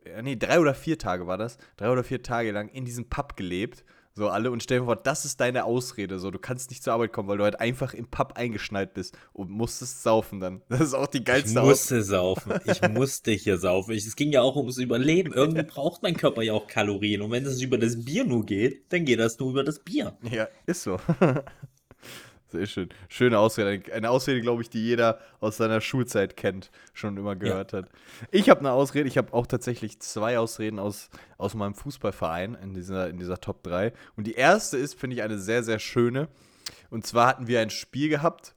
äh, 0.05 0.21
nee, 0.21 0.35
drei 0.35 0.59
oder 0.59 0.73
vier 0.73 0.97
Tage 0.97 1.27
war 1.27 1.37
das, 1.37 1.57
drei 1.77 1.89
oder 1.91 2.03
vier 2.03 2.21
Tage 2.23 2.51
lang 2.51 2.69
in 2.69 2.85
diesem 2.85 3.09
Pub 3.09 3.35
gelebt. 3.35 3.83
So 4.17 4.29
alle 4.29 4.49
und 4.49 4.63
stell 4.63 4.79
dir 4.79 4.85
vor, 4.85 4.95
das 4.95 5.25
ist 5.25 5.41
deine 5.41 5.65
Ausrede. 5.65 6.19
So, 6.19 6.31
du 6.31 6.39
kannst 6.39 6.69
nicht 6.69 6.81
zur 6.81 6.93
Arbeit 6.93 7.11
kommen, 7.11 7.27
weil 7.27 7.37
du 7.37 7.43
halt 7.43 7.59
einfach 7.59 7.93
im 7.93 8.07
Pub 8.07 8.37
eingeschneit 8.37 8.93
bist 8.93 9.17
und 9.33 9.49
musstest 9.49 10.03
saufen 10.03 10.39
dann. 10.39 10.61
Das 10.69 10.79
ist 10.79 10.93
auch 10.93 11.07
die 11.07 11.17
Ich 11.17 11.25
geilste 11.25 11.59
Ausrede. 11.59 11.67
musste 11.69 12.01
saufen. 12.01 12.53
Ich 12.63 12.81
musste 12.87 13.31
hier 13.31 13.57
saufen. 13.57 13.91
Ich- 13.91 14.05
Es 14.07 14.15
ging 14.15 14.31
ja 14.31 14.41
auch 14.41 14.55
ums 14.55 14.77
Überleben. 14.77 15.33
Irgendwie 15.33 15.63
braucht 15.67 16.01
mein 16.01 16.15
Körper 16.15 16.43
ja 16.43 16.53
auch 16.53 16.67
Kalorien. 16.67 17.23
Und 17.23 17.31
wenn 17.31 17.45
es 17.45 17.61
über 17.61 17.77
das 17.77 18.05
Bier 18.05 18.23
nur 18.23 18.45
geht, 18.45 18.85
dann 18.93 19.03
geht 19.03 19.19
das 19.19 19.37
nur 19.37 19.49
über 19.49 19.65
das 19.65 19.79
Bier. 19.79 20.17
Ja, 20.31 20.47
ist 20.65 20.83
so. 20.83 20.97
Sehr 22.47 22.67
schön. 22.67 22.89
Schöne 23.09 23.39
Ausrede. 23.39 23.91
Eine 23.91 24.11
Ausrede, 24.11 24.39
glaube 24.39 24.61
ich, 24.61 24.69
die 24.69 24.83
jeder 24.83 25.19
aus 25.39 25.57
seiner 25.57 25.81
Schulzeit 25.81 26.37
kennt, 26.37 26.69
schon 26.93 27.17
immer 27.17 27.35
gehört 27.35 27.73
hat. 27.73 27.89
Ich 28.31 28.49
habe 28.49 28.59
eine 28.59 28.71
Ausrede. 28.71 29.07
Ich 29.07 29.17
habe 29.17 29.33
auch 29.33 29.47
tatsächlich 29.47 29.99
zwei 29.99 30.37
Ausreden 30.37 30.77
aus, 30.77 31.09
aus 31.37 31.55
meinem 31.55 31.73
Fußballverein 31.73 32.55
in 32.55 32.73
dieser, 32.73 33.09
in 33.09 33.17
dieser 33.17 33.41
Top 33.41 33.63
3. 33.63 33.93
Und 34.15 34.27
die 34.27 34.33
erste 34.33 34.77
ist, 34.77 34.99
finde 34.99 35.15
ich, 35.15 35.23
eine 35.23 35.39
sehr, 35.39 35.63
sehr 35.63 35.79
schöne. 35.79 36.27
Und 36.89 37.07
zwar 37.07 37.27
hatten 37.27 37.47
wir 37.47 37.59
ein 37.59 37.71
Spiel 37.71 38.09
gehabt 38.09 38.55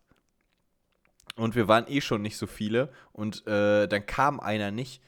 und 1.36 1.54
wir 1.54 1.68
waren 1.68 1.86
eh 1.88 2.00
schon 2.00 2.20
nicht 2.20 2.36
so 2.36 2.46
viele. 2.46 2.90
Und 3.12 3.46
äh, 3.46 3.86
dann 3.86 4.04
kam 4.04 4.38
einer 4.38 4.70
nicht, 4.70 5.02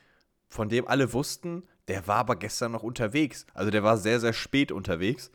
von 0.48 0.68
dem 0.68 0.88
alle 0.88 1.12
wussten, 1.12 1.64
der 1.88 2.06
war 2.06 2.16
aber 2.18 2.36
gestern 2.36 2.72
noch 2.72 2.82
unterwegs. 2.82 3.46
Also 3.52 3.70
der 3.70 3.82
war 3.82 3.98
sehr, 3.98 4.20
sehr 4.20 4.32
spät 4.32 4.72
unterwegs. 4.72 5.30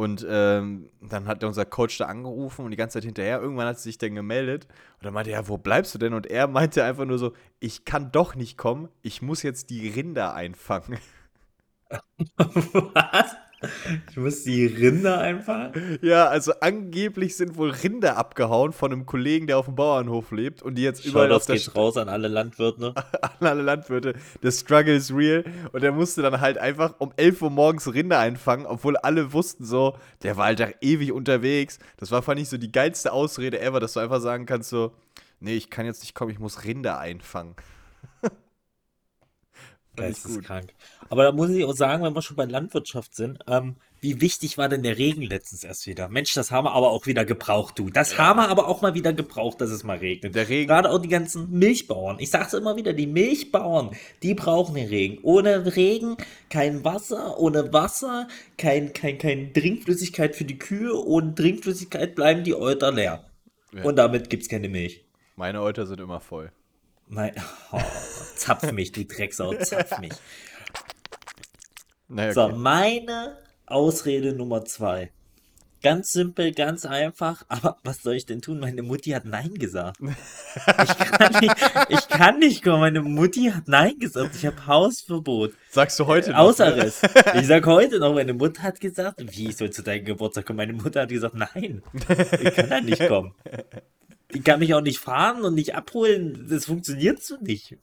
Und 0.00 0.26
ähm, 0.26 0.88
dann 1.02 1.26
hat 1.26 1.44
unser 1.44 1.66
Coach 1.66 1.98
da 1.98 2.06
angerufen 2.06 2.64
und 2.64 2.70
die 2.70 2.78
ganze 2.78 2.94
Zeit 2.94 3.04
hinterher. 3.04 3.38
Irgendwann 3.38 3.66
hat 3.66 3.76
sie 3.78 3.90
sich 3.90 3.98
dann 3.98 4.14
gemeldet 4.14 4.66
und 4.94 5.04
dann 5.04 5.12
meinte 5.12 5.30
er, 5.30 5.42
ja, 5.42 5.48
wo 5.48 5.58
bleibst 5.58 5.94
du 5.94 5.98
denn? 5.98 6.14
Und 6.14 6.26
er 6.26 6.48
meinte 6.48 6.82
einfach 6.84 7.04
nur 7.04 7.18
so, 7.18 7.34
ich 7.58 7.84
kann 7.84 8.10
doch 8.10 8.34
nicht 8.34 8.56
kommen, 8.56 8.88
ich 9.02 9.20
muss 9.20 9.42
jetzt 9.42 9.68
die 9.68 9.90
Rinder 9.90 10.32
einfangen. 10.32 10.98
Was? 12.38 13.36
Ich 14.10 14.16
muss 14.16 14.44
die 14.44 14.66
Rinder 14.66 15.20
einfach. 15.20 15.70
ja, 16.00 16.26
also 16.26 16.52
angeblich 16.60 17.36
sind 17.36 17.56
wohl 17.56 17.70
Rinder 17.70 18.16
abgehauen 18.16 18.72
von 18.72 18.92
einem 18.92 19.06
Kollegen, 19.06 19.46
der 19.46 19.58
auf 19.58 19.66
dem 19.66 19.74
Bauernhof 19.74 20.30
lebt 20.30 20.62
und 20.62 20.76
die 20.76 20.82
jetzt 20.82 21.04
überall 21.04 21.26
Überall 21.26 21.36
auf 21.36 21.46
der 21.46 21.56
geht 21.56 21.76
raus 21.76 21.96
an 21.96 22.08
alle 22.08 22.28
Landwirte. 22.28 22.94
an 23.22 23.46
alle 23.46 23.62
Landwirte. 23.62 24.14
Der 24.42 24.50
Struggle 24.50 24.94
is 24.94 25.14
real. 25.14 25.44
Und 25.72 25.82
er 25.82 25.92
musste 25.92 26.22
dann 26.22 26.40
halt 26.40 26.58
einfach 26.58 26.94
um 26.98 27.12
11 27.16 27.42
Uhr 27.42 27.50
morgens 27.50 27.92
Rinder 27.92 28.18
einfangen, 28.18 28.66
obwohl 28.66 28.96
alle 28.96 29.32
wussten 29.32 29.64
so, 29.64 29.96
der 30.22 30.36
war 30.36 30.46
halt 30.46 30.60
da 30.60 30.68
ewig 30.80 31.12
unterwegs. 31.12 31.78
Das 31.98 32.10
war, 32.10 32.22
fand 32.22 32.40
ich, 32.40 32.48
so 32.48 32.56
die 32.56 32.72
geilste 32.72 33.12
Ausrede 33.12 33.60
ever, 33.60 33.80
dass 33.80 33.92
du 33.92 34.00
einfach 34.00 34.20
sagen 34.20 34.46
kannst 34.46 34.70
so, 34.70 34.92
nee, 35.40 35.54
ich 35.56 35.70
kann 35.70 35.86
jetzt 35.86 36.02
nicht 36.02 36.14
kommen, 36.14 36.30
ich 36.30 36.38
muss 36.38 36.64
Rinder 36.64 36.98
einfangen. 36.98 37.54
Fand 40.00 40.16
ich 40.16 40.22
gut. 40.22 40.32
Geisteskrank. 40.32 40.74
Aber 41.08 41.24
da 41.24 41.32
muss 41.32 41.50
ich 41.50 41.64
auch 41.64 41.74
sagen, 41.74 42.02
wenn 42.02 42.14
wir 42.14 42.22
schon 42.22 42.36
bei 42.36 42.44
Landwirtschaft 42.44 43.14
sind, 43.14 43.38
ähm, 43.46 43.76
wie 44.02 44.20
wichtig 44.22 44.56
war 44.56 44.68
denn 44.70 44.82
der 44.82 44.96
Regen 44.96 45.20
letztens 45.22 45.62
erst 45.62 45.86
wieder? 45.86 46.08
Mensch, 46.08 46.32
das 46.32 46.50
haben 46.50 46.64
wir 46.64 46.72
aber 46.72 46.90
auch 46.90 47.06
wieder 47.06 47.26
gebraucht, 47.26 47.78
du. 47.78 47.90
Das 47.90 48.16
haben 48.16 48.38
wir 48.38 48.48
aber 48.48 48.66
auch 48.66 48.80
mal 48.80 48.94
wieder 48.94 49.12
gebraucht, 49.12 49.60
dass 49.60 49.70
es 49.70 49.84
mal 49.84 49.98
regnet. 49.98 50.34
Der 50.34 50.48
Regen- 50.48 50.68
Gerade 50.68 50.90
auch 50.90 50.98
die 51.00 51.08
ganzen 51.08 51.50
Milchbauern. 51.50 52.16
Ich 52.18 52.30
sag's 52.30 52.54
immer 52.54 52.76
wieder, 52.76 52.94
die 52.94 53.06
Milchbauern, 53.06 53.90
die 54.22 54.32
brauchen 54.34 54.74
den 54.74 54.88
Regen. 54.88 55.18
Ohne 55.22 55.76
Regen 55.76 56.16
kein 56.48 56.82
Wasser, 56.82 57.38
ohne 57.38 57.72
Wasser 57.74 58.26
kein, 58.56 58.94
kein, 58.94 59.18
kein 59.18 59.52
Trinkflüssigkeit 59.52 60.34
für 60.34 60.44
die 60.44 60.58
Kühe. 60.58 60.94
Ohne 61.04 61.34
Trinkflüssigkeit 61.34 62.14
bleiben 62.14 62.42
die 62.42 62.54
Euter 62.54 62.92
leer. 62.92 63.26
Ja. 63.74 63.84
Und 63.84 63.96
damit 63.96 64.30
gibt's 64.30 64.48
keine 64.48 64.68
Milch. 64.70 65.04
Meine 65.36 65.60
Euter 65.60 65.86
sind 65.86 66.00
immer 66.00 66.20
voll. 66.20 66.52
Nein, 67.12 67.32
oh, 67.72 67.80
zapf 68.36 68.70
mich, 68.70 68.92
du 68.92 69.04
Drecksau, 69.04 69.52
zapf 69.54 69.98
mich. 69.98 70.12
Naja, 72.08 72.32
So, 72.32 72.44
okay. 72.44 72.56
meine 72.56 73.36
Ausrede 73.66 74.32
Nummer 74.32 74.64
zwei. 74.64 75.10
Ganz 75.82 76.12
simpel, 76.12 76.52
ganz 76.52 76.84
einfach, 76.84 77.42
aber 77.48 77.78
was 77.84 78.02
soll 78.02 78.14
ich 78.14 78.26
denn 78.26 78.42
tun? 78.42 78.60
Meine 78.60 78.82
Mutti 78.82 79.10
hat 79.10 79.24
Nein 79.24 79.54
gesagt. 79.54 79.98
Ich 80.00 80.98
kann 80.98 81.40
nicht, 81.40 81.54
ich 81.88 82.08
kann 82.08 82.38
nicht 82.38 82.62
kommen. 82.62 82.80
Meine 82.80 83.00
Mutti 83.00 83.50
hat 83.52 83.66
Nein 83.66 83.98
gesagt. 83.98 84.36
Ich 84.36 84.44
habe 84.44 84.66
Hausverbot. 84.66 85.54
Sagst 85.70 85.98
du 85.98 86.06
heute 86.06 86.30
noch? 86.30 86.38
Außerriss. 86.38 87.00
Ich 87.34 87.46
sag 87.46 87.64
heute 87.64 87.98
noch, 87.98 88.12
meine 88.12 88.34
Mutter 88.34 88.62
hat 88.62 88.78
gesagt, 88.78 89.22
wie 89.34 89.48
ich 89.48 89.56
soll 89.56 89.70
zu 89.70 89.82
deinem 89.82 90.04
Geburtstag 90.04 90.44
kommen. 90.44 90.58
Meine 90.58 90.74
Mutter 90.74 91.00
hat 91.02 91.08
gesagt, 91.08 91.34
nein, 91.34 91.82
ich 92.42 92.54
kann 92.54 92.68
da 92.68 92.80
nicht 92.82 93.08
kommen. 93.08 93.32
Die 94.34 94.40
kann 94.40 94.60
mich 94.60 94.74
auch 94.74 94.80
nicht 94.80 94.98
fahren 94.98 95.42
und 95.42 95.54
nicht 95.54 95.74
abholen. 95.74 96.46
Das 96.48 96.66
funktioniert 96.66 97.22
so 97.22 97.36
nicht. 97.40 97.76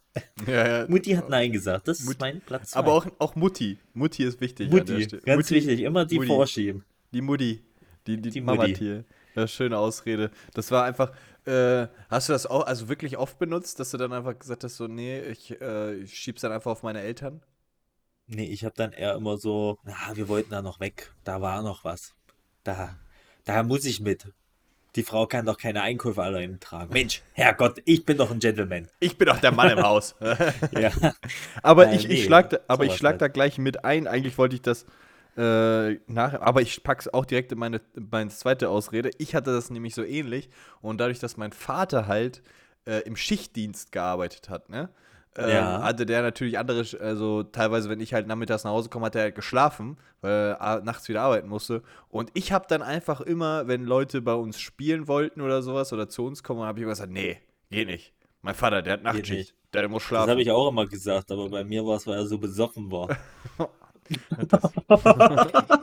Ja, 0.48 0.68
ja. 0.82 0.88
Mutti 0.88 1.12
hat 1.12 1.30
Nein 1.30 1.52
gesagt. 1.52 1.88
Das 1.88 2.00
ist 2.00 2.06
Mutti- 2.06 2.20
mein 2.20 2.42
Platz. 2.42 2.72
zwei. 2.72 2.80
Aber 2.80 2.94
auch, 2.94 3.08
auch 3.20 3.36
Mutti. 3.36 3.78
Mutti 3.94 4.24
ist 4.24 4.40
wichtig. 4.42 4.70
Mutti, 4.72 5.06
ganz 5.08 5.38
Mutti, 5.38 5.56
wichtig. 5.56 5.82
Immer 5.82 6.06
die 6.06 6.16
Mutti. 6.16 6.28
vorschieben. 6.28 6.86
Die 7.12 7.22
Mutti. 7.22 7.64
Die, 8.08 8.18
die, 8.22 8.30
Die 8.30 8.42
Mama 8.42 8.66
Mutti. 8.68 9.04
Ja, 9.36 9.48
schöne 9.48 9.78
Ausrede. 9.78 10.32
Das 10.54 10.72
war 10.72 10.86
einfach. 10.86 11.12
Äh, 11.46 11.88
hast 12.10 12.28
du 12.30 12.34
das 12.34 12.46
auch 12.46 12.66
also 12.66 12.90
wirklich 12.90 13.18
oft 13.18 13.40
benutzt, 13.40 13.80
dass 13.80 13.92
du 13.92 13.98
dann 13.98 14.12
einfach 14.12 14.38
gesagt 14.38 14.64
hast, 14.66 14.76
so, 14.78 14.88
nee, 14.88 15.22
ich, 15.22 15.60
äh, 15.62 15.96
ich 15.96 16.14
schieb's 16.18 16.42
dann 16.42 16.52
einfach 16.52 16.72
auf 16.72 16.84
meine 16.84 17.00
Eltern? 17.02 17.42
Nee, 18.28 18.48
ich 18.48 18.66
habe 18.66 18.74
dann 18.76 18.92
eher 18.92 19.16
immer 19.16 19.38
so, 19.38 19.78
na, 19.86 19.94
wir 20.16 20.28
wollten 20.28 20.50
da 20.50 20.62
noch 20.62 20.80
weg. 20.82 21.14
Da 21.24 21.42
war 21.42 21.62
noch 21.62 21.86
was. 21.86 22.16
Da, 22.64 22.98
da 23.46 23.64
muss 23.64 23.86
ich 23.86 24.02
mit. 24.02 24.26
Die 24.98 25.04
Frau 25.04 25.28
kann 25.28 25.46
doch 25.46 25.60
keine 25.60 25.84
Einkäufe 25.84 26.24
allein 26.24 26.60
tragen. 26.60 26.92
Mensch, 26.92 27.22
Herrgott, 27.34 27.84
ich 27.86 28.04
bin 28.04 28.18
doch 28.18 28.32
ein 28.32 28.40
Gentleman. 28.40 28.88
Ich 29.00 29.16
bin 29.16 29.28
doch 29.28 29.38
der 29.40 29.52
Mann 29.52 29.70
im 29.70 29.84
Haus. 29.84 30.16
Ja. 30.72 30.92
aber 31.62 31.90
Äh, 31.90 31.96
ich, 31.96 32.06
ich 32.06 32.10
nee, 32.10 32.26
schlag, 32.26 32.50
da, 32.50 32.58
aber 32.68 32.86
ich 32.86 32.96
schlag 32.96 33.12
halt. 33.12 33.22
da 33.22 33.28
gleich 33.28 33.60
mit 33.60 33.86
ein. 33.86 34.08
Eigentlich 34.08 34.40
wollte 34.40 34.56
ich 34.56 34.64
das 34.64 34.88
äh, 35.38 36.00
nach, 36.08 36.42
aber 36.42 36.64
ich 36.64 36.84
pack's 36.84 37.08
auch 37.08 37.26
direkt 37.26 37.52
in 37.52 37.60
meine, 37.60 37.80
meine 37.94 38.32
zweite 38.32 38.70
Ausrede. 38.70 39.12
Ich 39.20 39.36
hatte 39.36 39.54
das 39.54 39.70
nämlich 39.70 39.94
so 39.94 40.04
ähnlich 40.04 40.50
und 40.82 41.00
dadurch, 41.00 41.20
dass 41.20 41.38
mein 41.38 41.52
Vater 41.52 42.08
halt 42.08 42.42
äh, 42.86 43.02
im 43.02 43.16
Schichtdienst 43.16 43.92
gearbeitet 43.92 44.50
hat, 44.50 44.70
ne? 44.70 44.90
Ähm, 45.38 45.50
Ja. 45.50 45.82
hatte 45.84 46.06
der 46.06 46.22
natürlich 46.22 46.58
andere, 46.60 46.84
also 47.00 47.44
teilweise, 47.44 47.90
wenn 47.90 48.00
ich 48.00 48.14
halt 48.14 48.28
nachmittags 48.28 48.64
nach 48.64 48.72
Hause 48.72 48.90
komme, 48.90 49.06
hat 49.06 49.16
er 49.16 49.24
halt 49.24 49.36
geschlafen, 49.36 49.98
weil 50.22 50.58
er 50.60 50.82
nachts 50.82 51.08
wieder 51.10 51.22
arbeiten 51.22 51.48
musste. 51.48 51.84
Und 52.10 52.32
ich 52.34 52.52
habe 52.52 52.66
dann 52.68 52.82
einfach 52.82 53.22
immer, 53.22 53.68
wenn 53.68 53.86
Leute 53.86 54.22
bei 54.22 54.34
uns 54.34 54.60
spielen 54.60 55.08
wollten 55.08 55.42
oder 55.42 55.62
sowas 55.62 55.94
oder 55.94 56.10
zu 56.10 56.26
uns 56.26 56.44
kommen, 56.44 56.62
habe 56.64 56.80
ich 56.80 56.84
immer 56.84 56.94
gesagt, 56.94 57.12
nee, 57.12 57.40
geht 57.70 57.88
nicht. 57.88 58.14
Mein 58.42 58.56
Vater, 58.56 58.82
der 58.82 58.94
hat 58.94 59.04
Nachtschicht, 59.04 59.54
der 59.74 59.88
muss 59.90 60.04
Das 60.04 60.08
schlafen. 60.10 60.30
habe 60.32 60.42
ich 60.42 60.52
auch 60.52 60.70
immer 60.70 60.86
gesagt, 60.86 61.32
aber 61.32 61.50
bei 61.50 61.64
mir 61.64 61.86
war 61.86 61.98
es, 61.98 62.08
weil 62.08 62.18
er 62.20 62.26
so 62.26 62.38
besoffen 62.38 62.92
war. 62.92 63.10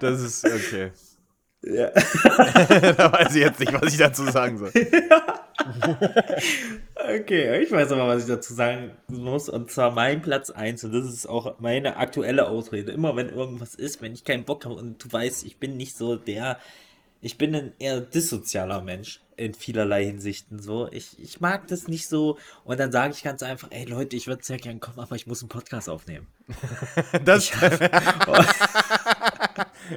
Das 0.00 0.20
ist 0.20 0.44
okay. 0.44 0.92
Ja. 1.66 1.90
da 1.90 3.12
weiß 3.12 3.34
ich 3.34 3.42
jetzt 3.42 3.58
nicht, 3.58 3.72
was 3.72 3.92
ich 3.92 3.98
dazu 3.98 4.24
sagen 4.24 4.58
soll. 4.58 4.72
Okay, 7.08 7.62
ich 7.62 7.70
weiß 7.70 7.92
aber, 7.92 8.08
was 8.08 8.22
ich 8.22 8.28
dazu 8.28 8.54
sagen 8.54 8.92
muss. 9.08 9.48
Und 9.48 9.70
zwar 9.70 9.90
mein 9.90 10.22
Platz 10.22 10.50
1. 10.50 10.84
Und 10.84 10.92
das 10.92 11.06
ist 11.06 11.26
auch 11.26 11.58
meine 11.60 11.96
aktuelle 11.96 12.48
Ausrede. 12.48 12.92
Immer 12.92 13.16
wenn 13.16 13.28
irgendwas 13.28 13.74
ist, 13.74 14.00
wenn 14.02 14.12
ich 14.12 14.24
keinen 14.24 14.44
Bock 14.44 14.64
habe 14.64 14.74
und 14.74 15.02
du 15.02 15.12
weißt, 15.12 15.44
ich 15.44 15.58
bin 15.58 15.76
nicht 15.76 15.96
so 15.96 16.16
der. 16.16 16.58
Ich 17.26 17.38
bin 17.38 17.56
ein 17.56 17.72
eher 17.80 18.00
dissozialer 18.00 18.82
Mensch 18.82 19.20
in 19.36 19.52
vielerlei 19.52 20.04
Hinsichten 20.04 20.60
so. 20.60 20.88
Ich, 20.92 21.18
ich 21.18 21.40
mag 21.40 21.66
das 21.66 21.88
nicht 21.88 22.06
so. 22.06 22.38
Und 22.62 22.78
dann 22.78 22.92
sage 22.92 23.14
ich 23.14 23.24
ganz 23.24 23.42
einfach, 23.42 23.66
ey 23.72 23.84
Leute, 23.84 24.14
ich 24.14 24.28
würde 24.28 24.44
sehr 24.44 24.58
gern 24.58 24.78
kommen, 24.78 25.00
aber 25.00 25.16
ich 25.16 25.26
muss 25.26 25.42
einen 25.42 25.48
Podcast 25.48 25.88
aufnehmen. 25.88 26.28
Das, 27.24 27.50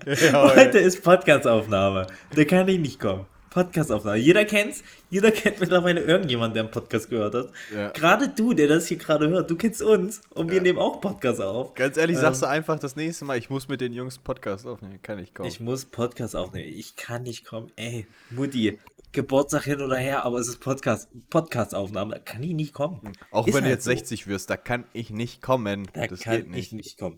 ja, 0.05 0.55
Heute 0.55 0.79
ist 0.79 1.03
Podcastaufnahme. 1.03 2.07
Da 2.33 2.43
kann 2.45 2.67
ich 2.67 2.79
nicht 2.79 2.99
kommen. 2.99 3.27
Podcastaufnahme. 3.49 4.17
Jeder 4.17 4.45
kennt's. 4.45 4.83
Jeder 5.09 5.31
kennt 5.31 5.59
mittlerweile 5.59 6.01
irgendjemanden, 6.01 6.53
der 6.53 6.63
einen 6.63 6.71
Podcast 6.71 7.09
gehört 7.09 7.33
hat. 7.33 7.51
Ja. 7.73 7.89
Gerade 7.89 8.29
du, 8.29 8.53
der 8.53 8.67
das 8.67 8.87
hier 8.87 8.97
gerade 8.97 9.29
hört, 9.29 9.49
du 9.49 9.55
kennst 9.55 9.81
uns 9.81 10.21
und 10.29 10.51
wir 10.51 10.61
nehmen 10.61 10.77
auch 10.79 11.01
Podcasts 11.01 11.41
auf. 11.41 11.73
Ganz 11.73 11.97
ehrlich, 11.97 12.17
Ähm. 12.17 12.21
sagst 12.21 12.41
du 12.41 12.45
einfach 12.47 12.79
das 12.79 12.95
nächste 12.95 13.25
Mal, 13.25 13.37
ich 13.37 13.49
muss 13.49 13.67
mit 13.67 13.81
den 13.81 13.93
Jungs 13.93 14.17
Podcast 14.19 14.65
aufnehmen. 14.67 15.01
Kann 15.01 15.19
ich 15.19 15.33
kommen. 15.33 15.47
Ich 15.49 15.59
muss 15.59 15.85
Podcast 15.85 16.35
aufnehmen. 16.35 16.69
Ich 16.73 16.95
kann 16.95 17.23
nicht 17.23 17.45
kommen. 17.45 17.71
Ey, 17.75 18.07
Mutti, 18.29 18.77
Geburtstag 19.11 19.63
hin 19.63 19.81
oder 19.81 19.97
her, 19.97 20.23
aber 20.23 20.37
es 20.37 20.47
ist 20.47 20.59
Podcast, 20.59 21.09
Podcastaufnahme. 21.31 22.13
Da 22.13 22.19
kann 22.19 22.43
ich 22.43 22.53
nicht 22.53 22.73
kommen. 22.73 23.13
Auch 23.31 23.47
Ist 23.47 23.55
wenn 23.55 23.63
du 23.63 23.69
halt 23.69 23.77
jetzt 23.77 23.85
so. 23.85 23.91
60 23.91 24.27
wirst, 24.27 24.49
da 24.51 24.57
kann 24.57 24.85
ich 24.93 25.09
nicht 25.09 25.41
kommen. 25.41 25.87
Da 25.93 26.05
das 26.05 26.19
kann 26.19 26.35
geht 26.37 26.49
nicht. 26.49 26.67
ich 26.67 26.71
nicht 26.73 26.99
kommen. 26.99 27.17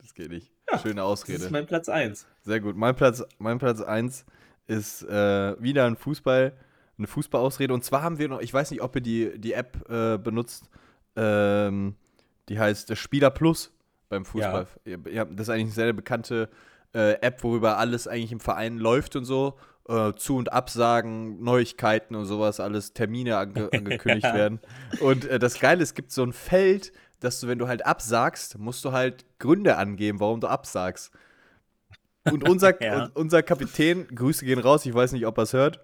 Das 0.00 0.12
geht 0.14 0.30
nicht. 0.30 0.52
Schöne 0.82 0.96
Das 0.96 1.04
Ausrede. 1.04 1.44
ist 1.44 1.50
mein 1.50 1.66
Platz 1.66 1.88
1. 1.88 2.26
Sehr 2.44 2.60
gut. 2.60 2.76
Mein 2.76 2.94
Platz, 2.94 3.24
mein 3.38 3.58
Platz 3.58 3.80
1 3.80 4.26
ist 4.66 5.02
äh, 5.02 5.60
wieder 5.60 5.86
ein 5.86 5.96
Fußball, 5.96 6.52
eine 6.98 7.06
Fußballausrede. 7.06 7.72
Und 7.72 7.84
zwar 7.84 8.02
haben 8.02 8.18
wir 8.18 8.28
noch, 8.28 8.40
ich 8.40 8.52
weiß 8.52 8.70
nicht, 8.70 8.82
ob 8.82 8.94
ihr 8.96 9.02
die, 9.02 9.38
die 9.38 9.52
App 9.52 9.88
äh, 9.88 10.18
benutzt, 10.18 10.68
ähm, 11.14 11.94
die 12.48 12.58
heißt 12.58 12.96
Spieler 12.96 13.30
Plus 13.30 13.72
beim 14.08 14.24
Fußball. 14.24 14.66
Ja. 14.84 14.98
Ja, 15.10 15.24
das 15.24 15.48
ist 15.48 15.50
eigentlich 15.50 15.64
eine 15.64 15.72
sehr 15.72 15.92
bekannte 15.92 16.48
äh, 16.94 17.20
App, 17.20 17.42
worüber 17.42 17.78
alles 17.78 18.08
eigentlich 18.08 18.32
im 18.32 18.40
Verein 18.40 18.78
läuft 18.78 19.16
und 19.16 19.24
so. 19.24 19.58
Äh, 19.88 20.14
Zu- 20.14 20.36
und 20.36 20.52
Absagen, 20.52 21.42
Neuigkeiten 21.42 22.16
und 22.16 22.24
sowas, 22.24 22.58
alles 22.58 22.92
Termine 22.92 23.36
ange 23.36 23.68
angekündigt 23.72 24.32
werden. 24.32 24.60
Und 25.00 25.24
äh, 25.26 25.38
das 25.38 25.60
Geile, 25.60 25.82
es 25.82 25.94
gibt 25.94 26.10
so 26.10 26.22
ein 26.22 26.32
Feld, 26.32 26.92
dass 27.20 27.40
du, 27.40 27.48
wenn 27.48 27.58
du 27.58 27.68
halt 27.68 27.86
absagst, 27.86 28.58
musst 28.58 28.84
du 28.84 28.92
halt 28.92 29.24
Gründe 29.38 29.76
angeben, 29.76 30.20
warum 30.20 30.40
du 30.40 30.48
absagst. 30.48 31.12
Und 32.32 32.48
unser, 32.48 32.80
Ja. 32.82 33.04
und 33.04 33.16
unser 33.16 33.42
Kapitän, 33.42 34.06
Grüße 34.08 34.44
gehen 34.44 34.58
raus, 34.58 34.86
ich 34.86 34.94
weiß 34.94 35.12
nicht, 35.12 35.26
ob 35.26 35.38
er 35.38 35.42
es 35.44 35.52
hört, 35.52 35.80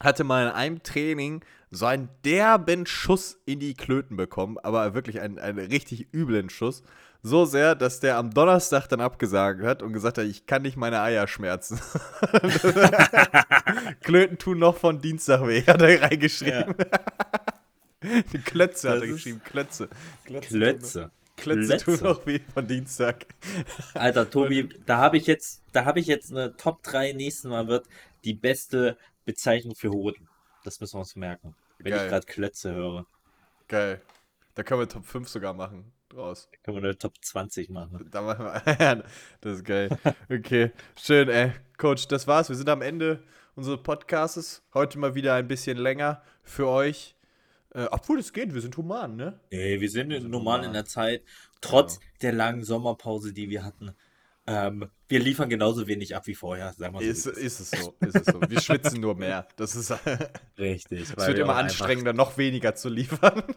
hatte 0.00 0.24
mal 0.24 0.46
in 0.46 0.52
einem 0.52 0.82
Training 0.82 1.44
so 1.70 1.86
einen 1.86 2.08
derben 2.24 2.86
Schuss 2.86 3.38
in 3.44 3.60
die 3.60 3.74
Klöten 3.74 4.16
bekommen, 4.16 4.56
aber 4.62 4.94
wirklich 4.94 5.20
einen, 5.20 5.38
einen 5.38 5.58
richtig 5.58 6.12
üblen 6.14 6.50
Schuss. 6.50 6.82
So 7.22 7.44
sehr, 7.44 7.74
dass 7.74 7.98
der 7.98 8.18
am 8.18 8.30
Donnerstag 8.32 8.86
dann 8.86 9.00
abgesagt 9.00 9.62
hat 9.64 9.82
und 9.82 9.92
gesagt 9.92 10.18
hat, 10.18 10.26
ich 10.26 10.46
kann 10.46 10.62
nicht 10.62 10.76
meine 10.76 11.00
Eier 11.00 11.26
schmerzen. 11.26 11.80
Klöten 14.02 14.38
tun 14.38 14.58
noch 14.58 14.76
von 14.76 15.00
Dienstag 15.00 15.44
weh, 15.46 15.62
hat 15.62 15.82
er 15.82 16.02
reingeschrieben. 16.02 16.74
Klötze 18.44 18.90
hat 18.90 19.00
er 19.00 19.08
geschrieben, 19.08 19.40
Klötze. 19.44 19.88
Klötze. 20.24 20.48
Klötze 20.48 21.10
tun 21.36 21.98
noch 22.02 22.26
weh 22.26 22.40
von 22.52 22.66
Dienstag. 22.66 23.26
Alter, 23.94 24.28
Tobi, 24.28 24.68
da 24.86 24.98
habe 24.98 25.16
ich 25.16 25.26
jetzt, 25.26 25.62
da 25.72 25.84
habe 25.84 26.00
ich 26.00 26.06
jetzt 26.06 26.30
eine 26.30 26.56
Top 26.56 26.82
3 26.82 27.12
nächstes 27.12 27.44
Mal 27.44 27.68
wird 27.68 27.86
die 28.24 28.34
beste 28.34 28.96
Bezeichnung 29.24 29.74
für 29.74 29.90
Hoden. 29.90 30.28
Das 30.64 30.80
müssen 30.80 30.94
wir 30.94 31.00
uns 31.00 31.16
merken. 31.16 31.54
Wenn 31.78 31.92
Geil. 31.92 32.04
ich 32.04 32.10
gerade 32.10 32.26
Klötze 32.26 32.74
höre, 32.74 33.06
Geil. 33.68 34.00
Da 34.54 34.62
können 34.62 34.80
wir 34.80 34.88
Top 34.88 35.04
5 35.04 35.28
sogar 35.28 35.52
machen. 35.52 35.92
Draus. 36.08 36.48
können 36.62 36.76
wir 36.76 36.84
eine 36.84 36.96
Top 36.96 37.14
20 37.20 37.68
machen. 37.68 38.08
Da 38.10 38.22
machen 38.22 38.44
wir. 38.44 39.04
das 39.40 39.56
ist 39.56 39.64
geil. 39.64 39.90
Okay, 40.30 40.70
schön, 40.96 41.28
ey. 41.28 41.52
Coach, 41.76 42.06
das 42.06 42.26
war's. 42.28 42.48
Wir 42.48 42.56
sind 42.56 42.68
am 42.68 42.80
Ende 42.80 43.22
unseres 43.56 43.82
Podcasts. 43.82 44.62
Heute 44.72 44.98
mal 44.98 45.16
wieder 45.16 45.34
ein 45.34 45.48
bisschen 45.48 45.76
länger 45.76 46.22
für 46.42 46.68
euch. 46.68 47.15
Äh, 47.76 47.88
obwohl 47.90 48.18
es 48.18 48.32
geht, 48.32 48.54
wir 48.54 48.62
sind 48.62 48.76
human, 48.78 49.16
ne? 49.16 49.38
Nee, 49.52 49.80
wir 49.80 49.90
sind 49.90 50.10
Also 50.12 50.26
normal 50.28 50.60
normal. 50.60 50.66
in 50.68 50.72
der 50.72 50.86
Zeit, 50.86 51.22
trotz 51.60 52.00
der 52.22 52.32
langen 52.32 52.64
Sommerpause, 52.64 53.34
die 53.34 53.50
wir 53.50 53.64
hatten. 53.64 53.90
Ähm, 54.46 54.88
wir 55.08 55.18
liefern 55.20 55.50
genauso 55.50 55.86
wenig 55.86 56.16
ab 56.16 56.26
wie 56.26 56.34
vorher, 56.34 56.72
sagen 56.72 56.94
wir 56.94 57.00
so. 57.00 57.06
Ist, 57.06 57.26
es 57.26 57.36
ist 57.36 57.60
es 57.60 57.70
so, 57.82 57.94
ist 58.00 58.14
es 58.16 58.26
so. 58.26 58.40
Wir 58.48 58.60
schwitzen 58.60 59.00
nur 59.00 59.14
mehr. 59.16 59.46
Das 59.56 59.74
ist, 59.76 59.90
es 60.04 60.58
Richtig. 60.58 61.16
wird 61.16 61.38
immer 61.38 61.56
anstrengender, 61.56 62.12
noch 62.14 62.38
weniger 62.38 62.74
zu 62.74 62.88
liefern. 62.88 63.42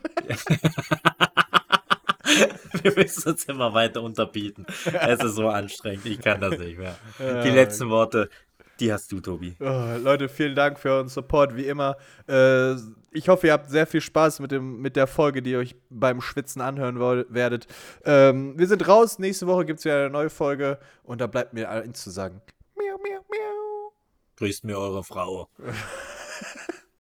Wir 2.83 2.93
müssen 2.95 3.29
uns 3.31 3.43
immer 3.45 3.73
weiter 3.73 4.01
unterbieten. 4.01 4.65
Es 4.85 5.21
ist 5.23 5.35
so 5.35 5.47
anstrengend. 5.49 6.05
Ich 6.05 6.19
kann 6.19 6.39
das 6.39 6.57
nicht 6.57 6.77
mehr. 6.77 6.95
Die 7.19 7.23
Ja. 7.23 7.53
letzten 7.53 7.89
Worte, 7.89 8.29
die 8.79 8.91
hast 8.91 9.11
du, 9.11 9.19
Tobi. 9.19 9.55
Oh, 9.59 9.97
Leute, 10.01 10.29
vielen 10.29 10.55
Dank 10.55 10.79
für 10.79 10.89
euren 10.89 11.09
Support, 11.09 11.55
wie 11.55 11.65
immer. 11.65 11.97
Äh, 12.27 12.75
ich 13.11 13.27
hoffe, 13.27 13.47
ihr 13.47 13.53
habt 13.53 13.69
sehr 13.69 13.87
viel 13.87 14.01
Spaß 14.01 14.39
mit, 14.39 14.51
dem, 14.51 14.81
mit 14.81 14.95
der 14.95 15.07
Folge, 15.07 15.41
die 15.41 15.51
ihr 15.51 15.59
euch 15.59 15.75
beim 15.89 16.21
Schwitzen 16.21 16.61
anhören 16.61 16.99
werdet. 16.99 17.67
Ähm, 18.05 18.57
wir 18.57 18.67
sind 18.67 18.87
raus. 18.87 19.19
Nächste 19.19 19.47
Woche 19.47 19.65
gibt 19.65 19.79
es 19.79 19.85
wieder 19.85 19.99
eine 19.99 20.09
neue 20.09 20.29
Folge. 20.29 20.79
Und 21.03 21.21
da 21.21 21.27
bleibt 21.27 21.53
mir 21.53 21.69
eins 21.69 22.03
zu 22.03 22.09
sagen. 22.09 22.41
Miau, 22.75 22.97
miau, 22.97 23.21
miau. 23.29 23.93
Grüßt 24.37 24.63
mir 24.63 24.77
eure 24.77 25.03
Frau. 25.03 25.49